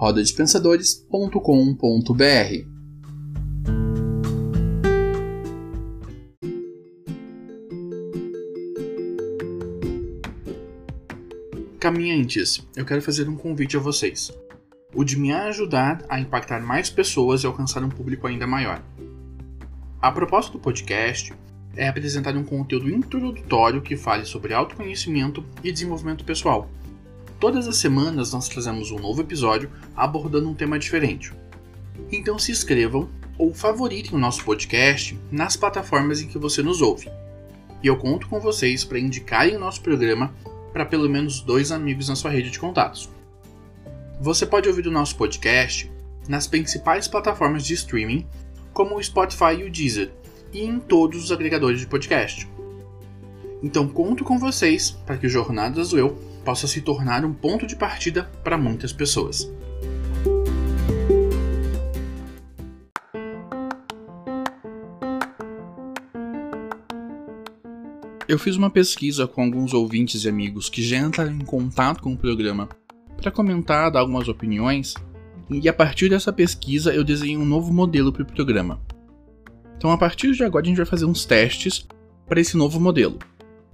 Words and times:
rodadepensadores.com.br. 0.00 2.64
Caminhantes, 11.78 12.66
eu 12.74 12.86
quero 12.86 13.02
fazer 13.02 13.28
um 13.28 13.36
convite 13.36 13.76
a 13.76 13.80
vocês. 13.80 14.32
O 14.94 15.04
de 15.04 15.18
me 15.18 15.32
ajudar 15.32 16.02
a 16.08 16.18
impactar 16.18 16.62
mais 16.62 16.88
pessoas 16.88 17.42
e 17.42 17.46
alcançar 17.46 17.84
um 17.84 17.90
público 17.90 18.26
ainda 18.26 18.46
maior. 18.46 18.82
A 20.00 20.10
proposta 20.10 20.50
do 20.50 20.58
podcast 20.58 21.34
é 21.76 21.86
apresentar 21.86 22.34
um 22.38 22.44
conteúdo 22.44 22.88
introdutório 22.88 23.82
que 23.82 23.98
fale 23.98 24.24
sobre 24.24 24.54
autoconhecimento 24.54 25.44
e 25.62 25.70
desenvolvimento 25.70 26.24
pessoal. 26.24 26.70
Todas 27.40 27.66
as 27.66 27.78
semanas 27.78 28.34
nós 28.34 28.50
trazemos 28.50 28.90
um 28.90 28.98
novo 28.98 29.22
episódio 29.22 29.70
abordando 29.96 30.46
um 30.46 30.54
tema 30.54 30.78
diferente. 30.78 31.32
Então 32.12 32.38
se 32.38 32.52
inscrevam 32.52 33.08
ou 33.38 33.54
favoritem 33.54 34.14
o 34.14 34.18
nosso 34.18 34.44
podcast 34.44 35.18
nas 35.32 35.56
plataformas 35.56 36.20
em 36.20 36.28
que 36.28 36.38
você 36.38 36.62
nos 36.62 36.82
ouve. 36.82 37.10
E 37.82 37.86
eu 37.86 37.96
conto 37.96 38.28
com 38.28 38.38
vocês 38.38 38.84
para 38.84 38.98
indicarem 38.98 39.56
o 39.56 39.58
nosso 39.58 39.80
programa 39.80 40.34
para 40.70 40.84
pelo 40.84 41.08
menos 41.08 41.40
dois 41.40 41.72
amigos 41.72 42.10
na 42.10 42.14
sua 42.14 42.30
rede 42.30 42.50
de 42.50 42.58
contatos. 42.58 43.08
Você 44.20 44.44
pode 44.44 44.68
ouvir 44.68 44.86
o 44.86 44.92
nosso 44.92 45.16
podcast 45.16 45.90
nas 46.28 46.46
principais 46.46 47.08
plataformas 47.08 47.64
de 47.64 47.72
streaming, 47.72 48.26
como 48.70 48.96
o 48.96 49.02
Spotify 49.02 49.54
e 49.58 49.64
o 49.64 49.72
Deezer, 49.72 50.12
e 50.52 50.62
em 50.62 50.78
todos 50.78 51.24
os 51.24 51.32
agregadores 51.32 51.80
de 51.80 51.86
podcast. 51.86 52.46
Então 53.62 53.88
conto 53.88 54.24
com 54.24 54.38
vocês 54.38 54.90
para 54.90 55.16
que 55.16 55.26
o 55.26 55.30
Jornadas 55.30 55.88
do 55.88 55.98
Eu 55.98 56.29
possa 56.44 56.66
se 56.66 56.80
tornar 56.80 57.24
um 57.24 57.32
ponto 57.32 57.66
de 57.66 57.76
partida 57.76 58.24
para 58.42 58.58
muitas 58.58 58.92
pessoas. 58.92 59.50
Eu 68.28 68.38
fiz 68.38 68.54
uma 68.54 68.70
pesquisa 68.70 69.26
com 69.26 69.42
alguns 69.42 69.74
ouvintes 69.74 70.22
e 70.22 70.28
amigos 70.28 70.68
que 70.68 70.82
já 70.82 70.98
entraram 70.98 71.32
em 71.32 71.44
contato 71.44 72.00
com 72.00 72.12
o 72.12 72.16
programa 72.16 72.68
para 73.20 73.30
comentar, 73.30 73.90
dar 73.90 74.00
algumas 74.00 74.28
opiniões, 74.28 74.94
e 75.50 75.68
a 75.68 75.72
partir 75.72 76.08
dessa 76.08 76.32
pesquisa 76.32 76.94
eu 76.94 77.02
desenhei 77.02 77.36
um 77.36 77.44
novo 77.44 77.72
modelo 77.72 78.12
para 78.12 78.22
o 78.22 78.26
programa. 78.26 78.80
Então, 79.76 79.90
a 79.90 79.98
partir 79.98 80.32
de 80.32 80.44
agora, 80.44 80.64
a 80.64 80.68
gente 80.68 80.76
vai 80.76 80.86
fazer 80.86 81.06
uns 81.06 81.24
testes 81.24 81.86
para 82.28 82.40
esse 82.40 82.56
novo 82.56 82.78
modelo. 82.78 83.18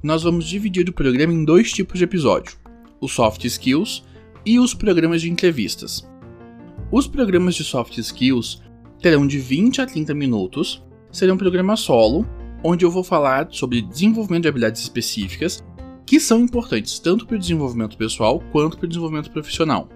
Nós 0.07 0.23
vamos 0.23 0.47
dividir 0.47 0.89
o 0.89 0.93
programa 0.93 1.33
em 1.33 1.45
dois 1.45 1.73
tipos 1.73 1.99
de 1.99 2.05
episódio: 2.05 2.57
os 3.01 3.11
soft 3.11 3.45
skills 3.45 4.05
e 4.47 4.57
os 4.57 4.73
programas 4.73 5.21
de 5.21 5.29
entrevistas. 5.29 6.09
Os 6.93 7.09
programas 7.09 7.56
de 7.56 7.65
soft 7.65 7.99
skills 7.99 8.62
terão 9.03 9.27
de 9.27 9.41
20 9.41 9.81
a 9.81 9.87
30 9.87 10.15
minutos, 10.15 10.81
serão 11.11 11.34
um 11.34 11.37
programa 11.37 11.77
solo, 11.77 12.25
onde 12.62 12.84
eu 12.84 12.91
vou 12.91 13.03
falar 13.03 13.49
sobre 13.50 13.83
desenvolvimento 13.83 14.43
de 14.43 14.49
habilidades 14.49 14.81
específicas 14.83 15.65
que 16.06 16.21
são 16.21 16.38
importantes 16.38 17.00
tanto 17.00 17.27
para 17.27 17.34
o 17.34 17.41
desenvolvimento 17.41 17.97
pessoal 17.97 18.41
quanto 18.53 18.77
para 18.77 18.87
o 18.87 18.88
desenvolvimento 18.88 19.33
profissional. 19.33 19.88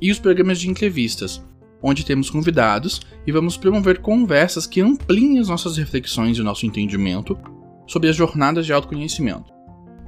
E 0.00 0.10
os 0.10 0.18
programas 0.18 0.58
de 0.58 0.70
entrevistas, 0.70 1.44
onde 1.82 2.06
temos 2.06 2.30
convidados 2.30 3.02
e 3.26 3.30
vamos 3.30 3.58
promover 3.58 4.00
conversas 4.00 4.66
que 4.66 4.80
ampliem 4.80 5.38
as 5.38 5.50
nossas 5.50 5.76
reflexões 5.76 6.38
e 6.38 6.40
o 6.40 6.44
nosso 6.44 6.64
entendimento 6.64 7.36
sobre 7.86 8.08
as 8.08 8.16
jornadas 8.16 8.66
de 8.66 8.72
autoconhecimento. 8.72 9.52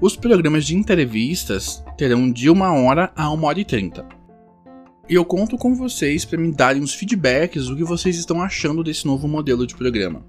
Os 0.01 0.17
programas 0.17 0.67
de 0.67 0.77
entrevistas 0.77 1.83
terão 1.97 2.31
de 2.31 2.51
uma 2.51 2.73
hora 2.73 3.13
a 3.17 3.31
uma 3.31 3.49
hora 3.49 3.61
e 3.61 3.65
trinta. 3.65 4.07
E 5.09 5.15
eu 5.15 5.25
conto 5.25 5.57
com 5.57 5.75
vocês 5.75 6.25
para 6.25 6.39
me 6.39 6.51
darem 6.51 6.83
os 6.83 6.95
feedbacks 6.95 7.67
do 7.67 7.77
que 7.77 7.85
vocês 7.85 8.17
estão 8.17 8.41
achando 8.43 8.83
desse 8.83 9.07
novo 9.07 9.29
modelo 9.29 9.67
de 9.67 9.75
programa. 9.75 10.25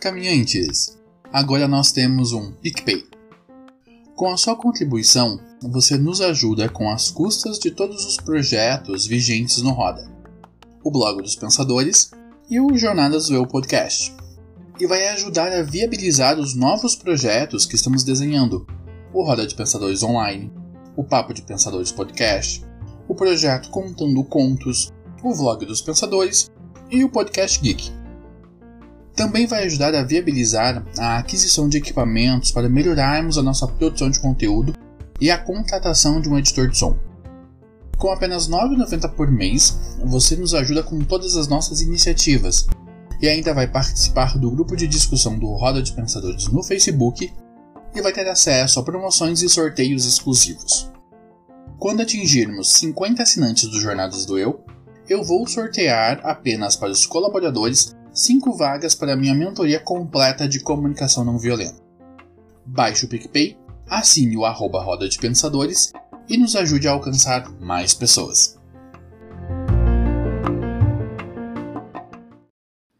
Caminhantes, 0.00 0.98
agora 1.32 1.68
nós 1.68 1.92
temos 1.92 2.32
um 2.32 2.52
PicPay. 2.52 3.04
Com 4.14 4.30
a 4.30 4.36
sua 4.36 4.56
contribuição, 4.56 5.38
você 5.62 5.96
nos 5.96 6.20
ajuda 6.20 6.68
com 6.68 6.90
as 6.90 7.10
custas 7.10 7.58
de 7.58 7.70
todos 7.70 8.04
os 8.04 8.16
projetos 8.16 9.06
vigentes 9.06 9.62
no 9.62 9.70
Roda, 9.70 10.06
o 10.84 10.90
Blog 10.90 11.22
dos 11.22 11.34
Pensadores 11.34 12.10
e 12.50 12.60
o 12.60 12.76
Jornadas 12.76 13.28
do 13.28 13.34
Eu 13.34 13.46
Podcast, 13.46 14.14
e 14.78 14.86
vai 14.86 15.08
ajudar 15.08 15.50
a 15.52 15.62
viabilizar 15.62 16.38
os 16.38 16.54
novos 16.54 16.94
projetos 16.94 17.64
que 17.64 17.74
estamos 17.74 18.04
desenhando, 18.04 18.66
o 19.14 19.24
Roda 19.24 19.46
de 19.46 19.54
Pensadores 19.54 20.02
Online, 20.02 20.52
o 20.94 21.02
Papo 21.02 21.32
de 21.32 21.40
Pensadores 21.40 21.90
Podcast, 21.90 22.62
o 23.08 23.14
projeto 23.14 23.70
Contando 23.70 24.22
Contos, 24.24 24.92
o 25.22 25.32
Vlog 25.32 25.64
dos 25.64 25.80
Pensadores 25.80 26.50
e 26.90 27.02
o 27.02 27.08
Podcast 27.08 27.60
Geek. 27.60 27.90
Também 29.14 29.46
vai 29.46 29.64
ajudar 29.64 29.94
a 29.94 30.04
viabilizar 30.04 30.84
a 30.98 31.16
aquisição 31.16 31.66
de 31.66 31.78
equipamentos 31.78 32.52
para 32.52 32.68
melhorarmos 32.68 33.38
a 33.38 33.42
nossa 33.42 33.66
produção 33.66 34.10
de 34.10 34.20
conteúdo 34.20 34.74
e 35.20 35.30
a 35.30 35.38
contratação 35.38 36.20
de 36.20 36.28
um 36.28 36.38
editor 36.38 36.68
de 36.68 36.78
som. 36.78 36.96
Com 37.98 38.10
apenas 38.10 38.46
R$ 38.46 38.52
9,90 38.52 39.08
por 39.14 39.30
mês, 39.30 39.96
você 40.04 40.36
nos 40.36 40.52
ajuda 40.52 40.82
com 40.82 40.98
todas 41.00 41.36
as 41.36 41.48
nossas 41.48 41.80
iniciativas 41.80 42.66
e 43.20 43.28
ainda 43.28 43.54
vai 43.54 43.66
participar 43.66 44.36
do 44.38 44.50
grupo 44.50 44.76
de 44.76 44.86
discussão 44.86 45.38
do 45.38 45.46
Roda 45.54 45.82
de 45.82 45.92
Pensadores 45.92 46.48
no 46.48 46.62
Facebook 46.62 47.32
e 47.94 48.02
vai 48.02 48.12
ter 48.12 48.28
acesso 48.28 48.78
a 48.78 48.82
promoções 48.82 49.42
e 49.42 49.48
sorteios 49.48 50.04
exclusivos. 50.04 50.90
Quando 51.78 52.02
atingirmos 52.02 52.72
50 52.72 53.22
assinantes 53.22 53.68
do 53.68 53.80
Jornadas 53.80 54.26
do 54.26 54.38
Eu, 54.38 54.64
eu 55.08 55.22
vou 55.22 55.46
sortear 55.46 56.20
apenas 56.24 56.76
para 56.76 56.90
os 56.90 57.06
colaboradores 57.06 57.94
5 58.12 58.52
vagas 58.56 58.94
para 58.94 59.16
minha 59.16 59.34
mentoria 59.34 59.78
completa 59.78 60.48
de 60.48 60.60
comunicação 60.60 61.24
não 61.24 61.38
violenta. 61.38 61.80
Baixe 62.64 63.04
o 63.04 63.08
PicPay, 63.08 63.56
assine 63.88 64.36
o 64.36 64.44
arroba 64.44 64.82
Roda 64.82 65.08
de 65.08 65.18
Pensadores 65.18 65.92
e 66.28 66.36
nos 66.36 66.56
ajude 66.56 66.88
a 66.88 66.92
alcançar 66.92 67.48
mais 67.60 67.94
pessoas. 67.94 68.58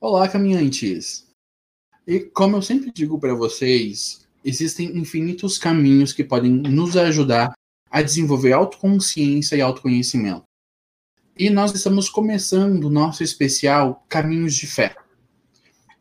Olá, 0.00 0.28
caminhantes! 0.28 1.26
E 2.06 2.20
como 2.20 2.56
eu 2.56 2.62
sempre 2.62 2.92
digo 2.92 3.19
para 3.19 3.34
vocês, 3.34 4.26
existem 4.44 4.97
infinitos 4.97 5.58
caminhos 5.58 6.12
que 6.12 6.22
podem 6.22 6.52
nos 6.52 6.97
ajudar 6.97 7.53
a 7.91 8.03
desenvolver 8.03 8.53
autoconsciência 8.53 9.56
e 9.56 9.60
autoconhecimento. 9.60 10.44
E 11.36 11.50
nós 11.50 11.74
estamos 11.74 12.08
começando 12.08 12.84
o 12.84 12.91
nosso 12.91 13.22
especial 13.24 14.06
Caminhos 14.09 14.54
de 14.54 14.66
Fé 14.66 14.94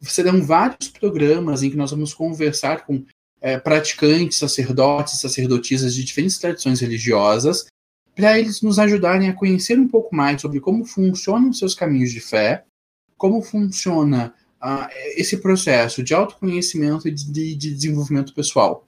serão 0.01 0.41
vários 0.41 0.89
programas 0.89 1.63
em 1.63 1.69
que 1.69 1.77
nós 1.77 1.91
vamos 1.91 2.13
conversar 2.13 2.85
com 2.85 3.03
é, 3.45 3.59
praticantes, 3.59 4.39
sacerdotes, 4.39 5.19
sacerdotisas 5.19 5.93
de 5.93 6.03
diferentes 6.03 6.39
tradições 6.39 6.79
religiosas, 6.79 7.67
para 8.15 8.39
eles 8.39 8.63
nos 8.63 8.79
ajudarem 8.79 9.29
a 9.29 9.35
conhecer 9.35 9.77
um 9.77 9.87
pouco 9.87 10.15
mais 10.15 10.41
sobre 10.41 10.59
como 10.59 10.83
funcionam 10.83 11.53
seus 11.53 11.75
caminhos 11.75 12.11
de 12.11 12.19
fé, 12.19 12.65
como 13.15 13.43
funciona 13.43 14.33
esse 15.15 15.37
processo 15.37 16.01
de 16.01 16.15
autoconhecimento 16.15 17.07
e 17.07 17.11
de, 17.11 17.55
de 17.55 17.71
desenvolvimento 17.71 18.33
pessoal. 18.33 18.87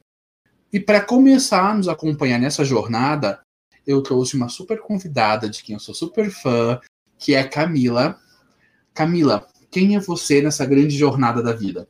E 0.74 0.80
para 0.80 1.02
começar 1.02 1.70
a 1.70 1.76
nos 1.76 1.88
acompanhar 1.88 2.40
nessa 2.40 2.66
jornada, 2.66 3.40
eu 3.86 4.02
trouxe 4.02 4.36
uma 4.36 4.50
super 4.50 4.80
convidada 4.80 5.48
de 5.48 5.62
quem 5.62 5.76
eu 5.76 5.80
sou 5.80 5.94
super 5.94 6.32
fã, 6.32 6.82
que 7.20 7.36
é 7.36 7.44
Camila. 7.44 8.20
Camila, 8.92 9.48
quem 9.70 9.96
é 9.96 10.00
você 10.00 10.42
nessa 10.42 10.66
grande 10.66 10.98
jornada 10.98 11.44
da 11.44 11.54
vida? 11.54 11.88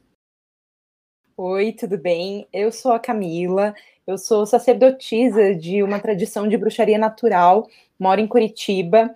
Oi, 1.39 1.71
tudo 1.71 1.99
bem? 1.99 2.47
Eu 2.51 2.71
sou 2.71 2.91
a 2.91 2.99
Camila, 2.99 3.75
eu 4.07 4.17
sou 4.17 4.43
sacerdotisa 4.47 5.53
de 5.53 5.83
uma 5.83 5.99
tradição 5.99 6.47
de 6.47 6.57
bruxaria 6.57 6.97
natural, 6.97 7.67
moro 7.99 8.19
em 8.19 8.25
Curitiba. 8.25 9.13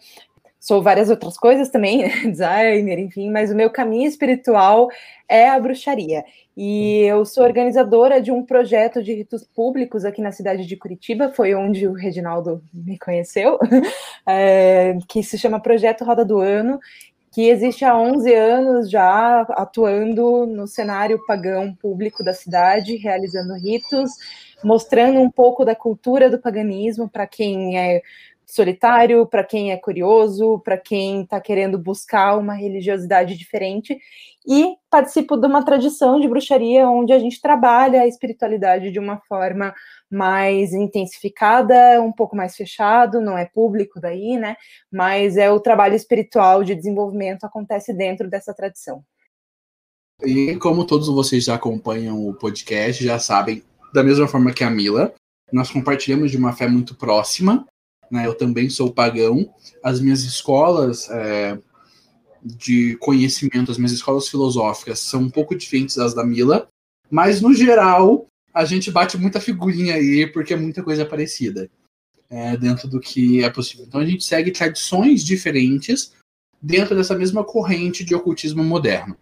sou 0.59 0.83
várias 0.83 1.09
outras 1.09 1.37
coisas 1.37 1.69
também, 1.69 1.99
né? 2.03 2.09
designer, 2.29 2.99
enfim, 2.99 3.31
mas 3.31 3.51
o 3.51 3.55
meu 3.55 3.71
caminho 3.71 4.07
espiritual 4.07 4.89
é 5.29 5.49
a 5.49 5.59
bruxaria. 5.59 6.25
E 6.55 7.01
eu 7.03 7.25
sou 7.25 7.43
organizadora 7.43 8.21
de 8.21 8.31
um 8.31 8.45
projeto 8.45 9.01
de 9.03 9.13
ritos 9.15 9.43
públicos 9.43 10.05
aqui 10.05 10.21
na 10.21 10.31
cidade 10.31 10.65
de 10.67 10.77
Curitiba, 10.77 11.31
foi 11.33 11.55
onde 11.55 11.87
o 11.87 11.93
Reginaldo 11.93 12.63
me 12.73 12.99
conheceu, 12.99 13.57
é, 14.27 14.97
que 15.09 15.23
se 15.23 15.37
chama 15.37 15.61
Projeto 15.61 16.03
Roda 16.03 16.25
do 16.25 16.39
Ano, 16.39 16.79
que 17.31 17.47
existe 17.49 17.85
há 17.85 17.97
11 17.97 18.33
anos 18.33 18.89
já 18.91 19.41
atuando 19.51 20.45
no 20.45 20.67
cenário 20.67 21.23
pagão 21.25 21.73
público 21.73 22.23
da 22.23 22.33
cidade, 22.33 22.97
realizando 22.97 23.53
ritos, 23.53 24.11
mostrando 24.61 25.19
um 25.19 25.31
pouco 25.31 25.63
da 25.63 25.73
cultura 25.73 26.29
do 26.29 26.39
paganismo 26.39 27.09
para 27.09 27.25
quem 27.25 27.79
é 27.79 28.01
solitário, 28.53 29.25
para 29.25 29.43
quem 29.43 29.71
é 29.71 29.77
curioso, 29.77 30.59
para 30.59 30.77
quem 30.77 31.23
está 31.23 31.39
querendo 31.39 31.77
buscar 31.77 32.37
uma 32.37 32.53
religiosidade 32.53 33.37
diferente. 33.37 33.97
E 34.45 34.75
participo 34.89 35.37
de 35.37 35.47
uma 35.47 35.63
tradição 35.63 36.19
de 36.19 36.27
bruxaria 36.27 36.87
onde 36.87 37.13
a 37.13 37.19
gente 37.19 37.39
trabalha 37.39 38.01
a 38.01 38.07
espiritualidade 38.07 38.91
de 38.91 38.99
uma 38.99 39.19
forma 39.27 39.73
mais 40.09 40.73
intensificada, 40.73 42.01
um 42.01 42.11
pouco 42.11 42.35
mais 42.35 42.55
fechado, 42.55 43.21
não 43.21 43.37
é 43.37 43.45
público 43.45 43.99
daí, 44.01 44.37
né? 44.37 44.55
Mas 44.91 45.37
é 45.37 45.49
o 45.49 45.59
trabalho 45.59 45.95
espiritual 45.95 46.63
de 46.63 46.75
desenvolvimento 46.75 47.45
acontece 47.45 47.93
dentro 47.93 48.29
dessa 48.29 48.53
tradição. 48.53 49.03
E 50.23 50.55
como 50.57 50.85
todos 50.85 51.07
vocês 51.07 51.45
já 51.45 51.55
acompanham 51.55 52.27
o 52.27 52.33
podcast, 52.33 53.03
já 53.03 53.17
sabem, 53.17 53.63
da 53.93 54.03
mesma 54.03 54.27
forma 54.27 54.53
que 54.53 54.63
a 54.63 54.69
Mila, 54.69 55.13
nós 55.51 55.71
compartilhamos 55.71 56.31
de 56.31 56.37
uma 56.37 56.53
fé 56.53 56.67
muito 56.67 56.95
próxima 56.95 57.65
né? 58.11 58.27
Eu 58.27 58.35
também 58.35 58.69
sou 58.69 58.91
pagão. 58.91 59.51
As 59.81 59.99
minhas 59.99 60.21
escolas 60.23 61.09
é, 61.09 61.57
de 62.43 62.97
conhecimento, 62.97 63.71
as 63.71 63.77
minhas 63.77 63.93
escolas 63.93 64.27
filosóficas 64.27 64.99
são 64.99 65.21
um 65.21 65.29
pouco 65.29 65.55
diferentes 65.55 65.95
das 65.95 66.13
da 66.13 66.25
Mila, 66.25 66.67
mas 67.09 67.41
no 67.41 67.53
geral 67.53 68.27
a 68.53 68.65
gente 68.65 68.91
bate 68.91 69.17
muita 69.17 69.39
figurinha 69.39 69.95
aí 69.95 70.27
porque 70.27 70.53
é 70.53 70.57
muita 70.57 70.83
coisa 70.83 71.05
parecida 71.05 71.69
é, 72.29 72.57
dentro 72.57 72.87
do 72.87 72.99
que 72.99 73.43
é 73.43 73.49
possível. 73.49 73.85
Então 73.87 74.01
a 74.01 74.05
gente 74.05 74.23
segue 74.23 74.51
tradições 74.51 75.23
diferentes 75.23 76.13
dentro 76.61 76.95
dessa 76.95 77.15
mesma 77.15 77.43
corrente 77.43 78.03
de 78.03 78.13
ocultismo 78.13 78.63
moderno. 78.63 79.17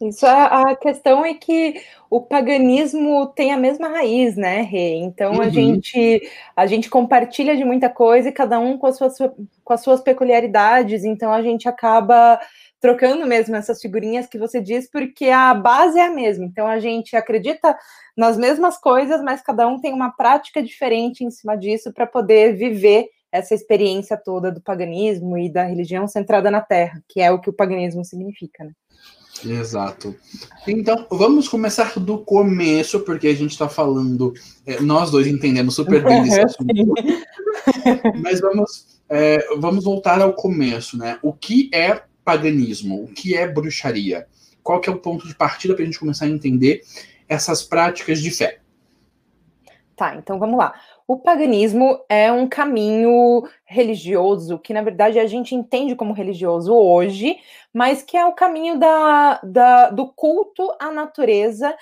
Isso 0.00 0.26
a, 0.26 0.70
a 0.70 0.76
questão 0.76 1.24
é 1.24 1.32
que 1.32 1.74
o 2.10 2.20
paganismo 2.20 3.26
tem 3.28 3.52
a 3.52 3.56
mesma 3.56 3.88
raiz, 3.88 4.36
né, 4.36 4.60
Rê? 4.60 4.96
Então 4.96 5.34
uhum. 5.34 5.40
a 5.40 5.48
gente 5.48 6.20
a 6.54 6.66
gente 6.66 6.90
compartilha 6.90 7.56
de 7.56 7.64
muita 7.64 7.88
coisa 7.88 8.28
e 8.28 8.32
cada 8.32 8.58
um 8.58 8.76
com 8.76 8.86
as 8.86 8.98
suas, 8.98 9.16
com 9.64 9.72
as 9.72 9.80
suas 9.80 10.02
peculiaridades, 10.02 11.02
então 11.04 11.32
a 11.32 11.40
gente 11.40 11.66
acaba 11.66 12.38
trocando 12.78 13.26
mesmo 13.26 13.56
essas 13.56 13.80
figurinhas 13.80 14.26
que 14.26 14.38
você 14.38 14.60
diz, 14.60 14.88
porque 14.90 15.30
a 15.30 15.54
base 15.54 15.98
é 15.98 16.06
a 16.06 16.10
mesma. 16.10 16.44
Então 16.44 16.66
a 16.66 16.78
gente 16.78 17.16
acredita 17.16 17.76
nas 18.14 18.36
mesmas 18.36 18.78
coisas, 18.78 19.22
mas 19.22 19.40
cada 19.40 19.66
um 19.66 19.80
tem 19.80 19.94
uma 19.94 20.10
prática 20.10 20.62
diferente 20.62 21.24
em 21.24 21.30
cima 21.30 21.56
disso 21.56 21.90
para 21.92 22.06
poder 22.06 22.54
viver 22.54 23.08
essa 23.32 23.54
experiência 23.54 24.16
toda 24.16 24.52
do 24.52 24.60
paganismo 24.60 25.36
e 25.36 25.50
da 25.50 25.64
religião 25.64 26.06
centrada 26.06 26.50
na 26.50 26.60
terra, 26.60 27.02
que 27.08 27.20
é 27.20 27.30
o 27.30 27.40
que 27.40 27.50
o 27.50 27.52
paganismo 27.52 28.04
significa, 28.04 28.64
né? 28.64 28.72
Exato. 29.44 30.14
Então, 30.66 31.06
vamos 31.10 31.48
começar 31.48 31.98
do 31.98 32.18
começo, 32.18 33.00
porque 33.00 33.28
a 33.28 33.34
gente 33.34 33.52
está 33.52 33.68
falando. 33.68 34.32
É, 34.64 34.80
nós 34.80 35.10
dois 35.10 35.26
entendemos 35.26 35.74
super 35.74 36.02
bem 36.02 36.22
esse 36.26 36.40
assunto. 36.40 36.94
Mas 38.22 38.40
vamos, 38.40 39.00
é, 39.08 39.56
vamos 39.56 39.84
voltar 39.84 40.20
ao 40.20 40.32
começo, 40.32 40.96
né? 40.96 41.18
O 41.22 41.32
que 41.32 41.70
é 41.72 42.02
paganismo? 42.24 43.04
O 43.04 43.08
que 43.08 43.36
é 43.36 43.46
bruxaria? 43.46 44.26
Qual 44.62 44.80
que 44.80 44.88
é 44.88 44.92
o 44.92 44.98
ponto 44.98 45.28
de 45.28 45.34
partida 45.34 45.74
para 45.74 45.82
a 45.82 45.86
gente 45.86 45.98
começar 45.98 46.24
a 46.24 46.28
entender 46.28 46.82
essas 47.28 47.62
práticas 47.62 48.20
de 48.20 48.30
fé? 48.30 48.60
Tá, 49.96 50.14
então 50.16 50.38
vamos 50.38 50.58
lá. 50.58 50.74
O 51.08 51.16
paganismo 51.16 52.00
é 52.08 52.32
um 52.32 52.48
caminho 52.48 53.48
religioso 53.64 54.58
que, 54.58 54.72
na 54.72 54.82
verdade, 54.82 55.20
a 55.20 55.26
gente 55.26 55.54
entende 55.54 55.94
como 55.94 56.12
religioso 56.12 56.74
hoje, 56.74 57.38
mas 57.72 58.02
que 58.02 58.16
é 58.16 58.26
o 58.26 58.32
caminho 58.32 58.76
da, 58.76 59.40
da 59.44 59.90
do 59.90 60.08
culto 60.08 60.68
à 60.80 60.90
natureza 60.90 61.76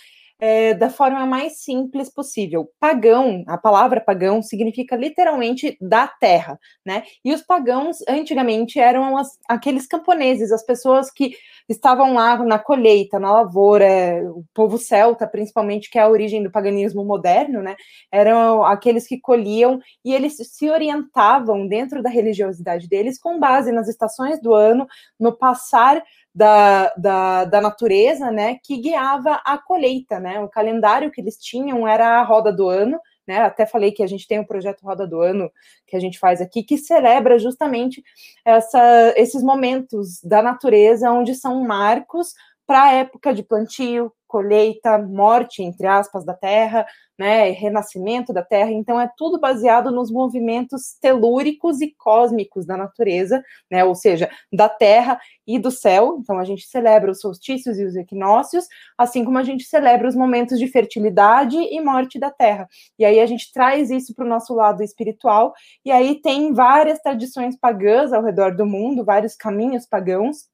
é, 0.46 0.74
da 0.74 0.90
forma 0.90 1.24
mais 1.24 1.62
simples 1.62 2.12
possível. 2.12 2.68
Pagão, 2.78 3.42
a 3.46 3.56
palavra 3.56 3.98
pagão 3.98 4.42
significa 4.42 4.94
literalmente 4.94 5.74
da 5.80 6.06
terra, 6.06 6.60
né? 6.84 7.02
E 7.24 7.32
os 7.32 7.40
pagãos 7.40 7.96
antigamente 8.06 8.78
eram 8.78 9.16
as, 9.16 9.38
aqueles 9.48 9.86
camponeses, 9.86 10.52
as 10.52 10.62
pessoas 10.62 11.10
que 11.10 11.34
estavam 11.66 12.12
lá 12.12 12.36
na 12.44 12.58
colheita, 12.58 13.18
na 13.18 13.32
lavoura, 13.32 13.86
o 14.34 14.44
povo 14.52 14.76
celta, 14.76 15.26
principalmente, 15.26 15.88
que 15.88 15.98
é 15.98 16.02
a 16.02 16.10
origem 16.10 16.42
do 16.42 16.52
paganismo 16.52 17.02
moderno, 17.06 17.62
né? 17.62 17.74
Eram 18.12 18.62
aqueles 18.66 19.06
que 19.06 19.18
colhiam 19.18 19.80
e 20.04 20.12
eles 20.12 20.36
se 20.36 20.68
orientavam 20.68 21.66
dentro 21.66 22.02
da 22.02 22.10
religiosidade 22.10 22.86
deles 22.86 23.18
com 23.18 23.40
base 23.40 23.72
nas 23.72 23.88
estações 23.88 24.38
do 24.42 24.52
ano, 24.52 24.86
no 25.18 25.32
passar 25.34 26.04
da, 26.34 26.92
da, 26.96 27.44
da, 27.44 27.60
natureza, 27.60 28.30
né, 28.30 28.58
que 28.62 28.76
guiava 28.78 29.40
a 29.44 29.56
colheita, 29.56 30.18
né, 30.18 30.40
o 30.40 30.48
calendário 30.48 31.10
que 31.10 31.20
eles 31.20 31.36
tinham 31.36 31.86
era 31.86 32.18
a 32.18 32.22
roda 32.22 32.52
do 32.52 32.68
ano, 32.68 32.98
né, 33.26 33.38
até 33.38 33.64
falei 33.64 33.92
que 33.92 34.02
a 34.02 34.06
gente 34.06 34.26
tem 34.28 34.38
o 34.38 34.42
um 34.42 34.46
projeto 34.46 34.82
Roda 34.82 35.06
do 35.06 35.20
Ano 35.20 35.50
que 35.86 35.96
a 35.96 36.00
gente 36.00 36.18
faz 36.18 36.40
aqui, 36.40 36.62
que 36.62 36.76
celebra 36.76 37.38
justamente 37.38 38.02
essa, 38.44 39.14
esses 39.16 39.42
momentos 39.42 40.20
da 40.22 40.42
natureza, 40.42 41.10
onde 41.10 41.34
são 41.34 41.62
marcos 41.62 42.34
para 42.66 42.84
a 42.84 42.92
época 42.92 43.34
de 43.34 43.42
plantio, 43.42 44.12
colheita, 44.34 44.98
morte, 44.98 45.62
entre 45.62 45.86
aspas, 45.86 46.24
da 46.24 46.34
terra, 46.34 46.84
né, 47.16 47.50
renascimento 47.50 48.32
da 48.32 48.42
terra. 48.42 48.72
Então, 48.72 49.00
é 49.00 49.08
tudo 49.16 49.38
baseado 49.38 49.92
nos 49.92 50.10
movimentos 50.10 50.98
telúricos 51.00 51.80
e 51.80 51.94
cósmicos 51.96 52.66
da 52.66 52.76
natureza, 52.76 53.40
né, 53.70 53.84
ou 53.84 53.94
seja, 53.94 54.28
da 54.52 54.68
terra 54.68 55.20
e 55.46 55.56
do 55.56 55.70
céu. 55.70 56.18
Então, 56.18 56.36
a 56.40 56.44
gente 56.44 56.66
celebra 56.66 57.12
os 57.12 57.20
solstícios 57.20 57.78
e 57.78 57.84
os 57.84 57.94
equinócios, 57.94 58.66
assim 58.98 59.24
como 59.24 59.38
a 59.38 59.44
gente 59.44 59.62
celebra 59.64 60.08
os 60.08 60.16
momentos 60.16 60.58
de 60.58 60.66
fertilidade 60.66 61.56
e 61.56 61.80
morte 61.80 62.18
da 62.18 62.30
terra. 62.30 62.68
E 62.98 63.04
aí 63.04 63.20
a 63.20 63.26
gente 63.26 63.52
traz 63.52 63.88
isso 63.88 64.12
para 64.16 64.24
o 64.24 64.28
nosso 64.28 64.52
lado 64.52 64.82
espiritual, 64.82 65.54
e 65.84 65.92
aí 65.92 66.20
tem 66.20 66.52
várias 66.52 66.98
tradições 66.98 67.56
pagãs 67.56 68.12
ao 68.12 68.24
redor 68.24 68.56
do 68.56 68.66
mundo, 68.66 69.04
vários 69.04 69.36
caminhos 69.36 69.86
pagãos 69.86 70.52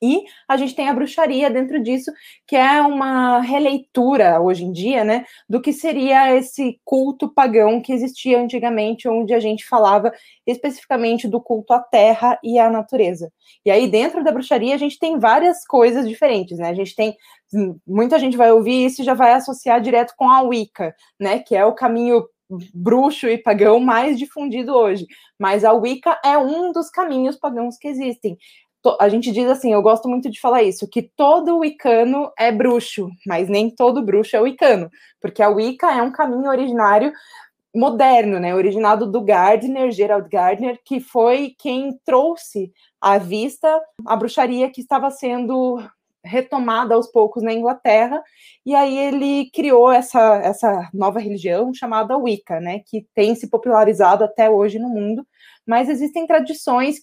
e 0.00 0.22
a 0.46 0.56
gente 0.56 0.74
tem 0.74 0.88
a 0.88 0.94
bruxaria 0.94 1.50
dentro 1.50 1.82
disso, 1.82 2.12
que 2.46 2.56
é 2.56 2.80
uma 2.82 3.40
releitura 3.40 4.40
hoje 4.40 4.64
em 4.64 4.72
dia, 4.72 5.04
né, 5.04 5.24
do 5.48 5.60
que 5.60 5.72
seria 5.72 6.34
esse 6.36 6.80
culto 6.84 7.28
pagão 7.28 7.80
que 7.80 7.92
existia 7.92 8.40
antigamente, 8.40 9.08
onde 9.08 9.34
a 9.34 9.40
gente 9.40 9.66
falava 9.66 10.12
especificamente 10.46 11.26
do 11.26 11.40
culto 11.40 11.72
à 11.72 11.80
terra 11.80 12.38
e 12.42 12.58
à 12.58 12.70
natureza. 12.70 13.32
E 13.64 13.70
aí 13.70 13.88
dentro 13.88 14.22
da 14.22 14.32
bruxaria 14.32 14.74
a 14.74 14.78
gente 14.78 14.98
tem 14.98 15.18
várias 15.18 15.66
coisas 15.66 16.08
diferentes, 16.08 16.58
né? 16.58 16.68
A 16.68 16.74
gente 16.74 16.94
tem 16.94 17.16
muita 17.86 18.18
gente 18.18 18.36
vai 18.36 18.52
ouvir 18.52 18.84
isso 18.84 19.00
e 19.00 19.04
já 19.04 19.14
vai 19.14 19.32
associar 19.32 19.80
direto 19.80 20.14
com 20.16 20.28
a 20.28 20.42
Wicca, 20.42 20.94
né, 21.18 21.38
que 21.38 21.56
é 21.56 21.64
o 21.64 21.74
caminho 21.74 22.24
bruxo 22.74 23.28
e 23.28 23.36
pagão 23.36 23.78
mais 23.78 24.18
difundido 24.18 24.74
hoje. 24.74 25.06
Mas 25.38 25.64
a 25.64 25.72
Wicca 25.72 26.18
é 26.24 26.36
um 26.38 26.72
dos 26.72 26.90
caminhos 26.90 27.36
pagãos 27.36 27.76
que 27.76 27.88
existem 27.88 28.38
a 29.00 29.08
gente 29.08 29.32
diz 29.32 29.48
assim, 29.50 29.72
eu 29.72 29.82
gosto 29.82 30.08
muito 30.08 30.30
de 30.30 30.40
falar 30.40 30.62
isso, 30.62 30.88
que 30.88 31.02
todo 31.02 31.58
wicano 31.58 32.30
é 32.38 32.52
bruxo, 32.52 33.10
mas 33.26 33.48
nem 33.48 33.70
todo 33.70 34.04
bruxo 34.04 34.36
é 34.36 34.40
wicano, 34.40 34.90
porque 35.20 35.42
a 35.42 35.48
Wicca 35.48 35.90
é 35.90 36.02
um 36.02 36.12
caminho 36.12 36.48
originário 36.48 37.12
moderno, 37.74 38.38
né, 38.38 38.54
originado 38.54 39.06
do 39.06 39.20
Gardner, 39.20 39.90
Gerald 39.90 40.28
Gardner, 40.28 40.80
que 40.84 41.00
foi 41.00 41.54
quem 41.58 41.98
trouxe 42.04 42.72
à 43.00 43.18
vista 43.18 43.68
a 44.06 44.16
bruxaria 44.16 44.70
que 44.70 44.80
estava 44.80 45.10
sendo 45.10 45.78
retomada 46.24 46.94
aos 46.94 47.06
poucos 47.06 47.42
na 47.42 47.52
Inglaterra, 47.52 48.22
e 48.64 48.74
aí 48.74 48.96
ele 48.96 49.50
criou 49.50 49.90
essa, 49.90 50.36
essa 50.36 50.88
nova 50.92 51.18
religião 51.18 51.72
chamada 51.72 52.16
Wicca, 52.16 52.60
né, 52.60 52.80
que 52.86 53.06
tem 53.14 53.34
se 53.34 53.48
popularizado 53.48 54.24
até 54.24 54.48
hoje 54.50 54.78
no 54.78 54.88
mundo, 54.88 55.26
mas 55.68 55.90
existem 55.90 56.26
tradições, 56.26 56.96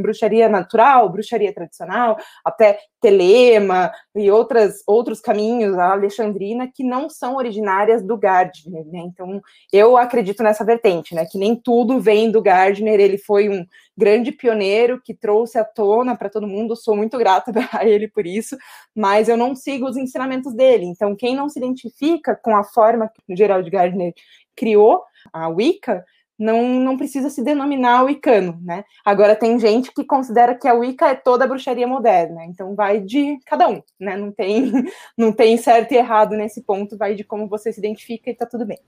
bruxaria 0.00 0.48
natural, 0.48 1.10
bruxaria 1.10 1.52
tradicional, 1.52 2.16
até 2.44 2.78
telema 3.00 3.90
e 4.14 4.30
outras, 4.30 4.84
outros 4.86 5.20
caminhos, 5.20 5.76
a 5.76 5.90
alexandrina, 5.90 6.70
que 6.72 6.84
não 6.84 7.10
são 7.10 7.34
originárias 7.34 8.06
do 8.06 8.16
Gardner, 8.16 8.86
né? 8.86 9.00
Então, 9.00 9.42
eu 9.72 9.96
acredito 9.96 10.44
nessa 10.44 10.64
vertente, 10.64 11.12
né? 11.12 11.26
Que 11.26 11.36
nem 11.36 11.56
tudo 11.56 12.00
vem 12.00 12.30
do 12.30 12.40
Gardner, 12.40 13.00
ele 13.00 13.18
foi 13.18 13.48
um 13.48 13.66
grande 13.96 14.30
pioneiro 14.30 15.00
que 15.02 15.12
trouxe 15.12 15.58
à 15.58 15.64
tona 15.64 16.16
para 16.16 16.30
todo 16.30 16.46
mundo, 16.46 16.76
sou 16.76 16.96
muito 16.96 17.18
grata 17.18 17.52
a 17.72 17.84
ele 17.84 18.06
por 18.06 18.26
isso, 18.26 18.56
mas 18.94 19.28
eu 19.28 19.36
não 19.36 19.56
sigo 19.56 19.88
os 19.88 19.96
ensinamentos 19.96 20.54
dele. 20.54 20.84
Então, 20.84 21.16
quem 21.16 21.34
não 21.34 21.48
se 21.48 21.58
identifica 21.58 22.36
com 22.36 22.56
a 22.56 22.62
forma 22.62 23.08
que 23.08 23.32
o 23.32 23.36
Gerald 23.36 23.68
Gardner 23.68 24.14
criou, 24.56 25.02
a 25.32 25.48
Wicca, 25.48 26.04
não, 26.38 26.80
não 26.80 26.96
precisa 26.96 27.30
se 27.30 27.42
denominar 27.42 28.04
wicano, 28.04 28.58
né? 28.62 28.84
Agora 29.04 29.36
tem 29.36 29.58
gente 29.58 29.92
que 29.92 30.04
considera 30.04 30.54
que 30.54 30.66
a 30.66 30.74
Wicca 30.74 31.06
é 31.06 31.14
toda 31.14 31.44
a 31.44 31.48
bruxaria 31.48 31.86
moderna, 31.86 32.44
então 32.44 32.74
vai 32.74 33.00
de 33.00 33.38
cada 33.46 33.68
um, 33.68 33.82
né? 33.98 34.16
Não 34.16 34.32
tem, 34.32 34.72
não 35.16 35.32
tem 35.32 35.56
certo 35.56 35.92
e 35.92 35.96
errado 35.96 36.36
nesse 36.36 36.62
ponto, 36.62 36.98
vai 36.98 37.14
de 37.14 37.24
como 37.24 37.48
você 37.48 37.72
se 37.72 37.78
identifica 37.78 38.30
e 38.30 38.34
tá 38.34 38.46
tudo 38.46 38.66
bem. 38.66 38.78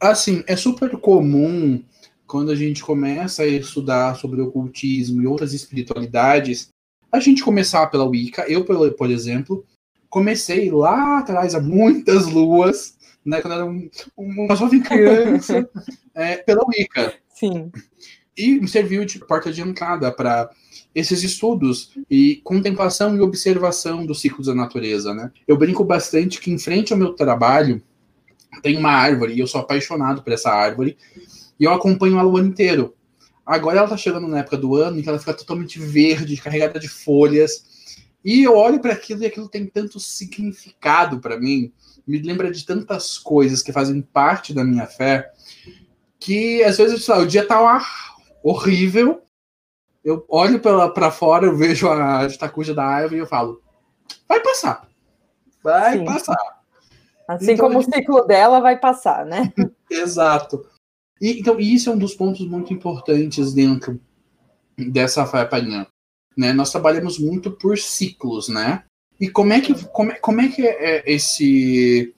Assim, 0.00 0.42
é 0.46 0.56
super 0.56 0.96
comum 0.98 1.82
quando 2.26 2.50
a 2.50 2.54
gente 2.54 2.82
começa 2.82 3.42
a 3.42 3.46
estudar 3.46 4.16
sobre 4.16 4.40
ocultismo 4.40 5.20
e 5.20 5.26
outras 5.26 5.52
espiritualidades, 5.52 6.68
a 7.10 7.18
gente 7.18 7.42
começar 7.42 7.86
pela 7.88 8.04
Wicca. 8.04 8.48
Eu, 8.48 8.64
por 8.64 9.10
exemplo, 9.10 9.64
comecei 10.08 10.70
lá 10.70 11.18
atrás, 11.18 11.54
há 11.54 11.60
muitas 11.60 12.26
luas, 12.26 12.96
né, 13.24 13.40
quando 13.40 13.54
era 13.54 13.64
um, 13.64 13.90
uma 14.16 14.56
jovem 14.56 14.80
criança, 14.80 15.68
é, 16.14 16.36
pela 16.38 16.64
Wicca. 16.66 17.14
Sim. 17.34 17.70
E 18.36 18.60
me 18.60 18.68
serviu 18.68 19.04
de 19.04 19.18
porta 19.18 19.52
de 19.52 19.60
entrada 19.60 20.10
para 20.10 20.50
esses 20.94 21.22
estudos 21.22 21.92
e 22.10 22.36
contemplação 22.42 23.14
e 23.14 23.20
observação 23.20 24.04
dos 24.04 24.20
ciclos 24.20 24.46
da 24.46 24.54
natureza, 24.54 25.14
né? 25.14 25.30
Eu 25.46 25.56
brinco 25.56 25.84
bastante 25.84 26.40
que 26.40 26.50
em 26.50 26.58
frente 26.58 26.92
ao 26.92 26.98
meu 26.98 27.12
trabalho 27.12 27.82
tem 28.62 28.76
uma 28.76 28.90
árvore 28.90 29.34
e 29.34 29.40
eu 29.40 29.46
sou 29.46 29.60
apaixonado 29.60 30.22
por 30.22 30.32
essa 30.32 30.50
árvore 30.50 30.96
e 31.58 31.64
eu 31.64 31.72
acompanho 31.72 32.18
ela 32.18 32.28
o 32.28 32.36
ano 32.36 32.48
inteiro. 32.48 32.94
Agora 33.44 33.78
ela 33.78 33.88
tá 33.88 33.96
chegando 33.96 34.26
na 34.26 34.40
época 34.40 34.56
do 34.56 34.76
ano 34.76 34.98
em 34.98 35.02
que 35.02 35.08
ela 35.08 35.18
fica 35.18 35.34
totalmente 35.34 35.78
verde, 35.78 36.36
carregada 36.36 36.78
de 36.78 36.88
folhas. 36.88 37.69
E 38.24 38.42
eu 38.42 38.56
olho 38.56 38.80
para 38.80 38.92
aquilo 38.92 39.22
e 39.22 39.26
aquilo 39.26 39.48
tem 39.48 39.66
tanto 39.66 39.98
significado 39.98 41.20
para 41.20 41.38
mim 41.38 41.72
me 42.10 42.18
lembra 42.18 42.50
de 42.50 42.66
tantas 42.66 43.16
coisas 43.16 43.62
que 43.62 43.72
fazem 43.72 44.02
parte 44.02 44.52
da 44.52 44.64
minha 44.64 44.86
fé, 44.86 45.30
que 46.18 46.62
às 46.64 46.76
vezes 46.76 47.06
lá, 47.06 47.18
o 47.18 47.26
dia 47.26 47.46
tá 47.46 47.60
lá, 47.60 47.84
horrível, 48.42 49.22
eu 50.04 50.24
olho 50.28 50.60
para 50.60 51.10
fora, 51.10 51.46
eu 51.46 51.56
vejo 51.56 51.88
a 51.88 52.26
estacuja 52.26 52.74
da 52.74 52.84
árvore 52.84 53.16
e 53.16 53.18
eu 53.20 53.26
falo, 53.26 53.62
vai 54.28 54.40
passar, 54.40 54.88
vai 55.62 55.98
Sim. 55.98 56.04
passar. 56.04 56.60
Assim 57.28 57.52
então, 57.52 57.68
como 57.68 57.78
o 57.78 57.82
ciclo 57.82 58.26
dela 58.26 58.60
vai 58.60 58.76
passar, 58.76 59.24
né? 59.24 59.52
Exato. 59.88 60.66
E, 61.20 61.38
então, 61.38 61.60
isso 61.60 61.90
é 61.90 61.92
um 61.92 61.98
dos 61.98 62.14
pontos 62.14 62.44
muito 62.44 62.72
importantes 62.72 63.54
dentro 63.54 64.00
dessa 64.76 65.24
fé 65.26 65.44
pagã. 65.44 65.86
Né? 66.40 66.54
Nós 66.54 66.72
trabalhamos 66.72 67.18
muito 67.18 67.50
por 67.50 67.76
ciclos, 67.76 68.48
né? 68.48 68.82
E 69.20 69.28
como 69.28 69.52
é 69.52 69.60
que, 69.60 69.74
como 69.88 70.10
é, 70.10 70.14
como 70.14 70.40
é, 70.40 70.48
que 70.48 70.66
é 70.66 71.04
esse 71.04 72.14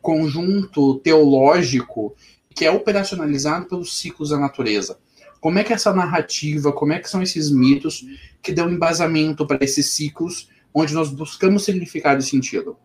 conjunto 0.00 0.98
teológico 1.00 2.16
que 2.54 2.64
é 2.64 2.70
operacionalizado 2.70 3.66
pelos 3.66 3.98
ciclos 3.98 4.30
da 4.30 4.38
natureza? 4.38 4.98
Como 5.42 5.58
é 5.58 5.62
que 5.62 5.74
é 5.74 5.76
essa 5.76 5.92
narrativa, 5.92 6.72
como 6.72 6.94
é 6.94 6.98
que 6.98 7.10
são 7.10 7.20
esses 7.20 7.50
mitos 7.50 8.02
que 8.40 8.50
dão 8.50 8.70
embasamento 8.70 9.46
para 9.46 9.62
esses 9.62 9.90
ciclos 9.90 10.48
onde 10.72 10.94
nós 10.94 11.10
buscamos 11.10 11.62
significado 11.62 12.22
e 12.22 12.26
sentido? 12.26 12.78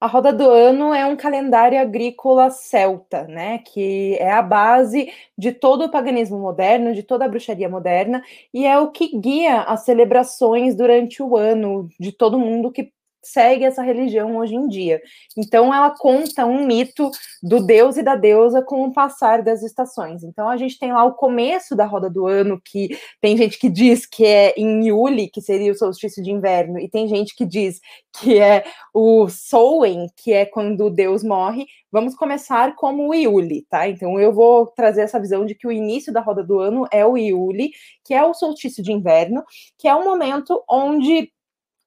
A 0.00 0.06
roda 0.06 0.30
do 0.30 0.50
ano 0.50 0.92
é 0.92 1.06
um 1.06 1.16
calendário 1.16 1.80
agrícola 1.80 2.50
celta, 2.50 3.24
né? 3.26 3.58
Que 3.60 4.14
é 4.20 4.30
a 4.30 4.42
base 4.42 5.10
de 5.38 5.52
todo 5.52 5.84
o 5.86 5.90
paganismo 5.90 6.38
moderno, 6.38 6.92
de 6.94 7.02
toda 7.02 7.24
a 7.24 7.28
bruxaria 7.28 7.68
moderna, 7.68 8.22
e 8.52 8.66
é 8.66 8.78
o 8.78 8.90
que 8.90 9.16
guia 9.18 9.62
as 9.62 9.84
celebrações 9.86 10.74
durante 10.76 11.22
o 11.22 11.34
ano 11.36 11.88
de 11.98 12.12
todo 12.12 12.38
mundo 12.38 12.70
que 12.70 12.92
segue 13.26 13.64
essa 13.64 13.82
religião 13.82 14.36
hoje 14.36 14.54
em 14.54 14.68
dia. 14.68 15.00
Então, 15.36 15.72
ela 15.74 15.90
conta 15.90 16.46
um 16.46 16.66
mito 16.66 17.10
do 17.42 17.64
deus 17.64 17.96
e 17.96 18.02
da 18.02 18.16
deusa 18.16 18.62
com 18.62 18.84
o 18.84 18.92
passar 18.92 19.42
das 19.42 19.62
estações. 19.62 20.22
Então, 20.22 20.48
a 20.48 20.56
gente 20.56 20.78
tem 20.78 20.92
lá 20.92 21.04
o 21.04 21.14
começo 21.14 21.76
da 21.76 21.84
roda 21.84 22.08
do 22.08 22.26
ano, 22.26 22.60
que 22.64 22.96
tem 23.20 23.36
gente 23.36 23.58
que 23.58 23.68
diz 23.68 24.06
que 24.06 24.24
é 24.24 24.54
em 24.56 24.88
Yuli, 24.88 25.28
que 25.28 25.40
seria 25.40 25.72
o 25.72 25.76
solstício 25.76 26.22
de 26.22 26.30
inverno, 26.30 26.78
e 26.78 26.88
tem 26.88 27.08
gente 27.08 27.34
que 27.34 27.44
diz 27.44 27.80
que 28.20 28.38
é 28.38 28.64
o 28.94 29.28
Soen, 29.28 30.06
que 30.16 30.32
é 30.32 30.46
quando 30.46 30.86
o 30.86 30.90
deus 30.90 31.22
morre. 31.22 31.66
Vamos 31.92 32.14
começar 32.14 32.74
como 32.74 33.08
o 33.08 33.14
Yuli, 33.14 33.66
tá? 33.68 33.88
Então, 33.88 34.18
eu 34.18 34.32
vou 34.32 34.66
trazer 34.66 35.02
essa 35.02 35.20
visão 35.20 35.44
de 35.44 35.54
que 35.54 35.66
o 35.66 35.72
início 35.72 36.12
da 36.12 36.20
roda 36.20 36.42
do 36.42 36.58
ano 36.58 36.86
é 36.90 37.04
o 37.04 37.16
Yuli, 37.16 37.70
que 38.04 38.14
é 38.14 38.24
o 38.24 38.34
solstício 38.34 38.82
de 38.82 38.92
inverno, 38.92 39.42
que 39.78 39.88
é 39.88 39.94
um 39.94 40.04
momento 40.04 40.62
onde 40.68 41.30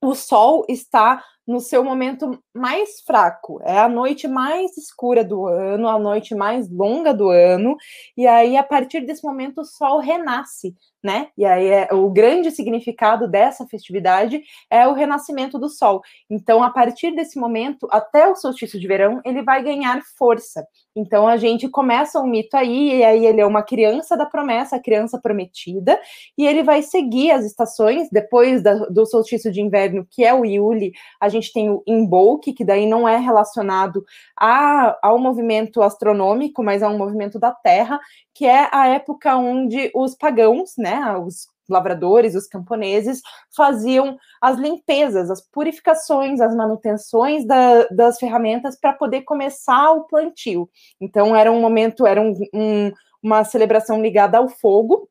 o 0.02 0.16
Sol 0.16 0.66
está 0.68 1.24
no 1.50 1.60
seu 1.60 1.84
momento 1.84 2.40
mais 2.54 3.02
fraco. 3.02 3.60
É 3.64 3.80
a 3.80 3.90
noite 3.90 4.28
mais 4.28 4.78
escura 4.78 5.24
do 5.24 5.48
ano, 5.48 5.88
a 5.88 5.98
noite 5.98 6.36
mais 6.36 6.70
longa 6.70 7.12
do 7.12 7.28
ano, 7.30 7.76
e 8.16 8.28
aí 8.28 8.56
a 8.56 8.64
partir 8.64 9.02
desse 9.02 9.24
momento 9.24 9.62
o 9.62 9.66
Sol 9.66 10.00
renasce 10.00 10.76
né? 11.04 11.28
E 11.38 11.46
aí 11.46 11.68
é, 11.68 11.88
o 11.94 12.10
grande 12.10 12.52
significado 12.52 13.28
dessa 13.28 13.66
festividade 13.66 14.42
é 14.70 14.88
o 14.88 14.94
renascimento 14.94 15.58
do 15.58 15.70
sol. 15.70 16.02
Então, 16.30 16.62
a 16.62 16.70
partir 16.70 17.16
desse 17.16 17.40
momento, 17.40 17.88
até 17.90 18.28
o 18.28 18.36
solstício 18.36 18.80
de 18.80 18.88
verão, 18.88 19.22
ele 19.26 19.42
vai 19.42 19.64
ganhar 19.64 20.02
força. 20.18 20.66
Então, 20.96 21.28
a 21.28 21.38
gente 21.38 21.70
começa 21.70 22.20
um 22.20 22.28
mito 22.28 22.56
aí, 22.56 22.98
e 22.98 23.04
aí 23.04 23.26
ele 23.26 23.40
é 23.40 23.46
uma 23.46 23.64
criança 23.64 24.18
da 24.18 24.26
promessa, 24.26 24.76
a 24.76 24.82
criança 24.82 25.20
prometida, 25.22 26.00
e 26.38 26.46
ele 26.46 26.64
vai 26.64 26.82
seguir 26.82 27.32
as 27.32 27.46
estações. 27.46 28.10
Depois 28.12 28.62
da, 28.62 28.74
do 28.88 29.06
solstício 29.06 29.52
de 29.52 29.62
inverno, 29.62 30.06
que 30.10 30.26
é 30.26 30.34
o 30.34 30.44
Yuli, 30.44 30.92
a 31.22 31.30
gente 31.30 31.39
tem 31.48 31.70
o 31.70 31.82
Imbolc, 31.88 32.44
que 32.54 32.66
daí 32.66 32.86
não 32.86 33.08
é 33.08 33.18
relacionado 33.18 34.04
a, 34.38 34.98
ao 35.02 35.18
movimento 35.18 35.82
astronômico, 35.82 36.64
mas 36.64 36.84
a 36.84 36.90
um 36.90 36.98
movimento 36.98 37.40
da 37.40 37.52
Terra, 37.52 38.00
que 38.34 38.46
é 38.46 38.68
a 38.72 38.88
época 38.88 39.36
onde 39.38 39.92
os 39.96 40.16
pagãos, 40.16 40.74
né, 40.78 41.16
os 41.18 41.48
lavradores, 41.70 42.36
os 42.36 42.48
camponeses, 42.48 43.22
faziam 43.56 44.18
as 44.42 44.58
limpezas, 44.58 45.30
as 45.30 45.42
purificações, 45.42 46.42
as 46.42 46.56
manutenções 46.56 47.46
da, 47.46 47.88
das 47.88 48.18
ferramentas 48.18 48.78
para 48.80 48.94
poder 48.94 49.22
começar 49.22 49.92
o 49.92 50.06
plantio. 50.06 50.70
Então, 51.00 51.36
era 51.36 51.52
um 51.52 51.62
momento, 51.62 52.08
era 52.08 52.20
um, 52.20 52.34
um, 52.54 52.92
uma 53.22 53.44
celebração 53.44 54.02
ligada 54.02 54.38
ao 54.38 54.50
fogo, 54.50 55.08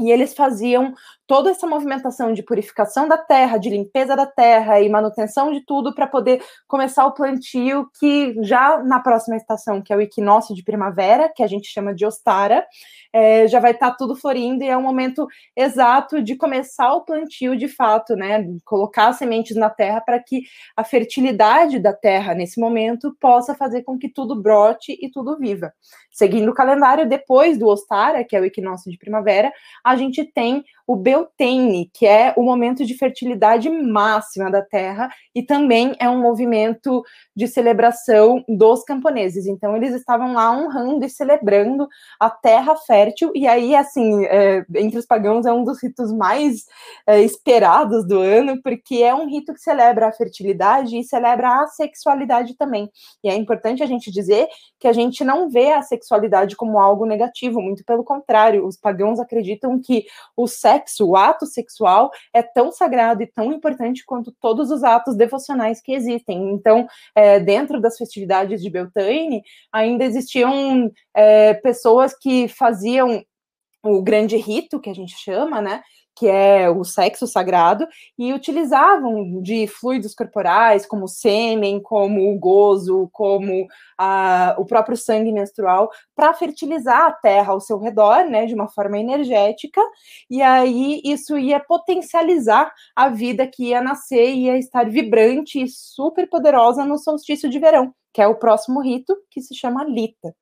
e 0.00 0.10
eles 0.10 0.34
faziam 0.34 0.94
toda 1.26 1.50
essa 1.50 1.66
movimentação 1.66 2.32
de 2.32 2.42
purificação 2.42 3.08
da 3.08 3.16
terra, 3.16 3.58
de 3.58 3.70
limpeza 3.70 4.16
da 4.16 4.26
terra 4.26 4.80
e 4.80 4.88
manutenção 4.88 5.52
de 5.52 5.60
tudo 5.64 5.94
para 5.94 6.06
poder 6.06 6.42
começar 6.66 7.06
o 7.06 7.12
plantio 7.12 7.88
que 7.98 8.34
já 8.42 8.82
na 8.82 9.00
próxima 9.00 9.36
estação, 9.36 9.80
que 9.80 9.92
é 9.92 9.96
o 9.96 10.00
equinócio 10.00 10.54
de 10.54 10.62
primavera, 10.62 11.32
que 11.34 11.42
a 11.42 11.46
gente 11.46 11.68
chama 11.68 11.94
de 11.94 12.04
Ostara, 12.04 12.66
é, 13.12 13.46
já 13.46 13.60
vai 13.60 13.72
estar 13.72 13.90
tá 13.90 13.96
tudo 13.96 14.16
florindo 14.16 14.64
e 14.64 14.68
é 14.68 14.76
o 14.76 14.82
momento 14.82 15.26
exato 15.56 16.22
de 16.22 16.34
começar 16.34 16.92
o 16.94 17.04
plantio 17.04 17.56
de 17.56 17.68
fato, 17.68 18.16
né? 18.16 18.44
Colocar 18.64 19.12
sementes 19.12 19.56
na 19.56 19.68
terra 19.68 20.00
para 20.00 20.18
que 20.18 20.42
a 20.76 20.82
fertilidade 20.82 21.78
da 21.78 21.92
terra 21.92 22.34
nesse 22.34 22.58
momento 22.58 23.14
possa 23.20 23.54
fazer 23.54 23.82
com 23.82 23.98
que 23.98 24.08
tudo 24.08 24.40
brote 24.40 24.98
e 25.00 25.10
tudo 25.10 25.38
viva. 25.38 25.72
Seguindo 26.10 26.50
o 26.50 26.54
calendário, 26.54 27.08
depois 27.08 27.58
do 27.58 27.66
Ostara, 27.66 28.24
que 28.24 28.36
é 28.36 28.40
o 28.40 28.44
equinócio 28.44 28.90
de 28.90 28.98
primavera, 28.98 29.52
a 29.84 29.96
gente 29.96 30.24
tem 30.24 30.64
o 30.86 30.96
Beltane, 30.96 31.90
que 31.92 32.06
é 32.06 32.34
o 32.36 32.42
momento 32.42 32.84
de 32.84 32.96
fertilidade 32.96 33.68
máxima 33.70 34.50
da 34.50 34.62
terra 34.62 35.10
e 35.34 35.42
também 35.42 35.94
é 35.98 36.08
um 36.08 36.20
movimento 36.20 37.02
de 37.34 37.46
celebração 37.46 38.44
dos 38.48 38.82
camponeses. 38.84 39.46
Então, 39.46 39.76
eles 39.76 39.94
estavam 39.94 40.34
lá 40.34 40.50
honrando 40.50 41.04
e 41.04 41.10
celebrando 41.10 41.88
a 42.18 42.28
terra 42.28 42.76
fértil, 42.76 43.32
e 43.34 43.46
aí, 43.46 43.74
assim, 43.74 44.24
é, 44.26 44.64
entre 44.76 44.98
os 44.98 45.06
pagãos, 45.06 45.46
é 45.46 45.52
um 45.52 45.64
dos 45.64 45.82
ritos 45.82 46.12
mais 46.12 46.64
é, 47.06 47.20
esperados 47.22 48.06
do 48.06 48.18
ano, 48.18 48.60
porque 48.62 48.96
é 48.96 49.14
um 49.14 49.28
rito 49.28 49.54
que 49.54 49.60
celebra 49.60 50.08
a 50.08 50.12
fertilidade 50.12 50.98
e 50.98 51.04
celebra 51.04 51.62
a 51.62 51.66
sexualidade 51.68 52.56
também. 52.56 52.90
E 53.22 53.28
é 53.28 53.34
importante 53.34 53.82
a 53.82 53.86
gente 53.86 54.10
dizer 54.10 54.48
que 54.78 54.88
a 54.88 54.92
gente 54.92 55.24
não 55.24 55.48
vê 55.48 55.72
a 55.72 55.82
sexualidade 55.82 56.56
como 56.56 56.78
algo 56.78 57.06
negativo, 57.06 57.60
muito 57.60 57.84
pelo 57.84 58.04
contrário, 58.04 58.66
os 58.66 58.76
pagãos 58.76 59.20
acreditam 59.20 59.80
que 59.80 60.04
o 60.36 60.46
sexo 60.46 60.71
sexo, 60.72 61.06
o 61.06 61.16
ato 61.16 61.46
sexual 61.46 62.10
é 62.32 62.42
tão 62.42 62.72
sagrado 62.72 63.22
e 63.22 63.26
tão 63.26 63.52
importante 63.52 64.04
quanto 64.04 64.32
todos 64.40 64.70
os 64.70 64.82
atos 64.82 65.16
devocionais 65.16 65.80
que 65.80 65.92
existem. 65.92 66.50
Então, 66.52 66.86
é, 67.14 67.38
dentro 67.38 67.80
das 67.80 67.96
festividades 67.96 68.62
de 68.62 68.70
Beltane, 68.70 69.42
ainda 69.72 70.04
existiam 70.04 70.90
é, 71.14 71.54
pessoas 71.54 72.14
que 72.18 72.48
faziam 72.48 73.24
o 73.84 74.00
grande 74.00 74.36
rito, 74.36 74.80
que 74.80 74.90
a 74.90 74.94
gente 74.94 75.14
chama, 75.16 75.60
né? 75.60 75.82
Que 76.14 76.28
é 76.28 76.68
o 76.68 76.84
sexo 76.84 77.26
sagrado, 77.26 77.86
e 78.18 78.32
utilizavam 78.32 79.40
de 79.42 79.66
fluidos 79.66 80.14
corporais, 80.14 80.86
como 80.86 81.08
sêmen, 81.08 81.80
como 81.80 82.32
o 82.32 82.38
gozo, 82.38 83.08
como 83.12 83.66
a, 83.98 84.54
o 84.58 84.64
próprio 84.64 84.96
sangue 84.96 85.32
menstrual, 85.32 85.90
para 86.14 86.34
fertilizar 86.34 87.06
a 87.06 87.12
terra 87.12 87.52
ao 87.52 87.60
seu 87.60 87.78
redor, 87.78 88.24
né, 88.24 88.46
de 88.46 88.54
uma 88.54 88.68
forma 88.68 88.98
energética, 88.98 89.80
e 90.30 90.42
aí 90.42 91.00
isso 91.04 91.36
ia 91.38 91.60
potencializar 91.60 92.72
a 92.94 93.08
vida 93.08 93.46
que 93.46 93.68
ia 93.68 93.80
nascer, 93.80 94.34
ia 94.34 94.58
estar 94.58 94.88
vibrante 94.88 95.62
e 95.62 95.68
super 95.68 96.28
poderosa 96.28 96.84
no 96.84 96.98
solstício 96.98 97.48
de 97.48 97.58
verão, 97.58 97.94
que 98.12 98.20
é 98.20 98.26
o 98.26 98.34
próximo 98.34 98.80
rito, 98.80 99.16
que 99.30 99.40
se 99.40 99.54
chama 99.54 99.84
Lita. 99.84 100.34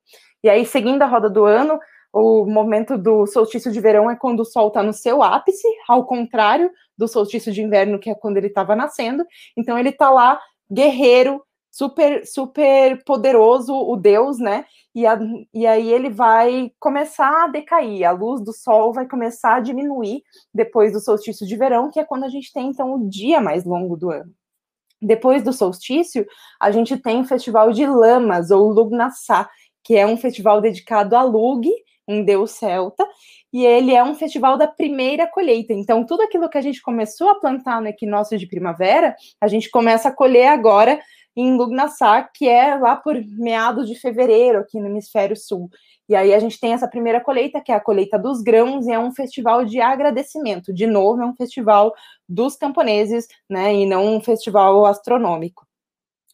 E 0.43 0.49
aí, 0.49 0.65
seguindo 0.65 1.01
a 1.03 1.05
roda 1.05 1.29
do 1.29 1.45
ano, 1.45 1.79
o 2.13 2.45
momento 2.45 2.97
do 2.97 3.25
solstício 3.25 3.71
de 3.71 3.79
verão 3.79 4.09
é 4.09 4.15
quando 4.15 4.41
o 4.41 4.45
sol 4.45 4.67
está 4.67 4.83
no 4.83 4.93
seu 4.93 5.23
ápice, 5.23 5.67
ao 5.87 6.05
contrário 6.05 6.69
do 6.97 7.07
solstício 7.07 7.51
de 7.51 7.61
inverno, 7.61 7.99
que 7.99 8.09
é 8.09 8.15
quando 8.15 8.37
ele 8.37 8.47
estava 8.47 8.75
nascendo. 8.75 9.25
Então 9.57 9.77
ele 9.77 9.89
está 9.89 10.09
lá, 10.09 10.39
guerreiro, 10.71 11.41
super, 11.71 12.25
super 12.27 13.01
poderoso, 13.05 13.73
o 13.73 13.95
Deus, 13.95 14.37
né? 14.37 14.65
E, 14.93 15.05
a, 15.05 15.17
e 15.53 15.65
aí 15.65 15.91
ele 15.91 16.09
vai 16.09 16.71
começar 16.79 17.45
a 17.45 17.47
decair, 17.47 18.03
a 18.03 18.11
luz 18.11 18.41
do 18.41 18.51
sol 18.51 18.91
vai 18.91 19.07
começar 19.07 19.55
a 19.55 19.59
diminuir 19.61 20.21
depois 20.53 20.91
do 20.91 20.99
solstício 20.99 21.47
de 21.47 21.55
verão, 21.55 21.89
que 21.89 21.99
é 21.99 22.03
quando 22.03 22.25
a 22.25 22.29
gente 22.29 22.51
tem 22.51 22.67
então 22.67 22.93
o 22.93 23.09
dia 23.09 23.39
mais 23.39 23.63
longo 23.63 23.95
do 23.95 24.11
ano. 24.11 24.31
Depois 25.01 25.41
do 25.41 25.53
solstício, 25.53 26.27
a 26.59 26.69
gente 26.71 26.95
tem 26.97 27.21
o 27.21 27.25
festival 27.25 27.71
de 27.71 27.87
Lamas, 27.87 28.51
ou 28.51 28.69
Lugnassá, 28.69 29.49
que 29.83 29.95
é 29.95 30.05
um 30.05 30.17
festival 30.17 30.61
dedicado 30.61 31.15
a 31.15 31.23
Lug, 31.23 31.67
um 32.07 32.23
deus 32.23 32.51
celta, 32.51 33.07
e 33.53 33.65
ele 33.65 33.93
é 33.93 34.03
um 34.03 34.15
festival 34.15 34.57
da 34.57 34.67
primeira 34.67 35.27
colheita. 35.27 35.73
Então, 35.73 36.05
tudo 36.05 36.23
aquilo 36.23 36.49
que 36.49 36.57
a 36.57 36.61
gente 36.61 36.81
começou 36.81 37.29
a 37.29 37.39
plantar 37.39 37.81
no 37.81 37.87
equinócio 37.87 38.37
de 38.37 38.47
primavera, 38.47 39.15
a 39.39 39.47
gente 39.47 39.69
começa 39.69 40.09
a 40.09 40.15
colher 40.15 40.47
agora 40.47 40.99
em 41.35 41.55
Lugnassar, 41.55 42.29
que 42.33 42.47
é 42.47 42.75
lá 42.75 42.95
por 42.95 43.15
meados 43.37 43.87
de 43.87 43.95
fevereiro, 43.95 44.59
aqui 44.59 44.79
no 44.79 44.87
hemisfério 44.87 45.35
sul. 45.35 45.69
E 46.09 46.15
aí 46.15 46.33
a 46.33 46.39
gente 46.39 46.59
tem 46.59 46.73
essa 46.73 46.89
primeira 46.89 47.21
colheita, 47.21 47.61
que 47.61 47.71
é 47.71 47.75
a 47.75 47.79
colheita 47.79 48.19
dos 48.19 48.41
grãos, 48.41 48.85
e 48.87 48.91
é 48.91 48.99
um 48.99 49.13
festival 49.13 49.63
de 49.63 49.79
agradecimento. 49.79 50.73
De 50.73 50.85
novo, 50.85 51.21
é 51.21 51.25
um 51.25 51.35
festival 51.35 51.93
dos 52.27 52.57
camponeses, 52.57 53.27
né, 53.49 53.73
e 53.73 53.85
não 53.85 54.15
um 54.15 54.21
festival 54.21 54.85
astronômico 54.85 55.65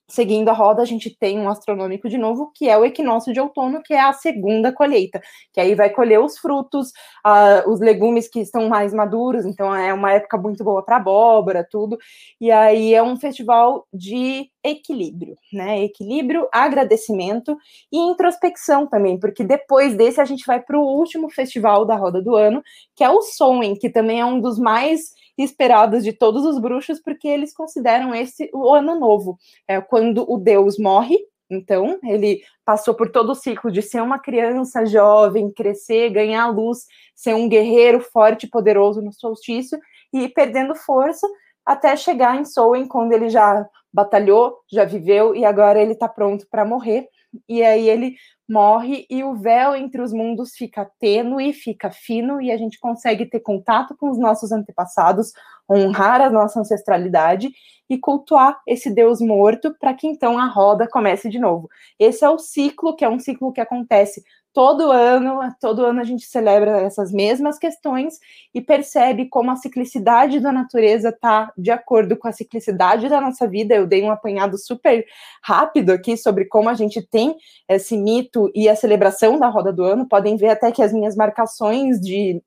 seguindo 0.09 0.49
a 0.49 0.53
roda, 0.53 0.81
a 0.81 0.85
gente 0.85 1.15
tem 1.17 1.39
um 1.39 1.49
astronômico 1.49 2.09
de 2.09 2.17
novo, 2.17 2.51
que 2.55 2.69
é 2.69 2.77
o 2.77 2.85
equinócio 2.85 3.33
de 3.33 3.39
outono, 3.39 3.81
que 3.83 3.93
é 3.93 3.99
a 4.01 4.13
segunda 4.13 4.71
colheita, 4.71 5.21
que 5.53 5.59
aí 5.59 5.75
vai 5.75 5.89
colher 5.89 6.19
os 6.19 6.37
frutos, 6.37 6.89
uh, 7.25 7.69
os 7.69 7.79
legumes 7.79 8.27
que 8.29 8.39
estão 8.39 8.69
mais 8.69 8.93
maduros, 8.93 9.45
então 9.45 9.75
é 9.75 9.93
uma 9.93 10.13
época 10.13 10.37
muito 10.37 10.63
boa 10.63 10.83
para 10.83 10.97
abóbora, 10.97 11.67
tudo. 11.69 11.97
E 12.39 12.51
aí 12.51 12.93
é 12.93 13.03
um 13.03 13.17
festival 13.17 13.85
de 13.93 14.49
equilíbrio, 14.69 15.37
né? 15.51 15.83
Equilíbrio, 15.83 16.47
agradecimento 16.51 17.57
e 17.91 17.97
introspecção 17.97 18.87
também, 18.87 19.19
porque 19.19 19.43
depois 19.43 19.95
desse 19.95 20.21
a 20.21 20.25
gente 20.25 20.45
vai 20.45 20.61
para 20.61 20.77
o 20.77 20.83
último 20.83 21.29
festival 21.29 21.85
da 21.85 21.95
roda 21.95 22.21
do 22.21 22.35
ano, 22.35 22.63
que 22.95 23.03
é 23.03 23.09
o 23.09 23.21
Soen, 23.21 23.75
que 23.75 23.89
também 23.89 24.19
é 24.19 24.25
um 24.25 24.39
dos 24.39 24.59
mais 24.59 25.13
esperados 25.37 26.03
de 26.03 26.13
todos 26.13 26.45
os 26.45 26.59
bruxos, 26.59 26.99
porque 26.99 27.27
eles 27.27 27.53
consideram 27.53 28.13
esse 28.13 28.49
o 28.53 28.69
ano 28.69 28.99
novo, 28.99 29.37
é 29.67 29.79
quando 29.79 30.29
o 30.29 30.37
deus 30.37 30.77
morre. 30.77 31.17
Então, 31.49 31.97
ele 32.03 32.41
passou 32.65 32.93
por 32.93 33.09
todo 33.09 33.31
o 33.31 33.35
ciclo 33.35 33.71
de 33.71 33.81
ser 33.81 34.01
uma 34.01 34.19
criança 34.19 34.85
jovem, 34.85 35.49
crescer, 35.49 36.09
ganhar 36.09 36.47
luz, 36.47 36.79
ser 37.15 37.33
um 37.35 37.47
guerreiro 37.47 38.01
forte 38.01 38.45
e 38.45 38.49
poderoso 38.49 39.01
no 39.01 39.13
solstício 39.13 39.79
e 40.13 40.23
ir 40.23 40.29
perdendo 40.29 40.75
força 40.75 41.25
até 41.67 41.97
chegar 41.97 42.39
em 42.39 42.45
Soen, 42.45 42.87
quando 42.87 43.11
ele 43.11 43.29
já 43.29 43.67
batalhou, 43.93 44.59
já 44.71 44.85
viveu 44.85 45.35
e 45.35 45.43
agora 45.43 45.81
ele 45.81 45.91
está 45.91 46.07
pronto 46.07 46.47
para 46.49 46.63
morrer. 46.63 47.09
E 47.47 47.61
aí 47.61 47.89
ele 47.89 48.15
morre 48.47 49.05
e 49.09 49.21
o 49.21 49.35
véu 49.35 49.75
entre 49.75 50.01
os 50.01 50.13
mundos 50.13 50.51
fica 50.55 50.89
tênue, 50.97 51.51
fica 51.51 51.91
fino 51.91 52.41
e 52.41 52.49
a 52.49 52.57
gente 52.57 52.79
consegue 52.79 53.25
ter 53.25 53.41
contato 53.41 53.97
com 53.97 54.09
os 54.09 54.17
nossos 54.17 54.53
antepassados, 54.53 55.33
honrar 55.69 56.21
a 56.21 56.29
nossa 56.29 56.61
ancestralidade 56.61 57.51
e 57.89 57.97
cultuar 57.97 58.57
esse 58.65 58.89
Deus 58.89 59.19
morto 59.19 59.75
para 59.77 59.93
que 59.93 60.07
então 60.07 60.39
a 60.39 60.45
roda 60.45 60.87
comece 60.89 61.29
de 61.29 61.37
novo. 61.37 61.67
Esse 61.99 62.23
é 62.23 62.29
o 62.29 62.39
ciclo, 62.39 62.95
que 62.95 63.03
é 63.03 63.09
um 63.09 63.19
ciclo 63.19 63.51
que 63.51 63.61
acontece 63.61 64.23
todo 64.57 64.91
ano, 64.91 65.39
todo 65.61 65.85
ano 65.85 66.01
a 66.01 66.03
gente 66.03 66.25
celebra 66.25 66.81
essas 66.81 67.11
mesmas 67.11 67.59
questões 67.59 68.17
e 68.55 68.59
percebe 68.59 69.29
como 69.29 69.51
a 69.51 69.55
ciclicidade 69.55 70.39
da 70.39 70.51
natureza 70.51 71.09
está 71.09 71.53
de 71.55 71.69
acordo 71.69 72.17
com 72.17 72.27
a 72.27 72.31
ciclicidade 72.31 73.07
da 73.07 73.21
nossa 73.21 73.47
vida. 73.47 73.75
Eu 73.75 73.85
dei 73.85 74.01
um 74.01 74.09
apanhado 74.09 74.57
super 74.57 75.05
rápido 75.43 75.91
aqui 75.91 76.17
sobre 76.17 76.45
como 76.45 76.69
a 76.69 76.73
gente 76.73 77.03
tem 77.03 77.35
esse 77.69 77.95
mito 77.95 78.51
e 78.55 78.67
a 78.67 78.75
celebração 78.75 79.37
da 79.37 79.47
roda 79.47 79.71
do 79.71 79.83
ano. 79.83 80.07
Podem 80.07 80.35
ver 80.35 80.49
até 80.49 80.71
que 80.71 80.81
as 80.81 80.91
minhas 80.91 81.15
marcações 81.15 82.01
de 82.01 82.41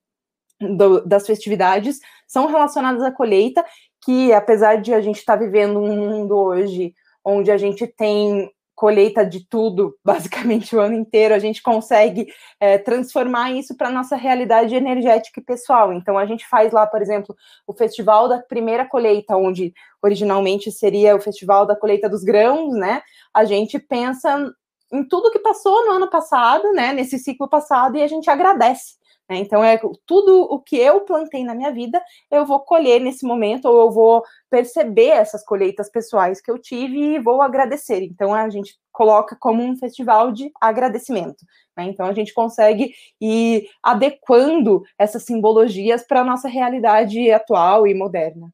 do, 0.61 1.07
das 1.07 1.25
festividades 1.29 2.01
são 2.27 2.47
relacionadas 2.49 3.05
à 3.05 3.13
colheita, 3.13 3.65
que 4.05 4.33
apesar 4.33 4.83
de 4.83 4.93
a 4.93 5.01
gente 5.01 5.21
estar 5.21 5.39
tá 5.39 5.45
vivendo 5.45 5.79
um 5.79 6.11
mundo 6.11 6.37
hoje 6.37 6.93
onde 7.25 7.53
a 7.53 7.57
gente 7.57 7.87
tem 7.87 8.51
colheita 8.81 9.27
de 9.27 9.47
tudo, 9.47 9.95
basicamente 10.03 10.75
o 10.75 10.81
ano 10.81 10.95
inteiro, 10.95 11.35
a 11.35 11.39
gente 11.39 11.63
consegue 11.63 12.27
é, 12.59 12.79
transformar 12.79 13.53
isso 13.53 13.77
para 13.77 13.89
a 13.89 13.93
nossa 13.93 14.17
realidade 14.17 14.75
energética 14.75 15.39
e 15.39 15.45
pessoal. 15.45 15.93
Então, 15.93 16.17
a 16.17 16.25
gente 16.25 16.49
faz 16.49 16.73
lá, 16.73 16.87
por 16.87 17.03
exemplo, 17.03 17.37
o 17.67 17.75
festival 17.75 18.27
da 18.27 18.39
primeira 18.39 18.87
colheita, 18.87 19.37
onde 19.37 19.75
originalmente 20.03 20.73
seria 20.73 21.15
o 21.15 21.21
festival 21.21 21.67
da 21.67 21.77
colheita 21.77 22.09
dos 22.09 22.25
grãos, 22.25 22.73
né? 22.73 23.03
A 23.35 23.45
gente 23.45 23.79
pensa 23.79 24.51
em 24.91 25.05
tudo 25.07 25.31
que 25.31 25.41
passou 25.41 25.87
no 25.87 25.93
ano 25.93 26.09
passado, 26.09 26.73
né? 26.73 26.95
Nesse 26.95 27.19
ciclo 27.19 27.51
passado, 27.51 27.99
e 27.99 28.03
a 28.03 28.09
gente 28.09 28.31
agradece. 28.31 28.95
Né? 29.31 29.37
Então, 29.37 29.63
é 29.63 29.81
tudo 30.05 30.43
o 30.43 30.59
que 30.59 30.77
eu 30.77 31.03
plantei 31.03 31.45
na 31.45 31.55
minha 31.55 31.71
vida, 31.71 32.03
eu 32.29 32.45
vou 32.45 32.59
colher 32.61 33.01
nesse 33.01 33.25
momento, 33.25 33.67
ou 33.67 33.83
eu 33.83 33.91
vou 33.93 34.25
perceber 34.51 35.11
essas 35.11 35.45
colheitas 35.45 35.89
pessoais 35.89 36.41
que 36.41 36.51
eu 36.51 36.59
tive 36.59 36.99
e 36.99 37.21
vou 37.21 37.41
agradecer. 37.41 38.03
Então, 38.03 38.35
a 38.35 38.51
gente 38.51 38.77
coloca 38.91 39.37
como 39.39 39.63
um 39.63 39.77
festival 39.77 40.33
de 40.33 40.51
agradecimento. 40.61 41.47
Né? 41.77 41.85
Então, 41.85 42.07
a 42.07 42.13
gente 42.13 42.35
consegue 42.35 42.93
ir 43.21 43.69
adequando 43.81 44.83
essas 44.99 45.23
simbologias 45.23 46.05
para 46.05 46.23
a 46.23 46.25
nossa 46.25 46.49
realidade 46.49 47.31
atual 47.31 47.87
e 47.87 47.95
moderna. 47.95 48.53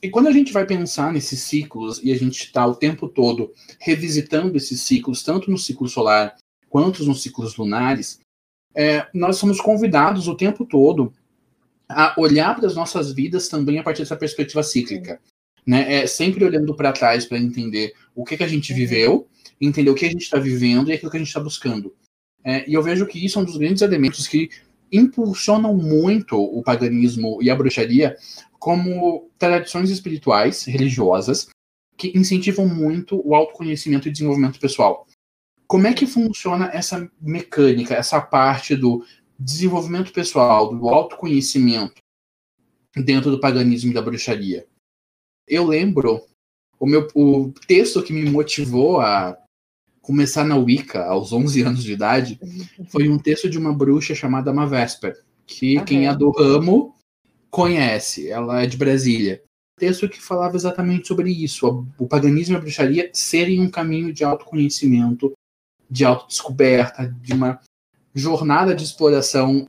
E 0.00 0.08
quando 0.08 0.28
a 0.28 0.32
gente 0.32 0.52
vai 0.52 0.64
pensar 0.64 1.12
nesses 1.12 1.42
ciclos 1.42 2.00
e 2.02 2.10
a 2.10 2.16
gente 2.16 2.44
está 2.44 2.64
o 2.64 2.74
tempo 2.76 3.06
todo 3.06 3.52
revisitando 3.78 4.56
esses 4.56 4.80
ciclos, 4.80 5.22
tanto 5.22 5.50
no 5.50 5.58
ciclo 5.58 5.88
solar 5.88 6.36
quanto 6.70 7.04
nos 7.04 7.22
ciclos 7.22 7.56
lunares, 7.56 8.20
é, 8.74 9.06
nós 9.12 9.36
somos 9.36 9.60
convidados 9.60 10.28
o 10.28 10.36
tempo 10.36 10.64
todo 10.64 11.12
a 11.88 12.14
olhar 12.16 12.54
para 12.54 12.66
as 12.66 12.74
nossas 12.74 13.12
vidas 13.12 13.48
também 13.48 13.78
a 13.78 13.82
partir 13.82 14.02
dessa 14.02 14.16
perspectiva 14.16 14.62
cíclica. 14.62 15.20
Né? 15.66 16.02
É 16.02 16.06
sempre 16.06 16.44
olhando 16.44 16.74
para 16.74 16.92
trás 16.92 17.24
para 17.24 17.38
entender 17.38 17.92
o 18.14 18.24
que, 18.24 18.36
que 18.36 18.44
a 18.44 18.48
gente 18.48 18.72
uhum. 18.72 18.78
viveu, 18.78 19.28
entender 19.60 19.90
o 19.90 19.94
que 19.94 20.06
a 20.06 20.10
gente 20.10 20.22
está 20.22 20.38
vivendo 20.38 20.90
e 20.90 20.92
aquilo 20.92 21.10
que 21.10 21.16
a 21.16 21.20
gente 21.20 21.28
está 21.28 21.40
buscando. 21.40 21.94
É, 22.44 22.68
e 22.68 22.74
eu 22.74 22.82
vejo 22.82 23.06
que 23.06 23.22
isso 23.24 23.38
é 23.38 23.42
um 23.42 23.44
dos 23.44 23.56
grandes 23.56 23.82
elementos 23.82 24.26
que 24.26 24.48
impulsionam 24.90 25.76
muito 25.76 26.36
o 26.36 26.62
paganismo 26.62 27.38
e 27.42 27.50
a 27.50 27.54
bruxaria 27.54 28.16
como 28.58 29.30
tradições 29.38 29.90
espirituais, 29.90 30.64
religiosas, 30.64 31.48
que 31.96 32.16
incentivam 32.16 32.66
muito 32.66 33.20
o 33.26 33.34
autoconhecimento 33.34 34.08
e 34.08 34.10
desenvolvimento 34.10 34.58
pessoal. 34.58 35.06
Como 35.70 35.86
é 35.86 35.94
que 35.94 36.04
funciona 36.04 36.68
essa 36.72 37.08
mecânica, 37.20 37.94
essa 37.94 38.20
parte 38.20 38.74
do 38.74 39.06
desenvolvimento 39.38 40.12
pessoal, 40.12 40.74
do 40.74 40.88
autoconhecimento 40.88 41.94
dentro 42.96 43.30
do 43.30 43.38
paganismo 43.38 43.92
e 43.92 43.94
da 43.94 44.02
bruxaria? 44.02 44.66
Eu 45.46 45.64
lembro 45.64 46.22
o 46.76 46.86
meu 46.86 47.06
o 47.14 47.52
texto 47.68 48.02
que 48.02 48.12
me 48.12 48.28
motivou 48.28 49.00
a 49.00 49.38
começar 50.02 50.42
na 50.42 50.56
Wicca 50.56 51.04
aos 51.04 51.32
11 51.32 51.62
anos 51.62 51.84
de 51.84 51.92
idade 51.92 52.40
foi 52.88 53.08
um 53.08 53.16
texto 53.16 53.48
de 53.48 53.56
uma 53.56 53.72
bruxa 53.72 54.12
chamada 54.12 54.52
Mavesper, 54.52 55.22
que 55.46 55.78
uhum. 55.78 55.84
quem 55.84 56.08
é 56.08 56.16
do 56.16 56.32
ramo 56.32 56.96
conhece, 57.48 58.28
ela 58.28 58.60
é 58.60 58.66
de 58.66 58.76
Brasília. 58.76 59.40
Texto 59.78 60.08
que 60.08 60.20
falava 60.20 60.56
exatamente 60.56 61.06
sobre 61.06 61.30
isso, 61.30 61.86
o 61.96 62.08
paganismo 62.08 62.56
e 62.56 62.58
a 62.58 62.60
bruxaria 62.60 63.08
serem 63.14 63.60
um 63.60 63.70
caminho 63.70 64.12
de 64.12 64.24
autoconhecimento 64.24 65.32
de 65.90 66.04
autodescoberta, 66.04 67.14
de 67.20 67.32
uma 67.32 67.60
jornada 68.14 68.74
de 68.74 68.84
exploração. 68.84 69.68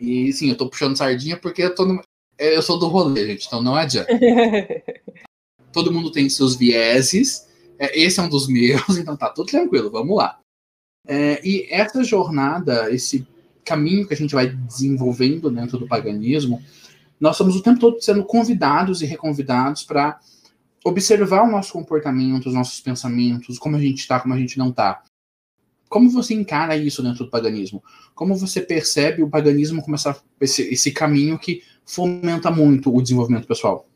E 0.00 0.32
sim, 0.32 0.48
eu 0.48 0.56
tô 0.56 0.68
puxando 0.68 0.96
sardinha 0.96 1.36
porque 1.36 1.62
eu 1.62 1.74
tô 1.74 1.84
no... 1.84 2.02
eu 2.38 2.62
sou 2.62 2.78
do 2.78 2.88
rolê, 2.88 3.26
gente, 3.26 3.46
então 3.46 3.62
não 3.62 3.74
adianta. 3.74 4.10
Todo 5.72 5.92
mundo 5.92 6.10
tem 6.10 6.28
seus 6.28 6.54
vieses, 6.54 7.48
é, 7.78 7.98
esse 8.00 8.20
é 8.20 8.22
um 8.22 8.28
dos 8.28 8.46
meus, 8.48 8.96
então 8.96 9.16
tá 9.16 9.28
tudo 9.28 9.50
tranquilo, 9.50 9.90
vamos 9.90 10.16
lá. 10.16 10.38
É, 11.06 11.46
e 11.46 11.66
essa 11.70 12.02
jornada, 12.02 12.90
esse 12.92 13.26
caminho 13.64 14.06
que 14.06 14.14
a 14.14 14.16
gente 14.16 14.34
vai 14.34 14.46
desenvolvendo 14.46 15.50
dentro 15.50 15.78
do 15.78 15.86
paganismo, 15.86 16.62
nós 17.20 17.36
somos 17.36 17.56
o 17.56 17.62
tempo 17.62 17.78
todo 17.78 18.00
sendo 18.00 18.24
convidados 18.24 19.02
e 19.02 19.06
reconvidados 19.06 19.84
para 19.84 20.20
observar 20.84 21.42
o 21.42 21.50
nosso 21.50 21.72
comportamento, 21.72 22.46
os 22.46 22.54
nossos 22.54 22.80
pensamentos, 22.80 23.58
como 23.58 23.76
a 23.76 23.80
gente 23.80 23.98
está, 23.98 24.20
como 24.20 24.34
a 24.34 24.38
gente 24.38 24.58
não 24.58 24.68
está. 24.70 25.02
Como 25.94 26.10
você 26.10 26.34
encara 26.34 26.76
isso 26.76 27.04
dentro 27.04 27.24
do 27.24 27.30
paganismo? 27.30 27.80
Como 28.16 28.34
você 28.34 28.60
percebe 28.60 29.22
o 29.22 29.30
paganismo 29.30 29.80
como 29.80 29.94
essa, 29.94 30.20
esse, 30.40 30.62
esse 30.62 30.90
caminho 30.90 31.38
que 31.38 31.62
fomenta 31.86 32.50
muito 32.50 32.92
o 32.92 33.00
desenvolvimento 33.00 33.46
pessoal? 33.46 33.86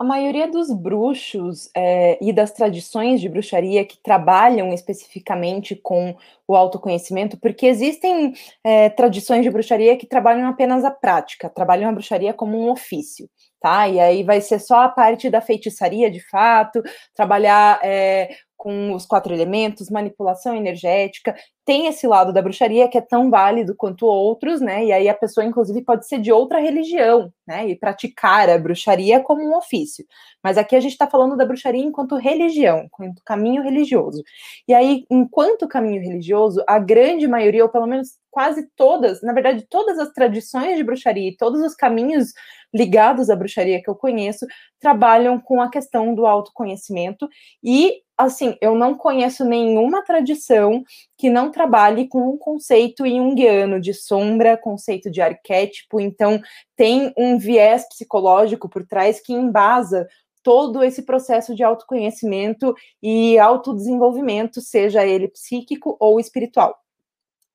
A 0.00 0.02
maioria 0.02 0.50
dos 0.50 0.72
bruxos 0.72 1.70
é, 1.76 2.18
e 2.20 2.32
das 2.32 2.50
tradições 2.50 3.20
de 3.20 3.28
bruxaria 3.28 3.84
que 3.84 4.02
trabalham 4.02 4.72
especificamente 4.72 5.76
com 5.76 6.16
o 6.48 6.56
autoconhecimento, 6.56 7.38
porque 7.38 7.66
existem 7.66 8.32
é, 8.64 8.88
tradições 8.88 9.44
de 9.44 9.50
bruxaria 9.50 9.96
que 9.96 10.08
trabalham 10.08 10.48
apenas 10.48 10.84
a 10.84 10.90
prática, 10.90 11.48
trabalham 11.48 11.88
a 11.88 11.92
bruxaria 11.92 12.34
como 12.34 12.58
um 12.58 12.68
ofício, 12.68 13.30
tá? 13.60 13.86
E 13.86 14.00
aí 14.00 14.24
vai 14.24 14.40
ser 14.40 14.58
só 14.58 14.80
a 14.80 14.88
parte 14.88 15.30
da 15.30 15.40
feitiçaria 15.40 16.10
de 16.10 16.20
fato, 16.28 16.82
trabalhar 17.14 17.78
é, 17.84 18.34
com 18.60 18.92
os 18.92 19.06
quatro 19.06 19.32
elementos, 19.32 19.88
manipulação 19.88 20.54
energética, 20.54 21.34
tem 21.64 21.86
esse 21.86 22.06
lado 22.06 22.30
da 22.30 22.42
bruxaria 22.42 22.88
que 22.88 22.98
é 22.98 23.00
tão 23.00 23.30
válido 23.30 23.74
quanto 23.74 24.04
outros, 24.04 24.60
né? 24.60 24.84
E 24.84 24.92
aí 24.92 25.08
a 25.08 25.14
pessoa, 25.14 25.46
inclusive, 25.46 25.80
pode 25.80 26.06
ser 26.06 26.18
de 26.18 26.30
outra 26.30 26.58
religião, 26.58 27.32
né? 27.46 27.66
E 27.66 27.74
praticar 27.74 28.50
a 28.50 28.58
bruxaria 28.58 29.18
como 29.20 29.42
um 29.42 29.56
ofício. 29.56 30.04
Mas 30.44 30.58
aqui 30.58 30.76
a 30.76 30.80
gente 30.80 30.92
está 30.92 31.06
falando 31.06 31.38
da 31.38 31.46
bruxaria 31.46 31.82
enquanto 31.82 32.16
religião, 32.16 32.82
enquanto 32.84 33.22
caminho 33.24 33.62
religioso. 33.62 34.22
E 34.68 34.74
aí, 34.74 35.06
enquanto 35.10 35.66
caminho 35.66 36.02
religioso, 36.02 36.62
a 36.68 36.78
grande 36.78 37.26
maioria, 37.26 37.62
ou 37.62 37.70
pelo 37.70 37.86
menos 37.86 38.18
quase 38.30 38.68
todas, 38.76 39.22
na 39.22 39.32
verdade, 39.32 39.66
todas 39.70 39.98
as 39.98 40.12
tradições 40.12 40.76
de 40.76 40.84
bruxaria 40.84 41.30
e 41.30 41.36
todos 41.36 41.62
os 41.62 41.74
caminhos 41.74 42.34
ligados 42.74 43.30
à 43.30 43.36
bruxaria 43.36 43.82
que 43.82 43.88
eu 43.88 43.94
conheço 43.94 44.46
trabalham 44.78 45.40
com 45.40 45.62
a 45.62 45.70
questão 45.70 46.14
do 46.14 46.26
autoconhecimento 46.26 47.28
e 47.64 48.02
assim, 48.24 48.56
eu 48.60 48.74
não 48.74 48.94
conheço 48.94 49.44
nenhuma 49.44 50.02
tradição 50.04 50.84
que 51.16 51.30
não 51.30 51.50
trabalhe 51.50 52.08
com 52.08 52.30
um 52.30 52.36
conceito 52.36 53.06
junguiano 53.06 53.80
de 53.80 53.92
sombra, 53.94 54.56
conceito 54.56 55.10
de 55.10 55.20
arquétipo, 55.20 56.00
então 56.00 56.40
tem 56.76 57.12
um 57.16 57.38
viés 57.38 57.88
psicológico 57.88 58.68
por 58.68 58.86
trás 58.86 59.20
que 59.20 59.32
embasa 59.32 60.06
todo 60.42 60.82
esse 60.82 61.02
processo 61.02 61.54
de 61.54 61.62
autoconhecimento 61.62 62.74
e 63.02 63.38
autodesenvolvimento, 63.38 64.60
seja 64.60 65.06
ele 65.06 65.28
psíquico 65.28 65.96
ou 66.00 66.18
espiritual. 66.18 66.78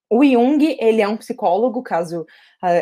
O 0.10 0.24
Jung, 0.24 0.78
ele 0.80 1.02
é 1.02 1.08
um 1.08 1.18
psicólogo, 1.18 1.82
caso 1.82 2.22
uh, 2.22 2.26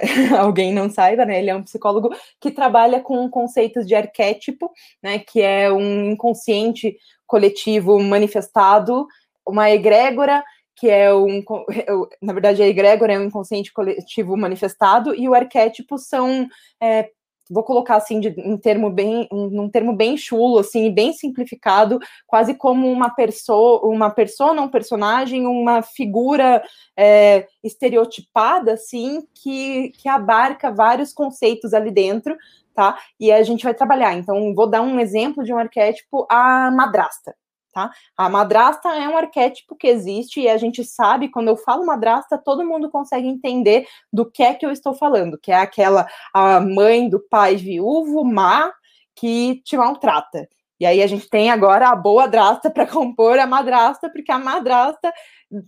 alguém 0.37 0.73
não 0.73 0.89
saiba, 0.89 1.25
né? 1.25 1.39
Ele 1.39 1.49
é 1.49 1.55
um 1.55 1.63
psicólogo 1.63 2.09
que 2.39 2.51
trabalha 2.51 2.99
com 2.99 3.29
conceitos 3.29 3.87
de 3.87 3.95
arquétipo, 3.95 4.71
né? 5.01 5.19
Que 5.19 5.41
é 5.41 5.71
um 5.71 6.11
inconsciente 6.11 6.97
coletivo 7.25 7.99
manifestado, 7.99 9.07
uma 9.47 9.71
egrégora, 9.71 10.43
que 10.75 10.89
é 10.89 11.13
um, 11.13 11.43
na 12.21 12.33
verdade, 12.33 12.61
a 12.61 12.67
egrégora 12.67 13.13
é 13.13 13.19
um 13.19 13.25
inconsciente 13.25 13.71
coletivo 13.71 14.35
manifestado, 14.35 15.15
e 15.15 15.29
o 15.29 15.33
arquétipo 15.33 15.97
são 15.97 16.47
é, 16.81 17.09
vou 17.53 17.63
colocar 17.63 17.95
assim 17.95 18.19
de, 18.19 18.33
um 18.37 18.57
termo 18.57 18.89
bem 18.89 19.27
num 19.31 19.69
termo 19.69 19.93
bem 19.93 20.17
chulo 20.17 20.59
assim 20.59 20.91
bem 20.91 21.13
simplificado 21.13 21.99
quase 22.25 22.55
como 22.55 22.91
uma 22.91 23.09
pessoa 23.09 23.85
uma 23.87 24.09
persona 24.09 24.61
um 24.61 24.69
personagem 24.69 25.45
uma 25.45 25.81
figura 25.81 26.63
é, 26.97 27.47
estereotipada 27.63 28.73
assim 28.73 29.21
que, 29.33 29.91
que 29.91 30.09
abarca 30.09 30.71
vários 30.71 31.13
conceitos 31.13 31.73
ali 31.73 31.91
dentro 31.91 32.35
tá? 32.75 32.97
E 33.19 33.31
a 33.31 33.43
gente 33.43 33.63
vai 33.63 33.73
trabalhar. 33.75 34.15
Então 34.15 34.53
vou 34.55 34.65
dar 34.65 34.81
um 34.81 34.99
exemplo 34.99 35.43
de 35.43 35.53
um 35.53 35.59
arquétipo 35.59 36.25
a 36.27 36.71
madrasta 36.71 37.35
Tá? 37.73 37.89
A 38.15 38.29
madrasta 38.29 38.89
é 38.89 39.09
um 39.09 39.17
arquétipo 39.17 39.75
que 39.75 39.87
existe 39.87 40.41
e 40.41 40.47
a 40.47 40.57
gente 40.57 40.83
sabe, 40.83 41.29
quando 41.29 41.47
eu 41.47 41.57
falo 41.57 41.83
madrasta, 41.83 42.37
todo 42.37 42.63
mundo 42.63 42.91
consegue 42.91 43.27
entender 43.27 43.87
do 44.11 44.29
que 44.29 44.43
é 44.43 44.53
que 44.53 44.63
eu 44.63 44.71
estou 44.71 44.93
falando, 44.93 45.39
que 45.39 45.51
é 45.51 45.55
aquela 45.55 46.07
a 46.31 46.59
mãe 46.59 47.09
do 47.09 47.19
pai 47.19 47.55
viúvo, 47.55 48.23
má, 48.23 48.71
que 49.15 49.61
te 49.65 49.75
maltrata. 49.75 50.47
E 50.79 50.85
aí 50.85 51.01
a 51.01 51.07
gente 51.07 51.29
tem 51.29 51.49
agora 51.49 51.89
a 51.89 51.95
boa 51.95 52.27
drasta 52.27 52.69
para 52.69 52.85
compor 52.85 53.39
a 53.39 53.47
madrasta, 53.47 54.09
porque 54.09 54.31
a 54.31 54.37
madrasta 54.37 55.11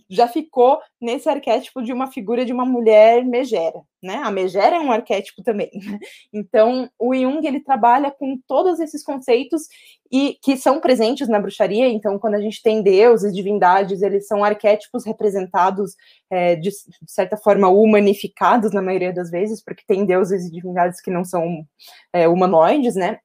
já 0.08 0.26
ficou 0.28 0.78
nesse 1.00 1.28
arquétipo 1.28 1.82
de 1.82 1.92
uma 1.92 2.06
figura 2.06 2.44
de 2.44 2.52
uma 2.52 2.64
mulher 2.64 3.24
megera, 3.24 3.82
né? 4.02 4.20
A 4.24 4.30
megera 4.30 4.76
é 4.76 4.80
um 4.80 4.92
arquétipo 4.92 5.42
também. 5.42 5.70
Então, 6.32 6.90
o 6.98 7.14
Jung 7.14 7.46
ele 7.46 7.60
trabalha 7.60 8.10
com 8.10 8.38
todos 8.46 8.78
esses 8.78 9.02
conceitos 9.02 9.62
e 10.10 10.38
que 10.42 10.56
são 10.56 10.80
presentes 10.80 11.28
na 11.28 11.40
bruxaria. 11.40 11.88
Então, 11.88 12.18
quando 12.18 12.34
a 12.34 12.40
gente 12.40 12.62
tem 12.62 12.82
deuses, 12.82 13.34
divindades, 13.34 14.02
eles 14.02 14.26
são 14.26 14.44
arquétipos 14.44 15.04
representados 15.04 15.96
é, 16.30 16.54
de, 16.56 16.70
de, 16.70 17.12
certa 17.12 17.36
forma 17.36 17.68
humanificados 17.68 18.72
na 18.72 18.82
maioria 18.82 19.12
das 19.12 19.30
vezes, 19.30 19.62
porque 19.62 19.82
tem 19.86 20.04
deuses 20.04 20.46
e 20.46 20.50
divindades 20.50 21.00
que 21.00 21.10
não 21.10 21.24
são 21.24 21.66
é, 22.12 22.28
humanoides, 22.28 22.94
né? 22.94 23.18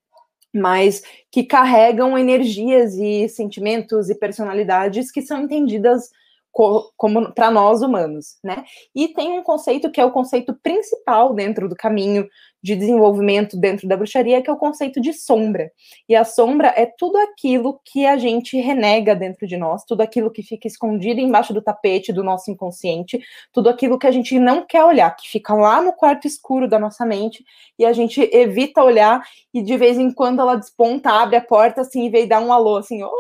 Mas 0.54 1.02
que 1.32 1.44
carregam 1.44 2.18
energias 2.18 2.94
e 2.96 3.30
sentimentos 3.30 4.10
e 4.10 4.16
personalidades 4.16 5.12
que 5.12 5.22
são 5.22 5.44
entendidas 5.44 6.10
como 6.52 7.34
para 7.34 7.50
nós 7.50 7.82
humanos, 7.82 8.38
né? 8.44 8.64
E 8.94 9.08
tem 9.08 9.38
um 9.38 9.44
conceito 9.44 9.90
que 9.90 10.02
é 10.02 10.06
o 10.06 10.12
conceito 10.12 10.54
principal 10.62 11.34
dentro 11.34 11.70
do 11.70 11.76
caminho 11.76 12.28
de 12.64 12.76
desenvolvimento 12.76 13.58
dentro 13.58 13.88
da 13.88 13.98
bruxaria, 13.98 14.42
que 14.42 14.50
é 14.50 14.54
o 14.54 14.58
conceito 14.58 15.02
de 15.02 15.14
sombra. 15.14 15.72
E 16.08 16.16
a 16.16 16.24
sombra 16.24 16.68
é 16.78 16.86
tudo 16.86 17.18
aquilo 17.18 17.80
que 17.84 18.06
a 18.06 18.18
gente 18.18 18.56
renega 18.58 19.16
dentro 19.16 19.48
de 19.48 19.58
nós, 19.58 19.84
tudo 19.84 20.02
aquilo 20.02 20.30
que 20.30 20.44
fica 20.44 20.68
escondido 20.68 21.20
embaixo 21.20 21.54
do 21.54 21.62
tapete 21.62 22.14
do 22.14 22.24
nosso 22.24 22.52
inconsciente, 22.52 23.20
tudo 23.52 23.70
aquilo 23.70 23.98
que 23.98 24.06
a 24.06 24.12
gente 24.12 24.38
não 24.38 24.66
quer 24.66 24.84
olhar, 24.84 25.16
que 25.16 25.28
fica 25.28 25.54
lá 25.56 25.82
no 25.82 25.94
quarto 25.94 26.28
escuro 26.28 26.68
da 26.68 26.78
nossa 26.78 27.06
mente 27.06 27.44
e 27.80 27.86
a 27.86 27.94
gente 27.94 28.22
evita 28.32 28.84
olhar 28.84 29.24
e 29.54 29.64
de 29.64 29.76
vez 29.78 29.98
em 29.98 30.12
quando 30.12 30.42
ela 30.42 30.56
desponta, 30.56 31.10
abre 31.10 31.38
a 31.38 31.42
porta 31.42 31.82
assim 31.82 32.06
e 32.06 32.10
vem 32.10 32.28
dar 32.28 32.42
um 32.42 32.54
alô 32.54 32.78
assim, 32.78 33.02
oi! 33.02 33.12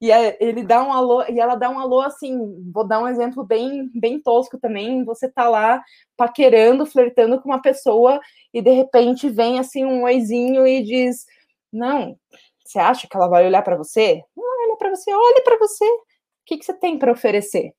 E 0.00 0.10
é, 0.12 0.36
ele 0.40 0.62
dá 0.62 0.82
um 0.84 0.92
alô, 0.92 1.22
e 1.28 1.40
ela 1.40 1.54
dá 1.54 1.70
um 1.70 1.78
alô 1.80 2.00
assim, 2.00 2.38
vou 2.72 2.86
dar 2.86 3.00
um 3.02 3.08
exemplo 3.08 3.42
bem, 3.44 3.90
bem 3.94 4.20
tosco 4.20 4.58
também, 4.58 5.04
você 5.04 5.26
tá 5.30 5.48
lá 5.48 5.82
paquerando, 6.16 6.84
flertando 6.84 7.40
com 7.40 7.48
uma 7.48 7.62
pessoa 7.62 8.20
e 8.52 8.60
de 8.60 8.70
repente 8.70 9.28
vem 9.30 9.58
assim 9.58 9.84
um 9.86 10.02
oizinho 10.04 10.66
e 10.66 10.82
diz: 10.82 11.24
"Não, 11.72 12.16
você 12.64 12.78
acha 12.78 13.08
que 13.08 13.16
ela 13.16 13.28
vai 13.28 13.46
olhar 13.46 13.62
para 13.62 13.76
você? 13.76 14.22
Não 14.36 14.44
olha 14.68 14.76
para 14.76 14.90
você, 14.90 15.10
olhe 15.14 15.40
para 15.42 15.58
você. 15.58 15.84
O 15.86 16.00
que, 16.46 16.58
que 16.58 16.64
você 16.64 16.74
tem 16.74 16.98
para 16.98 17.12
oferecer?" 17.12 17.72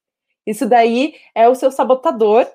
Isso 0.48 0.68
daí 0.68 1.16
é 1.36 1.48
o 1.50 1.56
seu 1.56 1.72
sabotador 1.72 2.48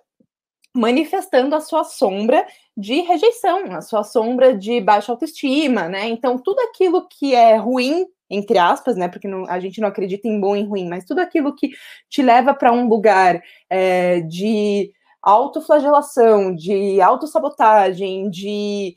manifestando 0.74 1.54
a 1.54 1.60
sua 1.60 1.84
sombra 1.84 2.46
de 2.76 3.00
rejeição, 3.02 3.74
a 3.76 3.82
sua 3.82 4.04
sombra 4.04 4.56
de 4.56 4.80
baixa 4.80 5.12
autoestima, 5.12 5.88
né? 5.88 6.08
Então, 6.08 6.38
tudo 6.38 6.60
aquilo 6.60 7.06
que 7.08 7.34
é 7.34 7.56
ruim 7.56 8.06
entre 8.32 8.58
aspas, 8.58 8.96
né? 8.96 9.08
Porque 9.08 9.28
não, 9.28 9.46
a 9.48 9.60
gente 9.60 9.80
não 9.80 9.88
acredita 9.88 10.26
em 10.26 10.40
bom 10.40 10.56
e 10.56 10.64
ruim, 10.64 10.88
mas 10.88 11.04
tudo 11.04 11.20
aquilo 11.20 11.54
que 11.54 11.70
te 12.08 12.22
leva 12.22 12.54
para 12.54 12.72
um 12.72 12.88
lugar 12.88 13.40
é, 13.68 14.20
de 14.20 14.90
autoflagelação, 15.22 16.54
de 16.54 17.00
autossabotagem, 17.00 18.28
de 18.30 18.96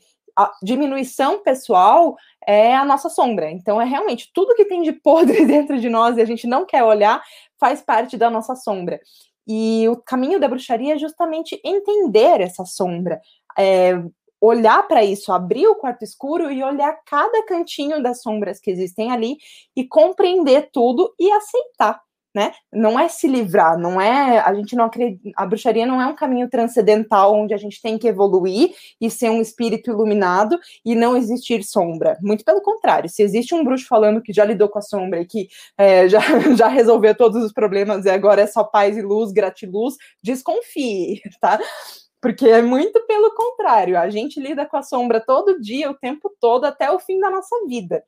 diminuição 0.62 1.42
pessoal 1.42 2.14
é 2.46 2.74
a 2.76 2.84
nossa 2.84 3.08
sombra. 3.08 3.50
Então, 3.50 3.80
é 3.80 3.84
realmente 3.84 4.30
tudo 4.34 4.54
que 4.54 4.64
tem 4.64 4.82
de 4.82 4.92
podre 4.92 5.44
dentro 5.46 5.78
de 5.80 5.88
nós 5.88 6.16
e 6.16 6.20
a 6.20 6.26
gente 6.26 6.46
não 6.46 6.66
quer 6.66 6.82
olhar 6.82 7.22
faz 7.58 7.80
parte 7.80 8.16
da 8.16 8.28
nossa 8.30 8.54
sombra. 8.54 9.00
E 9.46 9.88
o 9.88 9.96
caminho 9.96 10.40
da 10.40 10.48
bruxaria 10.48 10.94
é 10.94 10.98
justamente 10.98 11.60
entender 11.64 12.40
essa 12.40 12.64
sombra, 12.64 13.20
é, 13.56 13.94
olhar 14.40 14.86
para 14.86 15.04
isso, 15.04 15.32
abrir 15.32 15.66
o 15.66 15.76
quarto 15.76 16.02
escuro 16.02 16.50
e 16.50 16.62
olhar 16.62 16.96
cada 17.06 17.44
cantinho 17.44 18.02
das 18.02 18.22
sombras 18.22 18.60
que 18.60 18.70
existem 18.70 19.10
ali 19.10 19.36
e 19.74 19.86
compreender 19.86 20.70
tudo 20.72 21.14
e 21.18 21.30
aceitar. 21.32 22.00
Né? 22.34 22.52
Não 22.70 23.00
é 23.00 23.08
se 23.08 23.26
livrar, 23.26 23.78
não 23.78 23.98
é. 23.98 24.40
A 24.40 24.52
gente 24.52 24.76
não 24.76 24.84
acredita. 24.84 25.30
A 25.34 25.46
bruxaria 25.46 25.86
não 25.86 25.98
é 26.02 26.06
um 26.06 26.14
caminho 26.14 26.50
transcendental 26.50 27.34
onde 27.34 27.54
a 27.54 27.56
gente 27.56 27.80
tem 27.80 27.96
que 27.96 28.06
evoluir 28.06 28.74
e 29.00 29.08
ser 29.08 29.30
um 29.30 29.40
espírito 29.40 29.90
iluminado 29.90 30.58
e 30.84 30.94
não 30.94 31.16
existir 31.16 31.64
sombra. 31.64 32.18
Muito 32.20 32.44
pelo 32.44 32.60
contrário, 32.60 33.08
se 33.08 33.22
existe 33.22 33.54
um 33.54 33.64
bruxo 33.64 33.86
falando 33.88 34.20
que 34.20 34.34
já 34.34 34.44
lidou 34.44 34.68
com 34.68 34.78
a 34.78 34.82
sombra 34.82 35.22
e 35.22 35.24
que 35.24 35.48
é, 35.78 36.06
já, 36.10 36.20
já 36.54 36.68
resolveu 36.68 37.16
todos 37.16 37.42
os 37.42 37.54
problemas 37.54 38.04
e 38.04 38.10
agora 38.10 38.42
é 38.42 38.46
só 38.46 38.62
paz 38.62 38.98
e 38.98 39.00
luz, 39.00 39.32
gratiluz, 39.32 39.94
desconfie, 40.22 41.22
tá? 41.40 41.58
Porque 42.20 42.48
é 42.48 42.62
muito 42.62 43.00
pelo 43.06 43.34
contrário, 43.34 43.98
a 43.98 44.08
gente 44.08 44.40
lida 44.40 44.66
com 44.66 44.76
a 44.76 44.82
sombra 44.82 45.20
todo 45.20 45.60
dia, 45.60 45.90
o 45.90 45.94
tempo 45.94 46.34
todo, 46.40 46.64
até 46.64 46.90
o 46.90 46.98
fim 46.98 47.20
da 47.20 47.30
nossa 47.30 47.56
vida. 47.66 48.02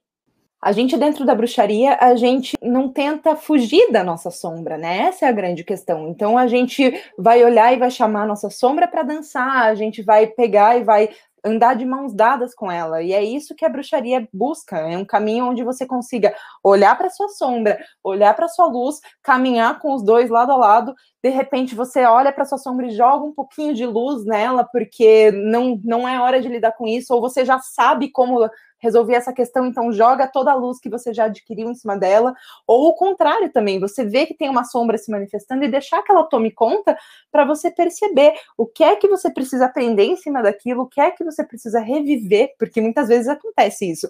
A 0.60 0.72
gente, 0.72 0.96
dentro 0.96 1.24
da 1.24 1.36
bruxaria, 1.36 1.96
a 2.00 2.16
gente 2.16 2.56
não 2.60 2.88
tenta 2.88 3.36
fugir 3.36 3.92
da 3.92 4.02
nossa 4.02 4.28
sombra, 4.28 4.76
né? 4.76 5.02
Essa 5.02 5.26
é 5.26 5.28
a 5.28 5.32
grande 5.32 5.62
questão. 5.62 6.08
Então, 6.08 6.36
a 6.36 6.48
gente 6.48 7.00
vai 7.16 7.44
olhar 7.44 7.72
e 7.72 7.78
vai 7.78 7.92
chamar 7.92 8.22
a 8.22 8.26
nossa 8.26 8.50
sombra 8.50 8.88
para 8.88 9.04
dançar, 9.04 9.66
a 9.66 9.74
gente 9.76 10.02
vai 10.02 10.26
pegar 10.26 10.76
e 10.76 10.82
vai 10.82 11.10
andar 11.44 11.74
de 11.74 11.84
mãos 11.84 12.14
dadas 12.14 12.54
com 12.54 12.70
ela. 12.70 13.02
E 13.02 13.12
é 13.12 13.22
isso 13.22 13.54
que 13.54 13.64
a 13.64 13.68
bruxaria 13.68 14.28
busca, 14.32 14.78
é 14.78 14.96
um 14.96 15.04
caminho 15.04 15.46
onde 15.46 15.62
você 15.62 15.86
consiga 15.86 16.34
olhar 16.62 16.96
para 16.96 17.10
sua 17.10 17.28
sombra, 17.28 17.78
olhar 18.02 18.34
para 18.34 18.48
sua 18.48 18.66
luz, 18.66 19.00
caminhar 19.22 19.78
com 19.78 19.94
os 19.94 20.02
dois 20.02 20.30
lado 20.30 20.52
a 20.52 20.56
lado. 20.56 20.94
De 21.22 21.30
repente 21.30 21.74
você 21.74 22.04
olha 22.04 22.32
para 22.32 22.44
sua 22.44 22.58
sombra 22.58 22.86
e 22.86 22.90
joga 22.90 23.24
um 23.24 23.32
pouquinho 23.32 23.74
de 23.74 23.86
luz 23.86 24.24
nela, 24.24 24.64
porque 24.64 25.30
não 25.32 25.80
não 25.84 26.08
é 26.08 26.20
hora 26.20 26.40
de 26.40 26.48
lidar 26.48 26.72
com 26.72 26.86
isso, 26.86 27.14
ou 27.14 27.20
você 27.20 27.44
já 27.44 27.58
sabe 27.58 28.10
como 28.10 28.48
resolver 28.78 29.14
essa 29.14 29.32
questão, 29.32 29.66
então 29.66 29.92
joga 29.92 30.26
toda 30.26 30.52
a 30.52 30.54
luz 30.54 30.78
que 30.78 30.88
você 30.88 31.12
já 31.12 31.24
adquiriu 31.24 31.70
em 31.70 31.74
cima 31.74 31.96
dela, 31.96 32.34
ou 32.66 32.88
o 32.88 32.94
contrário 32.94 33.50
também, 33.52 33.80
você 33.80 34.04
vê 34.04 34.26
que 34.26 34.34
tem 34.34 34.48
uma 34.48 34.64
sombra 34.64 34.98
se 34.98 35.10
manifestando 35.10 35.64
e 35.64 35.68
deixar 35.68 36.02
que 36.02 36.12
ela 36.12 36.24
tome 36.24 36.50
conta 36.50 36.96
para 37.30 37.44
você 37.44 37.70
perceber 37.70 38.34
o 38.56 38.66
que 38.66 38.84
é 38.84 38.96
que 38.96 39.08
você 39.08 39.30
precisa 39.30 39.66
aprender 39.66 40.04
em 40.04 40.16
cima 40.16 40.42
daquilo, 40.42 40.82
o 40.82 40.88
que 40.88 41.00
é 41.00 41.10
que 41.10 41.24
você 41.24 41.44
precisa 41.44 41.80
reviver, 41.80 42.54
porque 42.58 42.80
muitas 42.80 43.08
vezes 43.08 43.28
acontece 43.28 43.90
isso 43.90 44.08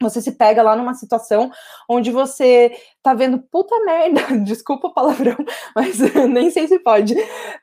você 0.00 0.20
se 0.20 0.32
pega 0.32 0.62
lá 0.62 0.76
numa 0.76 0.94
situação 0.94 1.50
onde 1.88 2.10
você 2.10 2.72
tá 3.02 3.14
vendo 3.14 3.38
puta 3.50 3.78
merda, 3.84 4.20
desculpa 4.44 4.88
o 4.88 4.94
palavrão, 4.94 5.36
mas 5.74 5.98
nem 6.30 6.50
sei 6.50 6.66
se 6.66 6.78
pode. 6.78 7.14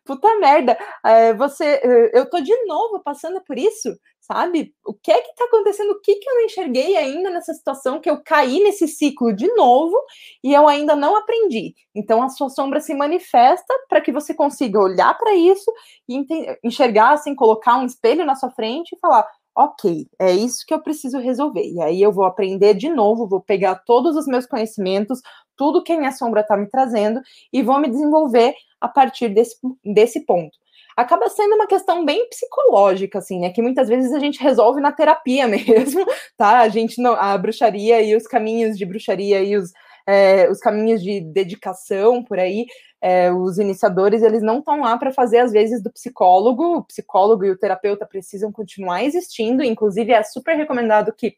Puta 0.05 0.39
merda, 0.39 0.77
é, 1.05 1.33
você, 1.33 1.65
é, 1.83 2.19
eu 2.19 2.29
tô 2.29 2.39
de 2.39 2.55
novo 2.65 3.01
passando 3.03 3.41
por 3.41 3.57
isso, 3.57 3.89
sabe? 4.19 4.73
O 4.85 4.93
que 4.93 5.11
é 5.11 5.21
que 5.21 5.35
tá 5.35 5.45
acontecendo? 5.45 5.91
O 5.91 6.01
que 6.01 6.15
que 6.15 6.29
eu 6.29 6.35
não 6.35 6.41
enxerguei 6.45 6.95
ainda 6.95 7.29
nessa 7.29 7.53
situação 7.53 7.99
que 7.99 8.09
eu 8.09 8.21
caí 8.23 8.63
nesse 8.63 8.87
ciclo 8.87 9.33
de 9.33 9.47
novo 9.55 9.97
e 10.43 10.53
eu 10.53 10.67
ainda 10.67 10.95
não 10.95 11.15
aprendi? 11.15 11.73
Então 11.95 12.21
a 12.21 12.29
sua 12.29 12.49
sombra 12.49 12.79
se 12.79 12.93
manifesta 12.93 13.73
para 13.89 14.01
que 14.01 14.11
você 14.11 14.33
consiga 14.33 14.79
olhar 14.79 15.17
para 15.17 15.33
isso 15.33 15.71
e 16.07 16.25
enxergar, 16.63 17.13
assim, 17.13 17.35
colocar 17.35 17.77
um 17.77 17.85
espelho 17.85 18.25
na 18.25 18.35
sua 18.35 18.51
frente 18.51 18.93
e 18.95 18.99
falar 18.99 19.27
ok, 19.55 20.07
é 20.19 20.31
isso 20.31 20.65
que 20.65 20.73
eu 20.73 20.81
preciso 20.81 21.19
resolver. 21.19 21.65
E 21.65 21.81
aí 21.81 22.01
eu 22.01 22.11
vou 22.11 22.25
aprender 22.25 22.73
de 22.73 22.89
novo, 22.89 23.27
vou 23.27 23.41
pegar 23.41 23.75
todos 23.75 24.15
os 24.15 24.25
meus 24.25 24.45
conhecimentos, 24.45 25.21
tudo 25.55 25.83
que 25.83 25.93
a 25.93 25.97
minha 25.97 26.11
sombra 26.11 26.41
está 26.41 26.57
me 26.57 26.67
trazendo 26.67 27.21
e 27.51 27.61
vou 27.61 27.79
me 27.79 27.89
desenvolver 27.89 28.53
a 28.79 28.87
partir 28.87 29.29
desse, 29.29 29.55
desse 29.83 30.25
ponto. 30.25 30.57
Acaba 30.95 31.29
sendo 31.29 31.55
uma 31.55 31.67
questão 31.67 32.03
bem 32.03 32.27
psicológica, 32.29 33.19
assim, 33.19 33.39
né? 33.39 33.49
Que 33.49 33.61
muitas 33.61 33.87
vezes 33.87 34.11
a 34.13 34.19
gente 34.19 34.41
resolve 34.41 34.81
na 34.81 34.91
terapia 34.91 35.47
mesmo, 35.47 36.05
tá? 36.37 36.59
A 36.59 36.69
gente 36.69 37.01
não. 37.01 37.13
A 37.13 37.37
bruxaria 37.37 38.01
e 38.01 38.15
os 38.15 38.27
caminhos 38.27 38.77
de 38.77 38.85
bruxaria 38.85 39.41
e 39.41 39.55
os, 39.55 39.71
é, 40.11 40.49
os 40.49 40.59
caminhos 40.59 41.01
de 41.01 41.21
dedicação 41.21 42.23
por 42.23 42.37
aí 42.37 42.65
é, 43.01 43.31
os 43.33 43.57
iniciadores 43.57 44.21
eles 44.21 44.43
não 44.43 44.59
estão 44.59 44.81
lá 44.81 44.95
para 44.95 45.11
fazer 45.11 45.39
às 45.39 45.51
vezes 45.51 45.81
do 45.81 45.91
psicólogo, 45.91 46.77
o 46.77 46.83
psicólogo 46.83 47.43
e 47.43 47.49
o 47.49 47.57
terapeuta 47.57 48.05
precisam 48.05 48.51
continuar 48.51 49.03
existindo, 49.03 49.63
inclusive 49.63 50.11
é 50.11 50.21
super 50.21 50.55
recomendado 50.55 51.11
que 51.11 51.35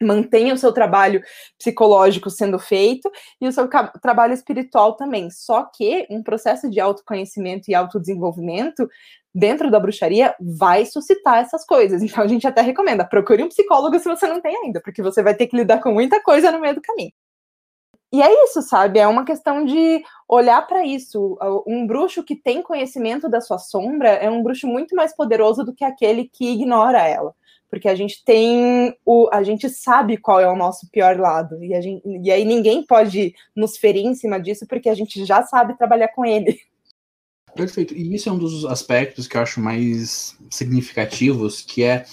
mantenha 0.00 0.54
o 0.54 0.58
seu 0.58 0.72
trabalho 0.72 1.22
psicológico 1.58 2.30
sendo 2.30 2.58
feito 2.58 3.10
e 3.40 3.48
o 3.48 3.52
seu 3.52 3.68
trabalho 4.00 4.32
espiritual 4.32 4.94
também. 4.94 5.28
Só 5.30 5.64
que 5.64 6.06
um 6.08 6.22
processo 6.22 6.70
de 6.70 6.78
autoconhecimento 6.78 7.68
e 7.68 7.74
autodesenvolvimento 7.74 8.88
dentro 9.34 9.70
da 9.70 9.80
bruxaria 9.80 10.36
vai 10.38 10.84
suscitar 10.84 11.38
essas 11.38 11.64
coisas. 11.64 12.02
Então 12.02 12.22
a 12.22 12.28
gente 12.28 12.46
até 12.46 12.60
recomenda, 12.60 13.04
procure 13.04 13.42
um 13.42 13.48
psicólogo 13.48 13.98
se 13.98 14.08
você 14.08 14.26
não 14.28 14.40
tem 14.40 14.56
ainda, 14.56 14.80
porque 14.80 15.02
você 15.02 15.22
vai 15.22 15.34
ter 15.34 15.46
que 15.48 15.56
lidar 15.56 15.80
com 15.80 15.92
muita 15.92 16.22
coisa 16.22 16.52
no 16.52 16.60
meio 16.60 16.76
do 16.76 16.82
caminho. 16.82 17.12
E 18.10 18.22
é 18.22 18.44
isso, 18.44 18.62
sabe? 18.62 18.98
É 18.98 19.06
uma 19.06 19.24
questão 19.24 19.64
de 19.64 20.02
olhar 20.26 20.66
para 20.66 20.84
isso. 20.84 21.38
Um 21.66 21.86
bruxo 21.86 22.24
que 22.24 22.34
tem 22.34 22.62
conhecimento 22.62 23.28
da 23.28 23.40
sua 23.40 23.58
sombra 23.58 24.08
é 24.08 24.30
um 24.30 24.42
bruxo 24.42 24.66
muito 24.66 24.96
mais 24.96 25.14
poderoso 25.14 25.62
do 25.62 25.74
que 25.74 25.84
aquele 25.84 26.24
que 26.26 26.52
ignora 26.52 27.06
ela. 27.06 27.34
Porque 27.68 27.86
a 27.86 27.94
gente 27.94 28.24
tem 28.24 28.96
o. 29.04 29.28
A 29.30 29.42
gente 29.42 29.68
sabe 29.68 30.16
qual 30.16 30.40
é 30.40 30.50
o 30.50 30.56
nosso 30.56 30.88
pior 30.90 31.18
lado. 31.18 31.62
E, 31.62 31.74
a 31.74 31.82
gente, 31.82 32.02
e 32.06 32.30
aí 32.30 32.42
ninguém 32.46 32.82
pode 32.82 33.34
nos 33.54 33.76
ferir 33.76 34.06
em 34.06 34.14
cima 34.14 34.40
disso, 34.40 34.66
porque 34.66 34.88
a 34.88 34.94
gente 34.94 35.22
já 35.26 35.42
sabe 35.42 35.76
trabalhar 35.76 36.08
com 36.08 36.24
ele. 36.24 36.58
Perfeito. 37.54 37.94
E 37.94 38.14
isso 38.14 38.28
é 38.30 38.32
um 38.32 38.38
dos 38.38 38.64
aspectos 38.64 39.26
que 39.26 39.36
eu 39.36 39.42
acho 39.42 39.60
mais 39.60 40.34
significativos, 40.50 41.60
que 41.60 41.82
é 41.82 42.06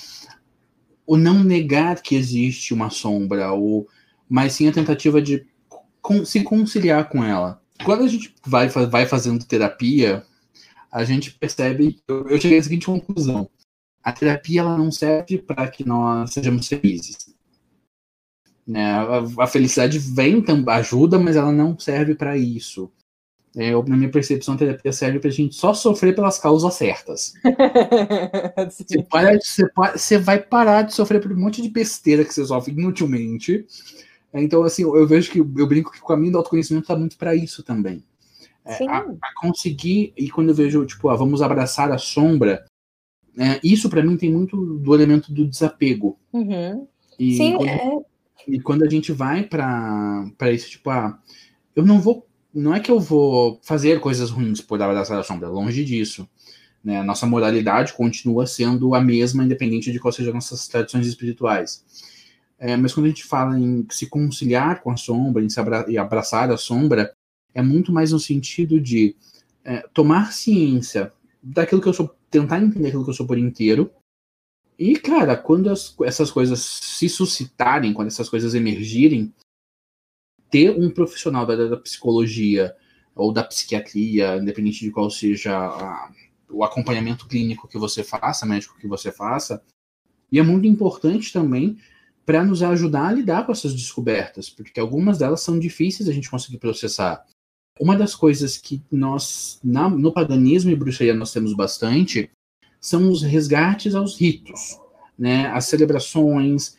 o 1.07 1.15
não 1.15 1.41
negar 1.41 2.01
que 2.01 2.15
existe 2.15 2.73
uma 2.73 2.89
sombra, 2.89 3.53
ou, 3.53 3.87
mas 4.27 4.53
sim 4.53 4.67
a 4.67 4.73
tentativa 4.73 5.21
de 5.21 5.45
se 6.25 6.43
conciliar 6.43 7.09
com 7.09 7.23
ela. 7.23 7.61
Quando 7.83 8.03
a 8.03 8.07
gente 8.07 8.33
vai, 8.45 8.67
vai 8.67 9.05
fazendo 9.05 9.45
terapia, 9.45 10.23
a 10.91 11.03
gente 11.03 11.31
percebe. 11.31 11.99
Eu, 12.07 12.27
eu 12.29 12.39
cheguei 12.39 12.57
à 12.57 12.63
seguinte 12.63 12.85
conclusão: 12.85 13.49
a 14.03 14.11
terapia 14.11 14.61
ela 14.61 14.77
não 14.77 14.91
serve 14.91 15.37
para 15.37 15.67
que 15.67 15.85
nós 15.85 16.31
sejamos 16.31 16.67
felizes. 16.67 17.33
Né? 18.65 18.93
A, 18.93 19.43
a 19.43 19.47
felicidade 19.47 19.99
vem, 19.99 20.43
ajuda, 20.67 21.19
mas 21.19 21.35
ela 21.35 21.51
não 21.51 21.77
serve 21.77 22.15
para 22.15 22.37
isso. 22.37 22.91
É, 23.57 23.71
na 23.71 23.95
minha 23.95 24.11
percepção, 24.11 24.55
a 24.55 24.57
terapia 24.57 24.91
serve 24.91 25.19
para 25.19 25.29
a 25.29 25.33
gente 25.33 25.55
só 25.55 25.73
sofrer 25.73 26.13
pelas 26.13 26.37
causas 26.37 26.73
certas. 26.73 27.33
você, 28.69 29.01
para, 29.03 29.39
você, 29.39 29.65
você, 29.73 30.17
vai 30.17 30.39
parar 30.39 30.81
de 30.81 30.93
sofrer 30.93 31.21
por 31.21 31.31
um 31.31 31.39
monte 31.39 31.61
de 31.61 31.69
besteira 31.69 32.25
que 32.25 32.33
você 32.33 32.45
sofre 32.45 32.73
inutilmente 32.73 33.65
então, 34.43 34.63
assim, 34.63 34.83
eu 34.83 35.07
vejo 35.07 35.31
que 35.31 35.39
eu 35.39 35.67
brinco 35.67 35.91
que 35.91 36.01
o 36.01 36.05
caminho 36.05 36.33
do 36.33 36.37
autoconhecimento 36.37 36.83
está 36.83 36.95
muito 36.95 37.17
para 37.17 37.35
isso 37.35 37.63
também. 37.63 38.03
É, 38.65 38.83
a, 38.87 38.97
a, 38.97 39.33
conseguir, 39.39 40.11
e 40.17 40.29
quando 40.29 40.49
eu 40.49 40.55
vejo, 40.55 40.85
tipo, 40.85 41.07
ah, 41.09 41.15
vamos 41.15 41.41
abraçar 41.41 41.91
a 41.91 41.97
sombra, 41.97 42.65
é, 43.37 43.59
isso 43.63 43.89
para 43.89 44.03
mim 44.03 44.17
tem 44.17 44.31
muito 44.31 44.57
do 44.57 44.95
elemento 44.95 45.31
do 45.31 45.45
desapego. 45.45 46.17
Uhum. 46.33 46.87
E 47.19 47.37
Sim, 47.37 47.57
quando, 47.57 47.69
é... 47.69 47.99
e 48.47 48.59
quando 48.59 48.83
a 48.83 48.89
gente 48.89 49.11
vai 49.11 49.43
para 49.43 50.51
isso, 50.51 50.69
tipo, 50.69 50.89
ah, 50.89 51.19
eu 51.75 51.85
não 51.85 51.99
vou. 51.99 52.27
Não 52.53 52.73
é 52.73 52.79
que 52.79 52.89
eu 52.89 52.99
vou 52.99 53.59
fazer 53.61 53.99
coisas 53.99 54.29
ruins 54.29 54.61
por 54.61 54.81
abraçar 54.81 55.19
a 55.19 55.23
sombra, 55.23 55.49
longe 55.49 55.83
disso. 55.83 56.27
Né? 56.81 57.03
Nossa 57.03 57.25
moralidade 57.25 57.93
continua 57.93 58.47
sendo 58.47 58.95
a 58.95 59.01
mesma, 59.01 59.43
independente 59.43 59.91
de 59.91 59.99
quais 59.99 60.15
sejam 60.15 60.33
nossas 60.33 60.67
tradições 60.67 61.05
espirituais. 61.05 61.83
É, 62.57 62.77
mas 62.77 62.93
quando 62.93 63.07
a 63.07 63.09
gente 63.09 63.25
fala 63.25 63.59
em 63.59 63.85
se 63.89 64.07
conciliar 64.07 64.81
com 64.81 64.89
a 64.89 64.97
sombra, 64.97 65.43
em 65.43 65.49
se 65.49 65.59
abra 65.59 65.85
e 65.89 65.97
abraçar 65.97 66.49
a 66.51 66.57
sombra, 66.57 67.13
é 67.53 67.61
muito 67.61 67.91
mais 67.91 68.11
no 68.11 68.19
sentido 68.19 68.79
de 68.79 69.15
é, 69.63 69.81
tomar 69.93 70.31
ciência 70.31 71.11
daquilo 71.41 71.81
que 71.81 71.87
eu 71.87 71.93
sou, 71.93 72.15
tentar 72.29 72.61
entender 72.61 72.87
aquilo 72.87 73.03
que 73.03 73.09
eu 73.09 73.15
sou 73.15 73.27
por 73.27 73.37
inteiro. 73.37 73.91
E, 74.77 74.97
cara, 74.97 75.37
quando 75.37 75.69
as, 75.69 75.95
essas 76.03 76.31
coisas 76.31 76.59
se 76.59 77.07
suscitarem, 77.07 77.93
quando 77.93 78.07
essas 78.07 78.29
coisas 78.29 78.53
emergirem, 78.53 79.33
ter 80.49 80.71
um 80.71 80.89
profissional 80.89 81.45
da, 81.45 81.55
da 81.55 81.77
psicologia 81.77 82.75
ou 83.13 83.31
da 83.31 83.43
psiquiatria, 83.43 84.37
independente 84.37 84.79
de 84.79 84.91
qual 84.91 85.09
seja 85.09 85.57
a, 85.57 86.11
o 86.49 86.63
acompanhamento 86.63 87.27
clínico 87.27 87.67
que 87.67 87.77
você 87.77 88.03
faça, 88.03 88.45
médico 88.45 88.77
que 88.77 88.87
você 88.87 89.11
faça, 89.11 89.63
e 90.31 90.39
é 90.39 90.43
muito 90.43 90.67
importante 90.67 91.31
também 91.31 91.77
para 92.25 92.43
nos 92.43 92.63
ajudar 92.63 93.07
a 93.07 93.11
lidar 93.13 93.45
com 93.45 93.51
essas 93.51 93.73
descobertas, 93.73 94.49
porque 94.49 94.79
algumas 94.79 95.19
delas 95.19 95.41
são 95.41 95.59
difíceis 95.59 96.09
a 96.09 96.11
gente 96.11 96.29
conseguir 96.29 96.57
processar. 96.57 97.23
Uma 97.79 97.95
das 97.95 98.15
coisas 98.15 98.57
que 98.57 98.81
nós, 98.91 99.59
na, 99.63 99.89
no 99.89 100.11
paganismo 100.11 100.71
e 100.71 100.75
bruxaria, 100.75 101.13
nós 101.13 101.31
temos 101.31 101.53
bastante 101.53 102.31
são 102.79 103.09
os 103.09 103.21
resgates 103.21 103.95
aos 103.95 104.19
ritos, 104.19 104.79
né? 105.17 105.47
as 105.47 105.65
celebrações, 105.65 106.77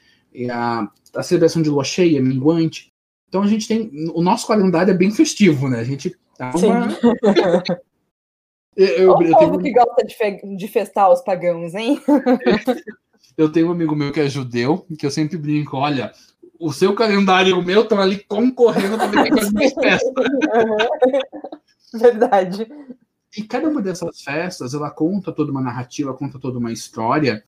a, 0.50 0.90
a 1.14 1.22
celebração 1.22 1.62
de 1.62 1.68
lua 1.68 1.84
cheia, 1.84 2.22
minguante. 2.22 2.92
Então 3.28 3.42
a 3.42 3.46
gente 3.46 3.66
tem. 3.66 3.90
O 4.14 4.22
nosso 4.22 4.46
calendário 4.46 4.92
é 4.92 4.96
bem 4.96 5.10
festivo, 5.10 5.68
né? 5.68 5.80
A 5.80 5.84
gente 5.84 6.16
dá 6.38 6.50
uma. 6.54 6.88
eu, 8.76 8.86
eu, 8.86 9.10
o 9.12 9.22
eu 9.22 9.32
povo 9.32 9.58
tenho... 9.58 9.62
que 9.62 9.72
gosta 9.72 10.06
de, 10.06 10.14
fe... 10.14 10.56
de 10.56 10.68
festar 10.68 11.10
os 11.10 11.20
pagãos, 11.22 11.74
hein? 11.74 12.00
Eu 13.36 13.50
tenho 13.50 13.68
um 13.68 13.72
amigo 13.72 13.94
meu 13.94 14.12
que 14.12 14.20
é 14.20 14.28
judeu, 14.28 14.86
que 14.98 15.04
eu 15.04 15.10
sempre 15.10 15.36
brinco, 15.36 15.76
olha, 15.76 16.12
o 16.58 16.72
seu 16.72 16.94
calendário 16.94 17.50
e 17.50 17.52
o 17.52 17.62
meu 17.62 17.82
estão 17.82 18.00
ali 18.00 18.18
concorrendo 18.24 18.96
para 18.96 19.06
ver 19.06 19.24
quem 19.24 19.36
faz 19.36 19.52
mais 19.52 19.72
festa. 19.74 20.22
Verdade. 21.92 22.66
E 23.36 23.42
cada 23.42 23.68
uma 23.68 23.82
dessas 23.82 24.22
festas, 24.22 24.72
ela 24.72 24.90
conta 24.90 25.32
toda 25.32 25.50
uma 25.50 25.60
narrativa, 25.60 26.14
conta 26.14 26.38
toda 26.38 26.58
uma 26.58 26.72
história, 26.72 27.44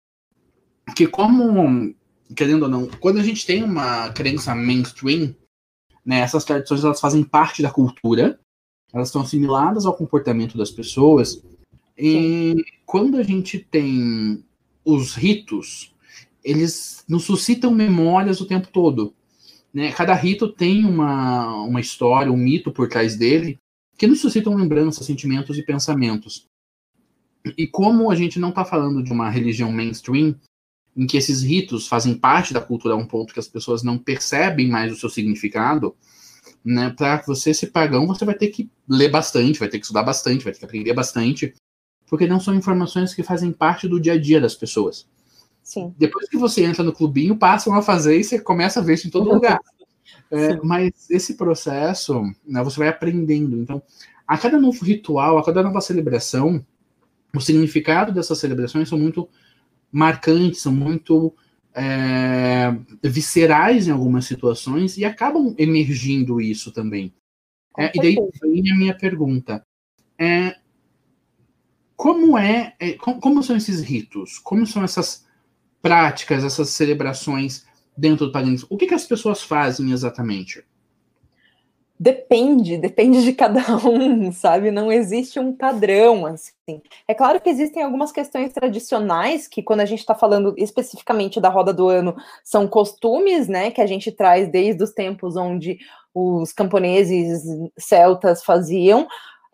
que 0.96 1.06
como, 1.06 1.94
querendo 2.34 2.62
ou 2.62 2.68
não, 2.68 2.86
quando 3.00 3.18
a 3.18 3.22
gente 3.22 3.44
tem 3.44 3.62
uma 3.62 4.10
crença 4.10 4.54
mainstream, 4.54 5.34
né, 6.04 6.20
essas 6.20 6.44
tradições 6.44 6.84
elas 6.84 7.00
fazem 7.00 7.22
parte 7.22 7.62
da 7.62 7.70
cultura, 7.70 8.38
elas 8.92 9.08
estão 9.08 9.22
assimiladas 9.22 9.84
ao 9.84 9.96
comportamento 9.96 10.56
das 10.56 10.70
pessoas, 10.70 11.42
e 11.96 12.64
quando 12.86 13.18
a 13.18 13.22
gente 13.22 13.58
tem 13.58 14.44
os 14.84 15.14
ritos, 15.14 15.94
eles 16.42 17.04
nos 17.08 17.24
suscitam 17.24 17.70
memórias 17.70 18.40
o 18.40 18.46
tempo 18.46 18.68
todo. 18.68 19.14
Né? 19.72 19.90
Cada 19.92 20.14
rito 20.14 20.48
tem 20.48 20.84
uma, 20.84 21.62
uma 21.62 21.80
história, 21.80 22.30
um 22.30 22.36
mito 22.36 22.70
por 22.70 22.88
trás 22.88 23.16
dele, 23.16 23.58
que 23.96 24.06
nos 24.06 24.20
suscitam 24.20 24.54
lembranças, 24.54 25.06
sentimentos 25.06 25.56
e 25.58 25.62
pensamentos. 25.62 26.46
E 27.56 27.66
como 27.66 28.10
a 28.10 28.14
gente 28.14 28.38
não 28.38 28.50
está 28.50 28.64
falando 28.64 29.02
de 29.02 29.12
uma 29.12 29.30
religião 29.30 29.70
mainstream, 29.70 30.34
em 30.96 31.06
que 31.06 31.16
esses 31.16 31.42
ritos 31.42 31.88
fazem 31.88 32.14
parte 32.14 32.54
da 32.54 32.60
cultura 32.60 32.94
a 32.94 32.96
um 32.96 33.06
ponto 33.06 33.34
que 33.34 33.40
as 33.40 33.48
pessoas 33.48 33.82
não 33.82 33.98
percebem 33.98 34.68
mais 34.68 34.92
o 34.92 34.96
seu 34.96 35.08
significado, 35.08 35.94
né? 36.64 36.90
Para 36.90 37.22
você 37.26 37.52
ser 37.52 37.68
pagão, 37.68 38.06
você 38.06 38.24
vai 38.24 38.34
ter 38.34 38.48
que 38.48 38.70
ler 38.88 39.10
bastante, 39.10 39.58
vai 39.58 39.68
ter 39.68 39.78
que 39.78 39.84
estudar 39.84 40.02
bastante, 40.02 40.44
vai 40.44 40.52
ter 40.52 40.60
que 40.60 40.64
aprender 40.64 40.94
bastante, 40.94 41.52
porque 42.14 42.28
não 42.28 42.38
são 42.38 42.54
informações 42.54 43.12
que 43.12 43.24
fazem 43.24 43.50
parte 43.50 43.88
do 43.88 43.98
dia 43.98 44.12
a 44.12 44.20
dia 44.20 44.40
das 44.40 44.54
pessoas. 44.54 45.04
Sim. 45.64 45.92
Depois 45.98 46.28
que 46.28 46.38
você 46.38 46.62
entra 46.62 46.84
no 46.84 46.92
clubinho, 46.92 47.36
passam 47.36 47.74
a 47.74 47.82
fazer 47.82 48.16
e 48.16 48.22
você 48.22 48.38
começa 48.38 48.78
a 48.78 48.82
ver 48.84 48.94
isso 48.94 49.08
em 49.08 49.10
todo 49.10 49.32
lugar. 49.34 49.58
É, 50.30 50.56
mas 50.62 51.08
esse 51.10 51.34
processo, 51.34 52.22
né, 52.46 52.62
você 52.62 52.78
vai 52.78 52.88
aprendendo. 52.88 53.56
Então, 53.56 53.82
a 54.26 54.36
cada 54.36 54.58
novo 54.58 54.84
ritual, 54.84 55.38
a 55.38 55.44
cada 55.44 55.62
nova 55.62 55.80
celebração, 55.80 56.64
o 57.34 57.40
significado 57.40 58.10
dessas 58.12 58.38
celebrações 58.38 58.88
são 58.88 58.98
muito 58.98 59.28
marcantes, 59.92 60.62
são 60.62 60.72
muito 60.72 61.32
é, 61.74 62.76
viscerais 63.02 63.86
em 63.86 63.92
algumas 63.92 64.24
situações 64.24 64.96
e 64.96 65.04
acabam 65.04 65.54
emergindo 65.58 66.40
isso 66.40 66.72
também. 66.72 67.12
É, 67.78 67.92
e 67.94 68.00
daí 68.00 68.16
vem 68.42 68.72
a 68.72 68.76
minha 68.76 68.96
pergunta. 68.96 69.64
É, 70.18 70.56
como 71.96 72.36
é, 72.36 72.74
é 72.80 72.92
como, 72.94 73.42
são 73.42 73.56
esses 73.56 73.80
ritos? 73.80 74.38
Como 74.38 74.66
são 74.66 74.82
essas 74.82 75.24
práticas, 75.80 76.44
essas 76.44 76.70
celebrações 76.70 77.64
dentro 77.96 78.26
do 78.26 78.32
paganismo? 78.32 78.68
O 78.70 78.76
que, 78.76 78.86
que 78.86 78.94
as 78.94 79.06
pessoas 79.06 79.42
fazem 79.42 79.92
exatamente? 79.92 80.64
Depende, 81.98 82.76
depende 82.76 83.22
de 83.22 83.32
cada 83.32 83.60
um, 83.86 84.32
sabe? 84.32 84.72
Não 84.72 84.90
existe 84.90 85.38
um 85.38 85.52
padrão, 85.52 86.26
assim. 86.26 86.82
É 87.06 87.14
claro 87.14 87.40
que 87.40 87.48
existem 87.48 87.84
algumas 87.84 88.10
questões 88.10 88.52
tradicionais 88.52 89.46
que, 89.46 89.62
quando 89.62 89.80
a 89.80 89.84
gente 89.84 90.00
está 90.00 90.14
falando 90.14 90.54
especificamente 90.58 91.40
da 91.40 91.48
roda 91.48 91.72
do 91.72 91.88
ano, 91.88 92.16
são 92.42 92.66
costumes, 92.66 93.46
né, 93.46 93.70
que 93.70 93.80
a 93.80 93.86
gente 93.86 94.10
traz 94.10 94.48
desde 94.48 94.82
os 94.82 94.90
tempos 94.90 95.36
onde 95.36 95.78
os 96.12 96.52
camponeses 96.52 97.42
celtas 97.78 98.42
faziam, 98.44 99.06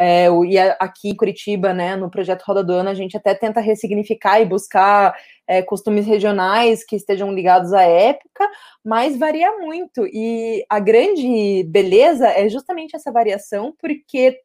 é, 0.03 0.29
e 0.47 0.59
aqui 0.59 1.11
em 1.11 1.15
Curitiba, 1.15 1.75
né, 1.75 1.95
no 1.95 2.11
projeto 2.11 2.43
Roda 2.43 2.65
do 2.65 2.73
Ano, 2.73 2.89
a 2.89 2.95
gente 2.95 3.19
até 3.19 3.35
tenta 3.35 3.61
ressignificar 3.61 4.41
e 4.41 4.47
buscar 4.47 5.15
é, 5.47 5.61
costumes 5.61 6.07
regionais 6.07 6.83
que 6.83 6.97
estejam 6.97 7.31
ligados 7.35 7.75
à 7.75 7.83
época, 7.83 8.49
mas 8.83 9.19
varia 9.19 9.59
muito. 9.59 10.07
E 10.07 10.65
a 10.71 10.81
grande 10.81 11.65
beleza 11.65 12.29
é 12.29 12.49
justamente 12.49 12.97
essa 12.97 13.13
variação, 13.13 13.75
porque 13.79 14.41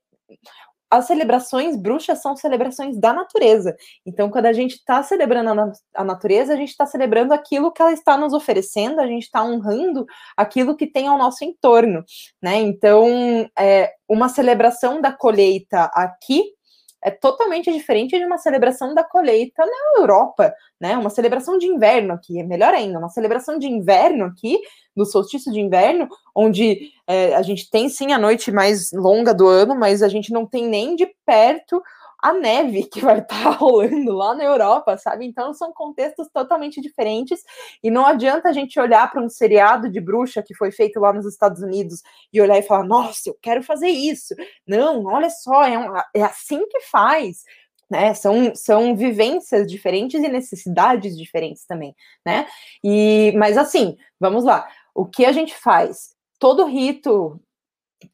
as 0.96 1.08
celebrações 1.08 1.76
bruxas 1.76 2.22
são 2.22 2.36
celebrações 2.36 2.98
da 3.00 3.14
natureza. 3.14 3.76
Então, 4.06 4.30
quando 4.30 4.48
a 4.48 4.54
gente 4.54 4.76
está 4.76 5.04
celebrando 5.04 5.62
a, 5.62 5.72
a, 5.96 6.04
natureza, 6.04 6.54
a 6.54 6.56
gente 6.56 6.70
está 6.70 6.86
celebrando 6.86 7.34
aquilo 7.34 7.72
que 7.72 7.82
ela 7.82 7.92
está 7.92 8.18
nos 8.18 8.34
oferecendo, 8.34 9.00
a 9.00 9.08
gente 9.08 9.24
está 9.24 9.44
honrando 9.44 10.06
aquilo 10.36 10.76
que 10.76 10.88
tem 10.88 11.08
ao 11.08 11.18
nosso 11.18 11.44
entorno, 11.44 12.04
né? 12.42 12.58
Então, 12.58 13.48
é, 13.58 13.94
uma 14.08 14.30
celebração 14.30 15.02
da 15.02 15.12
colheita 15.12 15.86
aqui 15.94 16.55
é 17.06 17.12
totalmente 17.12 17.72
diferente 17.72 18.18
de 18.18 18.26
uma 18.26 18.40
celebração 18.40 18.96
da 18.96 19.04
colheita 19.04 19.64
na 19.64 20.02
Europa, 20.02 20.52
né? 20.82 20.98
Uma 20.98 21.12
celebração 21.12 21.56
de 21.60 21.68
inverno 21.68 22.14
aqui, 22.14 22.40
é 22.40 22.44
melhor 22.44 22.74
ainda, 22.74 22.98
uma 22.98 23.10
celebração 23.10 23.60
de 23.60 23.68
inverno 23.68 24.26
aqui, 24.26 24.60
do 24.96 25.06
solstício 25.06 25.52
de 25.52 25.60
inverno, 25.60 26.10
onde 26.34 26.90
é, 27.06 27.36
a 27.36 27.44
gente 27.44 27.70
tem 27.70 27.90
sim 27.90 28.12
a 28.12 28.18
noite 28.18 28.52
mais 28.52 28.92
longa 28.92 29.36
do 29.36 29.48
ano, 29.48 29.76
mas 29.76 30.02
a 30.02 30.08
gente 30.08 30.34
não 30.34 30.48
tem 30.48 30.68
nem 30.68 30.96
de 30.96 31.06
perto 31.24 31.80
a 32.22 32.34
neve 32.34 32.86
que 32.86 33.02
vai 33.02 33.20
estar 33.20 33.44
tá 33.44 33.50
rolando 33.52 34.12
lá 34.12 34.34
na 34.34 34.44
Europa, 34.44 34.98
sabe? 34.98 35.26
Então 35.26 35.54
são 35.54 35.72
contextos 35.72 36.28
totalmente 36.34 36.82
diferentes 36.82 37.42
e 37.84 37.92
não 37.92 38.06
adianta 38.06 38.50
a 38.50 38.54
gente 38.54 38.80
olhar 38.80 39.10
para 39.12 39.22
um 39.22 39.30
seriado 39.30 39.90
de 39.90 40.00
bruxa 40.00 40.44
que 40.44 40.56
foi 40.56 40.72
feito 40.72 41.00
lá 41.00 41.14
nos 41.14 41.26
Estados 41.26 41.62
Unidos 41.62 42.02
e 42.32 42.42
olhar 42.42 42.58
e 42.58 42.64
falar: 42.64 42.84
"Nossa, 42.84 43.30
eu 43.30 43.38
quero 43.42 43.64
fazer 43.64 43.90
isso". 43.90 44.34
Não, 44.68 45.06
olha 45.06 45.30
só, 45.30 45.64
é, 45.64 45.78
um, 45.78 45.96
é 46.16 46.24
assim 46.24 46.66
que 46.68 46.82
faz. 46.82 47.44
Né, 47.88 48.16
são, 48.16 48.56
são 48.56 48.96
vivências 48.96 49.68
diferentes 49.68 50.20
e 50.20 50.28
necessidades 50.28 51.16
diferentes 51.16 51.68
também, 51.68 51.96
né? 52.26 52.48
E, 52.84 53.32
mas 53.38 53.60
assim, 53.60 53.96
vamos 54.20 54.44
lá. 54.44 54.68
O 54.96 55.06
que 55.06 55.24
a 55.24 55.32
gente 55.32 55.54
faz? 55.56 56.16
Todo 56.40 56.66
rito 56.66 57.40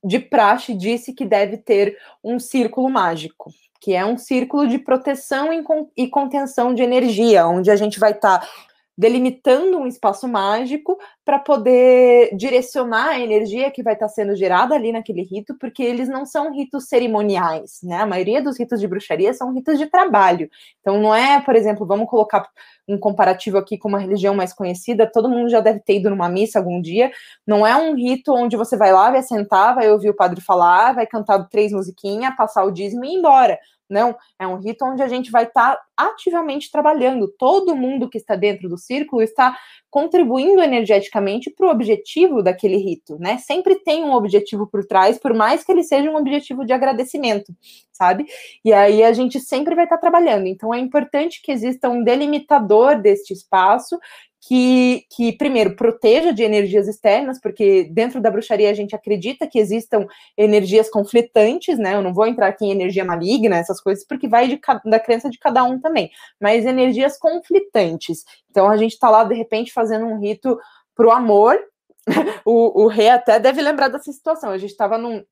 de 0.04 0.20
praxe 0.20 0.74
disse 0.74 1.14
que 1.14 1.26
deve 1.26 1.58
ter 1.58 1.98
um 2.24 2.40
círculo 2.40 2.90
mágico, 2.90 3.52
que 3.82 3.96
é 3.96 4.06
um 4.06 4.18
círculo 4.18 4.68
de 4.68 4.78
proteção 4.78 5.50
e 5.98 6.08
contenção 6.08 6.74
de 6.74 6.84
energia, 6.84 7.48
onde 7.48 7.72
a 7.72 7.76
gente 7.76 8.00
vai 8.00 8.12
estar 8.12 8.40
tá 8.40 8.48
delimitando 8.96 9.80
um 9.80 9.88
espaço 9.88 10.28
mágico 10.28 11.00
para 11.24 11.38
poder 11.38 12.36
direcionar 12.36 13.10
a 13.10 13.20
energia 13.20 13.70
que 13.70 13.84
vai 13.84 13.94
estar 13.94 14.08
tá 14.08 14.12
sendo 14.12 14.36
gerada 14.36 14.74
ali 14.74 14.92
naquele 14.92 15.22
rito, 15.22 15.56
porque 15.60 15.84
eles 15.84 16.10
não 16.10 16.26
são 16.26 16.52
ritos 16.52 16.86
cerimoniais, 16.86 17.80
né? 17.84 17.98
A 17.98 18.06
maioria 18.08 18.42
dos 18.42 18.58
ritos 18.58 18.80
de 18.80 18.88
bruxaria 18.88 19.32
são 19.34 19.54
ritos 19.54 19.78
de 19.78 19.86
trabalho. 19.86 20.50
Então 20.80 21.00
não 21.00 21.14
é, 21.14 21.40
por 21.42 21.56
exemplo, 21.56 21.86
vamos 21.86 22.10
colocar 22.10 22.50
um 22.88 22.98
comparativo 22.98 23.58
aqui 23.58 23.78
com 23.78 23.88
uma 23.88 24.00
religião 24.00 24.34
mais 24.34 24.52
conhecida, 24.52 25.10
todo 25.10 25.30
mundo 25.30 25.50
já 25.50 25.60
deve 25.60 25.80
ter 25.80 25.98
ido 25.98 26.10
numa 26.10 26.28
missa 26.28 26.58
algum 26.58 26.82
dia. 26.82 27.12
Não 27.46 27.66
é 27.66 27.76
um 27.76 27.96
rito 27.96 28.34
onde 28.34 28.58
você 28.58 28.76
vai 28.76 28.92
lá, 28.92 29.12
vai 29.12 29.22
sentar, 29.22 29.76
vai 29.76 29.92
ouvir 29.92 30.10
o 30.10 30.16
padre 30.16 30.42
falar, 30.42 30.94
vai 30.94 31.06
cantar 31.06 31.48
três 31.50 31.72
musiquinhas, 31.72 32.36
passar 32.36 32.64
o 32.64 32.72
dízimo 32.72 33.06
e 33.06 33.10
ir 33.10 33.20
embora. 33.20 33.60
Não, 33.92 34.16
é 34.40 34.48
um 34.48 34.58
rito 34.58 34.86
onde 34.86 35.04
a 35.04 35.08
gente 35.10 35.30
vai 35.30 35.44
estar 35.44 35.76
tá 35.76 35.84
ativamente 35.98 36.72
trabalhando. 36.72 37.28
Todo 37.38 37.76
mundo 37.76 38.10
que 38.10 38.18
está 38.18 38.38
dentro 38.38 38.70
do 38.70 38.78
círculo 38.78 39.22
está 39.22 39.54
contribuindo 39.92 40.62
energeticamente 40.62 41.52
para 41.52 41.68
o 41.68 41.70
objetivo 41.70 42.42
daquele 42.42 42.78
rito, 42.78 43.20
né? 43.20 43.38
Sempre 43.38 43.76
tem 43.76 44.06
um 44.06 44.14
objetivo 44.14 44.66
por 44.66 44.86
trás, 44.86 45.20
por 45.20 45.34
mais 45.34 45.66
que 45.66 45.72
ele 45.72 45.84
seja 45.84 46.10
um 46.10 46.16
objetivo 46.16 46.66
de 46.66 46.72
agradecimento, 46.72 47.54
sabe? 47.92 48.26
E 48.64 48.72
aí 48.72 49.04
a 49.04 49.12
gente 49.12 49.38
sempre 49.42 49.76
vai 49.76 49.84
estar 49.84 49.98
tá 49.98 50.02
trabalhando. 50.02 50.48
Então 50.48 50.74
é 50.74 50.80
importante 50.80 51.42
que 51.44 51.52
exista 51.52 51.90
um 51.90 52.04
delimitador 52.06 53.02
deste 53.02 53.34
espaço 53.34 54.00
que, 54.42 55.06
que, 55.12 55.32
primeiro, 55.34 55.76
proteja 55.76 56.34
de 56.34 56.42
energias 56.42 56.88
externas, 56.88 57.40
porque 57.40 57.84
dentro 57.92 58.20
da 58.20 58.32
bruxaria 58.32 58.72
a 58.72 58.74
gente 58.74 58.96
acredita 58.96 59.48
que 59.48 59.60
existam 59.60 60.08
energias 60.36 60.90
conflitantes, 60.90 61.78
né? 61.78 61.94
Eu 61.96 62.02
não 62.02 62.12
vou 62.12 62.26
entrar 62.26 62.48
aqui 62.48 62.66
em 62.66 62.72
energia 62.72 63.06
maligna, 63.06 63.58
essas 63.58 63.80
coisas, 63.80 64.04
porque 64.06 64.28
vai 64.28 64.48
de, 64.48 64.60
da 64.86 65.00
crença 65.00 65.30
de 65.30 65.38
cada 65.38 65.64
um 65.64 65.80
também, 65.80 66.10
mas 66.40 66.66
energias 66.66 67.20
conflitantes. 67.20 68.26
Então 68.50 68.68
a 68.68 68.78
gente 68.78 68.94
está 68.94 69.10
lá, 69.10 69.24
de 69.24 69.36
repente, 69.36 69.72
fazendo 69.72 70.06
um 70.06 70.20
rito 70.20 70.60
pro 70.96 71.12
amor. 71.12 71.60
o, 72.44 72.84
o 72.84 72.88
rei 72.88 73.10
até 73.10 73.40
deve 73.40 73.62
lembrar 73.62 73.90
dessa 73.90 74.12
situação. 74.12 74.50
A 74.50 74.58
gente 74.58 74.72
estava 74.72 74.98
num, 74.98 75.24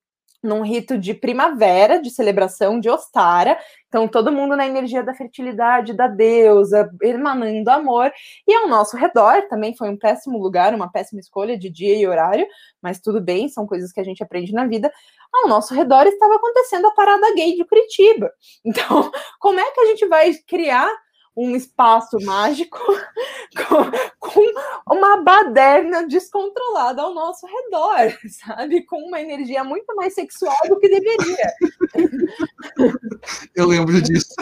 num 0.41 0.62
rito 0.62 0.97
de 0.97 1.13
primavera, 1.13 2.02
de 2.02 2.10
celebração 2.10 2.80
de 2.80 2.89
Ostara. 2.89 3.60
Então, 3.88 4.08
todo 4.08 4.32
mundo 4.32 4.56
na 4.56 4.65
energia 4.65 5.04
da 5.04 5.13
fertilidade, 5.13 5.93
da 5.93 6.08
deusa, 6.08 6.89
emanando 7.02 7.69
amor. 7.69 8.12
E 8.47 8.54
ao 8.54 8.67
nosso 8.67 8.95
redor 8.95 9.47
também 9.49 9.75
foi 9.75 9.89
um 9.89 9.97
péssimo 9.97 10.38
lugar, 10.38 10.73
uma 10.73 10.91
péssima 10.91 11.19
escolha 11.19 11.58
de 11.58 11.69
dia 11.69 11.95
e 11.95 12.08
horário, 12.08 12.47
mas 12.82 12.99
tudo 12.99 13.19
bem, 13.19 13.49
são 13.49 13.67
coisas 13.67 13.91
que 13.91 13.99
a 13.99 14.04
gente 14.04 14.23
aprende 14.23 14.54
na 14.54 14.65
vida. 14.65 14.91
Ao 15.34 15.49
nosso 15.49 15.73
redor 15.73 16.08
estava 16.08 16.36
acontecendo 16.36 16.88
a 16.88 16.91
parada 16.91 17.34
gay 17.36 17.56
de 17.56 17.65
Curitiba. 17.65 18.32
Então, 18.69 19.12
como 19.39 19.60
é 19.60 19.71
que 19.71 19.80
a 19.80 19.86
gente 19.86 20.06
vai 20.08 20.32
criar 20.47 20.89
um 21.36 21.56
espaço 21.56 22.18
mágico 22.24 22.78
com, 23.56 23.92
com, 24.20 24.94
uma 24.94 25.18
baderna 25.24 26.08
descontrolada 26.08 27.02
ao 27.02 27.13
nosso 27.13 27.46
redor, 27.46 28.18
sabe? 28.30 28.84
Com 28.86 28.98
uma 29.08 29.22
energia 29.22 29.63
muito 29.63 29.96
mais 29.96 30.13
sexual 30.13 30.58
do 30.68 30.80
que 30.80 30.89
deveria. 30.89 31.54
Eu 33.56 33.68
lembro 33.68 34.02
disso. 34.02 34.34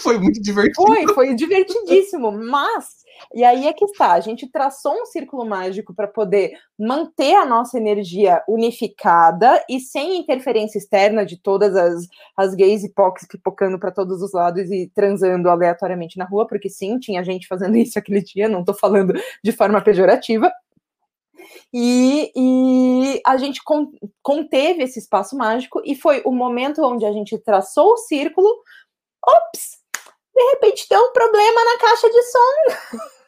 Foi 0.00 0.18
muito 0.18 0.40
divertido. 0.40 0.86
Foi, 0.86 1.14
foi 1.14 1.34
divertidíssimo, 1.34 2.32
mas 2.32 3.01
e 3.34 3.44
aí 3.44 3.66
é 3.66 3.72
que 3.72 3.84
está, 3.84 4.12
a 4.12 4.20
gente 4.20 4.46
traçou 4.46 4.94
um 4.94 5.06
círculo 5.06 5.44
mágico 5.44 5.94
para 5.94 6.08
poder 6.08 6.52
manter 6.78 7.34
a 7.34 7.46
nossa 7.46 7.76
energia 7.76 8.42
unificada 8.48 9.62
e 9.68 9.80
sem 9.80 10.18
interferência 10.18 10.78
externa 10.78 11.24
de 11.24 11.36
todas 11.36 11.76
as, 11.76 12.06
as 12.36 12.54
gays 12.54 12.84
e 12.84 12.92
pocs 12.92 13.26
pipocando 13.26 13.78
para 13.78 13.90
todos 13.90 14.22
os 14.22 14.32
lados 14.32 14.70
e 14.70 14.90
transando 14.94 15.48
aleatoriamente 15.48 16.18
na 16.18 16.24
rua, 16.24 16.46
porque 16.46 16.68
sim, 16.68 16.98
tinha 16.98 17.22
gente 17.24 17.46
fazendo 17.46 17.76
isso 17.78 17.98
aquele 17.98 18.22
dia, 18.22 18.48
não 18.48 18.60
estou 18.60 18.74
falando 18.74 19.14
de 19.42 19.52
forma 19.52 19.80
pejorativa. 19.80 20.50
E, 21.72 22.32
e, 22.36 23.22
a 23.26 23.36
gente 23.36 23.60
conteve 24.22 24.82
esse 24.82 24.98
espaço 24.98 25.36
mágico 25.36 25.80
e 25.84 25.94
foi 25.94 26.22
o 26.24 26.30
momento 26.30 26.82
onde 26.82 27.04
a 27.04 27.12
gente 27.12 27.36
traçou 27.38 27.94
o 27.94 27.96
círculo. 27.96 28.48
Ops! 29.26 29.82
De 30.34 30.42
repente 30.50 30.88
tem 30.88 30.98
um 30.98 31.12
problema 31.12 31.64
na 31.64 31.78
caixa 31.78 32.08
de 32.08 32.22
som. 32.22 33.12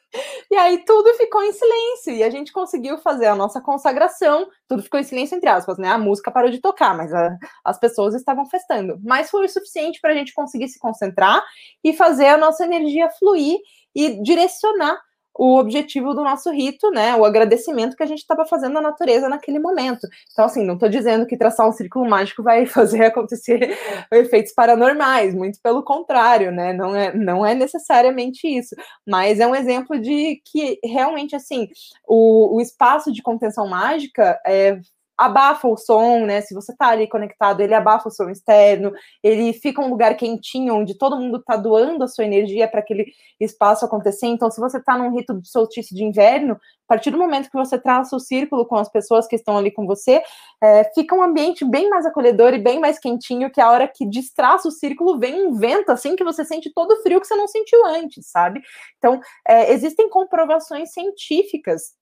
E 0.50 0.56
aí 0.56 0.84
tudo 0.84 1.12
ficou 1.14 1.42
em 1.42 1.52
silêncio 1.52 2.12
e 2.12 2.22
a 2.22 2.30
gente 2.30 2.52
conseguiu 2.52 2.98
fazer 2.98 3.26
a 3.26 3.34
nossa 3.34 3.60
consagração. 3.60 4.48
Tudo 4.68 4.82
ficou 4.82 5.00
em 5.00 5.04
silêncio, 5.04 5.36
entre 5.36 5.48
aspas, 5.48 5.78
né? 5.78 5.88
A 5.88 5.98
música 5.98 6.30
parou 6.30 6.50
de 6.50 6.60
tocar, 6.60 6.96
mas 6.96 7.12
a, 7.12 7.36
as 7.64 7.78
pessoas 7.78 8.14
estavam 8.14 8.46
festando. 8.46 8.98
Mas 9.02 9.30
foi 9.30 9.44
o 9.44 9.48
suficiente 9.48 10.00
para 10.00 10.12
a 10.12 10.14
gente 10.14 10.32
conseguir 10.32 10.68
se 10.68 10.78
concentrar 10.78 11.42
e 11.82 11.92
fazer 11.92 12.26
a 12.26 12.38
nossa 12.38 12.64
energia 12.64 13.10
fluir 13.10 13.58
e 13.94 14.22
direcionar 14.22 15.00
o 15.36 15.58
objetivo 15.58 16.14
do 16.14 16.22
nosso 16.22 16.50
rito, 16.50 16.90
né? 16.90 17.14
O 17.16 17.24
agradecimento 17.24 17.96
que 17.96 18.02
a 18.02 18.06
gente 18.06 18.20
estava 18.20 18.46
fazendo 18.46 18.78
à 18.78 18.80
natureza 18.80 19.28
naquele 19.28 19.58
momento. 19.58 20.06
Então, 20.32 20.44
assim, 20.44 20.64
não 20.64 20.74
estou 20.74 20.88
dizendo 20.88 21.26
que 21.26 21.36
traçar 21.36 21.68
um 21.68 21.72
círculo 21.72 22.08
mágico 22.08 22.42
vai 22.42 22.66
fazer 22.66 23.04
acontecer 23.04 23.76
efeitos 24.12 24.52
paranormais, 24.52 25.34
muito 25.34 25.58
pelo 25.62 25.82
contrário, 25.82 26.52
né? 26.52 26.72
Não 26.72 26.94
é, 26.94 27.14
não 27.14 27.44
é 27.44 27.54
necessariamente 27.54 28.46
isso, 28.46 28.76
mas 29.06 29.40
é 29.40 29.46
um 29.46 29.54
exemplo 29.54 29.98
de 30.00 30.40
que 30.44 30.78
realmente, 30.84 31.34
assim, 31.34 31.68
o, 32.06 32.56
o 32.56 32.60
espaço 32.60 33.12
de 33.12 33.22
contenção 33.22 33.68
mágica 33.68 34.40
é, 34.46 34.78
abafa 35.16 35.68
o 35.68 35.76
som, 35.76 36.26
né? 36.26 36.40
Se 36.40 36.54
você 36.54 36.72
está 36.72 36.88
ali 36.88 37.08
conectado, 37.08 37.60
ele 37.60 37.74
abafa 37.74 38.08
o 38.08 38.12
som 38.12 38.28
externo, 38.28 38.92
ele 39.22 39.52
fica 39.52 39.80
um 39.80 39.88
lugar 39.88 40.16
quentinho 40.16 40.74
onde 40.74 40.96
todo 40.98 41.16
mundo 41.16 41.38
está 41.38 41.56
doando 41.56 42.04
a 42.04 42.08
sua 42.08 42.24
energia 42.24 42.68
para 42.68 42.80
aquele 42.80 43.06
espaço 43.40 43.84
acontecer. 43.84 44.26
Então, 44.26 44.50
se 44.50 44.60
você 44.60 44.78
está 44.78 44.98
num 44.98 45.14
rito 45.14 45.40
de 45.40 45.48
solstício 45.48 45.94
de 45.94 46.04
inverno, 46.04 46.54
a 46.54 46.86
partir 46.88 47.10
do 47.10 47.18
momento 47.18 47.50
que 47.50 47.56
você 47.56 47.78
traça 47.78 48.14
o 48.14 48.20
círculo 48.20 48.66
com 48.66 48.76
as 48.76 48.90
pessoas 48.90 49.26
que 49.26 49.36
estão 49.36 49.56
ali 49.56 49.70
com 49.70 49.86
você, 49.86 50.22
é, 50.62 50.84
fica 50.94 51.14
um 51.14 51.22
ambiente 51.22 51.64
bem 51.64 51.88
mais 51.88 52.04
acolhedor 52.04 52.52
e 52.52 52.58
bem 52.58 52.80
mais 52.80 52.98
quentinho, 52.98 53.50
que 53.50 53.60
a 53.60 53.70
hora 53.70 53.88
que 53.88 54.04
destraça 54.06 54.68
o 54.68 54.72
círculo 54.72 55.18
vem 55.18 55.46
um 55.46 55.54
vento 55.54 55.90
assim 55.90 56.16
que 56.16 56.24
você 56.24 56.44
sente 56.44 56.72
todo 56.74 56.92
o 56.92 57.02
frio 57.02 57.20
que 57.20 57.26
você 57.26 57.36
não 57.36 57.48
sentiu 57.48 57.84
antes, 57.86 58.30
sabe? 58.30 58.60
Então, 58.98 59.20
é, 59.46 59.72
existem 59.72 60.08
comprovações 60.08 60.92
científicas 60.92 61.94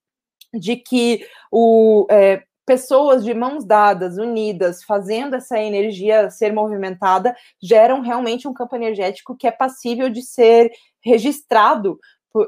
de 0.55 0.77
que 0.77 1.27
o 1.51 2.07
é, 2.11 2.43
pessoas 2.67 3.25
de 3.25 3.35
mãos 3.35 3.65
dadas, 3.65 4.19
unidas, 4.19 4.83
fazendo 4.85 5.35
essa 5.37 5.59
energia 5.59 6.31
ser 6.31 6.53
movimentada, 6.53 7.35
geram 7.63 8.01
realmente 8.01 8.47
um 8.47 8.55
campo 8.55 8.77
energético 8.77 9.37
que 9.37 9.47
é 9.47 9.51
passível 9.51 10.09
de 10.09 10.23
ser 10.23 10.71
registrado. 11.05 11.99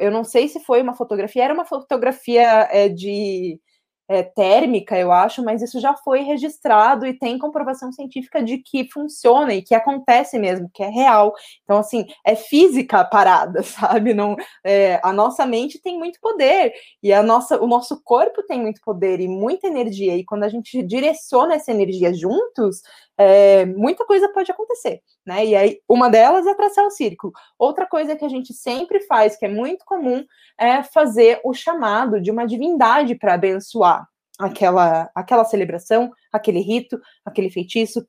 Eu 0.00 0.10
não 0.10 0.24
sei 0.24 0.48
se 0.48 0.60
foi 0.60 0.80
uma 0.82 0.94
fotografia, 0.94 1.44
era 1.44 1.54
uma 1.54 1.64
fotografia 1.64 2.68
é, 2.70 2.88
de 2.88 3.60
é, 4.08 4.22
térmica, 4.22 4.98
eu 4.98 5.10
acho, 5.12 5.42
mas 5.42 5.62
isso 5.62 5.80
já 5.80 5.94
foi 5.94 6.20
registrado 6.20 7.06
e 7.06 7.18
tem 7.18 7.38
comprovação 7.38 7.90
científica 7.92 8.42
de 8.42 8.58
que 8.58 8.88
funciona 8.90 9.54
e 9.54 9.62
que 9.62 9.74
acontece 9.74 10.38
mesmo, 10.38 10.70
que 10.72 10.82
é 10.82 10.88
real. 10.88 11.34
Então, 11.64 11.78
assim, 11.78 12.06
é 12.24 12.36
física 12.36 13.00
a 13.00 13.04
parada, 13.04 13.62
sabe? 13.64 14.12
Não, 14.14 14.36
é, 14.62 15.00
a 15.02 15.12
nossa 15.12 15.46
mente 15.46 15.80
tem 15.80 15.98
muito 15.98 16.20
poder 16.20 16.72
e 17.02 17.12
a 17.12 17.22
nossa, 17.22 17.60
o 17.62 17.66
nosso 17.66 18.02
corpo 18.02 18.42
tem 18.42 18.60
muito 18.60 18.80
poder 18.82 19.20
e 19.20 19.28
muita 19.28 19.66
energia. 19.66 20.16
E 20.16 20.24
quando 20.24 20.44
a 20.44 20.48
gente 20.48 20.82
direciona 20.82 21.54
essa 21.54 21.70
energia 21.70 22.12
juntos, 22.12 22.82
é, 23.18 23.64
muita 23.64 24.04
coisa 24.04 24.28
pode 24.32 24.50
acontecer, 24.50 25.00
né? 25.24 25.44
E 25.44 25.54
aí, 25.54 25.80
uma 25.88 26.08
delas 26.10 26.46
é 26.46 26.54
traçar 26.54 26.84
o 26.84 26.90
círculo. 26.90 27.32
Outra 27.58 27.86
coisa 27.86 28.16
que 28.16 28.24
a 28.24 28.28
gente 28.28 28.52
sempre 28.52 29.00
faz, 29.02 29.36
que 29.36 29.44
é 29.44 29.48
muito 29.48 29.84
comum, 29.84 30.24
é 30.58 30.82
fazer 30.82 31.40
o 31.44 31.52
chamado 31.52 32.20
de 32.20 32.30
uma 32.30 32.46
divindade 32.46 33.14
para 33.14 33.34
abençoar 33.34 34.06
aquela, 34.38 35.10
aquela 35.14 35.44
celebração, 35.44 36.10
aquele 36.32 36.60
rito, 36.60 37.00
aquele 37.24 37.50
feitiço, 37.50 38.04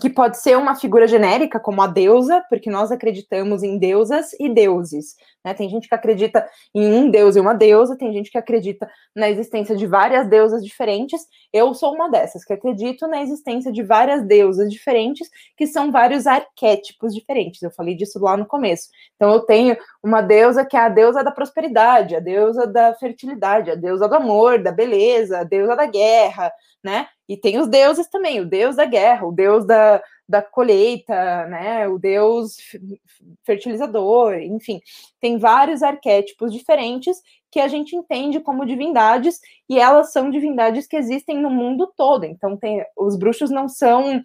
que 0.00 0.10
pode 0.10 0.38
ser 0.38 0.56
uma 0.56 0.74
figura 0.74 1.06
genérica, 1.06 1.58
como 1.58 1.80
a 1.82 1.86
deusa, 1.86 2.44
porque 2.48 2.70
nós 2.70 2.92
acreditamos 2.92 3.62
em 3.62 3.78
deusas 3.78 4.32
e 4.38 4.48
deuses. 4.48 5.14
Né? 5.44 5.54
Tem 5.54 5.68
gente 5.68 5.88
que 5.88 5.94
acredita 5.94 6.46
em 6.74 6.92
um 6.92 7.10
deus 7.10 7.36
e 7.36 7.40
uma 7.40 7.54
deusa, 7.54 7.96
tem 7.96 8.12
gente 8.12 8.30
que 8.30 8.38
acredita 8.38 8.88
na 9.14 9.30
existência 9.30 9.74
de 9.74 9.86
várias 9.86 10.28
deusas 10.28 10.62
diferentes. 10.62 11.22
Eu 11.56 11.72
sou 11.72 11.94
uma 11.94 12.10
dessas, 12.10 12.44
que 12.44 12.52
acredito 12.52 13.06
na 13.06 13.22
existência 13.22 13.72
de 13.72 13.82
várias 13.82 14.22
deusas 14.22 14.70
diferentes, 14.70 15.30
que 15.56 15.66
são 15.66 15.90
vários 15.90 16.26
arquétipos 16.26 17.14
diferentes. 17.14 17.62
Eu 17.62 17.70
falei 17.70 17.94
disso 17.94 18.18
lá 18.18 18.36
no 18.36 18.44
começo. 18.44 18.90
Então, 19.14 19.32
eu 19.32 19.40
tenho 19.40 19.74
uma 20.02 20.20
deusa 20.20 20.66
que 20.66 20.76
é 20.76 20.80
a 20.80 20.90
deusa 20.90 21.24
da 21.24 21.30
prosperidade, 21.30 22.14
a 22.14 22.20
deusa 22.20 22.66
da 22.66 22.94
fertilidade, 22.94 23.70
a 23.70 23.74
deusa 23.74 24.06
do 24.06 24.14
amor, 24.14 24.62
da 24.62 24.70
beleza, 24.70 25.38
a 25.38 25.44
deusa 25.44 25.74
da 25.74 25.86
guerra, 25.86 26.52
né? 26.84 27.08
E 27.26 27.38
tem 27.38 27.58
os 27.58 27.68
deuses 27.68 28.06
também, 28.08 28.38
o 28.38 28.44
deus 28.44 28.76
da 28.76 28.84
guerra, 28.84 29.26
o 29.26 29.32
deus 29.32 29.66
da, 29.66 30.02
da 30.28 30.42
colheita, 30.42 31.46
né? 31.46 31.88
O 31.88 31.98
deus 31.98 32.56
fertilizador, 33.44 34.34
enfim, 34.34 34.80
tem 35.20 35.38
vários 35.38 35.82
arquétipos 35.82 36.52
diferentes 36.52 37.20
que 37.50 37.60
a 37.60 37.68
gente 37.68 37.94
entende 37.94 38.40
como 38.40 38.66
divindades 38.66 39.38
e 39.68 39.78
elas 39.78 40.12
são 40.12 40.30
divindades 40.30 40.86
que 40.86 40.96
existem 40.96 41.40
no 41.40 41.50
mundo 41.50 41.92
todo. 41.96 42.24
Então, 42.24 42.56
tem, 42.56 42.84
os 42.96 43.16
bruxos 43.16 43.50
não 43.50 43.68
são 43.68 44.22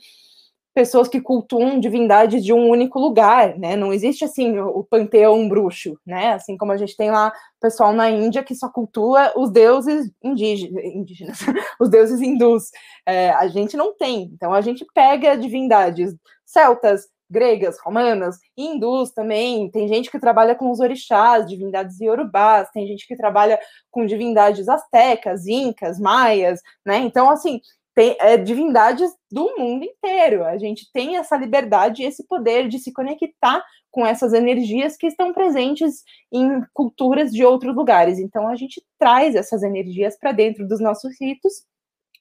pessoas 0.74 1.08
que 1.08 1.20
cultuam 1.20 1.80
divindades 1.80 2.44
de 2.44 2.54
um 2.54 2.70
único 2.70 3.00
lugar, 3.00 3.58
né? 3.58 3.76
Não 3.76 3.92
existe 3.92 4.24
assim 4.24 4.58
o 4.60 4.84
panteão 4.84 5.48
bruxo, 5.48 5.98
né? 6.06 6.34
Assim 6.34 6.58
como 6.58 6.72
a 6.72 6.78
gente 6.78 6.96
tem 6.96 7.12
lá 7.12 7.34
pessoal 7.60 7.92
na 7.92 8.10
Índia 8.10 8.44
que 8.44 8.56
só 8.56 8.70
cultua 8.70 9.34
os 9.36 9.52
deuses 9.52 10.10
indígenas, 10.24 10.84
indígenas 10.86 11.40
os 11.80 11.90
deuses 11.90 12.22
hindus. 12.22 12.70
É, 13.06 13.32
a 13.32 13.48
gente 13.48 13.76
não 13.76 13.94
tem. 13.96 14.32
Então 14.34 14.54
a 14.54 14.62
gente 14.62 14.86
pega 14.94 15.38
divindades 15.38 16.16
celtas, 16.46 17.08
gregas, 17.32 17.80
romanas, 17.80 18.38
hindus 18.58 19.12
também. 19.12 19.72
Tem 19.72 19.88
gente 19.88 20.12
que 20.12 20.20
trabalha 20.20 20.54
com 20.54 20.70
os 20.70 20.80
orixás, 20.80 21.48
divindades 21.48 22.00
iorubás, 22.00 22.70
tem 22.72 22.86
gente 22.86 23.08
que 23.08 23.16
trabalha 23.16 23.58
com 23.90 24.06
divindades 24.06 24.68
astecas, 24.68 25.48
incas, 25.48 26.00
maias, 26.00 26.60
né? 26.86 26.98
Então 26.98 27.30
assim, 27.30 27.62
tem 27.96 28.16
é, 28.20 28.38
divindades 28.38 29.12
do 29.32 29.54
mundo 29.58 29.84
inteiro. 29.84 30.46
A 30.46 30.58
gente 30.58 30.90
tem 30.94 31.18
essa 31.18 31.36
liberdade 31.36 32.02
e 32.02 32.06
esse 32.06 32.26
poder 32.26 32.68
de 32.68 32.80
se 32.80 32.92
conectar 32.94 33.64
com 33.90 34.06
essas 34.06 34.34
energias 34.34 34.96
que 34.96 35.08
estão 35.08 35.34
presentes 35.34 36.04
em 36.32 36.64
culturas 36.74 37.32
de 37.32 37.44
outros 37.44 37.76
lugares. 37.76 38.18
Então, 38.18 38.48
a 38.48 38.56
gente 38.56 38.82
traz 38.98 39.36
essas 39.36 39.64
energias 39.64 40.18
para 40.18 40.32
dentro 40.32 40.66
dos 40.66 40.80
nossos 40.80 41.20
ritos, 41.20 41.66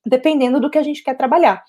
dependendo 0.04 0.60
do 0.60 0.68
que 0.68 0.78
a 0.78 0.82
gente 0.82 1.02
quer 1.04 1.16
trabalhar. 1.16 1.62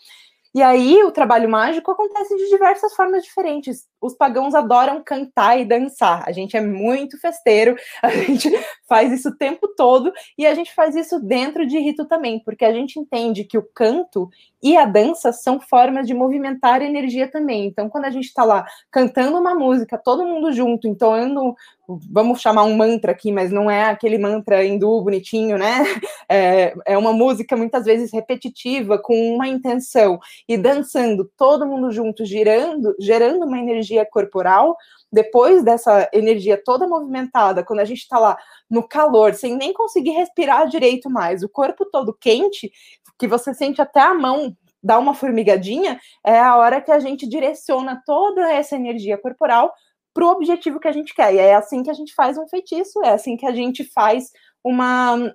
E 0.54 0.62
aí 0.62 1.04
o 1.04 1.12
trabalho 1.12 1.50
mágico 1.50 1.92
acontece 1.92 2.36
de 2.36 2.50
diversas 2.50 2.94
formas 2.96 3.24
diferentes. 3.24 3.86
Os 4.02 4.16
pagãos 4.16 4.56
adoram 4.56 5.04
cantar 5.04 5.60
e 5.60 5.66
dançar. 5.66 6.24
A 6.28 6.32
gente 6.32 6.58
é 6.58 6.62
muito 6.62 7.20
festeiro, 7.20 7.76
a 8.02 8.10
gente 8.10 8.50
faz 8.88 9.14
isso 9.14 9.30
o 9.30 9.38
tempo 9.38 9.68
todo 9.70 10.12
e 10.38 10.46
a 10.46 10.54
gente 10.54 10.74
faz 10.74 10.96
isso 10.96 11.20
dentro 11.20 11.66
de 11.66 11.78
rito 11.80 12.06
também, 12.06 12.40
porque 12.44 12.66
a 12.66 12.74
gente 12.74 13.00
entende 13.00 13.44
que 13.44 13.58
o 13.58 13.68
canto 13.74 14.30
e 14.64 14.78
a 14.78 14.86
dança 14.86 15.32
são 15.32 15.60
formas 15.60 16.06
de 16.06 16.14
movimentar 16.14 16.82
energia 16.82 17.28
também. 17.30 17.66
Então, 17.66 17.90
quando 17.90 18.06
a 18.06 18.12
gente 18.12 18.26
está 18.26 18.44
lá 18.44 18.66
cantando 18.92 19.38
uma 19.38 19.56
música, 19.56 19.98
todo 19.98 20.26
mundo 20.26 20.52
junto, 20.52 20.88
entoando, 20.88 21.56
vamos 21.88 22.40
chamar 22.40 22.64
um 22.64 22.76
mantra 22.76 23.12
aqui, 23.12 23.32
mas 23.32 23.52
não 23.52 23.70
é 23.70 23.86
aquele 23.86 24.18
mantra 24.18 24.64
hindu 24.64 25.02
bonitinho, 25.02 25.58
né? 25.58 25.84
É, 26.34 26.74
é 26.86 26.98
uma 26.98 27.12
música 27.12 27.58
muitas 27.58 27.84
vezes 27.84 28.14
repetitiva, 28.14 28.98
com 28.98 29.36
uma 29.36 29.50
intenção, 29.50 30.18
e 30.48 30.58
dançando, 30.58 31.30
todo 31.38 31.68
mundo 31.68 31.92
junto, 31.92 32.24
girando, 32.24 32.96
gerando 33.02 33.46
uma 33.46 33.60
energia 33.92 34.06
corporal. 34.06 34.78
Depois 35.12 35.64
dessa 35.64 36.10
energia 36.14 36.62
toda 36.64 36.88
movimentada, 36.88 37.64
quando 37.64 37.82
a 37.82 37.86
gente 37.86 38.00
está 38.00 38.18
lá 38.18 38.38
no 38.70 38.88
calor, 38.88 39.34
sem 39.34 39.56
nem 39.56 39.74
conseguir 39.74 40.12
respirar 40.12 40.68
direito 40.68 41.10
mais, 41.10 41.44
o 41.44 41.50
corpo 41.50 41.86
todo 41.86 42.18
quente, 42.20 42.72
que 43.20 43.28
você 43.28 43.54
sente 43.54 43.82
até 43.82 44.00
a 44.00 44.14
mão 44.14 44.56
dar 44.84 44.98
uma 44.98 45.14
formigadinha, 45.14 46.00
é 46.26 46.40
a 46.40 46.56
hora 46.56 46.82
que 46.82 46.92
a 46.92 47.00
gente 47.00 47.28
direciona 47.28 48.02
toda 48.06 48.52
essa 48.52 48.76
energia 48.76 49.18
corporal 49.18 49.72
para 50.14 50.26
o 50.26 50.30
objetivo 50.30 50.80
que 50.80 50.88
a 50.88 50.92
gente 50.92 51.14
quer. 51.14 51.34
E 51.36 51.38
é 51.38 51.54
assim 51.54 51.84
que 51.84 51.90
a 51.90 51.94
gente 51.94 52.14
faz 52.16 52.38
um 52.38 52.48
feitiço, 52.48 53.04
é 53.04 53.12
assim 53.12 53.38
que 53.38 53.46
a 53.46 53.52
gente 53.52 53.84
faz 53.84 54.32
uma, 54.64 55.34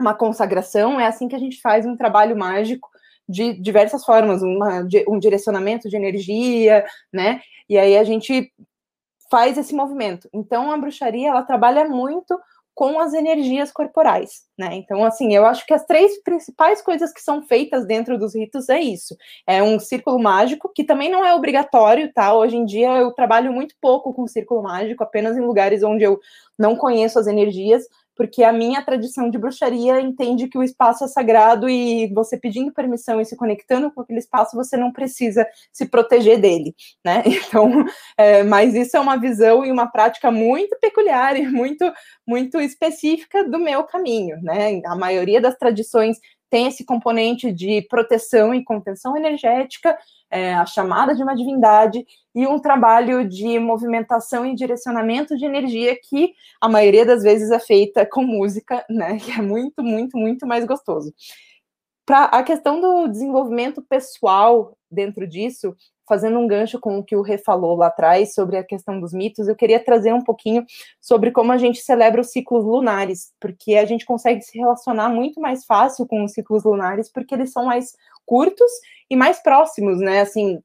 uma 0.00 0.14
consagração, 0.14 1.00
é 1.00 1.06
assim 1.06 1.26
que 1.26 1.34
a 1.34 1.40
gente 1.40 1.60
faz 1.60 1.84
um 1.84 1.96
trabalho 1.96 2.36
mágico 2.36 2.88
de 3.28 3.54
diversas 3.54 4.04
formas, 4.04 4.42
uma, 4.42 4.86
um 5.08 5.18
direcionamento 5.18 5.88
de 5.88 5.96
energia, 5.96 6.84
né? 7.12 7.40
E 7.68 7.78
aí 7.78 7.96
a 7.96 8.04
gente 8.04 8.52
faz 9.30 9.58
esse 9.58 9.74
movimento. 9.74 10.28
Então 10.32 10.70
a 10.70 10.78
bruxaria 10.78 11.30
ela 11.30 11.42
trabalha 11.42 11.88
muito 11.88 12.38
com 12.74 12.98
as 12.98 13.14
energias 13.14 13.70
corporais, 13.70 14.42
né? 14.58 14.74
Então, 14.74 15.04
assim, 15.04 15.32
eu 15.32 15.46
acho 15.46 15.64
que 15.64 15.72
as 15.72 15.86
três 15.86 16.20
principais 16.22 16.82
coisas 16.82 17.12
que 17.12 17.20
são 17.22 17.40
feitas 17.40 17.86
dentro 17.86 18.18
dos 18.18 18.34
ritos 18.34 18.68
é 18.68 18.80
isso. 18.80 19.16
É 19.46 19.62
um 19.62 19.78
círculo 19.78 20.18
mágico, 20.18 20.72
que 20.74 20.82
também 20.82 21.08
não 21.08 21.24
é 21.24 21.32
obrigatório, 21.34 22.12
tá? 22.12 22.34
Hoje 22.34 22.56
em 22.56 22.64
dia 22.64 22.88
eu 22.96 23.12
trabalho 23.12 23.52
muito 23.52 23.76
pouco 23.80 24.12
com 24.12 24.26
círculo 24.26 24.62
mágico, 24.62 25.04
apenas 25.04 25.36
em 25.36 25.40
lugares 25.40 25.84
onde 25.84 26.02
eu 26.02 26.18
não 26.58 26.74
conheço 26.74 27.18
as 27.18 27.28
energias, 27.28 27.84
porque 28.16 28.42
a 28.42 28.52
minha 28.52 28.82
tradição 28.82 29.30
de 29.30 29.38
bruxaria 29.38 30.00
entende 30.00 30.48
que 30.48 30.58
o 30.58 30.62
espaço 30.62 31.04
é 31.04 31.08
sagrado 31.08 31.68
e 31.68 32.12
você 32.14 32.36
pedindo 32.36 32.72
permissão 32.72 33.20
e 33.20 33.24
se 33.24 33.36
conectando 33.36 33.90
com 33.90 34.00
aquele 34.00 34.18
espaço, 34.18 34.56
você 34.56 34.76
não 34.76 34.92
precisa 34.92 35.46
se 35.72 35.86
proteger 35.86 36.40
dele, 36.40 36.74
né? 37.04 37.22
Então, 37.54 37.84
é, 38.16 38.42
mas 38.42 38.74
isso 38.74 38.96
é 38.96 39.00
uma 39.00 39.16
visão 39.16 39.64
e 39.64 39.70
uma 39.70 39.86
prática 39.86 40.30
muito 40.30 40.76
peculiar 40.80 41.36
e 41.36 41.46
muito, 41.46 41.84
muito 42.26 42.58
específica 42.60 43.48
do 43.48 43.58
meu 43.58 43.84
caminho, 43.84 44.40
né? 44.42 44.80
A 44.86 44.96
maioria 44.96 45.40
das 45.40 45.56
tradições 45.56 46.18
tem 46.54 46.68
esse 46.68 46.84
componente 46.84 47.50
de 47.50 47.82
proteção 47.82 48.54
e 48.54 48.62
contenção 48.62 49.16
energética, 49.16 49.98
é, 50.30 50.54
a 50.54 50.64
chamada 50.64 51.12
de 51.12 51.20
uma 51.20 51.34
divindade, 51.34 52.06
e 52.32 52.46
um 52.46 52.60
trabalho 52.60 53.28
de 53.28 53.58
movimentação 53.58 54.46
e 54.46 54.54
direcionamento 54.54 55.36
de 55.36 55.44
energia 55.44 55.98
que 56.00 56.32
a 56.60 56.68
maioria 56.68 57.04
das 57.04 57.24
vezes 57.24 57.50
é 57.50 57.58
feita 57.58 58.06
com 58.06 58.22
música, 58.22 58.86
né? 58.88 59.18
Que 59.26 59.32
é 59.32 59.42
muito, 59.42 59.82
muito, 59.82 60.16
muito 60.16 60.46
mais 60.46 60.64
gostoso. 60.64 61.12
Para 62.06 62.26
a 62.26 62.40
questão 62.44 62.80
do 62.80 63.08
desenvolvimento 63.08 63.82
pessoal 63.82 64.78
dentro 64.88 65.26
disso, 65.26 65.74
fazendo 66.06 66.38
um 66.38 66.46
gancho 66.46 66.78
com 66.78 66.98
o 66.98 67.04
que 67.04 67.16
o 67.16 67.22
Rê 67.22 67.38
falou 67.38 67.76
lá 67.76 67.86
atrás 67.86 68.34
sobre 68.34 68.56
a 68.56 68.64
questão 68.64 69.00
dos 69.00 69.12
mitos, 69.12 69.48
eu 69.48 69.56
queria 69.56 69.82
trazer 69.82 70.12
um 70.12 70.22
pouquinho 70.22 70.64
sobre 71.00 71.30
como 71.30 71.52
a 71.52 71.58
gente 71.58 71.80
celebra 71.80 72.20
os 72.20 72.30
ciclos 72.30 72.64
lunares, 72.64 73.32
porque 73.40 73.74
a 73.76 73.84
gente 73.84 74.04
consegue 74.04 74.42
se 74.42 74.58
relacionar 74.58 75.08
muito 75.08 75.40
mais 75.40 75.64
fácil 75.64 76.06
com 76.06 76.24
os 76.24 76.32
ciclos 76.32 76.64
lunares, 76.64 77.10
porque 77.10 77.34
eles 77.34 77.52
são 77.52 77.64
mais 77.64 77.96
curtos 78.26 78.70
e 79.08 79.16
mais 79.16 79.42
próximos, 79.42 79.98
né? 79.98 80.20
Assim, 80.20 80.60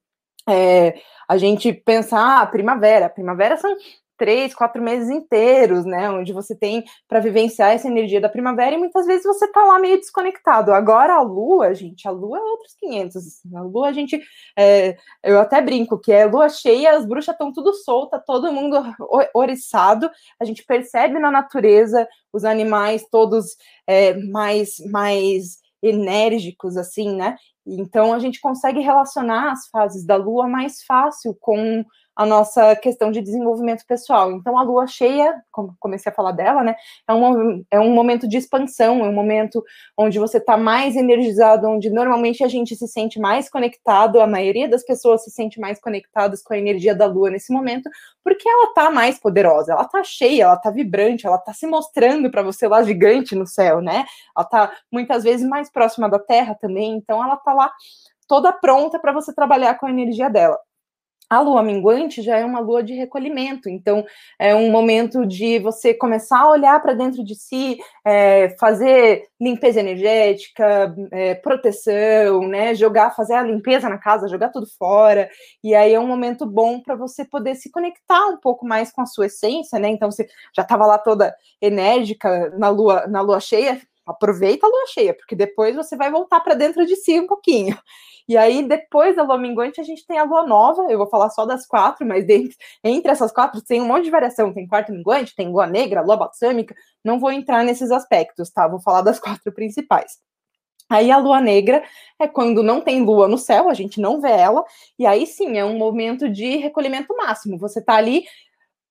é, 0.47 0.95
a 1.27 1.37
gente 1.37 1.71
pensa, 1.71 2.41
ah, 2.41 2.45
primavera, 2.45 3.09
primavera 3.09 3.55
são 3.57 3.75
três, 4.19 4.53
quatro 4.53 4.83
meses 4.83 5.09
inteiros, 5.09 5.85
né? 5.85 6.09
Onde 6.09 6.33
você 6.33 6.53
tem 6.53 6.83
para 7.07 7.21
vivenciar 7.21 7.71
essa 7.71 7.87
energia 7.87 8.19
da 8.19 8.27
primavera 8.29 8.75
e 8.75 8.77
muitas 8.77 9.05
vezes 9.07 9.23
você 9.23 9.47
tá 9.47 9.63
lá 9.63 9.79
meio 9.79 9.97
desconectado. 9.97 10.73
Agora 10.73 11.15
a 11.15 11.21
lua, 11.21 11.73
gente, 11.73 12.07
a 12.07 12.11
lua 12.11 12.37
é 12.37 12.41
outros 12.41 12.75
500. 12.77 13.23
A 13.55 13.61
lua 13.61 13.87
a 13.87 13.93
gente, 13.93 14.21
é, 14.57 14.97
eu 15.23 15.39
até 15.39 15.61
brinco 15.61 15.97
que 15.97 16.11
é 16.11 16.25
lua 16.25 16.49
cheia, 16.49 16.97
as 16.97 17.05
bruxas 17.05 17.33
estão 17.33 17.51
tudo 17.53 17.73
solta, 17.73 18.19
todo 18.19 18.51
mundo 18.51 18.77
oriçado. 19.33 20.11
A 20.39 20.43
gente 20.43 20.63
percebe 20.65 21.17
na 21.17 21.31
natureza 21.31 22.07
os 22.33 22.43
animais 22.43 23.07
todos 23.09 23.55
é, 23.87 24.13
mais, 24.15 24.75
mais 24.91 25.59
enérgicos, 25.81 26.75
assim, 26.75 27.15
né? 27.15 27.37
Então 27.65 28.13
a 28.13 28.19
gente 28.19 28.41
consegue 28.41 28.79
relacionar 28.79 29.51
as 29.51 29.67
fases 29.69 30.05
da 30.05 30.15
lua 30.15 30.47
mais 30.47 30.83
fácil 30.83 31.35
com 31.39 31.85
a 32.19 32.25
nossa 32.25 32.75
questão 32.75 33.11
de 33.11 33.21
desenvolvimento 33.21 33.85
pessoal. 33.87 34.29
Então, 34.33 34.59
a 34.59 34.61
lua 34.61 34.85
cheia, 34.85 35.41
como 35.49 35.73
comecei 35.79 36.11
a 36.11 36.13
falar 36.13 36.33
dela, 36.33 36.61
né, 36.61 36.75
é 37.07 37.13
um, 37.13 37.63
é 37.71 37.79
um 37.79 37.93
momento 37.93 38.27
de 38.27 38.35
expansão, 38.35 39.05
é 39.05 39.07
um 39.07 39.13
momento 39.13 39.63
onde 39.97 40.19
você 40.19 40.37
está 40.37 40.57
mais 40.57 40.97
energizado, 40.97 41.69
onde 41.69 41.89
normalmente 41.89 42.43
a 42.43 42.49
gente 42.49 42.75
se 42.75 42.89
sente 42.89 43.21
mais 43.21 43.49
conectado, 43.49 44.19
a 44.19 44.27
maioria 44.27 44.67
das 44.67 44.83
pessoas 44.83 45.23
se 45.23 45.31
sente 45.31 45.61
mais 45.61 45.79
conectadas 45.79 46.43
com 46.43 46.53
a 46.53 46.57
energia 46.57 46.93
da 46.93 47.05
lua 47.05 47.29
nesse 47.29 47.53
momento, 47.53 47.89
porque 48.21 48.49
ela 48.49 48.65
está 48.65 48.91
mais 48.91 49.17
poderosa, 49.17 49.71
ela 49.71 49.83
está 49.83 50.03
cheia, 50.03 50.43
ela 50.43 50.55
está 50.55 50.69
vibrante, 50.69 51.25
ela 51.25 51.37
está 51.37 51.53
se 51.53 51.65
mostrando 51.67 52.29
para 52.29 52.43
você 52.43 52.67
lá 52.67 52.83
gigante 52.83 53.33
no 53.33 53.47
céu, 53.47 53.79
né? 53.79 54.03
Ela 54.35 54.43
está 54.43 54.73
muitas 54.91 55.23
vezes 55.23 55.47
mais 55.47 55.71
próxima 55.71 56.09
da 56.09 56.19
Terra 56.19 56.53
também, 56.53 56.97
então 56.97 57.23
ela 57.23 57.35
está 57.35 57.53
lá 57.53 57.71
toda 58.27 58.51
pronta 58.51 58.99
para 58.99 59.13
você 59.13 59.33
trabalhar 59.33 59.75
com 59.79 59.85
a 59.85 59.89
energia 59.89 60.29
dela. 60.29 60.59
A 61.29 61.41
lua 61.41 61.61
minguante 61.61 62.23
já 62.23 62.37
é 62.37 62.43
uma 62.43 62.59
lua 62.59 62.81
de 62.81 62.93
recolhimento, 62.95 63.69
então 63.69 64.03
é 64.39 64.55
um 64.55 64.71
momento 64.71 65.27
de 65.27 65.59
você 65.59 65.93
começar 65.93 66.39
a 66.39 66.49
olhar 66.49 66.81
para 66.81 66.93
dentro 66.93 67.23
de 67.23 67.35
si, 67.35 67.77
é, 68.03 68.55
fazer 68.59 69.27
limpeza 69.39 69.79
energética, 69.79 70.95
é, 71.11 71.35
proteção, 71.35 72.47
né? 72.47 72.73
Jogar, 72.73 73.15
fazer 73.15 73.35
a 73.35 73.43
limpeza 73.43 73.87
na 73.87 73.99
casa, 73.99 74.27
jogar 74.27 74.49
tudo 74.49 74.65
fora. 74.77 75.29
E 75.63 75.75
aí 75.75 75.93
é 75.93 75.99
um 75.99 76.07
momento 76.07 76.47
bom 76.47 76.81
para 76.81 76.95
você 76.95 77.23
poder 77.23 77.53
se 77.53 77.69
conectar 77.69 78.25
um 78.25 78.37
pouco 78.37 78.65
mais 78.65 78.91
com 78.91 79.01
a 79.01 79.05
sua 79.05 79.27
essência, 79.27 79.77
né? 79.77 79.89
Então 79.89 80.09
você 80.09 80.27
já 80.55 80.63
estava 80.63 80.87
lá 80.87 80.97
toda 80.97 81.35
enérgica 81.61 82.49
na 82.57 82.69
lua, 82.69 83.05
na 83.05 83.21
lua 83.21 83.39
cheia, 83.39 83.79
aproveita 84.09 84.65
a 84.65 84.69
lua 84.69 84.85
cheia, 84.87 85.13
porque 85.13 85.35
depois 85.35 85.75
você 85.75 85.95
vai 85.95 86.11
voltar 86.11 86.39
para 86.41 86.53
dentro 86.55 86.85
de 86.85 86.95
si 86.95 87.19
um 87.19 87.27
pouquinho. 87.27 87.77
E 88.29 88.37
aí, 88.37 88.61
depois 88.61 89.15
da 89.15 89.23
lua 89.23 89.39
minguante, 89.39 89.81
a 89.81 89.83
gente 89.83 90.05
tem 90.05 90.19
a 90.19 90.23
lua 90.23 90.45
nova. 90.45 90.83
Eu 90.91 90.99
vou 90.99 91.07
falar 91.07 91.31
só 91.31 91.47
das 91.47 91.65
quatro, 91.65 92.05
mas 92.05 92.23
dentro, 92.27 92.55
entre 92.83 93.11
essas 93.11 93.31
quatro 93.31 93.59
tem 93.59 93.81
um 93.81 93.87
monte 93.87 94.03
de 94.03 94.11
variação. 94.11 94.53
Tem 94.53 94.67
quarto 94.67 94.91
minguante, 94.91 95.35
tem 95.35 95.49
lua 95.49 95.65
negra, 95.65 96.01
lua 96.01 96.15
balsâmica. 96.15 96.75
Não 97.03 97.19
vou 97.19 97.31
entrar 97.31 97.63
nesses 97.65 97.89
aspectos, 97.89 98.51
tá? 98.51 98.67
Vou 98.67 98.79
falar 98.79 99.01
das 99.01 99.17
quatro 99.19 99.51
principais. 99.51 100.19
Aí 100.87 101.09
a 101.11 101.17
lua 101.17 101.41
negra 101.41 101.83
é 102.19 102.27
quando 102.27 102.61
não 102.61 102.81
tem 102.81 103.03
lua 103.03 103.27
no 103.27 103.37
céu, 103.37 103.69
a 103.69 103.73
gente 103.73 104.01
não 104.01 104.19
vê 104.19 104.31
ela, 104.31 104.63
e 104.97 105.05
aí 105.05 105.27
sim 105.27 105.55
é 105.57 105.63
um 105.63 105.77
momento 105.77 106.27
de 106.27 106.57
recolhimento 106.57 107.15
máximo. 107.15 107.59
Você 107.59 107.79
tá 107.79 107.95
ali 107.95 108.25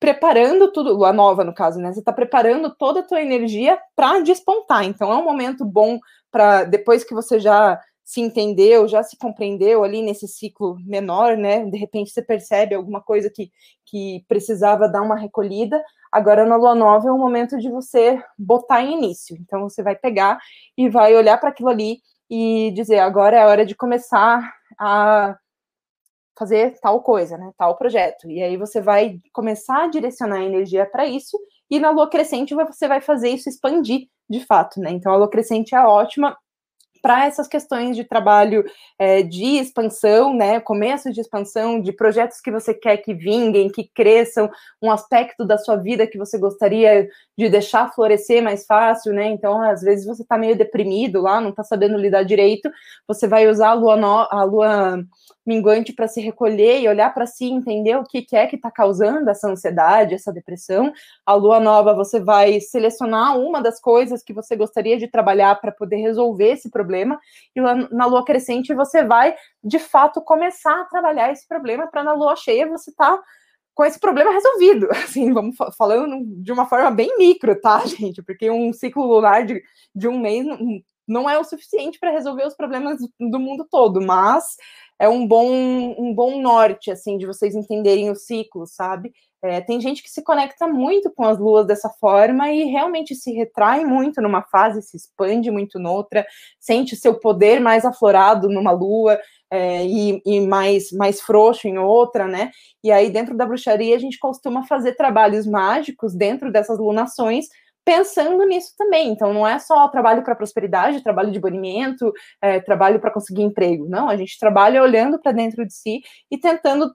preparando 0.00 0.70
tudo, 0.72 0.94
lua 0.94 1.12
nova 1.12 1.44
no 1.44 1.54
caso, 1.54 1.80
né? 1.80 1.92
Você 1.92 2.02
tá 2.02 2.12
preparando 2.12 2.74
toda 2.74 3.00
a 3.00 3.02
tua 3.02 3.20
energia 3.20 3.78
para 3.96 4.20
despontar. 4.20 4.84
Então 4.84 5.12
é 5.12 5.16
um 5.16 5.24
momento 5.24 5.64
bom 5.64 5.98
para 6.30 6.64
depois 6.64 7.04
que 7.04 7.14
você 7.14 7.40
já 7.40 7.80
se 8.04 8.22
entendeu, 8.22 8.88
já 8.88 9.02
se 9.02 9.18
compreendeu 9.18 9.84
ali 9.84 10.00
nesse 10.00 10.26
ciclo 10.26 10.78
menor, 10.86 11.36
né? 11.36 11.66
De 11.66 11.76
repente 11.76 12.10
você 12.10 12.22
percebe 12.22 12.74
alguma 12.74 13.02
coisa 13.02 13.28
que, 13.28 13.50
que 13.84 14.24
precisava 14.26 14.88
dar 14.88 15.02
uma 15.02 15.16
recolhida. 15.16 15.82
Agora 16.10 16.46
na 16.46 16.56
lua 16.56 16.74
nova 16.74 17.08
é 17.08 17.12
o 17.12 17.18
momento 17.18 17.58
de 17.58 17.68
você 17.68 18.22
botar 18.38 18.82
em 18.82 18.94
início. 18.94 19.36
Então 19.40 19.68
você 19.68 19.82
vai 19.82 19.94
pegar 19.94 20.38
e 20.76 20.88
vai 20.88 21.14
olhar 21.14 21.38
para 21.38 21.50
aquilo 21.50 21.68
ali 21.68 21.98
e 22.30 22.70
dizer: 22.74 22.98
agora 23.00 23.36
é 23.36 23.42
a 23.42 23.46
hora 23.46 23.66
de 23.66 23.74
começar 23.74 24.54
a 24.78 25.36
fazer 26.38 26.78
tal 26.80 27.02
coisa, 27.02 27.36
né? 27.36 27.52
Tal 27.56 27.76
projeto. 27.76 28.30
E 28.30 28.42
aí 28.42 28.56
você 28.56 28.80
vai 28.80 29.18
começar 29.32 29.84
a 29.84 29.88
direcionar 29.88 30.38
a 30.38 30.44
energia 30.44 30.86
para 30.86 31.06
isso. 31.06 31.38
E 31.70 31.78
na 31.78 31.90
lua 31.90 32.08
crescente 32.08 32.54
você 32.54 32.86
vai 32.88 33.00
fazer 33.00 33.30
isso 33.30 33.48
expandir 33.48 34.08
de 34.28 34.44
fato, 34.44 34.80
né? 34.80 34.90
Então 34.90 35.12
a 35.12 35.16
lua 35.16 35.28
crescente 35.30 35.74
é 35.74 35.80
ótima 35.80 36.36
para 37.00 37.26
essas 37.26 37.46
questões 37.46 37.96
de 37.96 38.04
trabalho 38.04 38.64
é, 38.98 39.22
de 39.22 39.58
expansão, 39.58 40.34
né, 40.34 40.60
começo 40.60 41.12
de 41.12 41.20
expansão, 41.20 41.80
de 41.80 41.92
projetos 41.92 42.40
que 42.40 42.50
você 42.50 42.74
quer 42.74 42.98
que 42.98 43.14
vinguem, 43.14 43.70
que 43.70 43.88
cresçam, 43.94 44.50
um 44.82 44.90
aspecto 44.90 45.44
da 45.44 45.58
sua 45.58 45.76
vida 45.76 46.06
que 46.06 46.18
você 46.18 46.38
gostaria 46.38 47.08
de 47.36 47.48
deixar 47.48 47.92
florescer 47.92 48.42
mais 48.42 48.66
fácil, 48.66 49.12
né? 49.12 49.28
Então, 49.28 49.62
às 49.62 49.82
vezes 49.82 50.06
você 50.06 50.22
está 50.22 50.36
meio 50.36 50.56
deprimido 50.56 51.20
lá, 51.20 51.40
não 51.40 51.50
está 51.50 51.62
sabendo 51.62 51.96
lidar 51.96 52.24
direito, 52.24 52.70
você 53.06 53.26
vai 53.26 53.48
usar 53.48 53.70
a 53.70 53.74
lua, 53.74 53.96
no, 53.96 54.28
a 54.30 54.44
lua 54.44 55.04
minguante 55.48 55.94
para 55.94 56.06
se 56.06 56.20
recolher 56.20 56.78
e 56.82 56.88
olhar 56.88 57.14
para 57.14 57.26
si, 57.26 57.46
entender 57.46 57.96
o 57.96 58.04
que, 58.04 58.20
que 58.20 58.36
é 58.36 58.46
que 58.46 58.56
está 58.56 58.70
causando 58.70 59.30
essa 59.30 59.48
ansiedade, 59.48 60.14
essa 60.14 60.30
depressão. 60.30 60.92
A 61.24 61.32
lua 61.32 61.58
nova, 61.58 61.94
você 61.94 62.20
vai 62.20 62.60
selecionar 62.60 63.38
uma 63.38 63.62
das 63.62 63.80
coisas 63.80 64.22
que 64.22 64.34
você 64.34 64.54
gostaria 64.54 64.98
de 64.98 65.08
trabalhar 65.08 65.58
para 65.58 65.72
poder 65.72 65.96
resolver 65.96 66.50
esse 66.50 66.70
problema, 66.70 67.18
e 67.56 67.60
na 67.60 68.04
lua 68.04 68.24
crescente 68.26 68.74
você 68.74 69.02
vai, 69.02 69.34
de 69.64 69.78
fato, 69.78 70.20
começar 70.20 70.82
a 70.82 70.84
trabalhar 70.84 71.32
esse 71.32 71.48
problema 71.48 71.86
para 71.86 72.04
na 72.04 72.12
lua 72.12 72.36
cheia 72.36 72.68
você. 72.68 72.92
Tá 72.92 73.18
com 73.74 73.84
esse 73.84 74.00
problema 74.00 74.32
resolvido, 74.32 74.88
assim, 74.92 75.32
vamos 75.32 75.56
falando 75.76 76.24
de 76.42 76.50
uma 76.50 76.66
forma 76.66 76.90
bem 76.90 77.16
micro, 77.16 77.58
tá, 77.58 77.80
gente? 77.86 78.20
Porque 78.22 78.50
um 78.50 78.72
ciclo 78.72 79.06
lunar 79.06 79.46
de, 79.46 79.62
de 79.94 80.08
um 80.08 80.18
mês 80.18 80.44
não 81.06 81.28
é 81.28 81.38
o 81.38 81.44
suficiente 81.44 81.98
para 81.98 82.10
resolver 82.10 82.46
os 82.46 82.54
problemas 82.54 82.98
do 83.18 83.38
mundo 83.38 83.66
todo, 83.70 84.00
mas 84.00 84.56
é 84.98 85.08
um 85.08 85.26
bom, 85.26 85.48
um 85.98 86.12
bom 86.14 86.40
norte, 86.40 86.90
assim, 86.90 87.16
de 87.16 87.26
vocês 87.26 87.54
entenderem 87.54 88.10
o 88.10 88.16
ciclo, 88.16 88.66
sabe? 88.66 89.12
É, 89.40 89.60
tem 89.60 89.80
gente 89.80 90.02
que 90.02 90.10
se 90.10 90.22
conecta 90.22 90.66
muito 90.66 91.12
com 91.12 91.24
as 91.24 91.38
luas 91.38 91.64
dessa 91.64 91.88
forma 91.88 92.50
e 92.50 92.64
realmente 92.64 93.14
se 93.14 93.32
retrai 93.32 93.84
muito 93.84 94.20
numa 94.20 94.42
fase, 94.42 94.82
se 94.82 94.96
expande 94.96 95.48
muito 95.48 95.78
noutra, 95.78 96.26
sente 96.58 96.96
seu 96.96 97.20
poder 97.20 97.60
mais 97.60 97.84
aflorado 97.84 98.48
numa 98.48 98.72
lua 98.72 99.16
é, 99.50 99.86
e, 99.86 100.20
e, 100.26 100.40
mais, 100.40 100.90
mais 100.90 101.20
frouxo 101.20 101.68
em 101.68 101.78
outra, 101.78 102.26
né? 102.26 102.50
E 102.82 102.90
aí, 102.90 103.10
dentro 103.10 103.36
da 103.36 103.46
bruxaria, 103.46 103.94
a 103.94 103.98
gente 104.00 104.18
costuma 104.18 104.66
fazer 104.66 104.96
trabalhos 104.96 105.46
mágicos 105.46 106.14
dentro 106.16 106.50
dessas 106.50 106.78
lunações 106.78 107.46
pensando 107.88 108.44
nisso 108.44 108.74
também. 108.76 109.08
Então, 109.08 109.32
não 109.32 109.46
é 109.46 109.58
só 109.58 109.88
trabalho 109.88 110.22
para 110.22 110.36
prosperidade, 110.36 111.02
trabalho 111.02 111.30
de 111.30 111.40
banimento, 111.40 112.12
é, 112.42 112.60
trabalho 112.60 113.00
para 113.00 113.10
conseguir 113.10 113.40
emprego. 113.42 113.88
Não, 113.88 114.10
a 114.10 114.16
gente 114.16 114.38
trabalha 114.38 114.82
olhando 114.82 115.18
para 115.18 115.32
dentro 115.32 115.66
de 115.66 115.72
si 115.72 116.02
e 116.30 116.36
tentando 116.36 116.94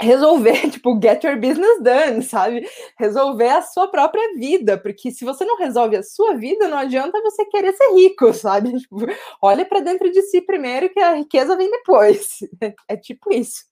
resolver, 0.00 0.58
tipo, 0.72 0.98
get 1.00 1.22
your 1.22 1.36
business 1.38 1.80
done, 1.80 2.20
sabe? 2.20 2.68
Resolver 2.98 3.48
a 3.48 3.62
sua 3.62 3.86
própria 3.86 4.34
vida, 4.34 4.76
porque 4.76 5.12
se 5.12 5.24
você 5.24 5.44
não 5.44 5.56
resolve 5.56 5.96
a 5.96 6.02
sua 6.02 6.34
vida, 6.34 6.66
não 6.66 6.78
adianta 6.78 7.22
você 7.22 7.44
querer 7.44 7.72
ser 7.72 7.94
rico, 7.94 8.32
sabe? 8.34 8.76
Tipo, 8.76 9.06
olha 9.40 9.64
para 9.64 9.78
dentro 9.78 10.10
de 10.10 10.20
si 10.22 10.40
primeiro 10.40 10.90
que 10.90 10.98
a 10.98 11.14
riqueza 11.14 11.56
vem 11.56 11.70
depois. 11.70 12.38
É 12.88 12.96
tipo 12.96 13.32
isso. 13.32 13.71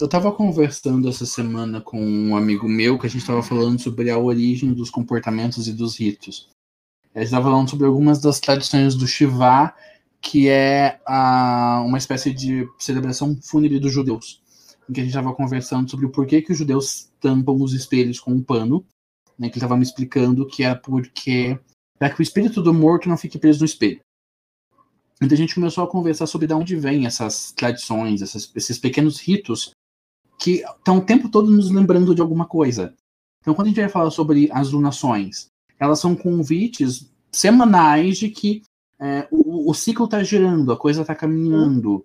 Eu 0.00 0.06
estava 0.06 0.32
conversando 0.32 1.06
essa 1.06 1.26
semana 1.26 1.78
com 1.78 2.02
um 2.02 2.34
amigo 2.34 2.66
meu 2.66 2.98
que 2.98 3.06
a 3.06 3.10
gente 3.10 3.20
estava 3.20 3.42
falando 3.42 3.78
sobre 3.78 4.10
a 4.10 4.18
origem 4.18 4.72
dos 4.72 4.88
comportamentos 4.88 5.68
e 5.68 5.72
dos 5.72 5.98
ritos. 5.98 6.48
A 7.14 7.18
gente 7.18 7.26
estava 7.26 7.50
falando 7.50 7.68
sobre 7.68 7.86
algumas 7.86 8.18
das 8.18 8.40
tradições 8.40 8.94
do 8.94 9.06
Shiva, 9.06 9.74
que 10.18 10.48
é 10.48 10.98
a, 11.06 11.82
uma 11.84 11.98
espécie 11.98 12.32
de 12.32 12.66
celebração 12.78 13.38
fúnebre 13.42 13.78
dos 13.78 13.92
judeus. 13.92 14.42
Em 14.88 14.94
que 14.94 15.00
a 15.00 15.02
gente 15.04 15.12
estava 15.12 15.34
conversando 15.34 15.90
sobre 15.90 16.06
o 16.06 16.10
porquê 16.10 16.40
que 16.40 16.52
os 16.52 16.58
judeus 16.58 17.10
tampam 17.20 17.60
os 17.60 17.74
espelhos 17.74 18.18
com 18.18 18.32
um 18.32 18.42
pano. 18.42 18.86
Né, 19.38 19.48
que 19.48 19.58
ele 19.58 19.64
estava 19.64 19.76
me 19.76 19.82
explicando 19.82 20.46
que 20.46 20.64
é 20.64 20.74
porque 20.74 21.58
para 21.98 22.10
que 22.10 22.20
o 22.20 22.22
espírito 22.22 22.62
do 22.62 22.72
morto 22.72 23.08
não 23.08 23.16
fique 23.16 23.38
preso 23.38 23.60
no 23.60 23.66
espelho. 23.66 24.00
Então 25.20 25.34
a 25.34 25.38
gente 25.38 25.54
começou 25.54 25.84
a 25.84 25.88
conversar 25.88 26.26
sobre 26.26 26.46
de 26.46 26.54
onde 26.54 26.76
vêm 26.76 27.06
essas 27.06 27.52
tradições, 27.52 28.22
essas, 28.22 28.50
esses 28.56 28.78
pequenos 28.78 29.20
ritos 29.20 29.72
que 30.42 30.64
estão 30.64 30.98
o 30.98 31.04
tempo 31.04 31.28
todo 31.28 31.48
nos 31.48 31.70
lembrando 31.70 32.16
de 32.16 32.20
alguma 32.20 32.46
coisa. 32.46 32.96
Então, 33.40 33.54
quando 33.54 33.66
a 33.66 33.70
gente 33.70 33.80
vai 33.80 33.88
falar 33.88 34.10
sobre 34.10 34.48
as 34.52 34.72
lunações, 34.72 35.46
elas 35.78 36.00
são 36.00 36.16
convites 36.16 37.08
semanais 37.30 38.18
de 38.18 38.28
que 38.28 38.62
é, 38.98 39.28
o, 39.30 39.70
o, 39.70 39.74
ciclo 39.74 40.04
está 40.04 40.20
girando, 40.24 40.72
a 40.72 40.76
coisa 40.76 41.02
está 41.02 41.14
caminhando, 41.14 42.04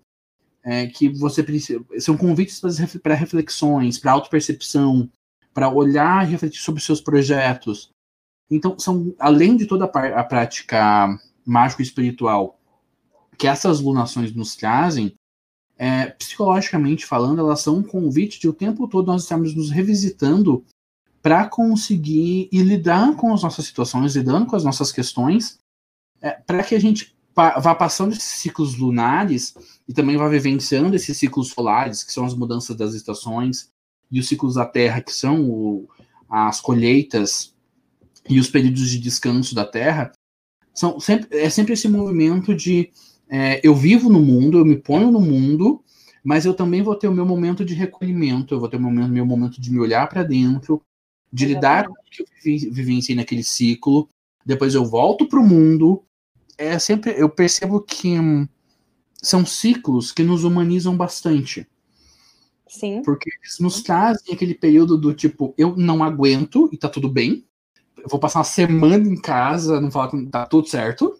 é, 0.64 0.86
que 0.86 1.10
você 1.10 1.42
precisa. 1.42 1.84
São 2.00 2.16
convites 2.16 2.62
para 3.02 3.16
reflexões, 3.16 3.98
para 3.98 4.12
autopercepção, 4.12 5.10
para 5.52 5.70
olhar 5.70 6.28
e 6.28 6.32
refletir 6.32 6.62
sobre 6.62 6.82
seus 6.82 7.02
projetos. 7.02 7.90
Então, 8.52 8.78
são 8.78 9.16
além 9.18 9.58
de 9.58 9.66
toda 9.66 9.86
a, 9.86 10.20
a 10.20 10.24
prática 10.24 11.08
mágico-espiritual 11.44 12.60
que 13.36 13.48
essas 13.48 13.80
lunações 13.80 14.34
nos 14.36 14.56
trazem, 14.56 15.16
é, 15.78 16.08
psicologicamente 16.08 17.06
falando, 17.06 17.40
elas 17.40 17.62
são 17.62 17.78
um 17.78 17.84
convite 17.84 18.40
de 18.40 18.50
o 18.50 18.54
tempo 18.54 18.88
todo 18.88 19.08
nós 19.08 19.24
estamos 19.24 19.54
nos 19.56 19.70
revisitando 19.70 20.66
para 21.22 21.48
conseguir 21.48 22.50
e 22.52 22.62
lidar 22.62 23.16
com 23.16 23.34
as 23.34 23.44
nossas 23.44 23.66
situações, 23.66 24.16
lidando 24.16 24.46
com 24.46 24.56
as 24.56 24.64
nossas 24.64 24.92
questões, 24.92 25.60
é, 26.22 26.32
para 26.32 26.64
que 26.64 26.74
a 26.74 26.80
gente 26.80 27.16
pa 27.34 27.60
vá 27.60 27.76
passando 27.76 28.14
esses 28.14 28.24
ciclos 28.24 28.76
lunares 28.78 29.56
e 29.88 29.94
também 29.94 30.18
vá 30.18 30.28
vivenciando 30.28 30.96
esses 30.96 31.18
ciclos 31.18 31.50
solares, 31.50 32.04
que 32.04 32.12
são 32.12 32.26
as 32.26 32.34
mudanças 32.34 32.76
das 32.76 32.94
estações, 32.94 33.70
e 34.12 34.20
os 34.20 34.28
ciclos 34.28 34.56
da 34.56 34.66
Terra, 34.66 35.02
que 35.02 35.14
são 35.14 35.50
o, 35.50 35.88
as 36.30 36.60
colheitas 36.60 37.54
e 38.28 38.40
os 38.40 38.50
períodos 38.50 38.90
de 38.90 39.00
descanso 39.00 39.54
da 39.54 39.66
Terra, 39.66 40.12
são 40.74 41.00
sempre, 41.00 41.38
é 41.38 41.50
sempre 41.50 41.74
esse 41.74 41.88
movimento 41.88 42.56
de 42.56 42.92
é, 43.30 43.60
eu 43.64 43.76
vivo 43.76 44.10
no 44.10 44.20
mundo, 44.20 44.58
eu 44.58 44.66
me 44.66 44.78
ponho 44.78 45.12
no 45.12 45.20
mundo, 45.20 45.84
mas 46.24 46.46
eu 46.46 46.54
também 46.54 46.82
vou 46.82 46.96
ter 46.96 47.08
o 47.08 47.14
meu 47.14 47.26
momento 47.26 47.64
de 47.66 47.74
recolhimento, 47.74 48.54
eu 48.54 48.60
vou 48.60 48.70
ter 48.70 48.78
o 48.78 48.80
meu 48.80 48.90
momento, 48.90 49.12
meu 49.12 49.26
momento 49.26 49.62
de 49.62 49.72
me 49.72 49.80
olhar 49.80 50.08
para 50.08 50.24
dentro, 50.24 50.82
de 51.32 51.46
Exatamente. 51.46 51.56
lidar 51.56 51.88
com 51.88 51.94
o 51.94 52.10
que 52.10 52.22
eu 52.22 52.74
vivenciei 52.74 53.16
naquele 53.16 53.44
ciclo, 53.44 54.10
depois 54.46 54.74
eu 54.74 54.86
volto 54.86 55.28
para 55.28 55.40
o 55.40 55.46
mundo. 55.46 56.04
É 56.58 56.80
sempre, 56.80 57.14
eu 57.18 57.30
percebo 57.30 57.82
que 57.82 58.18
hum, 58.18 58.48
são 59.22 59.46
ciclos 59.46 60.12
que 60.12 60.24
nos 60.24 60.44
humanizam 60.44 60.96
bastante. 60.96 61.68
Sim. 62.68 63.02
Porque 63.04 63.30
eles 63.30 63.60
nos 63.60 63.82
trazem 63.82 64.34
aquele 64.34 64.54
período 64.54 64.98
do 64.98 65.14
tipo, 65.14 65.54
eu 65.58 65.76
não 65.76 66.04
aguento 66.04 66.70
e 66.72 66.78
tá 66.78 66.90
tudo 66.90 67.10
bem. 67.10 67.46
Eu 67.98 68.10
vou 68.10 68.20
passar 68.20 68.40
uma 68.40 68.46
semana 68.46 69.08
em 69.08 69.20
casa, 69.20 69.82
não 69.82 69.92
falar 69.92 70.10
que 70.10 70.26
tá 70.28 70.46
tudo 70.46 70.68
certo. 70.68 71.20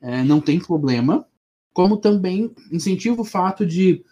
É, 0.00 0.22
não 0.22 0.40
tem 0.40 0.58
problema 0.58 1.26
como 1.74 1.98
também 1.98 2.54
incentiva 2.72 3.20
o 3.20 3.24
fato 3.24 3.66
de 3.66 4.02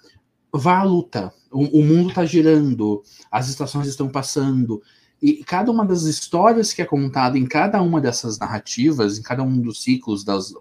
vá 0.52 0.80
à 0.80 0.82
luta. 0.82 1.32
O, 1.50 1.80
o 1.80 1.82
mundo 1.82 2.10
está 2.10 2.26
girando, 2.26 3.02
as 3.30 3.48
estações 3.48 3.86
estão 3.86 4.08
passando, 4.08 4.82
e 5.22 5.44
cada 5.44 5.70
uma 5.70 5.86
das 5.86 6.02
histórias 6.02 6.72
que 6.72 6.82
é 6.82 6.84
contada 6.84 7.38
em 7.38 7.46
cada 7.46 7.80
uma 7.80 8.00
dessas 8.00 8.38
narrativas, 8.38 9.18
em 9.18 9.22
cada 9.22 9.44
um 9.44 9.60
dos 9.60 9.82
ciclos, 9.82 10.24
das, 10.24 10.52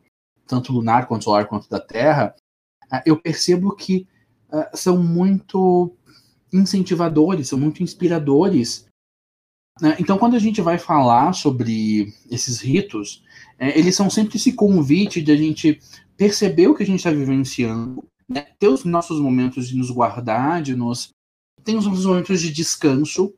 tanto 0.46 0.72
lunar 0.72 1.08
quanto 1.08 1.24
solar 1.24 1.48
quanto 1.48 1.68
da 1.68 1.80
Terra, 1.80 2.36
ah, 2.92 3.02
eu 3.04 3.18
percebo 3.18 3.76
que 3.76 4.06
uh, 4.52 4.78
são 4.78 5.02
muito 5.02 5.96
incentivadores, 6.54 7.48
são 7.48 7.58
muito 7.58 7.82
inspiradores. 7.82 8.86
Né? 9.82 9.96
Então, 10.00 10.18
quando 10.20 10.36
a 10.36 10.40
gente 10.40 10.62
vai 10.62 10.78
falar 10.78 11.34
sobre 11.34 12.14
esses 12.30 12.60
ritos, 12.60 13.24
é, 13.58 13.78
eles 13.80 13.96
são 13.96 14.10
sempre 14.10 14.36
esse 14.36 14.54
convite 14.54 15.24
de 15.24 15.32
a 15.32 15.36
gente 15.36 15.80
perceber 16.22 16.68
o 16.68 16.76
que 16.76 16.84
a 16.84 16.86
gente 16.86 17.00
está 17.00 17.10
vivenciando, 17.10 18.08
né? 18.30 18.46
ter 18.60 18.68
os 18.68 18.86
nossos 18.86 19.20
momentos 19.20 19.68
de 19.68 19.76
nos 19.76 19.90
guardar, 19.90 20.62
de 20.62 20.76
nos. 20.76 21.10
Tem 21.64 21.76
os 21.76 21.88
nossos 21.88 22.06
momentos 22.06 22.40
de 22.40 22.54
descanso, 22.54 23.34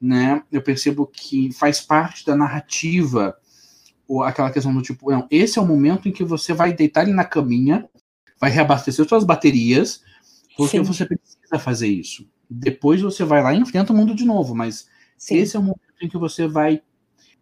né? 0.00 0.44
Eu 0.52 0.62
percebo 0.62 1.08
que 1.08 1.50
faz 1.52 1.80
parte 1.80 2.24
da 2.24 2.36
narrativa, 2.36 3.36
ou 4.06 4.22
aquela 4.22 4.52
questão 4.52 4.72
do 4.72 4.80
tipo, 4.80 5.10
não, 5.10 5.26
esse 5.28 5.58
é 5.58 5.62
o 5.62 5.66
momento 5.66 6.08
em 6.08 6.12
que 6.12 6.22
você 6.22 6.52
vai 6.52 6.72
deitar 6.72 7.04
na 7.08 7.24
caminha, 7.24 7.88
vai 8.40 8.48
reabastecer 8.48 9.08
suas 9.08 9.24
baterias, 9.24 10.00
porque 10.56 10.78
Sim. 10.78 10.84
você 10.84 11.04
precisa 11.06 11.58
fazer 11.58 11.88
isso. 11.88 12.30
Depois 12.48 13.00
você 13.00 13.24
vai 13.24 13.42
lá 13.42 13.52
e 13.52 13.58
enfrenta 13.58 13.92
o 13.92 13.96
mundo 13.96 14.14
de 14.14 14.24
novo, 14.24 14.54
mas 14.54 14.86
Sim. 15.18 15.38
esse 15.38 15.56
é 15.56 15.58
o 15.58 15.62
momento 15.62 15.80
em 16.00 16.08
que 16.08 16.16
você 16.16 16.46
vai 16.46 16.80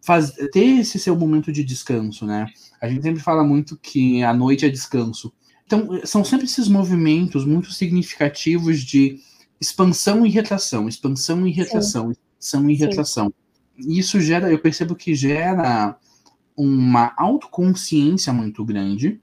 faz, 0.03 0.31
ter 0.51 0.79
esse 0.79 0.99
seu 0.99 1.15
momento 1.15 1.51
de 1.51 1.63
descanso, 1.63 2.25
né? 2.25 2.47
A 2.83 2.89
gente 2.89 3.01
sempre 3.01 3.21
fala 3.21 3.45
muito 3.45 3.77
que 3.77 4.21
a 4.23 4.33
noite 4.33 4.65
é 4.65 4.69
descanso. 4.69 5.33
Então, 5.65 6.05
são 6.05 6.21
sempre 6.21 6.45
esses 6.45 6.67
movimentos 6.67 7.45
muito 7.45 7.71
significativos 7.71 8.81
de 8.81 9.21
expansão 9.59 10.25
e 10.25 10.29
retração, 10.29 10.89
expansão 10.89 11.47
e 11.47 11.51
retração, 11.51 12.07
Sim. 12.07 12.11
expansão 12.11 12.69
e 12.69 12.75
retração. 12.75 13.33
Isso 13.77 14.19
gera, 14.19 14.51
eu 14.51 14.59
percebo 14.59 14.95
que 14.95 15.15
gera 15.15 15.97
uma 16.57 17.13
autoconsciência 17.15 18.33
muito 18.33 18.65
grande. 18.65 19.21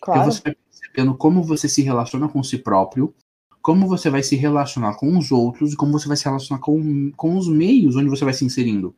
Claro. 0.00 0.32
você 0.32 0.40
vai 0.40 0.54
percebendo 0.54 1.14
como 1.14 1.42
você 1.42 1.68
se 1.68 1.82
relaciona 1.82 2.30
com 2.30 2.42
si 2.42 2.56
próprio, 2.56 3.14
como 3.60 3.86
você 3.86 4.08
vai 4.08 4.22
se 4.22 4.36
relacionar 4.36 4.94
com 4.94 5.18
os 5.18 5.30
outros 5.30 5.74
e 5.74 5.76
como 5.76 5.92
você 5.92 6.08
vai 6.08 6.16
se 6.16 6.24
relacionar 6.24 6.60
com, 6.60 7.12
com 7.12 7.36
os 7.36 7.46
meios 7.46 7.94
onde 7.94 8.08
você 8.08 8.24
vai 8.24 8.32
se 8.32 8.44
inserindo 8.44 8.96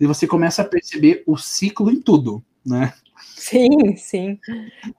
e 0.00 0.06
você 0.08 0.26
começa 0.26 0.62
a 0.62 0.64
perceber 0.64 1.22
o 1.28 1.36
ciclo 1.36 1.88
em 1.88 2.00
tudo, 2.00 2.44
né? 2.66 2.92
Sim, 3.36 3.96
sim. 3.96 4.38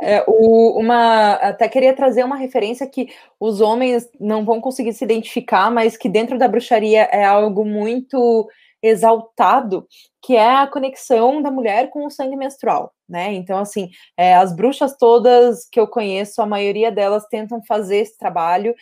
É, 0.02 0.24
o, 0.28 0.80
uma, 0.80 1.34
até 1.34 1.68
queria 1.70 1.96
trazer 1.96 2.24
uma 2.24 2.36
referência 2.36 2.88
que 2.88 3.08
os 3.40 3.62
homens 3.62 4.10
não 4.20 4.44
vão 4.46 4.60
conseguir 4.60 4.94
se 4.94 5.04
identificar, 5.04 5.72
mas 5.72 5.96
que 5.98 6.10
dentro 6.10 6.38
da 6.38 6.48
bruxaria 6.48 7.04
é 7.12 7.24
algo 7.24 7.66
muito 7.66 8.50
exaltado, 8.82 9.88
que 10.22 10.36
é 10.36 10.56
a 10.56 10.68
conexão 10.68 11.42
da 11.42 11.50
mulher 11.50 11.90
com 11.90 12.06
o 12.06 12.10
sangue 12.10 12.36
menstrual, 12.36 12.94
né? 13.08 13.32
Então, 13.34 13.58
assim, 13.58 13.90
é, 14.18 14.36
as 14.36 14.54
bruxas 14.54 14.98
todas 14.98 15.66
que 15.72 15.80
eu 15.80 15.88
conheço, 15.88 16.42
a 16.42 16.46
maioria 16.46 16.92
delas 16.92 17.26
tentam 17.28 17.64
fazer 17.66 17.98
esse 18.00 18.18
trabalho. 18.18 18.76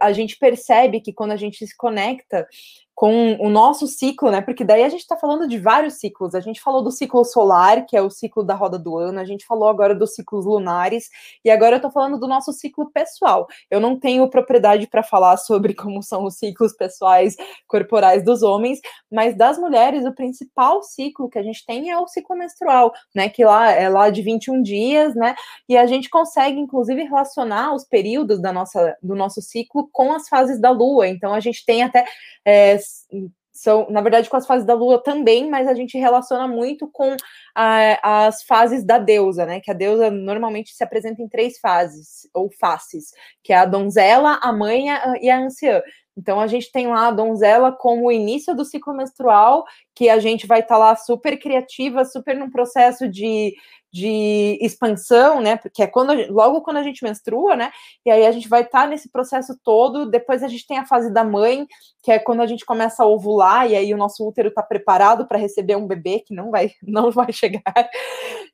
A 0.00 0.12
gente 0.12 0.38
percebe 0.38 1.00
que 1.00 1.12
quando 1.12 1.32
a 1.32 1.36
gente 1.36 1.66
se 1.66 1.76
conecta 1.76 2.46
com 2.98 3.36
o 3.38 3.48
nosso 3.48 3.86
ciclo, 3.86 4.28
né? 4.28 4.40
Porque 4.40 4.64
daí 4.64 4.82
a 4.82 4.88
gente 4.88 5.02
está 5.02 5.16
falando 5.16 5.46
de 5.46 5.56
vários 5.56 6.00
ciclos. 6.00 6.34
A 6.34 6.40
gente 6.40 6.60
falou 6.60 6.82
do 6.82 6.90
ciclo 6.90 7.24
solar, 7.24 7.86
que 7.86 7.96
é 7.96 8.02
o 8.02 8.10
ciclo 8.10 8.42
da 8.42 8.56
roda 8.56 8.76
do 8.76 8.98
ano, 8.98 9.20
a 9.20 9.24
gente 9.24 9.46
falou 9.46 9.68
agora 9.68 9.94
dos 9.94 10.16
ciclos 10.16 10.44
lunares, 10.44 11.08
e 11.44 11.48
agora 11.48 11.74
eu 11.74 11.76
estou 11.76 11.92
falando 11.92 12.18
do 12.18 12.26
nosso 12.26 12.52
ciclo 12.52 12.90
pessoal. 12.90 13.46
Eu 13.70 13.78
não 13.78 13.96
tenho 13.96 14.28
propriedade 14.28 14.88
para 14.88 15.04
falar 15.04 15.36
sobre 15.36 15.74
como 15.74 16.02
são 16.02 16.24
os 16.24 16.38
ciclos 16.38 16.72
pessoais 16.72 17.36
corporais 17.68 18.24
dos 18.24 18.42
homens, 18.42 18.80
mas 19.08 19.36
das 19.36 19.58
mulheres, 19.58 20.04
o 20.04 20.12
principal 20.12 20.82
ciclo 20.82 21.30
que 21.30 21.38
a 21.38 21.42
gente 21.44 21.64
tem 21.64 21.90
é 21.90 21.96
o 21.96 22.08
ciclo 22.08 22.36
menstrual, 22.36 22.92
né? 23.14 23.28
Que 23.28 23.44
lá 23.44 23.70
é 23.70 23.88
lá 23.88 24.10
de 24.10 24.22
21 24.22 24.60
dias, 24.60 25.14
né? 25.14 25.36
E 25.68 25.76
a 25.76 25.86
gente 25.86 26.10
consegue, 26.10 26.58
inclusive, 26.58 27.04
relacionar 27.04 27.72
os 27.76 27.84
períodos 27.84 28.42
da 28.42 28.52
nossa, 28.52 28.96
do 29.00 29.14
nosso 29.14 29.40
ciclo 29.40 29.88
com 29.92 30.12
as 30.12 30.28
fases 30.28 30.60
da 30.60 30.70
lua. 30.72 31.06
Então 31.06 31.32
a 31.32 31.38
gente 31.38 31.64
tem 31.64 31.84
até. 31.84 32.04
É, 32.44 32.76
são, 33.52 33.88
na 33.90 34.00
verdade, 34.00 34.30
com 34.30 34.36
as 34.36 34.46
fases 34.46 34.64
da 34.64 34.74
Lua 34.74 35.02
também, 35.02 35.50
mas 35.50 35.66
a 35.66 35.74
gente 35.74 35.98
relaciona 35.98 36.46
muito 36.46 36.88
com 36.92 37.16
a, 37.54 38.26
as 38.26 38.44
fases 38.44 38.84
da 38.84 38.98
deusa, 38.98 39.44
né? 39.44 39.60
Que 39.60 39.70
a 39.70 39.74
deusa 39.74 40.10
normalmente 40.12 40.72
se 40.72 40.84
apresenta 40.84 41.20
em 41.20 41.28
três 41.28 41.58
fases, 41.58 42.28
ou 42.32 42.48
faces, 42.60 43.10
que 43.42 43.52
é 43.52 43.56
a 43.56 43.64
donzela, 43.64 44.38
a 44.40 44.52
mãe 44.52 44.86
e 45.20 45.28
a 45.28 45.40
anciã. 45.40 45.82
Então 46.18 46.40
a 46.40 46.48
gente 46.48 46.72
tem 46.72 46.88
lá 46.88 47.06
a 47.06 47.12
donzela 47.12 47.70
como 47.70 48.06
o 48.06 48.12
início 48.12 48.54
do 48.54 48.64
ciclo 48.64 48.92
menstrual, 48.92 49.64
que 49.94 50.10
a 50.10 50.18
gente 50.18 50.48
vai 50.48 50.60
estar 50.60 50.74
tá 50.74 50.78
lá 50.78 50.96
super 50.96 51.38
criativa, 51.38 52.04
super 52.04 52.36
num 52.36 52.50
processo 52.50 53.08
de 53.08 53.54
de 53.90 54.58
expansão, 54.60 55.40
né? 55.40 55.56
Porque 55.56 55.82
é 55.82 55.86
quando 55.86 56.12
logo 56.30 56.60
quando 56.60 56.76
a 56.76 56.82
gente 56.82 57.02
menstrua, 57.02 57.56
né? 57.56 57.70
E 58.04 58.10
aí 58.10 58.26
a 58.26 58.32
gente 58.32 58.48
vai 58.48 58.62
estar 58.62 58.82
tá 58.82 58.86
nesse 58.86 59.10
processo 59.10 59.58
todo. 59.64 60.10
Depois 60.10 60.42
a 60.42 60.48
gente 60.48 60.66
tem 60.66 60.78
a 60.78 60.86
fase 60.86 61.12
da 61.12 61.24
mãe, 61.24 61.66
que 62.02 62.12
é 62.12 62.18
quando 62.18 62.42
a 62.42 62.46
gente 62.46 62.66
começa 62.66 63.02
a 63.02 63.06
ovular 63.06 63.68
e 63.68 63.74
aí 63.74 63.94
o 63.94 63.96
nosso 63.96 64.26
útero 64.26 64.48
está 64.48 64.62
preparado 64.62 65.26
para 65.26 65.38
receber 65.38 65.76
um 65.76 65.86
bebê 65.86 66.20
que 66.20 66.34
não 66.34 66.50
vai 66.50 66.72
não 66.82 67.10
vai 67.10 67.32
chegar. 67.32 67.62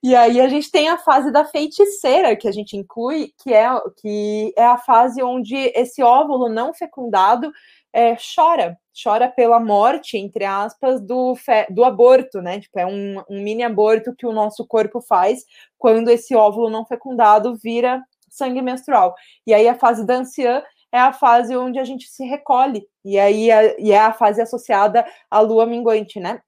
E 0.05 0.14
aí 0.14 0.38
a 0.38 0.48
gente 0.48 0.70
tem 0.70 0.90
a 0.90 0.98
fase 0.98 1.32
da 1.32 1.46
feiticeira 1.46 2.36
que 2.36 2.46
a 2.46 2.52
gente 2.52 2.76
inclui, 2.76 3.32
que 3.42 3.55
é, 3.55 3.66
que 3.96 4.52
é 4.55 4.62
a 4.62 4.76
fase 4.76 5.22
onde 5.22 5.57
esse 5.74 6.02
óvulo 6.02 6.50
não 6.50 6.74
fecundado 6.74 7.50
é, 7.90 8.14
chora, 8.14 8.76
chora 9.02 9.30
pela 9.30 9.59
morte, 9.59 10.18
entre 10.18 10.44
aspas, 10.44 11.00
do, 11.00 11.34
do 11.70 11.84
aborto, 11.84 12.42
né? 12.42 12.61
Tipo, 12.61 12.80
é 12.80 12.84
um, 12.84 13.22
um 13.30 13.42
mini 13.42 13.62
aborto 13.62 14.14
que 14.14 14.26
o 14.26 14.32
nosso 14.32 14.66
corpo 14.66 15.00
faz 15.00 15.42
quando 15.78 16.11
esse 16.11 16.36
óvulo 16.36 16.68
não 16.68 16.84
fecundado 16.84 17.57
vira 17.57 18.02
sangue 18.28 18.61
menstrual. 18.61 19.14
E 19.46 19.55
aí 19.55 19.66
a 19.66 19.74
fase 19.74 20.05
da 20.07 20.16
anciã 20.16 20.62
é 20.92 20.98
a 20.98 21.14
fase 21.14 21.57
onde 21.57 21.78
a 21.78 21.84
gente 21.84 22.09
se 22.09 22.24
recolhe, 22.26 22.86
e 23.02 23.18
aí 23.18 23.50
é, 23.50 23.80
e 23.80 23.90
é 23.90 24.00
a 24.00 24.12
fase 24.12 24.42
associada 24.42 25.02
à 25.30 25.40
lua 25.40 25.64
minguante, 25.64 26.20
né? 26.20 26.42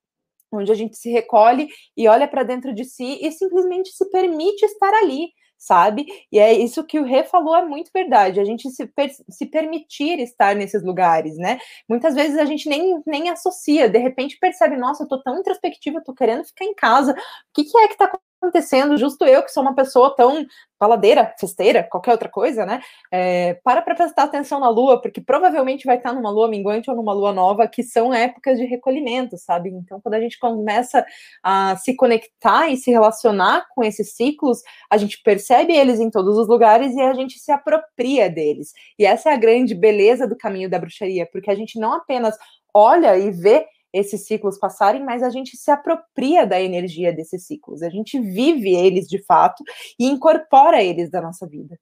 Onde 0.53 0.71
a 0.73 0.75
gente 0.75 0.97
se 0.97 1.11
recolhe 1.11 1.69
e 1.97 2.09
olha 2.09 2.29
para 2.29 2.43
dentro 2.43 2.75
de 2.75 2.85
si 2.85 3.19
e 3.21 3.31
simplesmente 3.33 3.91
se 3.91 4.09
permite 4.11 4.65
estar 4.65 4.93
ali, 4.95 5.29
sabe? 5.59 6.07
E 6.31 6.39
é 6.39 6.53
isso 6.53 6.85
que 6.85 6.99
o 6.99 7.05
Rê 7.05 7.25
falou, 7.25 7.57
é 7.57 7.65
muito 7.65 7.91
verdade. 7.93 8.41
A 8.41 8.45
gente 8.45 8.71
se, 8.71 8.87
per 8.87 9.11
se 9.29 9.47
permitir 9.47 10.19
estar 10.21 10.55
nesses 10.55 10.83
lugares, 10.83 11.37
né? 11.37 11.59
Muitas 11.89 12.15
vezes 12.15 12.39
a 12.39 12.45
gente 12.45 12.69
nem, 12.69 13.01
nem 13.07 13.29
associa, 13.31 13.89
de 13.89 13.99
repente 13.99 14.39
percebe, 14.39 14.77
nossa, 14.77 15.05
eu 15.05 15.09
tô 15.09 15.23
tão 15.23 15.39
introspectiva, 15.39 15.99
eu 15.99 16.05
tô 16.05 16.15
querendo 16.15 16.45
ficar 16.45 16.65
em 16.65 16.75
casa. 16.75 17.13
O 17.13 17.17
que, 17.55 17.65
que 17.65 17.79
é 17.79 17.89
que 17.89 17.97
tá 17.97 18.09
acontecendo? 18.41 18.97
Justo 18.97 19.25
eu, 19.25 19.43
que 19.43 19.51
sou 19.51 19.63
uma 19.63 19.75
pessoa 19.75 20.15
tão 20.15 20.47
baladeira, 20.79 21.35
festeira, 21.41 21.83
qualquer 21.83 22.13
outra 22.13 22.29
coisa, 22.29 22.67
né? 22.67 22.81
É, 23.11 23.55
para 23.65 23.81
para 23.81 23.95
prestar 23.95 24.25
atenção 24.25 24.61
na 24.61 24.69
lua, 24.69 25.01
porque 25.01 25.21
provavelmente 25.21 25.87
vai 25.87 25.97
estar 25.97 26.13
numa 26.13 26.31
lua 26.31 26.49
minguante 26.49 26.91
ou 26.91 26.97
numa 26.97 27.13
lua 27.13 27.33
nova, 27.33 27.67
que 27.67 27.83
são 27.83 28.13
épocas 28.13 28.59
de 28.59 28.65
recolhimento, 28.65 29.39
sabe? 29.39 29.71
Então, 29.71 30.01
quando 30.01 30.15
a 30.15 30.21
gente 30.21 30.39
começa 30.39 31.05
a 31.43 31.77
se 31.77 31.95
conectar 31.97 32.69
e 32.69 32.77
se 32.77 32.91
relacionar 32.91 33.67
com 33.75 33.83
esses 33.83 34.15
ciclos, 34.15 34.61
a 34.91 34.97
gente 34.97 35.23
percebe 35.23 35.75
eles 35.75 35.99
em 35.99 36.11
todos 36.11 36.37
os 36.37 36.47
lugares 36.47 36.95
e 36.95 37.01
a 37.01 37.15
gente 37.15 37.39
se 37.39 37.51
apropria 37.51 38.29
deles. 38.29 38.73
E 38.99 39.07
essa 39.07 39.31
é 39.31 39.35
a 39.35 39.39
grande 39.39 39.75
beleza 39.75 40.27
do 40.27 40.37
caminho 40.37 40.69
da 40.69 40.79
bruxaria, 40.79 41.27
porque 41.33 41.51
a 41.51 41.55
gente 41.55 41.79
não 41.79 41.95
apenas 41.95 42.37
olha 42.75 43.17
e 43.17 43.31
vê 43.31 43.67
esses 43.97 44.27
ciclos 44.27 44.59
passarem, 44.59 45.03
mas 45.03 45.23
a 45.23 45.31
gente 45.31 45.57
se 45.57 45.71
apropria 45.71 46.47
da 46.47 46.61
energia 46.61 47.13
desses 47.13 47.47
ciclos, 47.47 47.83
a 47.83 47.89
gente 47.89 48.21
vive 48.21 48.75
eles 48.75 49.09
de 49.09 49.23
fato 49.25 49.65
e 49.99 50.07
incorpora 50.07 50.83
eles 50.83 51.11
da 51.11 51.23
nossa 51.23 51.47
vida. 51.47 51.79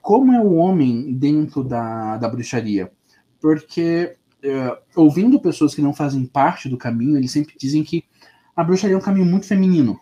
Como 0.00 0.32
é 0.32 0.40
o 0.40 0.54
homem 0.54 1.12
dentro 1.12 1.62
da, 1.62 2.16
da 2.16 2.28
bruxaria? 2.28 2.90
Porque 3.40 4.16
é, 4.42 4.78
ouvindo 4.96 5.40
pessoas 5.40 5.74
que 5.74 5.82
não 5.82 5.94
fazem 5.94 6.26
parte 6.26 6.68
do 6.68 6.78
caminho, 6.78 7.16
eles 7.16 7.30
sempre 7.30 7.54
dizem 7.58 7.84
que 7.84 8.04
a 8.56 8.64
bruxaria 8.64 8.96
é 8.96 8.98
um 8.98 9.02
caminho 9.02 9.26
muito 9.26 9.46
feminino 9.46 10.00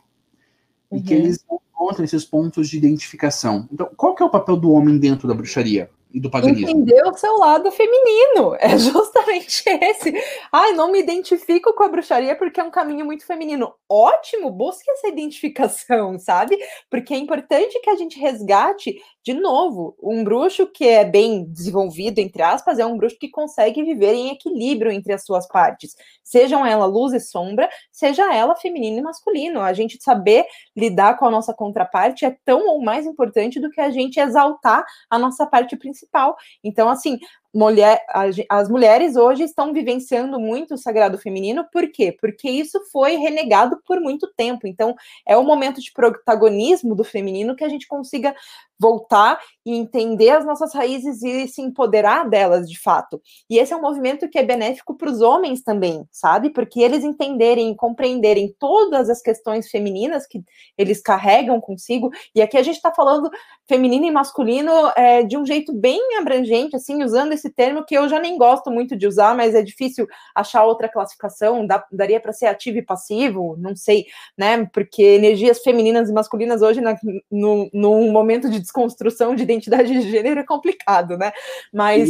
uhum. 0.90 0.98
e 0.98 1.02
que 1.02 1.14
uhum. 1.14 1.20
eles 1.20 1.44
encontram 1.50 2.04
esses 2.04 2.24
pontos 2.24 2.68
de 2.68 2.78
identificação. 2.78 3.68
Então, 3.72 3.90
qual 3.96 4.14
que 4.14 4.22
é 4.22 4.26
o 4.26 4.30
papel 4.30 4.56
do 4.56 4.70
homem 4.70 4.98
dentro 4.98 5.26
da 5.26 5.34
bruxaria? 5.34 5.90
Do 6.18 6.30
paganismo. 6.30 6.70
Entender 6.70 7.06
o 7.06 7.14
seu 7.14 7.36
lado 7.36 7.70
feminino. 7.70 8.56
É 8.58 8.76
justamente 8.78 9.62
esse. 9.66 10.12
Ai, 10.50 10.72
não 10.72 10.90
me 10.90 10.98
identifico 10.98 11.72
com 11.74 11.84
a 11.84 11.88
bruxaria 11.88 12.34
porque 12.34 12.60
é 12.60 12.64
um 12.64 12.70
caminho 12.70 13.04
muito 13.04 13.24
feminino. 13.24 13.72
Ótimo, 13.88 14.50
busque 14.50 14.90
essa 14.90 15.08
identificação, 15.08 16.18
sabe? 16.18 16.58
Porque 16.90 17.14
é 17.14 17.18
importante 17.18 17.78
que 17.80 17.90
a 17.90 17.96
gente 17.96 18.18
resgate, 18.18 19.00
de 19.24 19.34
novo, 19.34 19.96
um 20.02 20.24
bruxo 20.24 20.66
que 20.66 20.86
é 20.86 21.04
bem 21.04 21.44
desenvolvido, 21.44 22.18
entre 22.18 22.42
aspas, 22.42 22.78
é 22.78 22.86
um 22.86 22.96
bruxo 22.96 23.18
que 23.18 23.28
consegue 23.28 23.82
viver 23.82 24.14
em 24.14 24.30
equilíbrio 24.30 24.90
entre 24.90 25.12
as 25.12 25.24
suas 25.24 25.46
partes. 25.46 25.94
Sejam 26.24 26.64
ela 26.66 26.86
luz 26.86 27.12
e 27.12 27.20
sombra, 27.20 27.68
seja 27.92 28.34
ela 28.34 28.56
feminino 28.56 28.98
e 28.98 29.02
masculino. 29.02 29.60
A 29.60 29.72
gente 29.72 30.02
saber 30.02 30.44
lidar 30.76 31.18
com 31.18 31.26
a 31.26 31.30
nossa 31.30 31.52
contraparte 31.54 32.24
é 32.24 32.36
tão 32.44 32.68
ou 32.68 32.82
mais 32.82 33.06
importante 33.06 33.60
do 33.60 33.70
que 33.70 33.80
a 33.80 33.90
gente 33.90 34.18
exaltar 34.18 34.84
a 35.08 35.18
nossa 35.18 35.46
parte 35.46 35.76
principal 35.76 35.99
principal. 36.00 36.36
Então, 36.64 36.88
assim, 36.88 37.18
mulher, 37.54 38.04
as 38.48 38.68
mulheres 38.68 39.16
hoje 39.16 39.42
estão 39.42 39.72
vivenciando 39.72 40.38
muito 40.38 40.74
o 40.74 40.78
sagrado 40.78 41.18
feminino, 41.18 41.66
por 41.72 41.90
quê? 41.90 42.16
Porque 42.18 42.48
isso 42.48 42.80
foi 42.92 43.16
renegado 43.16 43.80
por 43.86 44.00
muito 44.00 44.32
tempo. 44.36 44.66
Então, 44.66 44.94
é 45.26 45.36
o 45.36 45.44
momento 45.44 45.80
de 45.80 45.92
protagonismo 45.92 46.94
do 46.94 47.04
feminino 47.04 47.56
que 47.56 47.64
a 47.64 47.68
gente 47.68 47.86
consiga 47.88 48.34
voltar 48.80 49.38
e 49.66 49.76
entender 49.76 50.30
as 50.30 50.46
nossas 50.46 50.72
raízes 50.72 51.22
e 51.22 51.46
se 51.46 51.60
empoderar 51.60 52.26
delas 52.26 52.68
de 52.68 52.80
fato. 52.80 53.20
E 53.48 53.58
esse 53.58 53.74
é 53.74 53.76
um 53.76 53.82
movimento 53.82 54.26
que 54.26 54.38
é 54.38 54.42
benéfico 54.42 54.96
para 54.96 55.10
os 55.10 55.20
homens 55.20 55.62
também, 55.62 56.02
sabe? 56.10 56.48
Porque 56.48 56.80
eles 56.80 57.04
entenderem 57.04 57.70
e 57.70 57.76
compreenderem 57.76 58.54
todas 58.58 59.10
as 59.10 59.20
questões 59.20 59.70
femininas 59.70 60.26
que 60.26 60.42
eles 60.78 61.02
carregam 61.02 61.60
consigo. 61.60 62.10
E 62.34 62.40
aqui 62.40 62.56
a 62.56 62.62
gente 62.62 62.76
está 62.76 62.90
falando 62.90 63.30
feminino 63.68 64.06
e 64.06 64.10
masculino 64.10 64.72
é, 64.96 65.22
de 65.24 65.36
um 65.36 65.44
jeito 65.44 65.74
bem 65.74 66.16
abrangente, 66.16 66.74
assim, 66.74 67.04
usando 67.04 67.34
esse 67.40 67.50
termo 67.50 67.84
que 67.84 67.96
eu 67.96 68.08
já 68.08 68.20
nem 68.20 68.38
gosto 68.38 68.70
muito 68.70 68.96
de 68.96 69.06
usar, 69.06 69.34
mas 69.34 69.54
é 69.54 69.62
difícil 69.62 70.06
achar 70.34 70.64
outra 70.64 70.88
classificação, 70.88 71.66
dá, 71.66 71.84
daria 71.90 72.20
para 72.20 72.32
ser 72.32 72.46
ativo 72.46 72.78
e 72.78 72.82
passivo, 72.82 73.56
não 73.58 73.74
sei, 73.74 74.06
né? 74.36 74.66
Porque 74.72 75.02
energias 75.02 75.60
femininas 75.60 76.08
e 76.08 76.12
masculinas 76.12 76.62
hoje, 76.62 76.80
na, 76.80 76.96
no, 77.30 77.68
num 77.72 78.12
momento 78.12 78.50
de 78.50 78.60
desconstrução 78.60 79.34
de 79.34 79.42
identidade 79.42 79.88
de 79.88 80.10
gênero, 80.10 80.40
é 80.40 80.44
complicado, 80.44 81.16
né? 81.16 81.32
Mas. 81.72 82.08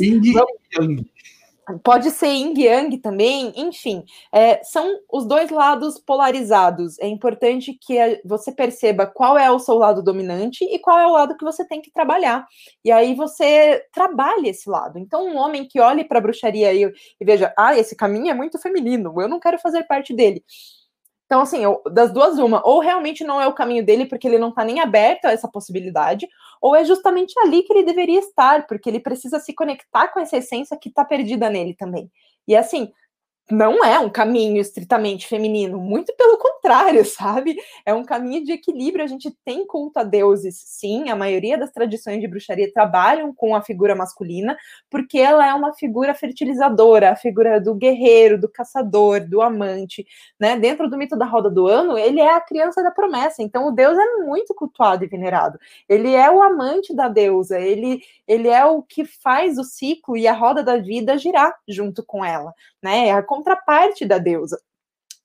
Pode 1.85 2.11
ser 2.11 2.29
yin 2.29 2.55
yang 2.57 2.99
também, 2.99 3.53
enfim, 3.57 4.05
é, 4.33 4.63
são 4.65 5.01
os 5.11 5.27
dois 5.27 5.51
lados 5.51 5.99
polarizados. 5.99 6.99
É 6.99 7.07
importante 7.07 7.75
que 7.81 8.21
você 8.25 8.51
perceba 8.51 9.07
qual 9.07 9.39
é 9.39 9.51
o 9.51 9.59
seu 9.59 9.77
lado 9.77 10.03
dominante 10.03 10.65
e 10.65 10.79
qual 10.79 10.99
é 10.99 11.07
o 11.07 11.13
lado 11.13 11.37
que 11.37 11.45
você 11.45 11.65
tem 11.65 11.81
que 11.81 11.93
trabalhar. 11.93 12.47
E 12.85 12.91
aí 12.91 13.15
você 13.15 13.85
trabalha 13.93 14.49
esse 14.49 14.69
lado. 14.69 14.99
Então, 14.99 15.27
um 15.27 15.37
homem 15.37 15.65
que 15.65 15.81
olhe 15.81 16.05
para 16.05 16.19
a 16.19 16.23
bruxaria 16.23 16.73
e, 16.73 16.85
e 17.21 17.25
veja, 17.25 17.53
ah, 17.57 17.77
esse 17.79 17.95
caminho 17.95 18.31
é 18.31 18.35
muito 18.35 18.59
feminino, 18.59 19.15
eu 19.21 19.29
não 19.29 19.39
quero 19.39 19.59
fazer 19.59 19.85
parte 19.85 20.15
dele 20.15 20.43
então, 21.31 21.43
assim, 21.43 21.63
eu, 21.63 21.81
das 21.93 22.13
duas, 22.13 22.41
uma, 22.41 22.61
ou 22.67 22.81
realmente 22.81 23.23
não 23.23 23.41
é 23.41 23.47
o 23.47 23.53
caminho 23.53 23.87
dele 23.87 24.05
porque 24.05 24.27
ele 24.27 24.37
não 24.37 24.49
está 24.49 24.65
nem 24.65 24.81
aberto 24.81 25.27
a 25.27 25.31
essa 25.31 25.47
possibilidade, 25.47 26.27
ou 26.61 26.75
é 26.75 26.85
justamente 26.85 27.39
ali 27.39 27.63
que 27.63 27.73
ele 27.73 27.85
deveria 27.85 28.19
estar, 28.19 28.67
porque 28.67 28.91
ele 28.91 28.99
precisa 28.99 29.39
se 29.39 29.55
conectar 29.55 30.09
com 30.09 30.19
essa 30.19 30.39
essência 30.39 30.77
que 30.77 30.89
está 30.89 31.05
perdida 31.05 31.49
nele 31.49 31.73
também. 31.73 32.11
E 32.49 32.57
assim, 32.57 32.91
não 33.51 33.85
é 33.85 33.99
um 33.99 34.09
caminho 34.09 34.61
estritamente 34.61 35.27
feminino, 35.27 35.79
muito 35.79 36.15
pelo 36.17 36.39
contrário, 36.39 37.05
sabe? 37.07 37.57
É 37.85 37.93
um 37.93 38.05
caminho 38.05 38.45
de 38.45 38.53
equilíbrio. 38.53 39.05
A 39.05 39.09
gente 39.09 39.31
tem 39.45 39.67
culto 39.67 39.99
a 39.99 40.03
deuses, 40.05 40.63
sim. 40.65 41.11
A 41.11 41.17
maioria 41.17 41.59
das 41.59 41.71
tradições 41.73 42.21
de 42.21 42.29
bruxaria 42.29 42.73
trabalham 42.73 43.35
com 43.35 43.55
a 43.55 43.63
figura 43.63 43.95
masculina, 43.95 44.57
porque 44.91 45.19
ela 45.19 45.47
é 45.47 45.53
uma 45.55 45.73
figura 45.75 46.15
fertilizadora, 46.15 47.11
a 47.11 47.17
figura 47.17 47.61
do 47.61 47.75
guerreiro, 47.75 48.41
do 48.41 48.49
caçador, 48.49 49.21
do 49.21 49.43
amante, 49.43 50.07
né? 50.39 50.59
Dentro 50.59 50.89
do 50.89 50.97
mito 50.97 51.17
da 51.17 51.25
roda 51.25 51.51
do 51.51 51.67
ano, 51.67 51.99
ele 51.99 52.21
é 52.21 52.35
a 52.35 52.41
criança 52.41 52.83
da 52.83 52.91
promessa. 52.91 53.43
Então, 53.43 53.69
o 53.69 53.73
deus 53.73 53.97
é 53.99 54.17
muito 54.25 54.55
cultuado 54.55 55.05
e 55.05 55.09
venerado. 55.09 55.59
Ele 55.89 56.15
é 56.15 56.31
o 56.31 56.43
amante 56.43 56.95
da 56.95 57.09
deusa, 57.09 57.59
ele, 57.59 58.03
ele 58.27 58.49
é 58.49 58.65
o 58.65 58.83
que 58.83 59.05
faz 59.05 59.59
o 59.59 59.65
ciclo 59.65 60.17
e 60.17 60.27
a 60.27 60.33
roda 60.33 60.63
da 60.63 60.77
vida 60.77 61.19
girar 61.19 61.55
junto 61.69 62.05
com 62.05 62.25
ela, 62.25 62.55
né? 62.83 63.09
É 63.09 63.13
a 63.13 63.23
contraparte 63.41 64.05
da 64.05 64.19
deusa. 64.19 64.61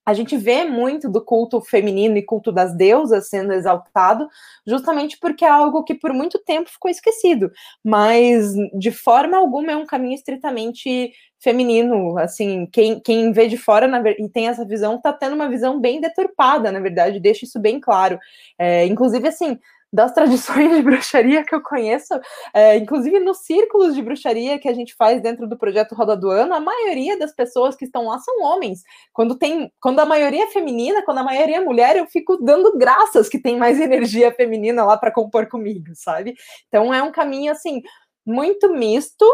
A 0.06 0.14
gente 0.14 0.38
vê 0.38 0.64
muito 0.64 1.10
do 1.10 1.20
culto 1.20 1.60
feminino 1.60 2.16
e 2.16 2.22
culto 2.22 2.52
das 2.52 2.78
deusas 2.78 3.28
sendo 3.28 3.52
exaltado, 3.52 4.28
justamente 4.66 5.18
porque 5.20 5.44
é 5.44 5.50
algo 5.50 5.84
que 5.84 5.96
por 5.96 6.14
muito 6.14 6.38
tempo 6.38 6.70
ficou 6.70 6.92
esquecido, 6.92 7.52
mas 7.84 8.54
de 8.78 8.92
forma 8.92 9.36
alguma 9.36 9.72
é 9.72 9.76
um 9.76 9.86
caminho 9.86 10.14
estritamente 10.14 11.12
feminino. 11.40 12.20
Assim, 12.20 12.68
quem, 12.72 13.00
quem 13.00 13.32
vê 13.32 13.48
de 13.48 13.58
fora 13.58 13.88
na, 13.88 14.00
e 14.12 14.30
tem 14.30 14.48
essa 14.48 14.64
visão 14.64 14.96
está 14.96 15.12
tendo 15.12 15.34
uma 15.34 15.50
visão 15.50 15.82
bem 15.82 16.00
deturpada, 16.00 16.72
na 16.72 16.80
verdade, 16.80 17.20
deixa 17.20 17.46
isso 17.46 17.60
bem 17.60 17.80
claro. 17.80 18.20
É, 18.60 18.86
inclusive, 18.86 19.28
assim, 19.28 19.58
das 19.96 20.12
tradições 20.12 20.76
de 20.76 20.82
bruxaria 20.84 21.44
que 21.44 21.56
eu 21.56 21.62
conheço, 21.62 22.14
é, 22.54 22.76
inclusive 22.76 23.20
nos 23.20 23.40
círculos 23.40 23.96
de 23.96 24.02
bruxaria 24.02 24.60
que 24.60 24.68
a 24.68 24.74
gente 24.74 24.94
faz 24.96 25.22
dentro 25.22 25.48
do 25.48 25.58
projeto 25.58 25.96
Roda 25.96 26.18
do 26.18 26.30
Ano, 26.30 26.54
a 26.54 26.60
maioria 26.60 27.18
das 27.18 27.34
pessoas 27.34 27.76
que 27.76 27.86
estão 27.86 28.08
lá 28.08 28.20
são 28.20 28.44
homens. 28.44 28.84
Quando 29.14 29.36
tem, 29.36 29.72
quando 29.80 30.00
a 30.00 30.06
maioria 30.06 30.44
é 30.44 30.48
feminina, 30.48 31.02
quando 31.04 31.20
a 31.20 31.24
maioria 31.24 31.58
é 31.58 31.62
mulher, 31.62 31.96
eu 31.96 32.06
fico 32.08 32.38
dando 32.38 32.78
graças 32.78 33.30
que 33.30 33.40
tem 33.40 33.58
mais 33.58 33.80
energia 33.80 34.32
feminina 34.34 34.84
lá 34.84 34.98
para 34.98 35.12
compor 35.12 35.48
comigo, 35.48 35.92
sabe? 35.94 36.36
Então 36.68 36.94
é 36.94 37.02
um 37.02 37.12
caminho 37.12 37.52
assim 37.52 37.82
muito 38.26 38.70
misto, 38.74 39.26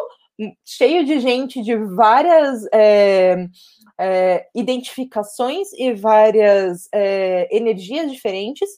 cheio 0.66 1.06
de 1.06 1.20
gente 1.20 1.62
de 1.62 1.76
várias 1.76 2.66
é, 2.74 3.48
é, 4.00 4.48
identificações 4.54 5.72
e 5.74 5.94
várias 5.94 6.88
é, 6.94 7.48
energias 7.56 8.12
diferentes 8.12 8.70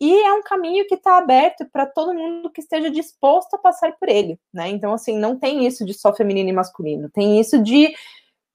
e 0.00 0.14
é 0.22 0.32
um 0.32 0.42
caminho 0.42 0.86
que 0.86 0.94
está 0.94 1.18
aberto 1.18 1.66
para 1.72 1.84
todo 1.84 2.14
mundo 2.14 2.50
que 2.50 2.60
esteja 2.60 2.90
disposto 2.90 3.54
a 3.54 3.58
passar 3.58 3.92
por 3.98 4.08
ele, 4.08 4.38
né? 4.52 4.68
Então, 4.68 4.92
assim, 4.92 5.18
não 5.18 5.38
tem 5.38 5.66
isso 5.66 5.84
de 5.84 5.92
só 5.92 6.14
feminino 6.14 6.48
e 6.48 6.52
masculino, 6.52 7.10
tem 7.10 7.40
isso 7.40 7.62
de 7.62 7.92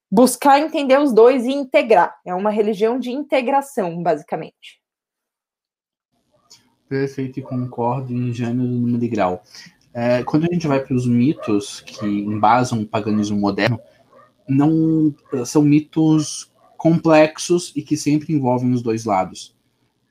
buscar 0.09 0.59
entender 0.59 0.99
os 0.99 1.11
dois 1.11 1.45
e 1.45 1.51
integrar. 1.51 2.15
É 2.25 2.33
uma 2.33 2.49
religião 2.49 2.99
de 2.99 3.11
integração, 3.11 4.01
basicamente. 4.01 4.79
Perfeito, 6.87 7.39
e 7.39 7.41
concordo 7.41 8.13
em 8.13 8.31
gênero, 8.31 8.69
número 8.69 9.03
e 9.03 9.07
grau. 9.07 9.43
É, 9.93 10.23
quando 10.23 10.45
a 10.45 10.53
gente 10.53 10.67
vai 10.67 10.79
para 10.79 10.95
os 10.95 11.07
mitos 11.07 11.81
que 11.81 12.05
embasam 12.05 12.81
o 12.81 12.87
paganismo 12.87 13.39
moderno, 13.39 13.79
não 14.47 15.13
são 15.45 15.61
mitos 15.61 16.51
complexos 16.77 17.71
e 17.75 17.81
que 17.81 17.97
sempre 17.97 18.33
envolvem 18.33 18.71
os 18.71 18.81
dois 18.81 19.05
lados. 19.05 19.55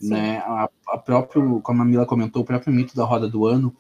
Né? 0.03 0.39
A, 0.39 0.69
a 0.89 0.99
próprio, 0.99 1.61
como 1.61 1.83
a 1.83 1.85
Mila 1.85 2.07
comentou, 2.07 2.43
o 2.43 2.45
próprio 2.45 2.73
mito 2.73 2.97
da 2.97 3.05
roda 3.05 3.29
do 3.29 3.47
ano 3.47 3.75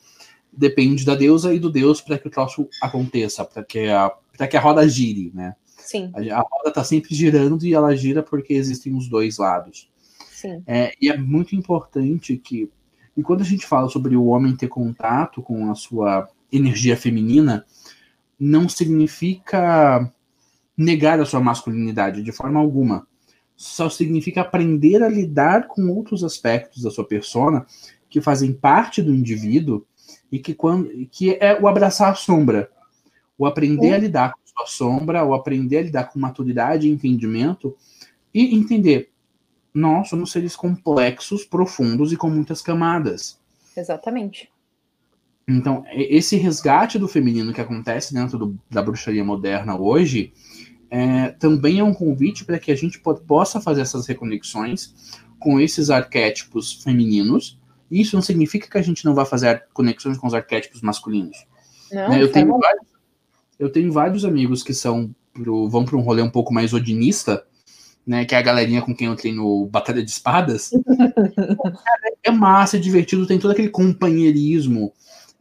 depende 0.53 1.05
da 1.05 1.14
deusa 1.14 1.55
e 1.55 1.59
do 1.59 1.70
deus 1.70 2.01
para 2.01 2.18
que 2.18 2.29
o 2.29 2.31
troço 2.31 2.68
aconteça, 2.81 3.45
para 3.45 3.64
que 3.64 3.89
a 3.89 4.12
para 4.37 4.49
que 4.49 4.57
a 4.57 4.61
roda 4.61 4.89
gire, 4.89 5.31
né? 5.35 5.55
Sim. 5.66 6.11
A, 6.14 6.39
a 6.39 6.41
roda 6.41 6.68
está 6.68 6.83
sempre 6.83 7.14
girando 7.14 7.64
e 7.66 7.75
ela 7.75 7.95
gira 7.95 8.23
porque 8.23 8.55
existem 8.55 8.95
os 8.97 9.09
dois 9.09 9.39
lados. 9.39 9.91
Sim. 10.31 10.62
É, 10.66 10.93
e 11.01 11.11
é 11.11 11.16
muito 11.16 11.55
importante 11.55 12.37
que, 12.37 12.70
e 13.16 13.23
quando 13.23 13.43
a 13.43 13.45
gente 13.45 13.66
fala 13.66 13.89
sobre 13.89 14.16
o 14.16 14.27
homem 14.27 14.57
ter 14.57 14.68
contato 14.68 15.43
com 15.43 15.70
a 15.70 15.75
sua 15.75 16.29
energia 16.51 16.97
feminina, 16.97 17.64
não 18.39 18.68
significa 18.68 20.11
negar 20.77 21.20
a 21.20 21.27
sua 21.27 21.41
masculinidade 21.41 22.23
de 22.23 22.33
forma 22.33 22.59
alguma. 22.59 23.07
Só 23.62 23.88
significa 23.88 24.40
aprender 24.40 25.04
a 25.04 25.08
lidar 25.08 25.68
com 25.68 25.88
outros 25.88 26.24
aspectos 26.24 26.82
da 26.82 26.90
sua 26.90 27.06
persona 27.06 27.64
que 28.10 28.20
fazem 28.20 28.52
parte 28.52 29.00
do 29.00 29.14
indivíduo 29.14 29.86
e 30.32 30.40
que 30.40 30.52
quando 30.52 30.90
que 31.06 31.38
é 31.40 31.56
o 31.60 31.68
abraçar 31.68 32.10
a 32.10 32.14
sombra, 32.16 32.68
o 33.38 33.46
aprender 33.46 33.94
a 33.94 33.98
lidar 33.98 34.32
com 34.32 34.40
sua 34.44 34.66
sombra, 34.66 35.24
o 35.24 35.32
aprender 35.32 35.78
a 35.78 35.82
lidar 35.82 36.04
com 36.10 36.18
maturidade 36.18 36.88
e 36.88 36.90
entendimento 36.90 37.76
e 38.34 38.52
entender 38.52 39.10
nós 39.72 40.08
somos 40.08 40.32
seres 40.32 40.56
complexos, 40.56 41.44
profundos 41.44 42.12
e 42.12 42.16
com 42.16 42.28
muitas 42.28 42.60
camadas. 42.60 43.38
Exatamente. 43.76 44.50
Então, 45.46 45.84
esse 45.92 46.36
resgate 46.36 46.98
do 46.98 47.06
feminino 47.06 47.52
que 47.52 47.60
acontece 47.60 48.12
dentro 48.12 48.36
do, 48.36 48.58
da 48.68 48.82
bruxaria 48.82 49.24
moderna 49.24 49.78
hoje 49.78 50.32
é, 50.95 51.30
também 51.30 51.78
é 51.78 51.82
um 51.82 51.95
convite 51.95 52.45
para 52.45 52.59
que 52.59 52.70
a 52.70 52.76
gente 52.76 53.01
possa 53.26 53.59
fazer 53.62 53.80
essas 53.80 54.07
reconexões 54.07 54.93
com 55.38 55.59
esses 55.59 55.88
arquétipos 55.88 56.74
femininos. 56.74 57.59
Isso 57.90 58.14
não 58.14 58.20
significa 58.20 58.68
que 58.68 58.76
a 58.76 58.82
gente 58.82 59.03
não 59.07 59.14
vai 59.14 59.24
fazer 59.24 59.64
conexões 59.72 60.18
com 60.18 60.26
os 60.26 60.34
arquétipos 60.34 60.82
masculinos. 60.82 61.47
Não, 61.90 62.11
né? 62.11 62.22
eu, 62.22 62.28
tá 62.28 62.34
tenho 62.34 62.59
vários, 62.59 62.86
eu 63.59 63.72
tenho 63.72 63.90
vários 63.90 64.24
amigos 64.26 64.62
que 64.62 64.74
são 64.74 65.14
pro, 65.32 65.66
vão 65.66 65.86
para 65.86 65.97
um 65.97 66.03
rolê 66.03 66.20
um 66.20 66.28
pouco 66.28 66.53
mais 66.53 66.74
odinista, 66.74 67.43
né? 68.07 68.26
Que 68.26 68.34
é 68.34 68.38
a 68.38 68.43
galerinha 68.43 68.82
com 68.82 68.95
quem 68.95 69.07
eu 69.07 69.16
treino 69.16 69.64
Batalha 69.68 70.05
de 70.05 70.11
Espadas. 70.11 70.72
É 72.24 72.30
massa, 72.30 72.76
é 72.76 72.80
divertido, 72.80 73.26
tem 73.26 73.36
todo 73.36 73.51
aquele 73.51 73.68
companheirismo 73.68 74.93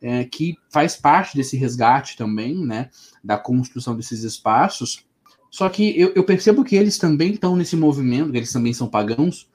é, 0.01 0.23
que 0.23 0.57
faz 0.67 0.95
parte 0.95 1.37
desse 1.37 1.55
resgate 1.55 2.17
também, 2.17 2.55
né? 2.65 2.89
Da 3.23 3.37
construção 3.37 3.95
desses 3.95 4.23
espaços. 4.23 5.05
Só 5.51 5.67
que 5.67 5.99
eu, 5.99 6.13
eu 6.15 6.23
percebo 6.23 6.63
que 6.63 6.77
eles 6.77 6.97
também 6.97 7.33
estão 7.33 7.57
nesse 7.57 7.75
movimento, 7.75 8.33
eles 8.33 8.53
também 8.53 8.73
são 8.73 8.87
pagãos, 8.87 9.49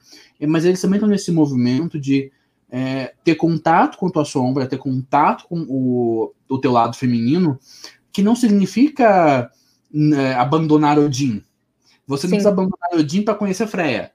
mas 0.47 0.63
eles 0.63 0.79
também 0.79 0.97
estão 0.97 1.09
nesse 1.09 1.31
movimento 1.31 1.99
de 1.99 2.31
é, 2.69 3.15
ter 3.23 3.33
contato 3.33 3.97
com 3.97 4.09
tua 4.09 4.23
sombra, 4.23 4.67
ter 4.67 4.77
contato 4.77 5.47
com 5.47 5.65
o, 5.67 6.33
o 6.47 6.59
teu 6.59 6.71
lado 6.71 6.95
feminino, 6.95 7.59
que 8.11 8.21
não 8.21 8.35
significa 8.35 9.51
né, 9.91 10.35
abandonar 10.35 10.99
Odin. 10.99 11.43
Você 12.05 12.27
não 12.27 12.29
Sim. 12.29 12.35
precisa 12.35 12.49
abandonar 12.49 12.93
Odin 12.93 13.23
para 13.23 13.35
conhecer 13.35 13.67
Freya. 13.67 14.11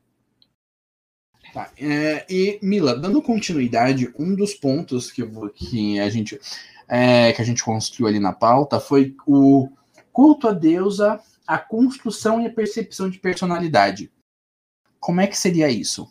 Tá, 1.52 1.68
é, 1.76 2.24
e 2.30 2.58
Mila, 2.62 2.96
dando 2.96 3.20
continuidade, 3.20 4.10
um 4.18 4.34
dos 4.34 4.54
pontos 4.54 5.10
que, 5.10 5.22
que 5.54 5.98
a 5.98 6.08
gente 6.08 6.40
é, 6.88 7.32
que 7.32 7.42
a 7.42 7.44
gente 7.44 7.62
construiu 7.62 8.06
ali 8.06 8.18
na 8.18 8.32
pauta 8.32 8.80
foi 8.80 9.14
o 9.26 9.68
culto 10.12 10.48
à 10.48 10.52
deusa, 10.52 11.20
a 11.46 11.58
construção 11.58 12.40
e 12.40 12.46
a 12.46 12.52
percepção 12.52 13.10
de 13.10 13.18
personalidade. 13.18 14.12
Como 15.00 15.20
é 15.20 15.26
que 15.26 15.36
seria 15.36 15.68
isso? 15.68 16.08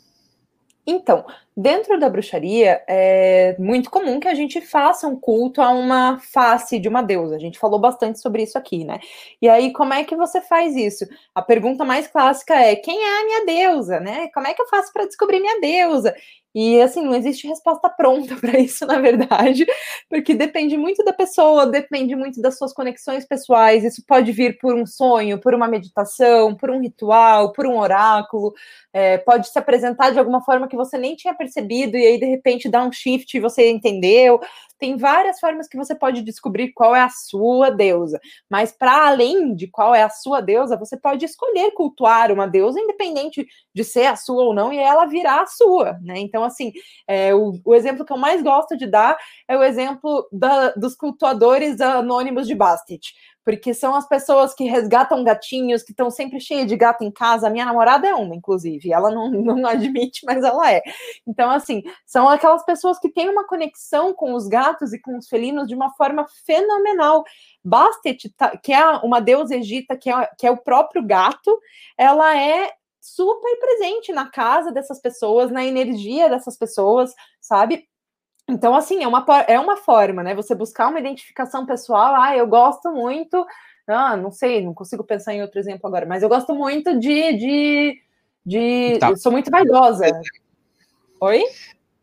Então, 0.86 1.26
dentro 1.56 2.00
da 2.00 2.10
bruxaria, 2.10 2.84
é 2.88 3.56
muito 3.60 3.90
comum 3.90 4.20
que 4.20 4.28
a 4.28 4.34
gente 4.34 4.60
faça 4.62 5.08
um 5.08 5.16
culto 5.16 5.62
a 5.62 5.70
uma 5.70 6.20
face 6.20 6.80
de 6.80 6.90
uma 6.90 7.04
deusa. 7.04 7.36
A 7.36 7.40
gente 7.40 7.60
falou 7.60 7.80
bastante 7.80 8.20
sobre 8.20 8.44
isso 8.44 8.58
aqui, 8.58 8.84
né? 8.84 9.00
E 9.42 9.48
aí, 9.48 9.72
como 9.72 9.94
é 9.94 10.04
que 10.04 10.16
você 10.16 10.42
faz 10.42 10.76
isso? 10.76 11.06
A 11.36 11.42
pergunta 11.42 11.86
mais 11.86 12.08
clássica 12.08 12.56
é: 12.56 12.76
quem 12.76 13.00
é 13.02 13.22
a 13.22 13.26
minha 13.26 13.46
deusa, 13.46 14.00
né? 14.00 14.28
Como 14.34 14.48
é 14.48 14.54
que 14.54 14.62
eu 14.62 14.68
faço 14.68 14.92
para 14.92 15.06
descobrir 15.06 15.40
minha 15.40 15.62
deusa? 15.62 16.16
E 16.54 16.82
assim, 16.82 17.02
não 17.02 17.16
existe 17.16 17.48
resposta 17.48 17.90
pronta 17.90 18.36
para 18.42 18.60
isso, 18.60 18.86
na 18.86 19.00
verdade, 19.00 19.66
porque 20.10 20.34
depende 20.34 20.78
muito 20.78 21.04
da 21.04 21.14
pessoa, 21.14 21.66
depende 21.66 22.16
muito 22.16 22.42
das 22.42 22.58
suas 22.58 22.74
conexões 22.74 23.26
pessoais. 23.26 23.84
Isso 23.84 24.04
pode 24.06 24.32
vir 24.32 24.58
por 24.60 24.76
um 24.76 24.86
sonho, 24.86 25.40
por 25.40 25.54
uma 25.54 25.68
meditação, 25.68 26.56
por 26.56 26.70
um 26.70 26.82
ritual, 26.82 27.54
por 27.54 27.66
um 27.66 27.78
oráculo. 27.80 28.54
É, 28.94 29.18
pode 29.20 29.48
se 29.50 29.58
apresentar 29.58 30.12
de 30.12 30.20
alguma 30.20 30.42
forma 30.44 30.68
que 30.68 30.76
você 30.76 30.98
nem 30.98 31.16
tinha 31.16 31.34
percebido 31.34 31.96
e 31.98 32.06
aí 32.06 32.20
de 32.20 32.26
repente 32.26 32.68
dá 32.70 32.84
um 32.84 32.92
shift 32.92 33.36
e 33.36 33.40
você 33.40 33.70
entendeu. 33.70 34.40
Tem 34.78 34.98
várias 34.98 35.40
formas 35.40 35.68
que 35.68 35.78
você 35.78 35.94
pode 35.94 36.24
descobrir 36.24 36.74
qual 36.74 36.96
é 36.96 37.02
a 37.02 37.10
sua 37.10 37.70
deusa. 37.70 38.20
Mas 38.50 38.72
para 38.72 39.08
além 39.08 39.54
de 39.56 39.68
qual 39.68 39.94
é 39.94 40.02
a 40.02 40.10
sua 40.10 40.42
deusa, 40.42 40.76
você 40.76 40.98
pode 40.98 41.24
escolher 41.24 41.72
cultuar 41.72 42.32
uma 42.32 42.48
deusa, 42.48 42.80
independente 42.80 43.46
de 43.74 43.84
ser 43.84 44.08
a 44.08 44.16
sua 44.16 44.44
ou 44.44 44.54
não, 44.56 44.74
e 44.74 44.78
ela 44.80 45.06
virar 45.06 45.42
a 45.44 45.46
sua, 45.46 46.00
né? 46.02 46.18
Então, 46.20 46.41
assim, 46.44 46.72
é, 47.08 47.34
o, 47.34 47.54
o 47.64 47.76
exemplo 47.76 48.06
que 48.06 48.14
eu 48.14 48.18
mais 48.18 48.42
gosto 48.42 48.78
de 48.78 48.88
dar 48.88 49.18
é 49.48 49.58
o 49.58 49.64
exemplo 49.64 50.28
da, 50.32 50.70
dos 50.72 50.96
cultuadores 50.96 51.80
anônimos 51.82 52.48
de 52.48 52.56
Bastet 52.56 53.14
porque 53.44 53.74
são 53.74 53.96
as 53.96 54.08
pessoas 54.08 54.54
que 54.54 54.66
resgatam 54.66 55.24
gatinhos, 55.24 55.84
que 55.84 55.92
estão 55.92 56.10
sempre 56.12 56.40
cheias 56.40 56.68
de 56.68 56.76
gato 56.76 57.04
em 57.04 57.12
casa. 57.12 57.48
A 57.48 57.50
minha 57.50 57.66
namorada 57.66 58.08
é 58.08 58.14
uma, 58.14 58.36
inclusive, 58.36 58.94
ela 58.94 59.10
não, 59.10 59.30
não 59.32 59.68
admite, 59.68 60.26
mas 60.26 60.44
ela 60.44 60.72
é. 60.72 60.82
Então, 61.26 61.50
assim, 61.50 61.82
são 62.06 62.30
aquelas 62.30 62.64
pessoas 62.64 63.00
que 63.00 63.10
têm 63.10 63.30
uma 63.30 63.46
conexão 63.46 64.14
com 64.14 64.34
os 64.34 64.48
gatos 64.48 64.94
e 64.94 65.00
com 65.00 65.18
os 65.18 65.28
felinos 65.28 65.68
de 65.68 65.76
uma 65.76 65.92
forma 65.96 66.26
fenomenal. 66.46 67.24
Bastet, 67.64 68.30
tá- 68.38 68.56
que 68.58 68.74
é 68.74 68.86
uma 68.98 69.20
deusa 69.20 69.56
egita, 69.56 69.98
que 69.98 70.10
é, 70.10 70.30
que 70.38 70.46
é 70.46 70.52
o 70.52 70.58
próprio 70.58 71.06
gato, 71.06 71.60
ela 71.98 72.38
é 72.38 72.72
super 73.02 73.60
presente 73.60 74.14
na 74.14 74.30
casa 74.30 74.72
dessas 74.72 75.02
pessoas, 75.02 75.52
na 75.52 75.66
energia 75.66 76.30
dessas 76.30 76.56
pessoas, 76.56 77.12
sabe? 77.42 77.88
Então, 78.48 78.76
assim, 78.76 79.04
é 79.04 79.08
uma, 79.08 79.26
é 79.48 79.60
uma 79.60 79.78
forma, 79.78 80.22
né? 80.24 80.36
Você 80.36 80.54
buscar 80.54 80.88
uma 80.88 81.00
identificação 81.00 81.66
pessoal. 81.66 82.16
Ah, 82.16 82.36
eu 82.38 82.46
gosto 82.46 82.92
muito. 82.92 83.46
Ah, 83.88 84.16
não 84.16 84.32
sei, 84.32 84.64
não 84.64 84.74
consigo 84.74 85.04
pensar 85.04 85.34
em 85.34 85.42
outro 85.42 85.60
exemplo 85.60 85.88
agora, 85.88 86.06
mas 86.06 86.22
eu 86.22 86.30
gosto 86.30 86.54
muito 86.54 87.00
de. 87.00 87.34
de, 87.34 88.02
de 88.46 88.98
Tá. 89.00 89.10
eu 89.10 89.18
sou 89.18 89.32
muito 89.32 89.50
vaidosa. 89.50 90.06
Oi? 91.22 91.44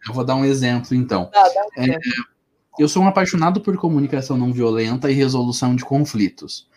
Eu 0.07 0.15
vou 0.15 0.25
dar 0.25 0.35
um 0.35 0.45
exemplo, 0.45 0.97
então. 0.97 1.31
Dá 1.33 1.43
um 1.79 1.83
É. 1.83 1.99
Eu 2.79 2.89
sou 2.89 3.03
um 3.03 3.09
apaixonado 3.09 3.61
por 3.61 3.77
comunicação 3.77 4.37
não 4.37 4.53
violenta 4.53 5.11
e 5.11 5.15
resolução 5.15 5.75
de 5.75 5.85
conflitos. 5.85 6.69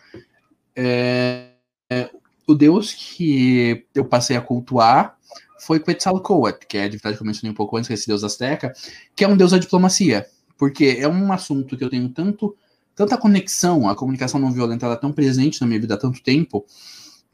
É, 0.74 1.50
é, 1.88 2.10
o 2.46 2.54
deus 2.54 2.92
que 2.92 3.84
eu 3.94 4.04
passei 4.04 4.36
a 4.36 4.40
cultuar 4.40 5.16
foi 5.60 5.78
Quetzalcoatl, 5.78 6.66
que 6.66 6.76
é 6.76 6.84
a 6.84 6.88
divindade 6.88 7.16
que 7.16 7.22
eu 7.22 7.26
mencionei 7.26 7.52
um 7.52 7.56
pouco 7.56 7.76
antes, 7.76 7.86
que 7.86 7.92
é 7.92 7.94
esse 7.94 8.06
deus 8.06 8.24
azteca, 8.24 8.72
que 9.14 9.24
é 9.24 9.28
um 9.28 9.36
deus 9.36 9.52
da 9.52 9.58
diplomacia, 9.58 10.26
porque 10.58 10.96
é 10.98 11.06
um 11.08 11.32
assunto 11.32 11.76
que 11.76 11.84
eu 11.84 11.90
tenho 11.90 12.08
tanto 12.08 12.56
tanta 12.94 13.16
conexão, 13.16 13.88
a 13.88 13.96
comunicação 13.96 14.38
não 14.38 14.52
violenta 14.52 14.84
ela 14.86 14.94
é 14.94 14.98
tão 14.98 15.12
presente 15.12 15.60
na 15.60 15.66
minha 15.66 15.80
vida 15.80 15.94
há 15.94 15.98
tanto 15.98 16.22
tempo, 16.22 16.66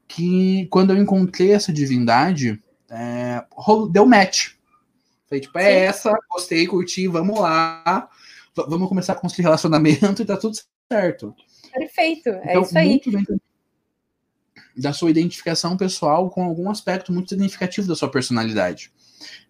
que 0.07 0.67
quando 0.71 0.93
eu 0.93 0.97
encontrei 0.97 1.53
essa 1.53 1.73
divindade, 1.73 2.63
é, 2.89 3.45
deu 3.91 4.07
match. 4.07 4.53
Falei, 5.29 5.43
tipo, 5.43 5.59
é 5.59 5.63
Sim. 5.63 5.87
essa, 5.87 6.19
gostei, 6.31 6.67
curti, 6.67 7.07
vamos 7.07 7.39
lá, 7.39 8.09
vamos 8.57 8.89
começar 8.89 9.13
a 9.13 9.17
construir 9.17 9.45
relacionamento 9.45 10.23
e 10.23 10.25
tá 10.25 10.37
tudo 10.37 10.57
certo. 10.91 11.35
Perfeito, 11.73 12.29
é 12.29 12.51
Então, 12.51 12.63
isso 12.63 12.79
aí. 12.79 12.89
muito 12.89 13.11
vem 13.11 13.25
da 14.79 14.93
sua 14.93 15.11
identificação 15.11 15.77
pessoal 15.77 16.31
com 16.31 16.43
algum 16.45 16.71
aspecto 16.71 17.13
muito 17.13 17.31
significativo 17.31 17.89
da 17.89 17.97
sua 17.97 18.11
personalidade. 18.11 18.93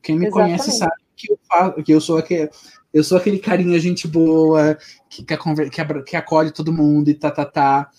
Quem 0.03 0.19
me 0.19 0.31
conhece 0.31 0.71
Exatamente. 0.71 0.79
sabe 0.79 1.03
que 1.17 1.33
eu, 1.33 1.39
faço, 1.49 1.83
que 1.83 1.93
eu 1.93 2.01
sou 2.01 2.19
aquele, 2.19 2.51
eu 2.93 3.05
sou 3.05 3.19
aquele 3.19 3.39
carinha 3.39 3.79
gente 3.79 4.09
boa, 4.09 4.79
que, 5.09 5.23
que, 5.23 6.01
que 6.07 6.17
acolhe 6.17 6.51
todo 6.51 6.73
mundo 6.73 7.11
e 7.11 7.15
tá, 7.15 7.31
tá, 7.31 7.45
tá. 7.45 7.91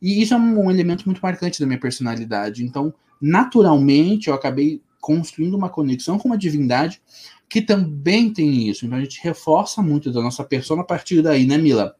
E 0.00 0.22
isso 0.22 0.32
é 0.32 0.36
um, 0.36 0.64
um 0.64 0.70
elemento 0.70 1.04
muito 1.04 1.20
marcante 1.20 1.60
da 1.60 1.66
minha 1.66 1.80
personalidade. 1.80 2.64
Então, 2.64 2.94
naturalmente, 3.20 4.28
eu 4.28 4.34
acabei 4.34 4.80
construindo 5.00 5.54
uma 5.54 5.68
conexão 5.68 6.18
com 6.18 6.28
uma 6.28 6.38
divindade 6.38 7.02
que 7.48 7.60
também 7.62 8.32
tem 8.32 8.68
isso. 8.68 8.86
Então, 8.86 8.98
a 8.98 9.00
gente 9.00 9.20
reforça 9.22 9.82
muito 9.82 10.12
da 10.12 10.22
nossa 10.22 10.44
persona 10.44 10.82
a 10.82 10.84
partir 10.84 11.22
daí, 11.22 11.46
né, 11.46 11.58
Mila? 11.58 11.96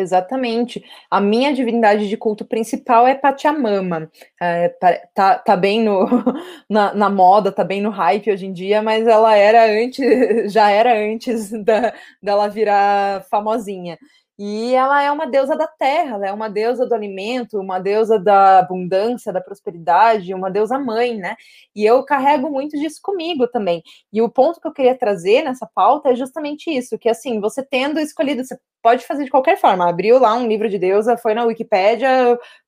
Exatamente. 0.00 0.82
A 1.10 1.20
minha 1.20 1.52
divindade 1.52 2.08
de 2.08 2.16
culto 2.16 2.44
principal 2.44 3.06
é 3.06 3.14
Pachamama. 3.14 4.10
É, 4.40 4.68
tá, 5.14 5.38
tá 5.38 5.56
bem 5.56 5.82
no, 5.84 6.06
na, 6.68 6.94
na, 6.94 7.10
moda, 7.10 7.52
tá 7.52 7.62
bem 7.62 7.82
no 7.82 7.90
hype 7.90 8.30
hoje 8.32 8.46
em 8.46 8.52
dia, 8.52 8.80
mas 8.80 9.06
ela 9.06 9.36
era 9.36 9.64
antes, 9.66 10.00
já 10.52 10.70
era 10.70 10.94
antes 10.98 11.50
da, 11.64 11.92
dela 12.22 12.48
virar 12.48 13.24
famosinha. 13.30 13.98
E 14.42 14.74
ela 14.74 15.02
é 15.02 15.12
uma 15.12 15.26
deusa 15.26 15.54
da 15.54 15.66
terra, 15.66 16.14
ela 16.14 16.26
é 16.26 16.32
uma 16.32 16.48
deusa 16.48 16.86
do 16.86 16.94
alimento, 16.94 17.60
uma 17.60 17.78
deusa 17.78 18.18
da 18.18 18.60
abundância, 18.60 19.30
da 19.34 19.40
prosperidade, 19.40 20.32
uma 20.32 20.50
deusa 20.50 20.78
mãe, 20.78 21.14
né? 21.14 21.36
E 21.76 21.84
eu 21.84 22.02
carrego 22.06 22.48
muito 22.48 22.74
disso 22.78 23.00
comigo 23.02 23.46
também. 23.46 23.82
E 24.10 24.22
o 24.22 24.30
ponto 24.30 24.58
que 24.58 24.66
eu 24.66 24.72
queria 24.72 24.96
trazer 24.96 25.42
nessa 25.42 25.68
pauta 25.74 26.08
é 26.08 26.16
justamente 26.16 26.70
isso, 26.70 26.98
que 26.98 27.10
assim, 27.10 27.38
você 27.38 27.62
tendo 27.62 28.00
escolhido, 28.00 28.42
você 28.42 28.58
pode 28.82 29.06
fazer 29.06 29.24
de 29.24 29.30
qualquer 29.30 29.58
forma, 29.58 29.86
abriu 29.86 30.18
lá 30.18 30.34
um 30.34 30.48
livro 30.48 30.70
de 30.70 30.78
deusa, 30.78 31.18
foi 31.18 31.34
na 31.34 31.44
Wikipédia, 31.44 32.08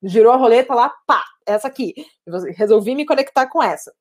girou 0.03 0.31
a 0.31 0.37
roleta 0.37 0.75
lá, 0.75 0.93
pá, 1.07 1.23
essa 1.43 1.67
aqui. 1.67 1.95
Resolvi 2.55 2.93
me 2.93 3.03
conectar 3.03 3.47
com 3.47 3.63
essa 3.63 3.91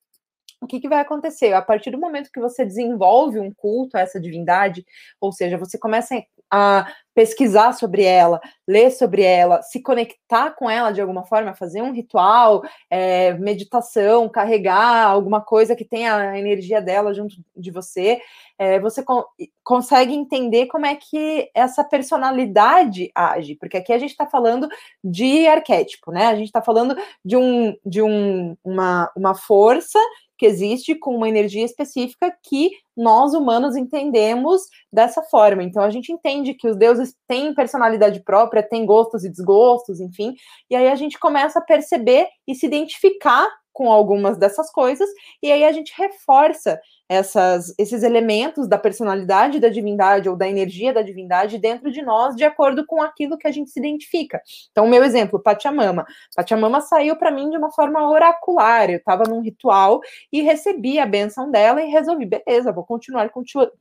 o 0.62 0.66
que, 0.66 0.78
que, 0.78 0.88
vai 0.88 1.00
acontecer? 1.00 1.52
A 1.52 1.60
partir 1.60 1.90
do 1.90 1.98
momento 1.98 2.30
que 2.32 2.38
você 2.40 2.64
desenvolve 2.64 3.40
um 3.40 3.52
culto 3.52 3.96
a 3.96 4.00
essa 4.00 4.20
divindade, 4.20 4.86
ou 5.20 5.32
seja, 5.32 5.58
você 5.58 5.76
começa 5.76 6.14
a 6.52 6.86
pesquisar 7.14 7.72
sobre 7.72 8.04
ela, 8.04 8.40
ler 8.66 8.90
sobre 8.90 9.22
ela, 9.22 9.62
se 9.62 9.82
conectar 9.82 10.50
com 10.52 10.68
ela 10.68 10.90
de 10.92 11.00
alguma 11.00 11.24
forma, 11.24 11.54
fazer 11.54 11.82
um 11.82 11.92
ritual, 11.92 12.62
é, 12.90 13.34
meditação, 13.34 14.28
carregar 14.28 15.06
alguma 15.06 15.40
coisa 15.40 15.76
que 15.76 15.84
tenha 15.84 16.16
a 16.16 16.38
energia 16.38 16.80
dela 16.80 17.12
junto 17.12 17.36
de 17.56 17.70
você, 17.70 18.20
é, 18.58 18.78
você 18.80 19.02
con 19.02 19.24
consegue 19.64 20.14
entender 20.14 20.66
como 20.66 20.86
é 20.86 20.96
que 20.96 21.50
essa 21.54 21.84
personalidade 21.84 23.10
age, 23.14 23.56
porque 23.56 23.76
aqui 23.76 23.92
a 23.92 23.98
gente 23.98 24.10
está 24.10 24.26
falando 24.26 24.68
de 25.02 25.46
arquétipo, 25.46 26.10
né? 26.10 26.26
A 26.26 26.34
gente 26.34 26.46
está 26.46 26.62
falando 26.62 26.96
de, 27.24 27.36
um, 27.36 27.76
de 27.84 28.02
um, 28.02 28.56
uma, 28.64 29.10
uma 29.16 29.34
força 29.34 29.98
que 30.42 30.46
existe 30.46 30.96
com 30.96 31.14
uma 31.14 31.28
energia 31.28 31.64
específica 31.64 32.36
que 32.42 32.72
nós 32.96 33.32
humanos 33.32 33.76
entendemos 33.76 34.62
dessa 34.92 35.22
forma. 35.22 35.62
Então 35.62 35.84
a 35.84 35.88
gente 35.88 36.10
entende 36.10 36.52
que 36.54 36.66
os 36.66 36.76
deuses 36.76 37.14
têm 37.28 37.54
personalidade 37.54 38.20
própria, 38.24 38.60
têm 38.60 38.84
gostos 38.84 39.22
e 39.22 39.30
desgostos, 39.30 40.00
enfim, 40.00 40.34
e 40.68 40.74
aí 40.74 40.88
a 40.88 40.96
gente 40.96 41.16
começa 41.16 41.60
a 41.60 41.62
perceber 41.62 42.26
e 42.44 42.56
se 42.56 42.66
identificar 42.66 43.48
com 43.72 43.90
algumas 43.90 44.36
dessas 44.36 44.70
coisas, 44.70 45.08
e 45.42 45.50
aí 45.50 45.64
a 45.64 45.72
gente 45.72 45.92
reforça 45.96 46.80
essas, 47.08 47.74
esses 47.78 48.02
elementos 48.02 48.66
da 48.68 48.78
personalidade 48.78 49.60
da 49.60 49.68
divindade 49.68 50.28
ou 50.28 50.36
da 50.36 50.48
energia 50.48 50.92
da 50.92 51.02
divindade 51.02 51.58
dentro 51.58 51.90
de 51.90 52.02
nós, 52.02 52.34
de 52.34 52.44
acordo 52.44 52.86
com 52.86 53.02
aquilo 53.02 53.36
que 53.36 53.46
a 53.46 53.50
gente 53.50 53.70
se 53.70 53.78
identifica. 53.78 54.40
Então, 54.70 54.86
meu 54.86 55.04
exemplo, 55.04 55.40
Pachamama. 55.40 56.06
Pachamama 56.34 56.80
saiu 56.80 57.16
para 57.16 57.30
mim 57.30 57.50
de 57.50 57.56
uma 57.56 57.70
forma 57.70 58.08
oracular. 58.08 58.90
Eu 58.90 58.96
estava 58.96 59.24
num 59.24 59.40
ritual 59.40 60.00
e 60.32 60.40
recebi 60.42 60.98
a 60.98 61.06
benção 61.06 61.50
dela 61.50 61.82
e 61.82 61.90
resolvi, 61.90 62.24
beleza, 62.24 62.72
vou 62.72 62.84
continuar 62.84 63.30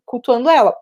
cultuando 0.05 0.49
ela 0.49 0.75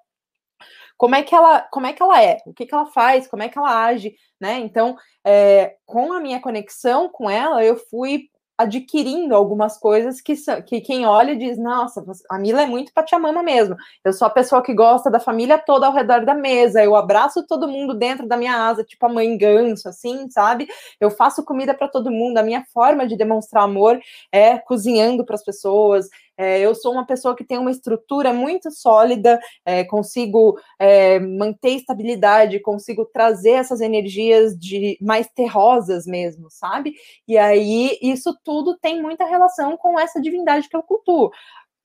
como 0.99 1.15
é 1.15 1.23
que 1.23 1.33
ela, 1.33 1.61
como 1.61 1.87
é 1.87 1.93
que 1.93 2.03
ela 2.03 2.21
é, 2.21 2.39
o 2.45 2.53
que, 2.53 2.65
que 2.65 2.75
ela 2.75 2.85
faz, 2.85 3.25
como 3.25 3.41
é 3.41 3.47
que 3.47 3.57
ela 3.57 3.85
age, 3.85 4.13
né? 4.37 4.59
Então, 4.59 4.97
é, 5.23 5.77
com 5.85 6.11
a 6.11 6.19
minha 6.19 6.41
conexão 6.41 7.07
com 7.07 7.29
ela, 7.29 7.63
eu 7.63 7.77
fui 7.77 8.29
adquirindo 8.59 9.33
algumas 9.33 9.77
coisas 9.77 10.19
que, 10.19 10.33
que 10.65 10.81
quem 10.81 11.05
olha 11.05 11.33
diz, 11.33 11.57
nossa, 11.57 12.03
a 12.29 12.37
Mila 12.37 12.61
é 12.63 12.65
muito 12.65 12.91
pachamama 12.91 13.41
mesmo. 13.41 13.77
Eu 14.03 14.11
sou 14.11 14.27
a 14.27 14.29
pessoa 14.29 14.61
que 14.61 14.73
gosta 14.73 15.09
da 15.09 15.17
família 15.17 15.57
toda 15.57 15.87
ao 15.87 15.93
redor 15.93 16.25
da 16.25 16.35
mesa, 16.35 16.83
eu 16.83 16.93
abraço 16.93 17.47
todo 17.47 17.69
mundo 17.69 17.93
dentro 17.93 18.27
da 18.27 18.35
minha 18.35 18.67
asa, 18.67 18.83
tipo 18.83 19.05
a 19.05 19.09
mãe 19.09 19.37
ganso, 19.37 19.87
assim, 19.87 20.29
sabe? 20.29 20.67
Eu 20.99 21.09
faço 21.09 21.45
comida 21.45 21.73
para 21.73 21.87
todo 21.87 22.11
mundo, 22.11 22.37
a 22.37 22.43
minha 22.43 22.65
forma 22.73 23.07
de 23.07 23.15
demonstrar 23.15 23.63
amor 23.63 23.97
é 24.29 24.57
cozinhando 24.57 25.25
para 25.25 25.35
as 25.35 25.43
pessoas, 25.43 26.09
é, 26.39 26.61
eu 26.61 26.73
sou 26.73 26.93
uma 26.93 27.05
pessoa 27.05 27.35
que 27.35 27.43
tem 27.43 27.57
uma 27.57 27.69
estrutura 27.69 28.31
muito 28.31 28.71
sólida, 28.71 29.37
é, 29.65 29.83
consigo 29.83 30.57
é, 30.79 31.19
manter 31.19 31.71
estabilidade, 31.71 32.61
consigo 32.61 33.03
trazer 33.03 33.51
essas 33.51 33.81
energias 33.81 34.57
de 34.57 34.97
mais 35.01 35.27
terrosas 35.27 36.05
mesmo, 36.07 36.49
sabe? 36.49 36.93
E 37.27 37.37
aí 37.37 37.97
isso 38.01 38.33
tudo 38.41 38.77
tem 38.77 39.01
muita 39.01 39.25
relação 39.25 39.75
com 39.75 39.99
essa 39.99 40.21
divindade 40.21 40.69
que 40.69 40.77
eu 40.77 40.81
cultuo. 40.81 41.29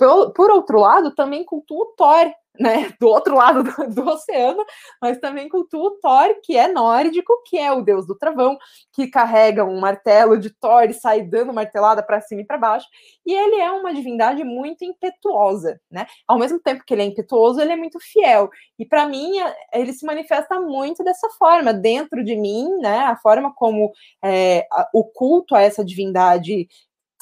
Por, 0.05 0.33
por 0.33 0.51
outro 0.51 0.79
lado, 0.79 1.15
também 1.15 1.45
cultuo 1.45 1.95
Thor, 1.97 2.31
né, 2.61 2.93
do 3.01 3.09
outro 3.09 3.35
lado 3.35 3.63
do, 3.65 3.95
do, 3.95 4.09
oceano, 4.11 4.63
mas 5.01 5.19
também 5.19 5.49
cultua 5.49 5.89
o 5.89 5.91
Thor, 5.93 6.41
que 6.43 6.57
é 6.57 6.69
nórdico, 6.69 7.33
que 7.47 7.59
é 7.59 7.73
o 7.73 7.81
deus 7.81 8.07
do 8.07 8.15
travão, 8.15 8.59
que 8.93 9.09
carrega 9.09 9.65
um 9.65 9.81
martelo 9.81 10.39
de 10.39 10.51
Thor 10.51 10.85
e 10.85 10.93
sai 10.93 11.23
dando 11.23 11.55
martelada 11.55 12.03
para 12.03 12.21
cima 12.21 12.43
e 12.43 12.45
para 12.45 12.59
baixo. 12.59 12.87
E 13.25 13.33
ele 13.33 13.57
é 13.57 13.73
uma 13.73 13.95
divindade 13.95 14.45
muito 14.45 14.85
impetuosa, 14.85 15.81
né? 15.91 16.07
Ao 16.29 16.39
mesmo 16.39 16.61
tempo 16.61 16.85
que 16.87 16.93
ele 16.93 17.03
é 17.03 17.07
impetuoso, 17.07 17.61
ele 17.61 17.73
é 17.73 17.77
muito 17.77 17.99
fiel. 17.99 18.51
E 18.79 18.85
para 18.85 19.09
mim, 19.09 19.39
é, 19.41 19.81
ele 19.81 19.95
se 19.95 20.05
manifesta 20.05 20.61
muito 20.61 21.03
dessa 21.03 21.31
forma, 21.31 21.73
dentro 21.73 22.23
de 22.23 22.37
mim, 22.37 22.69
né? 22.77 22.99
A 22.99 23.17
forma 23.17 23.53
como 23.55 23.91
é, 24.23 24.67
o 24.93 25.03
culto 25.03 25.57
a 25.57 25.63
essa 25.63 25.85
divindade 25.85 26.69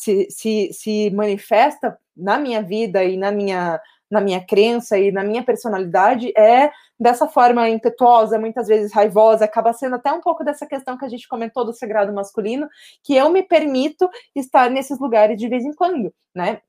se, 0.03 0.27
se, 0.31 0.71
se 0.73 1.11
manifesta 1.11 1.97
na 2.17 2.37
minha 2.37 2.61
vida 2.63 3.05
e 3.05 3.17
na 3.17 3.31
minha 3.31 3.81
na 4.11 4.21
minha 4.21 4.45
crença 4.45 4.99
e 4.99 5.11
na 5.11 5.25
minha 5.25 5.43
personalidade 5.43 6.35
é 6.37 6.71
dessa 7.01 7.27
forma 7.27 7.67
impetuosa, 7.71 8.39
muitas 8.39 8.69
vezes 8.69 8.93
raivosa, 8.93 9.47
acaba 9.47 9.73
sendo 9.73 9.97
até 9.97 10.13
um 10.13 10.21
pouco 10.21 10.45
dessa 10.45 10.67
questão 10.67 10.99
que 10.99 11.05
a 11.07 11.09
gente 11.09 11.27
comentou 11.27 11.65
do 11.65 11.73
sagrado 11.73 12.13
masculino, 12.13 12.69
que 13.03 13.17
eu 13.17 13.31
me 13.31 13.43
permito 13.43 14.11
estar 14.37 14.69
nesses 14.69 15.01
lugares 15.01 15.39
de 15.39 15.49
vez 15.49 15.65
em 15.65 15.73
quando, 15.73 16.13
né? 16.35 16.61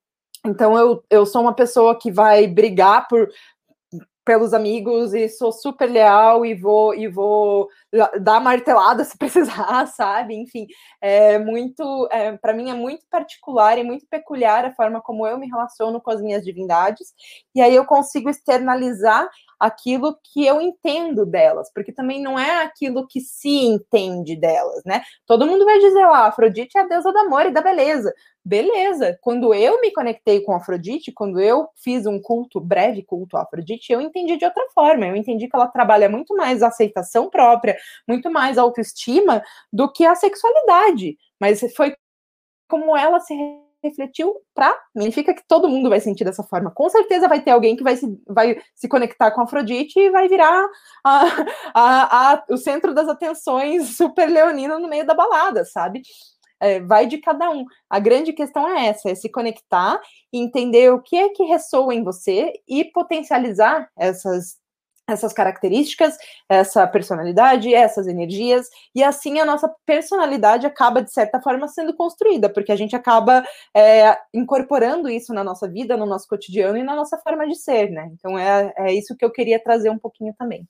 Então 0.46 0.78
eu, 0.78 1.04
eu 1.10 1.26
sou 1.26 1.42
uma 1.42 1.54
pessoa 1.54 2.00
que 2.00 2.10
vai 2.10 2.48
brigar 2.48 3.10
por 3.10 3.30
pelos 4.26 4.54
amigos 4.54 5.14
e 5.14 5.28
sou 5.28 5.52
super 5.52 5.90
leal 5.90 6.46
e 6.46 6.56
vou 6.56 6.96
e 6.96 7.10
vou 7.10 7.68
dar 8.20 8.40
martelada 8.40 9.04
se 9.06 9.18
precisar, 9.18 9.86
sabe? 9.88 10.36
Enfim, 10.36 10.68
é 11.02 11.38
muito, 11.38 12.08
é, 12.12 12.36
para 12.38 12.54
mim 12.54 12.70
é 12.70 12.74
muito 12.74 13.06
particular 13.10 13.78
e 13.78 13.84
muito 13.84 14.06
peculiar 14.08 14.66
a 14.66 14.74
forma 14.74 15.02
como 15.02 15.28
eu 15.28 15.38
me 15.38 15.48
relaciono 15.48 16.02
com 16.02 16.12
as 16.12 16.22
minhas 16.22 16.44
divindades 16.44 17.14
e 17.54 17.62
aí 17.62 17.76
eu 17.76 17.86
consigo 17.86 18.30
externalizar 18.30 19.30
aquilo 19.60 20.18
que 20.22 20.46
eu 20.46 20.60
entendo 20.60 21.26
delas, 21.26 21.72
porque 21.74 21.94
também 21.94 22.22
não 22.22 22.38
é 22.38 22.64
aquilo 22.64 23.08
que 23.08 23.22
se 23.22 23.66
entende 23.66 24.36
delas, 24.36 24.84
né? 24.86 25.02
Todo 25.26 25.48
mundo 25.48 25.64
vai 25.64 25.80
dizer 25.80 26.06
lá, 26.06 26.28
Afrodite 26.28 26.78
é 26.78 26.82
a 26.82 26.88
deusa 26.88 27.14
do 27.14 27.18
amor 27.20 27.46
e 27.46 27.52
da 27.52 27.62
beleza. 27.62 28.14
Beleza, 28.46 29.18
quando 29.22 29.54
eu 29.54 29.80
me 29.80 29.90
conectei 29.94 30.42
com 30.42 30.54
Afrodite, 30.54 31.14
quando 31.14 31.40
eu 31.40 31.70
fiz 31.82 32.06
um 32.06 32.22
culto, 32.22 32.60
breve 32.60 33.02
culto 33.02 33.38
a 33.38 33.44
Afrodite, 33.44 33.94
eu 33.94 34.02
entendi 34.02 34.36
de 34.36 34.44
outra 34.44 34.66
forma. 34.76 35.06
Eu 35.06 35.16
entendi 35.16 35.48
que 35.48 35.56
ela 35.56 35.68
trabalha 35.68 36.10
muito 36.10 36.36
mais 36.36 36.62
a 36.62 36.68
aceitação 36.68 37.30
própria, 37.30 37.78
muito 38.08 38.32
mais 38.32 38.58
autoestima 38.58 39.44
do 39.72 39.92
que 39.92 40.06
a 40.06 40.16
sexualidade. 40.16 41.18
Mas 41.40 41.62
foi 41.76 41.96
como 42.68 42.96
ela 42.98 43.20
se 43.20 43.34
refletiu 43.84 44.34
para 44.56 44.74
significa 44.96 45.34
que 45.34 45.44
todo 45.46 45.68
mundo 45.68 45.90
vai 45.90 46.00
sentir 46.00 46.24
dessa 46.24 46.44
forma. 46.44 46.72
Com 46.72 46.90
certeza 46.90 47.28
vai 47.28 47.42
ter 47.42 47.52
alguém 47.52 47.76
que 47.76 47.84
vai 47.84 47.98
se, 47.98 48.08
vai 48.28 48.58
se 48.74 48.88
conectar 48.88 49.32
com 49.32 49.42
Afrodite 49.42 50.00
e 50.00 50.10
vai 50.10 50.30
virar 50.30 50.66
a, 51.04 51.26
a, 51.74 52.32
a, 52.34 52.44
o 52.50 52.58
centro 52.58 52.94
das 52.94 53.10
atenções 53.10 53.98
super 53.98 54.30
leonino 54.30 54.80
no 54.80 54.88
meio 54.88 55.06
da 55.06 55.14
balada, 55.14 55.66
sabe? 55.66 56.02
É, 56.60 56.80
vai 56.80 57.06
de 57.06 57.18
cada 57.18 57.50
um. 57.50 57.66
A 57.90 58.00
grande 58.00 58.32
questão 58.32 58.68
é 58.70 58.88
essa: 58.88 59.10
é 59.10 59.16
se 59.16 59.30
conectar 59.30 60.00
entender 60.32 60.94
o 60.94 61.02
que 61.02 61.18
é 61.18 61.30
que 61.30 61.44
ressoa 61.44 61.94
em 61.94 62.04
você 62.04 62.54
e 62.66 62.86
potencializar 62.86 63.90
essas 63.98 64.63
essas 65.08 65.34
características, 65.34 66.18
essa 66.48 66.88
personalidade, 66.88 67.74
essas 67.74 68.08
energias, 68.08 68.68
e 68.96 69.04
assim 69.04 69.40
a 69.40 69.46
nossa 69.46 69.74
personalidade 69.86 70.66
acaba, 70.66 71.02
de 71.02 71.12
certa 71.12 71.42
forma, 71.42 71.68
sendo 71.68 71.94
construída, 71.94 72.50
porque 72.50 72.72
a 72.72 72.76
gente 72.76 72.96
acaba 72.96 73.44
é, 73.76 74.18
incorporando 74.34 75.10
isso 75.10 75.34
na 75.34 75.44
nossa 75.44 75.68
vida, 75.70 75.98
no 75.98 76.06
nosso 76.06 76.28
cotidiano 76.28 76.78
e 76.78 76.84
na 76.84 76.96
nossa 76.96 77.18
forma 77.18 77.48
de 77.48 77.56
ser, 77.56 77.90
né? 77.90 78.10
Então 78.14 78.38
é, 78.38 78.74
é 78.78 78.94
isso 78.94 79.16
que 79.16 79.26
eu 79.26 79.32
queria 79.32 79.62
trazer 79.62 79.90
um 79.90 80.00
pouquinho 80.00 80.34
também. 80.38 80.68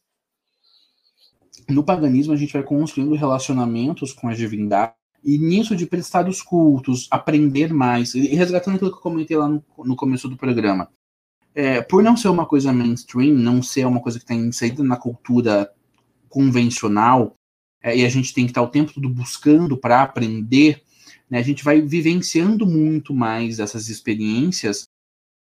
No 1.69 1.83
paganismo, 1.83 2.33
a 2.33 2.35
gente 2.35 2.53
vai 2.53 2.63
construindo 2.63 3.15
relacionamentos 3.15 4.11
com 4.11 4.27
as 4.27 4.37
divindades, 4.37 4.95
e 5.23 5.37
nisso 5.37 5.75
de 5.75 5.85
prestar 5.85 6.27
os 6.27 6.41
cultos, 6.41 7.07
aprender 7.09 7.73
mais, 7.73 8.13
e 8.13 8.27
resgatando 8.35 8.75
aquilo 8.75 8.91
que 8.91 8.97
eu 8.97 9.01
comentei 9.01 9.37
lá 9.37 9.47
no, 9.47 9.63
no 9.77 9.95
começo 9.95 10.27
do 10.27 10.35
programa, 10.35 10.89
é, 11.55 11.81
por 11.81 12.01
não 12.01 12.17
ser 12.17 12.29
uma 12.29 12.45
coisa 12.45 12.73
mainstream, 12.73 13.33
não 13.35 13.61
ser 13.61 13.85
uma 13.85 13.99
coisa 13.99 14.17
que 14.17 14.23
está 14.23 14.33
inserida 14.33 14.83
na 14.83 14.97
cultura 14.97 15.71
convencional, 16.29 17.35
é, 17.81 17.97
e 17.97 18.05
a 18.05 18.09
gente 18.09 18.33
tem 18.33 18.45
que 18.45 18.51
estar 18.51 18.61
tá 18.61 18.67
o 18.67 18.71
tempo 18.71 18.93
todo 18.93 19.09
buscando 19.09 19.77
para 19.77 20.01
aprender, 20.01 20.81
né, 21.29 21.39
a 21.39 21.43
gente 21.43 21.63
vai 21.63 21.81
vivenciando 21.81 22.65
muito 22.65 23.13
mais 23.13 23.59
essas 23.59 23.89
experiências 23.89 24.85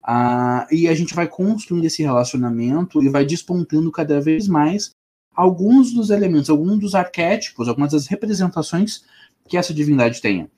ah, 0.03 0.67
e 0.71 0.89
a 0.89 0.95
gente 0.95 1.15
vai 1.15 1.29
construindo 1.29 1.85
esse 1.85 2.03
relacionamento 2.03 3.03
e 3.03 3.09
vai 3.09 3.25
despontando 3.25 3.91
cada 3.93 4.21
vez 4.21 4.49
mais 4.49 4.91
alguns 5.35 5.93
dos 5.93 6.11
elementos, 6.11 6.51
alguns 6.51 6.79
dos 6.79 6.95
arquétipos, 6.95 7.69
algumas 7.69 7.93
das 7.93 8.07
representações 8.07 9.05
que 9.49 9.57
essa 9.57 9.73
divindade 9.73 10.21
tenha. 10.21 10.51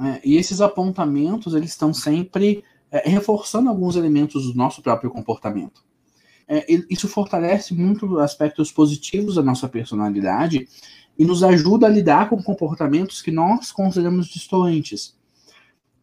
É, 0.00 0.20
e 0.24 0.36
esses 0.36 0.60
apontamentos, 0.60 1.54
eles 1.54 1.70
estão 1.70 1.94
sempre 1.94 2.64
é, 2.94 3.08
reforçando 3.08 3.68
alguns 3.68 3.96
elementos 3.96 4.46
do 4.46 4.54
nosso 4.56 4.80
próprio 4.80 5.10
comportamento. 5.10 5.84
É, 6.46 6.64
isso 6.88 7.08
fortalece 7.08 7.74
muito 7.74 8.20
aspectos 8.20 8.70
positivos 8.70 9.34
da 9.34 9.42
nossa 9.42 9.68
personalidade 9.68 10.68
e 11.18 11.24
nos 11.24 11.42
ajuda 11.42 11.86
a 11.86 11.90
lidar 11.90 12.28
com 12.28 12.40
comportamentos 12.40 13.20
que 13.20 13.32
nós 13.32 13.72
consideramos 13.72 14.28
distantes. 14.28 15.16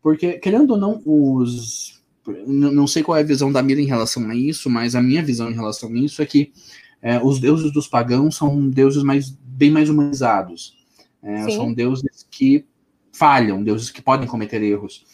Porque, 0.01 0.33
querendo 0.33 0.71
ou 0.71 0.77
não, 0.77 1.01
os. 1.05 2.01
Não 2.45 2.85
sei 2.85 3.01
qual 3.03 3.17
é 3.17 3.21
a 3.21 3.25
visão 3.25 3.51
da 3.51 3.63
Mira 3.63 3.79
em 3.79 3.85
relação 3.85 4.29
a 4.29 4.35
isso, 4.35 4.69
mas 4.69 4.93
a 4.93 5.01
minha 5.01 5.23
visão 5.23 5.49
em 5.49 5.55
relação 5.55 5.89
a 5.89 5.97
isso 5.97 6.21
é 6.21 6.25
que 6.25 6.51
é, 7.01 7.19
os 7.23 7.39
deuses 7.39 7.71
dos 7.71 7.87
pagãos 7.87 8.35
são 8.35 8.69
deuses 8.69 9.01
mais, 9.01 9.29
bem 9.29 9.71
mais 9.71 9.89
humanizados. 9.89 10.75
É, 11.23 11.49
são 11.51 11.73
deuses 11.73 12.27
que 12.29 12.65
falham, 13.13 13.63
deuses 13.63 13.89
que 13.89 14.01
podem 14.01 14.27
cometer 14.27 14.61
erros. 14.61 15.05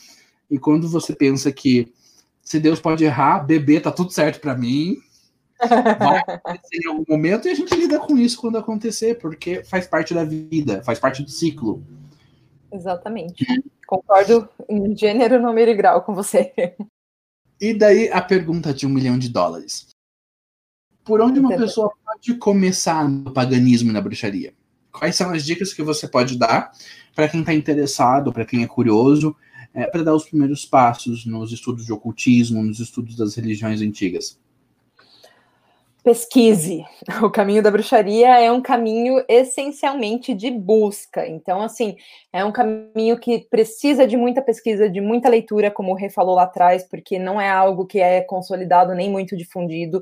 E 0.50 0.58
quando 0.58 0.88
você 0.88 1.16
pensa 1.16 1.52
que 1.52 1.94
se 2.42 2.60
Deus 2.60 2.80
pode 2.80 3.04
errar, 3.04 3.40
bebê 3.40 3.80
tá 3.80 3.92
tudo 3.92 4.12
certo 4.12 4.40
para 4.40 4.56
mim, 4.56 4.98
vai 5.60 6.20
acontecer 6.28 6.80
em 6.84 6.88
algum 6.88 7.04
momento 7.08 7.48
e 7.48 7.52
a 7.52 7.56
gente 7.56 7.76
lida 7.76 8.00
com 8.00 8.18
isso 8.18 8.40
quando 8.40 8.58
acontecer, 8.58 9.18
porque 9.20 9.64
faz 9.64 9.86
parte 9.86 10.14
da 10.14 10.24
vida, 10.24 10.82
faz 10.84 11.00
parte 11.00 11.24
do 11.24 11.30
ciclo. 11.30 11.84
Exatamente. 12.72 13.46
Concordo 13.86 14.48
em 14.70 14.96
gênero, 14.96 15.42
número 15.42 15.72
e 15.72 15.76
grau 15.76 16.02
com 16.02 16.14
você. 16.14 16.54
E 17.60 17.74
daí 17.74 18.10
a 18.10 18.22
pergunta 18.22 18.74
de 18.74 18.86
um 18.86 18.90
milhão 18.90 19.18
de 19.18 19.30
dólares. 19.30 19.88
Por 21.04 21.22
onde 21.22 21.40
uma 21.40 21.56
pessoa 21.56 21.92
pode 22.06 22.36
começar 22.36 23.10
no 23.10 23.32
paganismo 23.32 23.90
e 23.90 23.94
na 23.94 24.02
bruxaria? 24.02 24.54
Quais 24.92 25.16
são 25.16 25.32
as 25.32 25.44
dicas 25.44 25.74
que 25.74 25.82
você 25.82 26.08
pode 26.08 26.38
dar 26.38 26.72
para 27.16 27.28
quem 27.28 27.40
está 27.40 27.54
interessado, 27.54 28.32
para 28.32 28.46
quem 28.46 28.64
é 28.64 28.68
curioso, 28.68 29.36
é, 29.78 29.86
para 29.86 30.04
dar 30.04 30.16
os 30.16 30.26
primeiros 30.26 30.66
passos 30.66 31.24
nos 31.24 31.52
estudos 31.52 31.86
de 31.86 31.94
ocultismo, 31.94 32.64
nos 32.64 32.80
estudos 32.80 33.16
das 33.16 33.36
religiões 33.36 33.80
antigas? 33.80 34.40
pesquise. 36.08 36.86
O 37.22 37.30
caminho 37.30 37.62
da 37.62 37.70
bruxaria 37.70 38.40
é 38.40 38.50
um 38.50 38.62
caminho 38.62 39.22
essencialmente 39.28 40.34
de 40.34 40.50
busca. 40.50 41.28
Então, 41.28 41.62
assim, 41.62 41.98
é 42.32 42.46
um 42.46 42.52
caminho 42.52 43.20
que 43.20 43.40
precisa 43.50 44.08
de 44.08 44.16
muita 44.16 44.42
pesquisa, 44.42 44.90
de 44.90 45.02
muita 45.02 45.28
leitura, 45.28 45.70
como 45.70 45.92
o 45.92 45.96
Rê 45.96 46.10
falou 46.10 46.36
lá 46.36 46.44
atrás, 46.44 46.88
porque 46.88 47.20
não 47.20 47.42
é 47.42 47.50
algo 47.50 47.86
que 47.86 48.00
é 48.00 48.22
consolidado 48.22 48.96
nem 48.96 49.10
muito 49.10 49.36
difundido. 49.36 50.02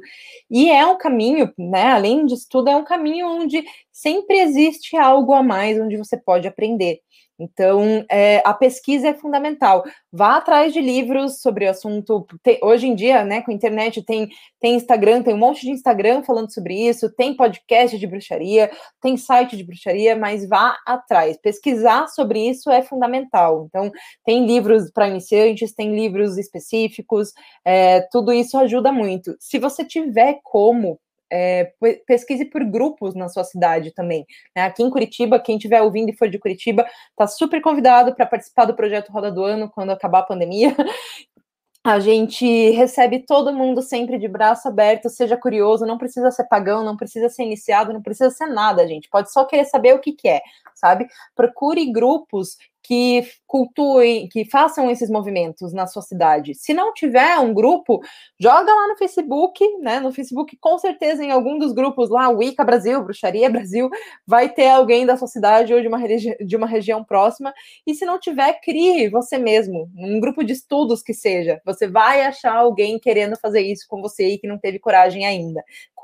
E 0.50 0.70
é 0.70 0.86
um 0.86 0.98
caminho, 0.98 1.52
né? 1.58 1.88
Além 1.94 2.26
disso 2.26 2.46
tudo, 2.52 2.70
é 2.70 2.76
um 2.76 2.84
caminho 2.84 3.28
onde 3.28 3.64
sempre 3.92 4.40
existe 4.40 4.96
algo 4.96 5.34
a 5.34 5.42
mais 5.42 5.80
onde 5.80 5.98
você 5.98 6.18
pode 6.18 6.48
aprender. 6.48 7.00
Então, 7.38 8.06
é, 8.10 8.42
a 8.46 8.54
pesquisa 8.54 9.10
é 9.10 9.14
fundamental. 9.14 9.84
Vá 10.12 10.38
atrás 10.38 10.74
de 10.74 10.80
livros 10.80 11.42
sobre 11.42 11.66
o 11.66 11.70
assunto. 11.70 12.26
Tem, 12.42 12.60
hoje 12.64 12.88
em 12.88 12.96
dia, 12.96 13.26
né, 13.26 13.42
com 13.42 13.52
a 13.52 13.54
internet, 13.54 14.02
tem, 14.04 14.30
tem 14.60 14.76
Instagram, 14.76 15.22
tem 15.22 15.34
um 15.34 15.38
monte 15.38 15.62
de 15.62 15.72
Instagram 15.72 16.24
falando 16.24 16.54
sobre 16.54 16.74
isso, 16.88 17.14
tem 17.14 17.36
podcast 17.36 17.98
de 18.00 18.08
bruxaria, 18.08 18.72
tem 19.02 19.18
site 19.18 19.58
de 19.58 19.64
bruxaria, 19.64 20.16
mas 20.16 20.48
vá 20.48 20.78
atrás. 20.86 21.38
Pesquisar 21.38 22.08
sobre 22.08 22.48
isso 22.48 22.70
é 22.72 22.82
fundamental. 22.82 23.66
Então, 23.68 23.92
tem 24.24 24.46
livros 24.46 24.90
para 24.92 25.10
iniciantes, 25.10 25.74
tem 25.74 25.94
livros 25.94 26.38
específicos, 26.38 27.34
é, 27.66 28.02
tudo 28.12 28.32
isso 28.32 28.58
ajuda 28.58 28.92
muito. 28.92 29.36
Se 29.40 29.60
você 29.60 29.84
tiver 29.84 30.40
como 30.44 31.00
é, 31.32 31.74
pesquise 32.06 32.46
por 32.46 32.64
grupos 32.64 33.16
na 33.16 33.30
sua 33.30 33.44
cidade 33.44 33.92
também. 33.92 34.26
Né? 34.56 34.64
Aqui 34.64 34.84
em 34.84 34.90
Curitiba, 34.90 35.40
quem 35.40 35.58
estiver 35.58 35.82
ouvindo 35.82 36.10
e 36.10 36.16
for 36.16 36.30
de 36.30 36.40
Curitiba, 36.40 36.86
está 37.10 37.28
super 37.28 37.62
convidado 37.62 38.14
para 38.16 38.26
participar 38.26 38.66
do 38.66 38.76
projeto 38.76 39.12
Roda 39.12 39.32
do 39.32 39.44
Ano 39.44 39.70
quando 39.70 39.92
acabar 39.92 40.20
a 40.20 40.24
pandemia. 40.24 40.76
A 41.84 42.00
gente 42.00 42.72
recebe 42.72 43.20
todo 43.20 43.54
mundo 43.54 43.80
sempre 43.80 44.18
de 44.18 44.28
braço 44.28 44.68
aberto, 44.68 45.08
seja 45.08 45.38
curioso, 45.38 45.86
não 45.86 46.00
precisa 46.00 46.32
ser 46.32 46.46
pagão, 46.46 46.84
não 46.84 46.98
precisa 46.98 47.30
ser 47.30 47.44
iniciado, 47.44 47.94
não 47.94 48.02
precisa 48.02 48.32
ser 48.32 48.48
nada, 48.48 48.88
gente. 48.88 49.08
Pode 49.08 49.32
só 49.32 49.46
querer 49.46 49.66
saber 49.66 49.94
o 49.94 50.00
que, 50.00 50.12
que 50.12 50.28
é, 50.28 50.42
sabe? 50.74 51.06
Procure 51.36 51.86
grupos 51.92 52.58
que 52.86 53.24
cultuem, 53.48 54.28
que 54.28 54.44
façam 54.44 54.92
esses 54.92 55.10
movimentos 55.10 55.72
na 55.72 55.88
sua 55.88 56.02
cidade. 56.02 56.54
Se 56.54 56.74
não 56.74 56.94
tiver 56.94 57.40
um 57.40 57.54
grupo, 57.54 58.02
joga 58.40 58.74
lá 58.74 58.90
no 58.90 58.98
Facebook, 58.98 59.64
né? 59.80 60.00
No 60.00 60.12
Facebook, 60.12 60.58
com 60.60 60.78
certeza, 60.78 61.24
em 61.24 61.32
algum 61.32 61.58
dos 61.58 61.72
grupos 61.72 62.10
lá, 62.10 62.28
Wicca 62.30 62.64
Brasil, 62.64 63.02
Bruxaria 63.02 63.50
Brasil, 63.50 63.90
vai 64.28 64.50
ter 64.50 64.68
alguém 64.68 65.06
da 65.06 65.16
sua 65.16 65.28
cidade 65.28 65.74
ou 65.74 65.82
de 65.82 65.88
uma, 65.88 66.00
de 66.46 66.56
uma 66.56 66.68
região 66.68 67.04
próxima. 67.04 67.54
E 67.88 67.96
se 67.96 68.06
não 68.06 68.20
tiver, 68.20 68.60
crie 68.62 69.10
você 69.10 69.38
mesmo, 69.38 69.90
um 69.98 70.20
grupo 70.20 70.44
de 70.44 70.54
estudos 70.54 71.02
que 71.02 71.14
seja. 71.14 71.62
Você 71.66 71.88
vai 71.88 72.22
achar 72.22 72.56
alguém 72.56 73.00
querendo 73.00 73.38
fazer 73.38 73.62
isso 73.62 73.86
com 73.88 74.02
você 74.02 74.30
e 74.30 74.38
que 74.38 74.48
não 74.48 74.58
teve 74.58 74.80
coragem 74.80 75.26
ainda. 75.26 75.64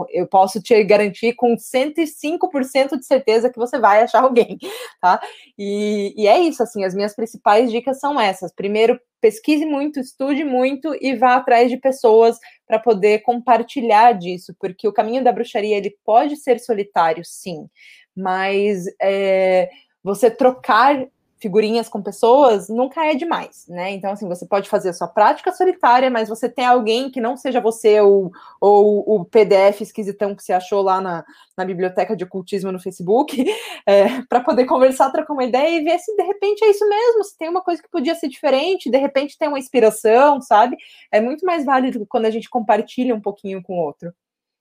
Eu 0.09 0.25
posso 0.25 0.61
te 0.61 0.84
garantir 0.84 1.34
com 1.34 1.55
105% 1.55 2.97
de 2.97 3.05
certeza 3.05 3.49
que 3.51 3.59
você 3.59 3.77
vai 3.77 4.01
achar 4.01 4.23
alguém, 4.23 4.57
tá? 5.01 5.21
E, 5.57 6.13
e 6.17 6.27
é 6.27 6.39
isso, 6.39 6.63
assim, 6.72 6.84
as 6.84 6.95
minhas 6.95 7.15
principais 7.15 7.72
dicas 7.72 7.99
são 7.99 8.19
essas. 8.19 8.53
Primeiro, 8.53 8.99
pesquise 9.19 9.65
muito, 9.65 9.99
estude 9.99 10.43
muito 10.43 10.95
e 10.99 11.15
vá 11.15 11.36
atrás 11.36 11.69
de 11.69 11.78
pessoas 11.78 12.38
para 12.65 12.80
poder 12.80 13.19
compartilhar 13.19 14.13
disso, 14.13 14.55
porque 14.59 14.88
o 14.88 14.93
caminho 14.93 15.24
da 15.24 15.32
bruxaria 15.32 15.78
ele 15.78 15.95
pode 16.03 16.38
ser 16.38 16.59
solitário, 16.59 17.24
sim, 17.24 17.69
mas 18.15 18.86
é, 19.01 19.69
você 20.03 20.32
trocar 20.32 21.05
figurinhas 21.42 21.89
com 21.89 22.02
pessoas 22.02 22.70
nunca 22.70 23.04
é 23.04 23.16
demais, 23.16 23.66
né? 23.68 23.92
Então, 23.92 24.12
assim, 24.12 24.28
você 24.28 24.46
pode 24.46 24.70
fazer 24.70 24.89
a 24.89 24.94
sua 24.94 25.08
prática 25.08 25.52
solitária, 25.52 26.10
mas 26.10 26.30
você 26.30 26.48
tem 26.48 26.66
alguém 26.66 27.10
que 27.10 27.20
não 27.20 27.36
seja 27.36 27.60
você 27.60 28.00
ou, 28.00 28.32
ou 28.60 29.22
o 29.22 29.26
PDF 29.26 29.82
esquisitão 29.82 30.36
que 30.36 30.44
você 30.44 30.54
achou 30.54 30.84
lá 30.84 31.02
na, 31.02 31.26
na 31.58 31.66
biblioteca 31.66 32.16
de 32.16 32.24
ocultismo 32.24 32.72
no 32.72 32.80
Facebook, 32.80 33.44
é, 33.88 34.22
para 34.30 34.42
poder 34.42 34.66
conversar, 34.66 35.12
trocar 35.12 35.34
uma 35.34 35.44
ideia 35.44 35.80
e 35.80 35.84
ver 35.84 35.98
se 35.98 36.16
de 36.16 36.24
repente 36.24 36.64
é 36.64 36.70
isso 36.70 36.88
mesmo, 36.88 37.24
se 37.24 37.36
tem 37.36 37.50
uma 37.50 37.62
coisa 37.62 37.82
que 37.82 37.89
podia 37.89 38.14
ser 38.14 38.28
diferente, 38.28 38.92
de 38.92 38.98
repente 38.98 39.38
tem 39.38 39.48
uma 39.48 39.60
inspiração, 39.60 40.39
sabe? 40.42 40.78
É 41.12 41.20
muito 41.20 41.44
mais 41.44 41.66
válido 41.66 42.06
quando 42.08 42.26
a 42.26 42.32
gente 42.32 42.50
compartilha 42.50 43.16
um 43.16 43.22
pouquinho 43.22 43.64
com 43.64 43.74
o 43.74 43.84
outro. 43.84 44.14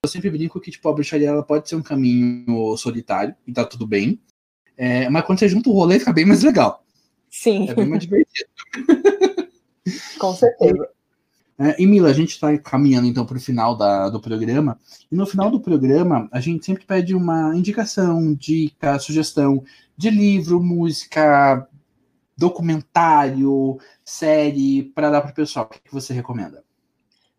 Eu 0.02 0.08
sempre 0.08 0.30
brinco 0.30 0.58
que, 0.58 0.70
tipo, 0.70 0.88
a 0.88 0.92
bruxaria 0.94 1.28
ela 1.28 1.42
pode 1.42 1.68
ser 1.68 1.76
um 1.76 1.82
caminho 1.82 2.74
solitário, 2.78 3.36
e 3.46 3.52
tá 3.52 3.66
tudo 3.66 3.86
bem. 3.86 4.18
É, 4.82 5.10
mas 5.10 5.26
quando 5.26 5.38
você 5.38 5.46
junta 5.46 5.68
o 5.68 5.74
rolê, 5.74 5.98
fica 5.98 6.10
bem 6.10 6.24
mais 6.24 6.42
legal. 6.42 6.82
Sim. 7.28 7.68
É 7.68 7.74
bem 7.74 7.86
mais 7.86 8.02
divertido. 8.02 8.48
Com 10.18 10.32
certeza. 10.32 10.88
É, 11.58 11.76
e 11.78 11.86
Mila, 11.86 12.08
a 12.08 12.14
gente 12.14 12.30
está 12.30 12.56
caminhando 12.56 13.06
então 13.06 13.26
para 13.26 13.36
o 13.36 13.40
final 13.40 13.76
da, 13.76 14.08
do 14.08 14.18
programa. 14.18 14.80
E 15.12 15.14
no 15.14 15.26
final 15.26 15.50
do 15.50 15.60
programa, 15.60 16.30
a 16.32 16.40
gente 16.40 16.64
sempre 16.64 16.86
pede 16.86 17.14
uma 17.14 17.54
indicação, 17.54 18.32
dica, 18.32 18.98
sugestão 18.98 19.62
de 19.98 20.08
livro, 20.08 20.58
música, 20.62 21.68
documentário, 22.34 23.78
série, 24.02 24.84
para 24.94 25.10
dar 25.10 25.20
para 25.20 25.32
o 25.32 25.34
pessoal. 25.34 25.66
O 25.66 25.68
que 25.68 25.92
você 25.92 26.14
recomenda? 26.14 26.64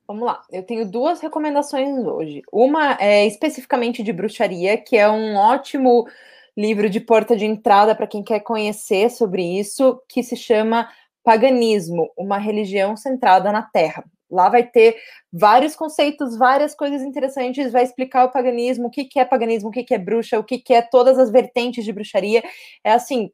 Vamos 0.07 0.27
lá, 0.27 0.43
eu 0.51 0.61
tenho 0.61 0.87
duas 0.87 1.21
recomendações 1.21 2.05
hoje. 2.05 2.43
Uma 2.51 2.97
é 2.99 3.25
especificamente 3.25 4.03
de 4.03 4.13
bruxaria, 4.13 4.77
que 4.77 4.95
é 4.95 5.09
um 5.09 5.35
ótimo 5.35 6.05
livro 6.57 6.89
de 6.89 6.99
porta 6.99 7.35
de 7.35 7.45
entrada 7.45 7.95
para 7.95 8.07
quem 8.07 8.23
quer 8.23 8.41
conhecer 8.41 9.09
sobre 9.09 9.43
isso, 9.59 10.01
que 10.07 10.23
se 10.23 10.35
chama 10.35 10.89
Paganismo, 11.23 12.09
uma 12.17 12.37
religião 12.37 12.95
centrada 12.97 13.51
na 13.51 13.61
Terra. 13.61 14.03
Lá 14.29 14.49
vai 14.49 14.63
ter 14.63 14.95
vários 15.31 15.75
conceitos, 15.75 16.37
várias 16.37 16.73
coisas 16.73 17.01
interessantes, 17.01 17.71
vai 17.71 17.83
explicar 17.83 18.25
o 18.25 18.31
paganismo, 18.31 18.87
o 18.87 18.89
que, 18.89 19.07
é 19.17 19.25
paganismo, 19.25 19.69
o 19.69 19.71
que, 19.71 19.93
é 19.93 19.97
bruxa, 19.97 20.39
o 20.39 20.43
que 20.43 20.63
é 20.73 20.81
todas 20.81 21.19
as 21.19 21.29
vertentes 21.29 21.83
de 21.83 21.91
bruxaria. 21.91 22.41
É 22.83 22.91
assim, 22.93 23.29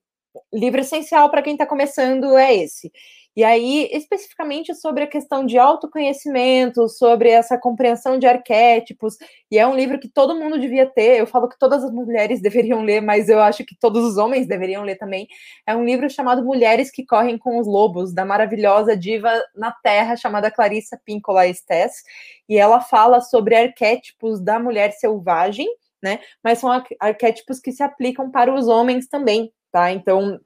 livro 0.54 0.82
essencial 0.82 1.30
para 1.30 1.42
quem 1.42 1.54
está 1.54 1.66
começando 1.66 2.36
é 2.36 2.56
esse. 2.56 2.92
E 3.38 3.44
aí, 3.44 3.88
especificamente 3.94 4.74
sobre 4.74 5.04
a 5.04 5.08
questão 5.08 5.46
de 5.46 5.60
autoconhecimento, 5.60 6.90
sobre 6.90 7.30
essa 7.30 7.56
compreensão 7.56 8.18
de 8.18 8.26
arquétipos, 8.26 9.16
e 9.52 9.60
é 9.60 9.68
um 9.68 9.76
livro 9.76 10.00
que 10.00 10.10
todo 10.10 10.36
mundo 10.36 10.60
devia 10.60 10.88
ter. 10.88 11.20
Eu 11.20 11.28
falo 11.28 11.48
que 11.48 11.60
todas 11.60 11.84
as 11.84 11.92
mulheres 11.92 12.42
deveriam 12.42 12.82
ler, 12.82 13.00
mas 13.00 13.30
eu 13.30 13.40
acho 13.40 13.64
que 13.64 13.78
todos 13.80 14.04
os 14.04 14.18
homens 14.18 14.48
deveriam 14.48 14.82
ler 14.82 14.98
também. 14.98 15.28
É 15.68 15.76
um 15.76 15.86
livro 15.86 16.10
chamado 16.10 16.44
Mulheres 16.44 16.90
que 16.90 17.06
Correm 17.06 17.38
com 17.38 17.60
os 17.60 17.68
Lobos, 17.68 18.12
da 18.12 18.26
maravilhosa 18.26 18.98
diva 18.98 19.32
na 19.56 19.72
Terra 19.72 20.16
chamada 20.16 20.50
Clarissa 20.50 21.00
Pinkola 21.06 21.46
Estes, 21.46 22.02
e 22.50 22.58
ela 22.58 22.82
fala 22.82 23.22
sobre 23.22 23.56
arquétipos 23.56 24.42
da 24.42 24.58
mulher 24.58 24.94
selvagem, 24.94 25.68
né? 26.02 26.22
Mas 26.44 26.58
são 26.58 26.72
arquétipos 27.00 27.60
que 27.60 27.72
se 27.72 27.84
aplicam 27.84 28.32
para 28.32 28.52
os 28.52 28.68
homens 28.68 29.08
também, 29.08 29.54
tá? 29.72 29.92
Então, 29.92 30.40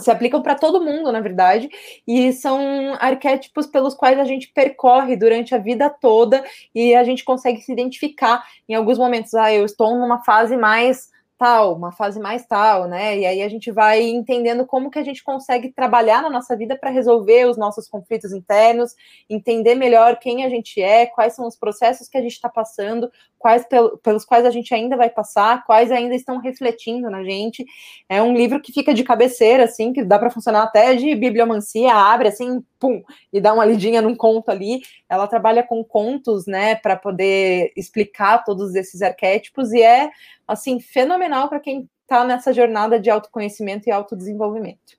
se 0.00 0.10
aplicam 0.10 0.42
para 0.42 0.54
todo 0.54 0.82
mundo, 0.82 1.10
na 1.12 1.20
verdade, 1.20 1.68
e 2.06 2.32
são 2.32 2.94
arquétipos 2.98 3.66
pelos 3.66 3.94
quais 3.94 4.18
a 4.18 4.24
gente 4.24 4.52
percorre 4.52 5.16
durante 5.16 5.54
a 5.54 5.58
vida 5.58 5.88
toda 5.88 6.44
e 6.74 6.94
a 6.94 7.04
gente 7.04 7.24
consegue 7.24 7.60
se 7.60 7.72
identificar 7.72 8.44
em 8.68 8.74
alguns 8.74 8.98
momentos. 8.98 9.34
Ah, 9.34 9.52
eu 9.52 9.64
estou 9.64 9.98
numa 9.98 10.24
fase 10.24 10.56
mais 10.56 11.12
tal, 11.38 11.74
uma 11.74 11.92
fase 11.92 12.20
mais 12.20 12.46
tal, 12.46 12.86
né? 12.86 13.18
E 13.18 13.26
aí 13.26 13.42
a 13.42 13.48
gente 13.48 13.70
vai 13.70 14.02
entendendo 14.02 14.66
como 14.66 14.90
que 14.90 14.98
a 14.98 15.02
gente 15.02 15.22
consegue 15.22 15.72
trabalhar 15.72 16.22
na 16.22 16.30
nossa 16.30 16.56
vida 16.56 16.76
para 16.76 16.90
resolver 16.90 17.46
os 17.46 17.56
nossos 17.56 17.88
conflitos 17.88 18.32
internos, 18.32 18.94
entender 19.28 19.74
melhor 19.74 20.18
quem 20.18 20.44
a 20.44 20.48
gente 20.48 20.80
é, 20.80 21.06
quais 21.06 21.34
são 21.34 21.46
os 21.46 21.56
processos 21.56 22.08
que 22.08 22.16
a 22.16 22.22
gente 22.22 22.32
está 22.32 22.48
passando, 22.48 23.10
quais 23.44 23.66
pelos 24.02 24.24
quais 24.24 24.46
a 24.46 24.50
gente 24.50 24.72
ainda 24.72 24.96
vai 24.96 25.10
passar, 25.10 25.66
quais 25.66 25.92
ainda 25.92 26.14
estão 26.14 26.38
refletindo 26.38 27.10
na 27.10 27.22
gente. 27.22 27.62
É 28.08 28.22
um 28.22 28.34
livro 28.34 28.58
que 28.58 28.72
fica 28.72 28.94
de 28.94 29.04
cabeceira, 29.04 29.64
assim, 29.64 29.92
que 29.92 30.02
dá 30.02 30.18
para 30.18 30.30
funcionar 30.30 30.62
até 30.62 30.94
de 30.94 31.14
bibliomancia, 31.14 31.92
abre 31.92 32.28
assim, 32.28 32.64
pum, 32.78 33.02
e 33.30 33.42
dá 33.42 33.52
uma 33.52 33.66
lidinha 33.66 34.00
num 34.00 34.16
conto 34.16 34.50
ali. 34.50 34.80
Ela 35.10 35.26
trabalha 35.26 35.62
com 35.62 35.84
contos, 35.84 36.46
né, 36.46 36.74
para 36.76 36.96
poder 36.96 37.70
explicar 37.76 38.42
todos 38.44 38.74
esses 38.74 39.02
arquétipos 39.02 39.74
e 39.74 39.82
é 39.82 40.10
assim 40.48 40.80
fenomenal 40.80 41.50
para 41.50 41.60
quem 41.60 41.86
está 42.00 42.24
nessa 42.24 42.50
jornada 42.50 42.98
de 42.98 43.10
autoconhecimento 43.10 43.90
e 43.90 43.92
autodesenvolvimento. 43.92 44.96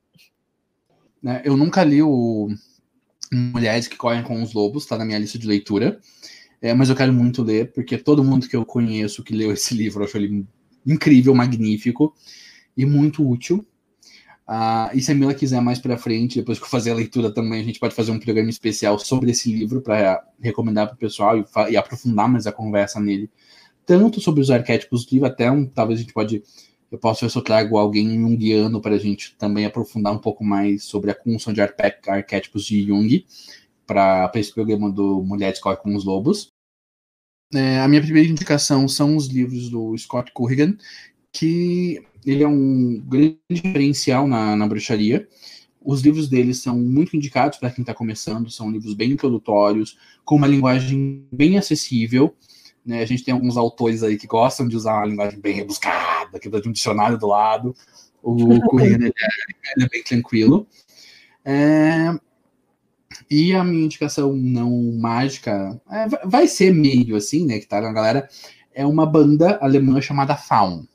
Né, 1.20 1.42
eu 1.44 1.58
nunca 1.58 1.84
li 1.84 2.04
o 2.04 2.48
Mulheres 3.34 3.88
que 3.88 3.98
Correm 3.98 4.22
com 4.22 4.44
os 4.44 4.54
Lobos, 4.54 4.84
está 4.84 5.00
na 5.00 5.04
minha 5.04 5.18
lista 5.18 5.40
de 5.40 5.48
leitura, 5.48 6.00
é, 6.66 6.74
mas 6.74 6.90
eu 6.90 6.96
quero 6.96 7.14
muito 7.14 7.44
ler, 7.44 7.72
porque 7.72 7.96
todo 7.96 8.24
mundo 8.24 8.50
que 8.50 8.56
eu 8.56 8.66
conheço 8.66 9.24
que 9.24 9.36
leu 9.36 9.52
esse 9.52 9.76
livro 9.76 10.04
achou 10.04 10.20
ele 10.20 10.48
incrível, 10.84 11.36
magnífico 11.36 12.12
e 12.76 12.84
muito 12.88 13.28
útil. 13.28 13.64
Uh, 14.48 14.90
e 14.96 15.00
se 15.00 15.12
a 15.12 15.16
Mila 15.16 15.36
quiser 15.36 15.62
mais 15.62 15.78
para 15.78 15.96
frente, 15.96 16.40
depois 16.40 16.58
que 16.58 16.66
eu 16.66 16.70
fazer 16.70 16.90
a 16.90 16.96
leitura 16.96 17.32
também, 17.32 17.62
a 17.62 17.64
gente 17.64 17.80
pode 17.80 17.94
fazer 17.94 18.12
um 18.12 18.20
programa 18.20 18.50
especial 18.50 18.98
sobre 18.98 19.30
esse 19.30 19.54
livro 19.54 19.80
para 19.80 20.28
recomendar 20.40 20.88
para 20.88 20.96
o 20.96 20.98
pessoal 20.98 21.38
e, 21.38 21.46
e, 21.70 21.78
aprofundar 21.78 22.28
mais 22.28 22.48
a 22.48 22.52
conversa 22.52 23.00
nele, 23.00 23.30
tanto 23.86 24.20
sobre 24.20 24.42
os 24.42 24.50
arquétipos 24.50 25.06
do 25.06 25.14
livro, 25.14 25.28
até 25.28 25.52
um, 25.52 25.68
talvez 25.68 26.00
a 26.00 26.02
gente 26.02 26.14
pode, 26.14 26.42
eu 26.92 26.98
posso 26.98 27.24
ver 27.24 27.30
se 27.30 27.38
eu 27.38 27.44
trago 27.44 27.78
alguém 27.78 28.24
um 28.24 28.36
guiano 28.36 28.82
para 28.82 28.96
a 28.96 29.00
gente 29.00 29.36
também 29.38 29.68
aprofundar 29.68 30.12
um 30.12 30.20
pouco 30.20 30.44
mais 30.44 30.84
sobre 30.84 31.12
a 31.12 31.16
função 31.16 31.54
de 31.54 31.62
arquétipos 31.62 32.66
de 32.66 32.88
Jung 32.88 33.24
para 33.86 34.32
esse 34.34 34.52
programa 34.52 34.92
do 34.92 35.22
Mulheres 35.24 35.60
Corre 35.60 35.78
com 35.78 35.96
os 35.96 36.04
Lobos. 36.04 36.55
É, 37.54 37.80
a 37.80 37.88
minha 37.88 38.02
primeira 38.02 38.30
indicação 38.30 38.88
são 38.88 39.16
os 39.16 39.28
livros 39.28 39.70
do 39.70 39.98
Scott 39.98 40.32
Corrigan, 40.34 40.76
que 41.32 42.04
ele 42.26 42.44
é 42.44 42.48
um 42.48 43.02
grande 43.06 43.38
diferencial 43.50 44.28
na, 44.28 44.56
na 44.56 44.68
bruxaria. 44.68 45.28
Os 45.80 46.02
livros 46.02 46.28
dele 46.28 46.54
são 46.54 46.78
muito 46.80 47.16
indicados 47.16 47.60
para 47.60 47.70
quem 47.70 47.84
está 47.84 47.94
começando, 47.94 48.50
são 48.50 48.72
livros 48.72 48.96
bem 48.96 49.12
introdutórios, 49.12 49.98
com 50.24 50.36
uma 50.36 50.48
linguagem 50.48 51.28
bem 51.32 51.58
acessível. 51.58 52.36
Né? 52.84 53.02
A 53.02 53.06
gente 53.06 53.24
tem 53.24 53.34
alguns 53.34 53.56
autores 53.56 54.02
aí 54.02 54.18
que 54.18 54.26
gostam 54.26 54.68
de 54.68 54.76
usar 54.76 54.98
uma 54.98 55.06
linguagem 55.06 55.40
bem 55.40 55.54
rebuscada, 55.54 56.40
que 56.40 56.50
dá 56.50 56.60
de 56.60 56.68
um 56.68 56.72
dicionário 56.72 57.18
do 57.20 57.28
lado. 57.28 57.76
O 58.24 58.60
Corrigan 58.68 59.06
é, 59.06 59.84
é 59.84 59.88
bem 59.88 60.04
tranquilo. 60.04 60.68
É, 61.44 62.20
e 63.30 63.54
a 63.54 63.64
minha 63.64 63.86
indicação 63.86 64.34
não 64.34 64.92
mágica 64.94 65.80
é, 65.90 66.08
vai 66.26 66.48
ser 66.48 66.74
meio 66.74 67.16
assim, 67.16 67.46
né? 67.46 67.60
Que 67.60 67.68
tá 67.68 67.82
na 67.82 67.92
galera. 67.92 68.28
É 68.74 68.86
uma 68.86 69.06
banda 69.06 69.58
alemã 69.62 70.02
chamada 70.02 70.36
Faun. 70.36 70.86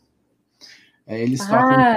É, 1.06 1.20
eles 1.20 1.40
ah, 1.42 1.46
tocam. 1.46 1.96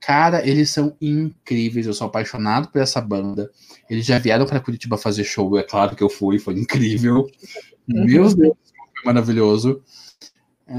Cara, 0.00 0.46
eles 0.46 0.70
são 0.70 0.96
incríveis. 1.00 1.86
Eu 1.86 1.92
sou 1.92 2.06
apaixonado 2.06 2.68
por 2.68 2.80
essa 2.80 3.00
banda. 3.00 3.50
Eles 3.90 4.06
já 4.06 4.18
vieram 4.18 4.46
para 4.46 4.60
Curitiba 4.60 4.96
fazer 4.96 5.24
show. 5.24 5.58
É 5.58 5.62
claro 5.62 5.94
que 5.94 6.02
eu 6.02 6.08
fui, 6.08 6.38
foi 6.38 6.54
incrível. 6.54 7.26
Meu 7.86 8.06
Deus, 8.06 8.34
foi 8.34 9.04
maravilhoso. 9.04 9.82
É, 10.66 10.74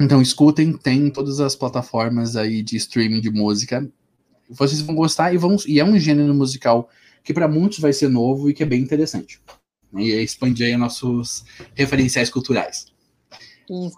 então, 0.00 0.20
escutem, 0.20 0.76
tem 0.76 1.10
todas 1.10 1.40
as 1.40 1.56
plataformas 1.56 2.36
aí 2.36 2.62
de 2.62 2.76
streaming 2.76 3.20
de 3.20 3.30
música. 3.30 3.88
Vocês 4.48 4.80
vão 4.80 4.94
gostar 4.94 5.32
e, 5.32 5.38
vão, 5.38 5.56
e 5.66 5.80
é 5.80 5.84
um 5.84 5.98
gênero 5.98 6.34
musical 6.34 6.88
que 7.22 7.34
para 7.34 7.48
muitos 7.48 7.78
vai 7.78 7.92
ser 7.92 8.08
novo 8.08 8.48
e 8.48 8.54
que 8.54 8.62
é 8.62 8.66
bem 8.66 8.80
interessante. 8.80 9.40
E 9.96 10.10
expandir 10.10 10.66
aí 10.66 10.76
nossos 10.76 11.44
referenciais 11.74 12.30
culturais. 12.30 12.86
Isso. 13.68 13.96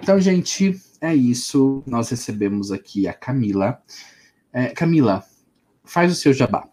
Então, 0.00 0.20
gente, 0.20 0.80
é 1.00 1.14
isso. 1.14 1.82
Nós 1.86 2.10
recebemos 2.10 2.70
aqui 2.70 3.08
a 3.08 3.14
Camila. 3.14 3.82
É, 4.52 4.66
Camila, 4.68 5.24
faz 5.84 6.12
o 6.12 6.14
seu 6.14 6.32
jabá. 6.32 6.68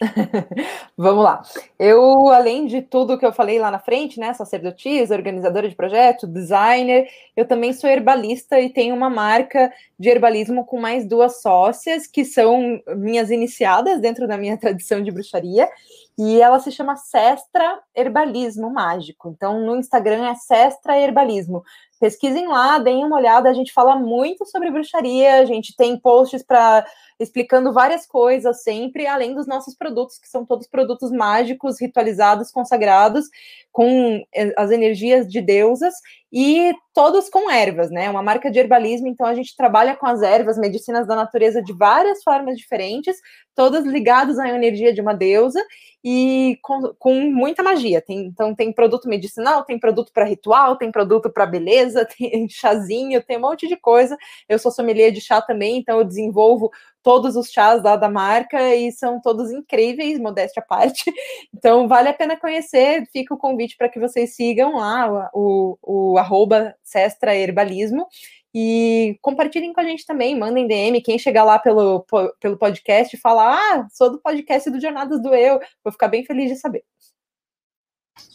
Vamos 0.96 1.24
lá. 1.24 1.42
Eu, 1.78 2.28
além 2.28 2.66
de 2.66 2.82
tudo 2.82 3.18
que 3.18 3.26
eu 3.26 3.32
falei 3.32 3.58
lá 3.58 3.70
na 3.70 3.78
frente, 3.78 4.20
né, 4.20 4.32
sacerdotisa, 4.32 5.14
organizadora 5.14 5.68
de 5.68 5.74
projeto, 5.74 6.26
designer, 6.26 7.08
eu 7.36 7.46
também 7.46 7.72
sou 7.72 7.90
herbalista 7.90 8.60
e 8.60 8.70
tenho 8.70 8.94
uma 8.94 9.10
marca 9.10 9.72
de 9.98 10.08
herbalismo 10.08 10.64
com 10.64 10.80
mais 10.80 11.06
duas 11.06 11.40
sócias, 11.40 12.06
que 12.06 12.24
são 12.24 12.80
minhas 12.96 13.30
iniciadas 13.30 14.00
dentro 14.00 14.28
da 14.28 14.38
minha 14.38 14.56
tradição 14.58 15.02
de 15.02 15.10
bruxaria, 15.10 15.68
e 16.16 16.40
ela 16.40 16.58
se 16.58 16.72
chama 16.72 16.96
Sestra 16.96 17.80
Herbalismo 17.94 18.72
Mágico. 18.72 19.28
Então, 19.28 19.60
no 19.64 19.76
Instagram 19.76 20.28
é 20.28 20.34
Sestra 20.34 20.98
Herbalismo. 20.98 21.62
Pesquisem 21.98 22.46
lá, 22.46 22.78
deem 22.78 23.04
uma 23.04 23.16
olhada. 23.16 23.48
A 23.48 23.52
gente 23.52 23.72
fala 23.72 23.96
muito 23.96 24.46
sobre 24.46 24.70
bruxaria, 24.70 25.40
a 25.40 25.44
gente 25.44 25.74
tem 25.76 25.98
posts 25.98 26.42
para 26.42 26.86
explicando 27.18 27.72
várias 27.72 28.06
coisas 28.06 28.62
sempre, 28.62 29.06
além 29.06 29.34
dos 29.34 29.46
nossos 29.46 29.74
produtos, 29.74 30.18
que 30.18 30.28
são 30.28 30.46
todos 30.46 30.68
produtos 30.68 31.10
mágicos, 31.10 31.80
ritualizados, 31.80 32.52
consagrados, 32.52 33.26
com 33.72 34.22
eh, 34.32 34.54
as 34.56 34.70
energias 34.70 35.26
de 35.26 35.40
deusas 35.40 35.94
e 36.32 36.74
todos 36.94 37.28
com 37.30 37.50
ervas, 37.50 37.90
né? 37.90 38.10
Uma 38.10 38.22
marca 38.22 38.50
de 38.50 38.58
herbalismo, 38.58 39.08
então 39.08 39.26
a 39.26 39.34
gente 39.34 39.56
trabalha 39.56 39.96
com 39.96 40.06
as 40.06 40.20
ervas, 40.20 40.58
medicinas 40.58 41.06
da 41.06 41.16
natureza 41.16 41.62
de 41.62 41.72
várias 41.72 42.22
formas 42.22 42.58
diferentes, 42.58 43.16
todas 43.54 43.84
ligadas 43.84 44.38
à 44.38 44.48
energia 44.48 44.92
de 44.92 45.00
uma 45.00 45.14
deusa 45.14 45.64
e 46.04 46.58
com, 46.62 46.94
com 46.98 47.14
muita 47.30 47.62
magia. 47.62 48.02
Tem, 48.02 48.26
então 48.26 48.54
tem 48.54 48.72
produto 48.72 49.08
medicinal, 49.08 49.64
tem 49.64 49.78
produto 49.78 50.12
para 50.12 50.24
ritual, 50.24 50.76
tem 50.76 50.92
produto 50.92 51.30
para 51.30 51.46
beleza, 51.46 52.04
tem 52.16 52.48
chazinho, 52.48 53.22
tem 53.22 53.38
um 53.38 53.42
monte 53.42 53.66
de 53.66 53.76
coisa. 53.76 54.16
Eu 54.48 54.58
sou 54.58 54.70
sommelier 54.70 55.10
de 55.10 55.20
chá 55.20 55.40
também, 55.40 55.78
então 55.78 55.98
eu 55.98 56.04
desenvolvo 56.04 56.70
todos 57.08 57.36
os 57.36 57.50
chás 57.50 57.82
lá 57.82 57.96
da 57.96 58.10
marca 58.10 58.76
e 58.76 58.92
são 58.92 59.18
todos 59.18 59.50
incríveis, 59.50 60.20
modéstia 60.20 60.60
à 60.60 60.62
parte. 60.62 61.10
Então 61.56 61.88
vale 61.88 62.10
a 62.10 62.12
pena 62.12 62.38
conhecer. 62.38 63.08
Fica 63.10 63.32
o 63.32 63.38
convite 63.38 63.76
para 63.78 63.88
que 63.88 63.98
vocês 63.98 64.36
sigam 64.36 64.76
lá 64.76 65.30
o, 65.32 65.78
o, 65.82 66.18
arroba 66.18 66.74
Sestra 66.84 67.34
Herbalismo 67.34 68.06
e 68.54 69.18
compartilhem 69.22 69.72
com 69.72 69.80
a 69.80 69.84
gente 69.84 70.04
também, 70.04 70.38
mandem 70.38 70.66
DM, 70.66 71.00
quem 71.00 71.18
chegar 71.18 71.44
lá 71.44 71.58
pelo, 71.58 72.04
pelo 72.38 72.58
podcast 72.58 73.16
e 73.16 73.18
falar, 73.18 73.56
ah, 73.56 73.86
sou 73.90 74.12
do 74.12 74.20
podcast 74.20 74.70
do 74.70 74.80
Jornadas 74.80 75.22
do 75.22 75.34
Eu, 75.34 75.58
vou 75.82 75.90
ficar 75.90 76.08
bem 76.08 76.24
feliz 76.24 76.50
de 76.50 76.56
saber. 76.56 76.84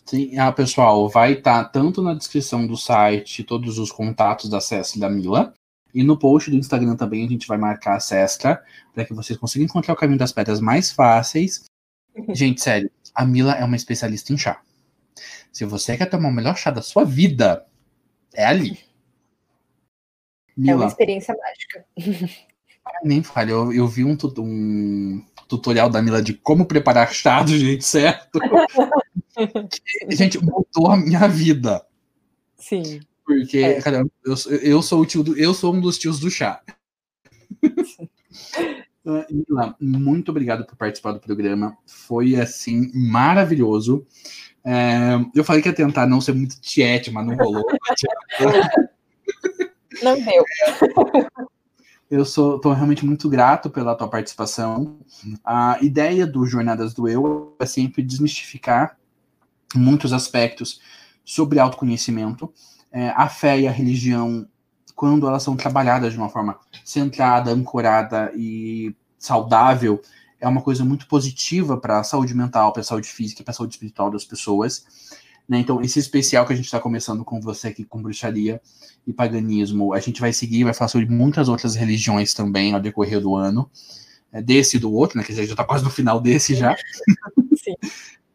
Sim, 0.03 0.37
ah, 0.39 0.51
pessoal, 0.51 1.07
vai 1.07 1.33
estar 1.33 1.65
tá 1.65 1.69
tanto 1.69 2.01
na 2.01 2.15
descrição 2.15 2.65
do 2.65 2.75
site 2.75 3.43
todos 3.43 3.77
os 3.77 3.91
contatos 3.91 4.49
da 4.49 4.59
Cesta 4.59 4.97
e 4.97 5.01
da 5.01 5.09
Mila, 5.09 5.53
e 5.93 6.03
no 6.03 6.17
post 6.17 6.49
do 6.49 6.57
Instagram 6.57 6.95
também 6.95 7.25
a 7.25 7.29
gente 7.29 7.47
vai 7.47 7.57
marcar 7.57 7.95
a 7.95 7.99
Cesta, 7.99 8.63
para 8.93 9.05
que 9.05 9.13
vocês 9.13 9.37
consigam 9.37 9.65
encontrar 9.65 9.93
o 9.93 9.97
caminho 9.97 10.17
das 10.17 10.31
pedras 10.31 10.59
mais 10.59 10.91
fáceis. 10.91 11.65
gente, 12.29 12.61
sério, 12.61 12.89
a 13.13 13.25
Mila 13.25 13.53
é 13.53 13.63
uma 13.63 13.75
especialista 13.75 14.33
em 14.33 14.37
chá. 14.37 14.61
Se 15.51 15.65
você 15.65 15.95
quer 15.95 16.07
tomar 16.07 16.29
o 16.29 16.33
melhor 16.33 16.57
chá 16.57 16.71
da 16.71 16.81
sua 16.81 17.05
vida, 17.05 17.65
é 18.33 18.45
ali. 18.45 18.79
Mila. 20.57 20.71
É 20.71 20.75
uma 20.75 20.87
experiência 20.87 21.35
mágica. 21.35 21.85
Nem 23.03 23.23
fale, 23.23 23.51
eu, 23.51 23.71
eu 23.71 23.87
vi 23.87 24.03
um, 24.03 24.17
um, 24.39 25.23
tutorial 25.47 25.89
da 25.89 26.01
Mila 26.01 26.21
de 26.21 26.33
como 26.33 26.65
preparar 26.65 27.13
chá 27.13 27.43
do 27.43 27.57
jeito 27.57 27.83
certo. 27.83 28.39
que, 29.69 30.15
gente, 30.15 30.43
mudou 30.43 30.91
a 30.91 30.97
minha 30.97 31.27
vida. 31.27 31.85
Sim. 32.57 33.01
Porque, 33.25 33.57
é. 33.59 33.81
cara, 33.81 34.05
eu, 34.25 34.35
eu 34.61 34.81
sou 34.81 35.01
o 35.01 35.05
tio 35.05 35.23
do, 35.23 35.37
eu 35.37 35.53
sou 35.53 35.73
um 35.73 35.79
dos 35.79 35.97
tios 35.97 36.19
do 36.19 36.29
chá. 36.29 36.61
Mila, 39.29 39.75
muito 39.79 40.29
obrigado 40.29 40.65
por 40.65 40.75
participar 40.75 41.11
do 41.11 41.19
programa. 41.19 41.77
Foi 41.85 42.35
assim 42.35 42.91
maravilhoso. 42.93 44.05
É, 44.65 45.19
eu 45.35 45.43
falei 45.43 45.61
que 45.61 45.67
ia 45.67 45.75
tentar 45.75 46.07
não 46.07 46.21
ser 46.21 46.33
muito 46.33 46.59
tiete, 46.61 47.11
mas 47.11 47.25
não 47.25 47.35
rolou. 47.35 47.65
Não 50.01 50.15
deu. 50.19 50.43
Eu 52.09 52.25
sou 52.25 52.59
tô 52.59 52.73
realmente 52.73 53.05
muito 53.05 53.29
grato 53.29 53.69
pela 53.69 53.95
tua 53.95 54.07
participação. 54.07 54.99
A 55.45 55.77
ideia 55.81 56.25
do 56.25 56.45
Jornadas 56.45 56.93
do 56.93 57.07
Eu 57.07 57.55
é 57.59 57.65
sempre 57.65 58.01
desmistificar 58.01 58.97
muitos 59.75 60.11
aspectos 60.11 60.81
sobre 61.23 61.59
autoconhecimento. 61.59 62.51
É, 62.93 63.09
a 63.09 63.27
fé 63.27 63.59
e 63.59 63.67
a 63.67 63.71
religião 63.71 64.47
quando 64.95 65.27
elas 65.27 65.43
são 65.43 65.55
trabalhadas 65.55 66.13
de 66.13 66.19
uma 66.19 66.29
forma 66.29 66.57
centrada, 66.83 67.51
ancorada 67.51 68.31
e 68.35 68.95
saudável, 69.17 70.01
é 70.39 70.47
uma 70.47 70.61
coisa 70.61 70.83
muito 70.83 71.07
positiva 71.07 71.77
para 71.77 71.99
a 71.99 72.03
saúde 72.03 72.33
mental, 72.33 72.71
para 72.73 72.81
a 72.81 72.85
saúde 72.85 73.07
física, 73.07 73.43
para 73.43 73.51
a 73.51 73.55
saúde 73.55 73.73
espiritual 73.73 74.11
das 74.11 74.25
pessoas. 74.25 74.85
Né? 75.47 75.59
Então, 75.59 75.81
esse 75.81 75.99
especial 75.99 76.45
que 76.45 76.53
a 76.53 76.55
gente 76.55 76.65
está 76.65 76.79
começando 76.79 77.23
com 77.23 77.39
você 77.39 77.69
aqui 77.69 77.83
com 77.83 78.01
bruxaria 78.01 78.61
e 79.05 79.13
paganismo, 79.13 79.93
a 79.93 79.99
gente 79.99 80.21
vai 80.21 80.31
seguir, 80.31 80.63
vai 80.63 80.73
falar 80.73 80.89
sobre 80.89 81.07
muitas 81.07 81.49
outras 81.49 81.75
religiões 81.75 82.33
também 82.33 82.73
ao 82.73 82.79
decorrer 82.79 83.19
do 83.19 83.35
ano, 83.35 83.69
é, 84.31 84.41
desse 84.41 84.77
e 84.77 84.79
do 84.79 84.91
outro, 84.91 85.17
né? 85.17 85.23
Que 85.23 85.33
já 85.33 85.43
está 85.43 85.63
quase 85.63 85.83
no 85.83 85.89
final 85.89 86.19
desse 86.19 86.55
já. 86.55 86.75
Sim. 87.55 87.75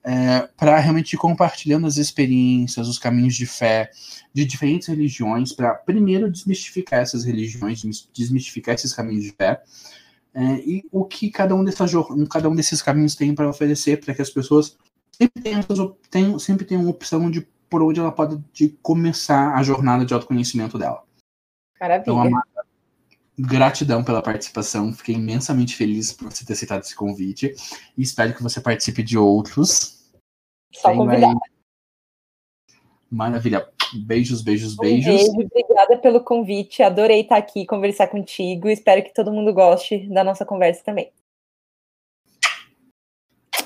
É, 0.04 0.48
para 0.56 0.78
realmente 0.78 1.14
ir 1.14 1.18
compartilhando 1.18 1.86
as 1.86 1.96
experiências, 1.96 2.88
os 2.88 2.98
caminhos 2.98 3.34
de 3.34 3.44
fé 3.44 3.90
de 4.32 4.44
diferentes 4.44 4.88
religiões, 4.88 5.52
para 5.52 5.74
primeiro 5.74 6.30
desmistificar 6.30 7.00
essas 7.00 7.24
religiões, 7.24 7.82
desmistificar 8.12 8.74
esses 8.74 8.94
caminhos 8.94 9.24
de 9.24 9.32
fé, 9.32 9.60
é, 10.32 10.54
e 10.60 10.84
o 10.92 11.04
que 11.04 11.30
cada 11.30 11.54
um, 11.54 11.64
dessas, 11.64 11.90
cada 12.30 12.48
um 12.48 12.54
desses 12.54 12.80
caminhos 12.80 13.14
tem 13.14 13.34
para 13.34 13.48
oferecer 13.48 14.00
para 14.00 14.14
que 14.14 14.22
as 14.22 14.30
pessoas 14.30 14.78
sempre 15.10 15.42
tenham, 15.42 15.62
tenham, 16.10 16.38
sempre 16.38 16.64
tenham 16.64 16.82
uma 16.82 16.90
opção 16.90 17.30
de 17.30 17.46
por 17.68 17.82
onde 17.82 18.00
ela 18.00 18.12
pode 18.12 18.42
de 18.52 18.68
começar 18.82 19.54
a 19.54 19.62
jornada 19.62 20.04
de 20.04 20.14
autoconhecimento 20.14 20.78
dela. 20.78 21.02
Maravilha. 21.80 22.02
Então, 22.02 22.20
Amada, 22.20 22.47
gratidão 23.38 24.02
pela 24.02 24.22
participação. 24.22 24.92
Fiquei 24.92 25.14
imensamente 25.14 25.76
feliz 25.76 26.12
por 26.12 26.30
você 26.30 26.44
ter 26.44 26.54
aceitado 26.54 26.82
esse 26.82 26.94
convite 26.94 27.54
e 27.96 28.02
espero 28.02 28.34
que 28.34 28.42
você 28.42 28.60
participe 28.60 29.02
de 29.02 29.16
outros. 29.16 30.10
Só 30.74 30.94
convidar. 30.94 31.34
Maravilha. 33.10 33.68
Beijos, 34.04 34.42
beijos, 34.42 34.74
um 34.74 34.82
beijos. 34.82 35.14
Beijo, 35.14 35.30
obrigada 35.30 35.96
pelo 35.96 36.22
convite. 36.22 36.82
Adorei 36.82 37.22
estar 37.22 37.38
aqui 37.38 37.64
conversar 37.64 38.08
contigo. 38.08 38.68
Espero 38.68 39.02
que 39.02 39.14
todo 39.14 39.32
mundo 39.32 39.52
goste 39.54 40.06
da 40.08 40.22
nossa 40.22 40.44
conversa 40.44 40.84
também. 40.84 41.10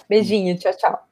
Beijinho, 0.09 0.57
tchau, 0.59 0.77
tchau. 0.77 1.12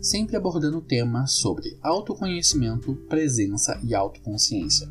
sempre 0.00 0.36
abordando 0.36 0.80
temas 0.80 1.32
sobre 1.32 1.78
autoconhecimento, 1.82 2.94
presença 3.08 3.80
e 3.82 3.94
autoconsciência. 3.94 4.88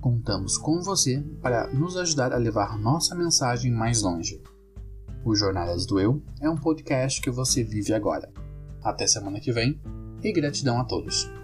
Contamos 0.00 0.56
com 0.56 0.80
você 0.80 1.22
para 1.42 1.72
nos 1.72 1.96
ajudar 1.96 2.32
a 2.32 2.38
levar 2.38 2.78
nossa 2.78 3.14
mensagem 3.14 3.70
mais 3.70 4.02
longe. 4.02 4.42
O 5.24 5.34
Jornadas 5.34 5.84
do 5.84 6.00
Eu 6.00 6.22
é 6.40 6.48
um 6.48 6.56
podcast 6.56 7.20
que 7.20 7.30
você 7.30 7.62
vive 7.62 7.92
agora. 7.92 8.32
Até 8.82 9.06
semana 9.06 9.40
que 9.40 9.52
vem 9.52 9.78
e 10.22 10.32
gratidão 10.32 10.80
a 10.80 10.84
todos. 10.84 11.39